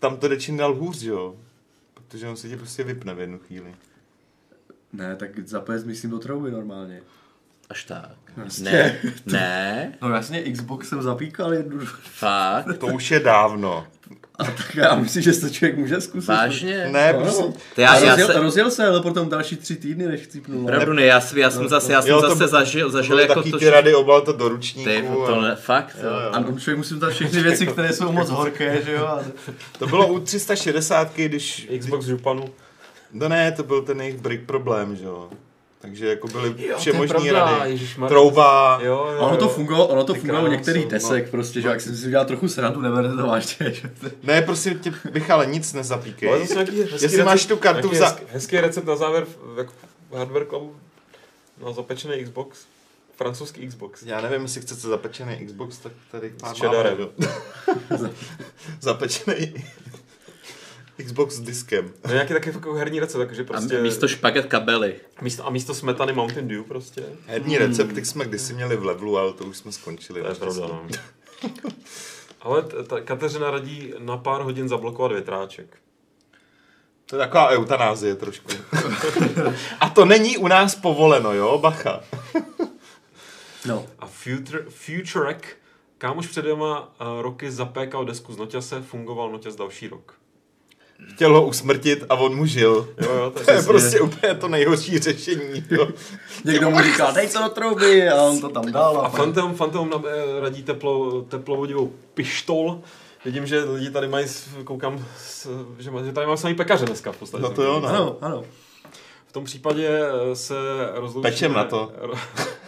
tam 0.00 0.16
to 0.16 0.28
jde 0.28 0.36
čím 0.36 0.56
dál 0.56 0.74
hůř, 0.74 1.02
jo. 1.02 1.34
Protože 2.08 2.28
on 2.28 2.36
se 2.36 2.48
ti 2.48 2.56
prostě 2.56 2.84
vypne 2.84 3.14
v 3.14 3.20
jednu 3.20 3.38
chvíli. 3.38 3.74
Ne, 4.92 5.16
tak 5.16 5.38
zapést 5.48 5.86
myslím 5.86 6.10
do 6.10 6.18
trouby 6.18 6.50
normálně. 6.50 7.00
Až 7.70 7.84
tak. 7.84 8.16
Vlastně. 8.36 8.70
Ne, 8.72 9.12
ne, 9.26 9.98
No 10.02 10.08
jasně, 10.08 10.52
Xbox 10.52 10.88
jsem 10.88 11.02
zapíkal 11.02 11.54
jednu. 11.54 11.80
fakt, 12.02 12.78
To 12.78 12.86
už 12.86 13.10
je 13.10 13.20
dávno. 13.20 13.86
A 14.38 14.44
tak 14.44 14.74
já 14.76 14.94
myslím, 14.94 15.22
že 15.22 15.32
to 15.32 15.48
člověk 15.48 15.78
může 15.78 16.00
zkusit. 16.00 16.28
vážně. 16.28 16.88
Ne, 16.92 17.12
No, 17.12 17.20
prostě, 17.20 17.42
no. 17.42 17.52
To 17.74 17.80
já, 17.80 17.94
já 17.98 18.10
rozjel, 18.10 18.26
se, 18.28 18.40
rozjel 18.40 18.70
se, 18.70 18.86
ale 18.86 19.02
potom 19.02 19.28
další 19.28 19.56
tři 19.56 19.76
týdny, 19.76 20.06
než 20.06 20.20
chcípnul. 20.20 20.60
no. 20.60 20.66
Pravdu 20.66 20.92
ne, 20.92 21.02
já, 21.04 21.20
jsem- 21.20 21.38
já 21.38 21.50
jsem 21.50 21.68
zase, 21.68 21.92
já 21.92 22.02
jsem 22.02 22.10
Jo, 22.10 22.20
to 22.22 22.28
zase 22.28 22.44
by- 22.44 22.48
zažil, 22.50 22.90
zažil 22.90 23.08
byly 23.16 23.22
jako 23.22 23.34
taky 23.34 23.50
to, 23.50 23.58
ty 23.58 23.64
že... 23.64 23.70
rady 23.70 23.94
obal 23.94 24.20
to 24.20 24.32
do 24.32 24.48
ručníku. 24.48 24.90
Ty, 24.90 25.02
to 25.26 25.34
a- 25.38 25.42
ne, 25.42 25.56
fakt, 25.56 25.96
Jo, 26.02 26.08
jo. 26.10 26.30
A 26.32 26.38
on 26.38 26.58
člověk 26.60 26.78
musí 26.78 27.00
dát 27.00 27.10
všechny 27.10 27.42
věci, 27.42 27.66
které 27.66 27.92
jsou 27.92 28.12
moc 28.12 28.30
horké, 28.30 28.82
že 28.84 28.92
jo? 28.92 29.06
A 29.06 29.20
To 29.78 29.86
bylo 29.86 30.06
u 30.06 30.20
360, 30.20 31.12
když... 31.14 31.68
Xbox 31.78 32.04
županu. 32.06 32.44
No 33.12 33.28
ne, 33.28 33.52
to 33.52 33.62
byl 33.62 33.82
ten 33.82 34.00
jejich 34.00 34.16
brick 34.20 34.44
problém, 34.46 34.96
že 34.96 35.04
jo. 35.04 35.30
Takže 35.80 36.08
jako 36.08 36.28
byly 36.28 36.54
Jo, 36.66 36.78
všemožní 36.78 37.30
rady. 37.30 37.80
Trouba. 38.08 38.78
Jo, 38.82 39.08
jo, 39.12 39.18
ono 39.18 39.36
to 39.36 39.44
jo. 39.44 39.48
fungovalo, 39.50 39.86
ono 39.88 40.04
to 40.04 40.14
fungovalo 40.14 40.44
u 40.46 40.48
kráso, 40.48 40.56
některých 40.58 40.84
no. 40.84 40.90
desek, 40.90 41.30
prostě, 41.30 41.60
že 41.60 41.66
jo, 41.68 41.72
jak 41.72 41.80
jsem 41.80 41.96
si 41.96 42.06
udělal 42.06 42.26
trochu 42.26 42.48
srandu, 42.48 42.80
neberte 42.80 43.16
to 43.16 43.26
vážně, 43.26 43.72
Ne, 44.22 44.42
prosím 44.42 44.78
tě, 44.78 44.92
Michale, 45.12 45.46
nic 45.46 45.72
nezapíkej. 45.72 46.28
Ale 46.28 46.38
zase 46.40 46.54
nějaký 46.54 46.80
hezký 46.82 47.04
Jestli 47.04 47.22
máš 47.22 47.34
recept, 47.34 47.48
tu 47.48 47.56
kartu 47.56 47.94
za- 47.94 48.06
hezký, 48.08 48.24
hezký 48.28 48.60
recept 48.60 48.86
na 48.86 48.96
závěr, 48.96 49.26
v- 49.40 49.66
Hardware 50.16 50.46
Clubu, 50.46 50.76
na 51.66 51.72
zapečený 51.72 52.24
Xbox, 52.24 52.58
francouzský 53.16 53.66
Xbox. 53.68 54.02
Já 54.02 54.20
nevím, 54.20 54.42
jestli 54.42 54.60
chcete 54.60 54.80
zapečený 54.80 55.46
Xbox, 55.46 55.78
tak 55.78 55.92
tady 56.10 56.32
máme, 56.42 56.96
jo. 56.98 57.08
zapečený 58.80 59.64
Xbox 61.04 61.34
s 61.34 61.40
diskem. 61.40 61.92
No 62.06 62.12
nějaký 62.12 62.32
taky 62.32 62.50
jako 62.50 62.74
herní 62.74 63.00
recept, 63.00 63.18
takže 63.26 63.42
A 63.42 63.44
prostě... 63.44 63.82
místo 63.82 64.08
špaget 64.08 64.46
kabely. 64.46 64.94
místo, 65.20 65.46
a 65.46 65.50
místo 65.50 65.74
smetany 65.74 66.12
Mountain 66.12 66.48
Dew 66.48 66.62
prostě. 66.64 67.02
Herní 67.26 67.58
recepty 67.58 68.04
jsme 68.04 68.24
kdysi 68.24 68.54
měli 68.54 68.76
v 68.76 68.84
levelu, 68.84 69.18
ale 69.18 69.32
to 69.32 69.44
už 69.44 69.56
jsme 69.56 69.72
skončili. 69.72 70.20
To 70.20 70.26
je 70.26 70.28
naštěstí. 70.30 70.60
pravda, 70.60 70.80
no. 71.44 71.70
Ale 72.40 72.62
ta 72.62 73.00
Kateřina 73.00 73.50
radí 73.50 73.92
na 73.98 74.16
pár 74.16 74.42
hodin 74.42 74.68
zablokovat 74.68 75.12
větráček. 75.12 75.76
To 77.06 77.16
je 77.16 77.18
taková 77.18 77.48
eutanázie 77.48 78.14
trošku. 78.14 78.48
A 79.80 79.88
to 79.88 80.04
není 80.04 80.36
u 80.36 80.48
nás 80.48 80.74
povoleno, 80.74 81.32
jo, 81.34 81.58
bacha. 81.58 82.00
No. 83.66 83.86
A 83.98 84.06
Future, 84.06 84.64
Futurek, 84.68 85.56
kámoš 85.98 86.26
před 86.26 86.42
dvěma 86.42 86.80
uh, 86.80 87.22
roky 87.22 87.50
zapékal 87.50 88.04
desku 88.04 88.32
z 88.32 88.36
Noťase, 88.36 88.82
fungoval 88.82 89.30
Noťas 89.32 89.56
další 89.56 89.88
rok. 89.88 90.17
Chtěl 91.06 91.34
ho 91.34 91.46
usmrtit 91.46 92.04
a 92.08 92.14
on 92.14 92.36
mu 92.36 92.46
žil. 92.46 92.88
Jo, 93.00 93.12
jo, 93.14 93.30
to 93.30 93.40
je 93.40 93.44
To 93.46 93.52
je 93.52 93.62
prostě 93.62 94.00
úplně 94.00 94.34
to 94.34 94.48
nejhorší 94.48 94.98
řešení. 94.98 95.64
Jo. 95.70 95.88
Někdo 96.44 96.70
mu 96.70 96.80
říká, 96.80 97.10
dej 97.10 97.28
to 97.28 97.42
do 97.42 97.48
trouby 97.48 98.08
a 98.08 98.22
on 98.22 98.40
to 98.40 98.48
tam 98.48 98.72
dal. 98.72 98.98
A 98.98 99.06
A 99.06 99.10
Phantom, 99.10 99.54
Phantom 99.54 100.04
eh, 100.06 100.40
radí 100.40 100.62
teplo, 100.62 101.22
teplovodivou 101.22 101.92
pištol. 102.14 102.80
Vidím, 103.24 103.46
že 103.46 103.64
lidi 103.64 103.90
tady 103.90 104.08
mají, 104.08 104.26
koukám, 104.64 105.04
že, 105.78 105.90
že 106.06 106.12
tady 106.12 106.26
máme 106.26 106.36
samý 106.36 106.54
pekaře 106.54 106.86
dneska 106.86 107.12
v 107.12 107.16
podstatě. 107.16 107.42
No 107.42 107.50
to 107.50 107.62
jo, 107.62 107.80
no. 107.80 107.88
Ano, 107.88 108.16
ano. 108.20 108.44
V 109.26 109.32
tom 109.32 109.44
případě 109.44 109.88
eh, 109.88 110.36
se 110.36 110.54
rozloučíme. 110.94 111.30
Pečem 111.30 111.52
na 111.52 111.64
to. 111.64 111.92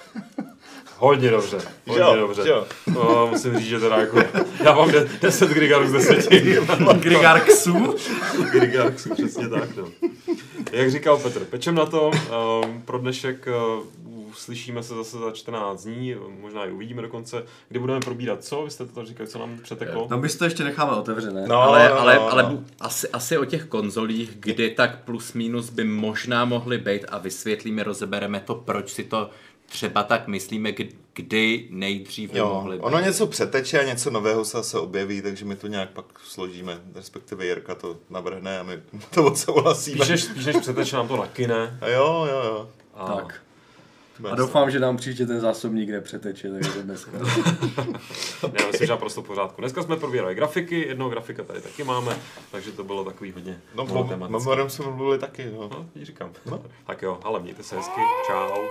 Hodně 1.01 1.31
dobře, 1.31 1.59
hodně 1.87 2.03
jo, 2.05 2.17
dobře. 2.17 2.43
jo. 2.49 2.67
No, 2.95 3.27
musím 3.31 3.59
říct, 3.59 3.69
že 3.69 3.81
teda 3.81 3.97
jako, 3.97 4.19
já 4.65 4.73
mám 4.75 4.91
de- 4.91 5.09
10 5.23 5.51
grigarů 5.51 5.89
z 5.89 5.93
10. 5.93 6.29
Grigarxu. 7.01 7.95
Grigarxu, 8.53 9.15
přesně 9.15 9.49
tak, 9.49 9.77
no. 9.77 9.85
Jak 10.73 10.91
říkal 10.91 11.19
Petr, 11.19 11.45
pečem 11.45 11.75
na 11.75 11.87
to, 11.87 12.11
um, 12.65 12.83
pro 12.83 12.99
dnešek 12.99 13.49
uh, 13.79 13.85
slyšíme 14.35 14.83
se 14.83 14.95
zase 14.95 15.19
za 15.19 15.31
14 15.31 15.85
dní, 15.85 16.15
možná 16.41 16.65
i 16.65 16.71
uvidíme 16.71 17.03
dokonce, 17.03 17.45
kdy 17.69 17.79
budeme 17.79 18.01
probírat 18.01 18.45
co, 18.45 18.63
vy 18.63 18.71
jste 18.71 18.87
to 18.87 19.05
říkali, 19.05 19.29
co 19.29 19.39
nám 19.39 19.59
přeteklo. 19.63 20.07
No 20.11 20.19
my 20.19 20.29
to 20.29 20.45
ještě 20.45 20.65
necháme 20.65 20.93
otevřené. 20.93 21.45
No, 21.49 21.63
ale, 21.63 21.89
no, 21.89 22.01
ale, 22.01 22.15
no, 22.15 22.33
ale 22.33 22.43
no. 22.43 22.49
bu- 22.49 22.65
asi, 22.81 23.09
asi 23.09 23.39
o 23.39 23.45
těch 23.45 23.65
konzolích, 23.65 24.31
kdy 24.41 24.71
tak 24.71 25.05
plus 25.05 25.33
minus 25.33 25.71
by 25.71 25.85
možná 25.85 26.45
mohly 26.45 26.79
být 26.79 27.05
a 27.09 27.19
vysvětlíme, 27.19 27.83
rozebereme 27.83 28.41
to, 28.41 28.55
proč 28.55 28.91
si 28.91 29.05
to 29.05 29.31
třeba 29.71 30.03
tak 30.03 30.27
myslíme, 30.29 30.73
kdy, 31.15 31.67
nejdřív 31.71 32.35
Jo, 32.35 32.49
mohly 32.55 32.77
být. 32.77 32.83
ono 32.83 33.01
něco 33.01 33.27
přeteče 33.27 33.81
a 33.81 33.85
něco 33.85 34.11
nového 34.11 34.45
se 34.45 34.57
zase 34.57 34.79
objeví, 34.79 35.23
takže 35.23 35.45
my 35.45 35.57
to 35.57 35.67
nějak 35.67 35.91
pak 35.91 36.05
složíme, 36.25 36.81
respektive 36.95 37.47
Jirka 37.47 37.75
to 37.75 37.97
navrhne 38.11 38.59
a 38.61 38.63
my 38.63 38.83
to 39.15 39.25
odsouhlasíme. 39.25 39.97
Spíš 39.97 40.09
než, 40.09 40.23
spíš 40.25 40.47
než 40.47 40.57
přeteče 40.57 40.97
nám 40.97 41.09
to 41.09 41.17
nakine. 41.17 41.79
A 41.81 41.89
jo, 41.89 42.27
jo, 42.31 42.43
jo. 42.45 42.69
A, 42.95 43.07
Tak. 43.13 43.43
A 44.31 44.35
doufám, 44.35 44.71
že 44.71 44.81
nám 44.81 44.97
příště 44.97 45.27
ten 45.27 45.41
zásobník 45.41 45.91
nepřeteče, 45.91 46.51
takže 46.53 46.83
dneska. 46.83 47.11
Já 48.43 48.67
myslím, 48.67 48.87
že 48.87 48.93
naprosto 48.93 49.23
v 49.23 49.27
pořádku. 49.27 49.61
Dneska 49.61 49.83
jsme 49.83 49.97
probírali 49.97 50.35
grafiky, 50.35 50.81
jednoho 50.89 51.11
grafika 51.11 51.43
tady 51.45 51.61
taky 51.61 51.85
máme, 51.85 52.19
takže 52.51 52.73
to 52.73 52.85
bylo 52.85 53.05
takový 53.05 53.33
hodně 53.33 53.61
No, 53.75 53.87
monotematické. 53.87 54.33
memorem 54.39 54.71
jsme 54.71 54.87
mluvili 54.87 55.19
taky, 55.19 55.51
no. 55.53 55.69
No, 55.73 55.87
říkám. 56.03 56.31
Tak 56.87 57.03
jo, 57.03 57.19
ale 57.23 57.41
mějte 57.41 57.63
se 57.63 57.77
hezky, 57.77 58.01
čau. 58.27 58.63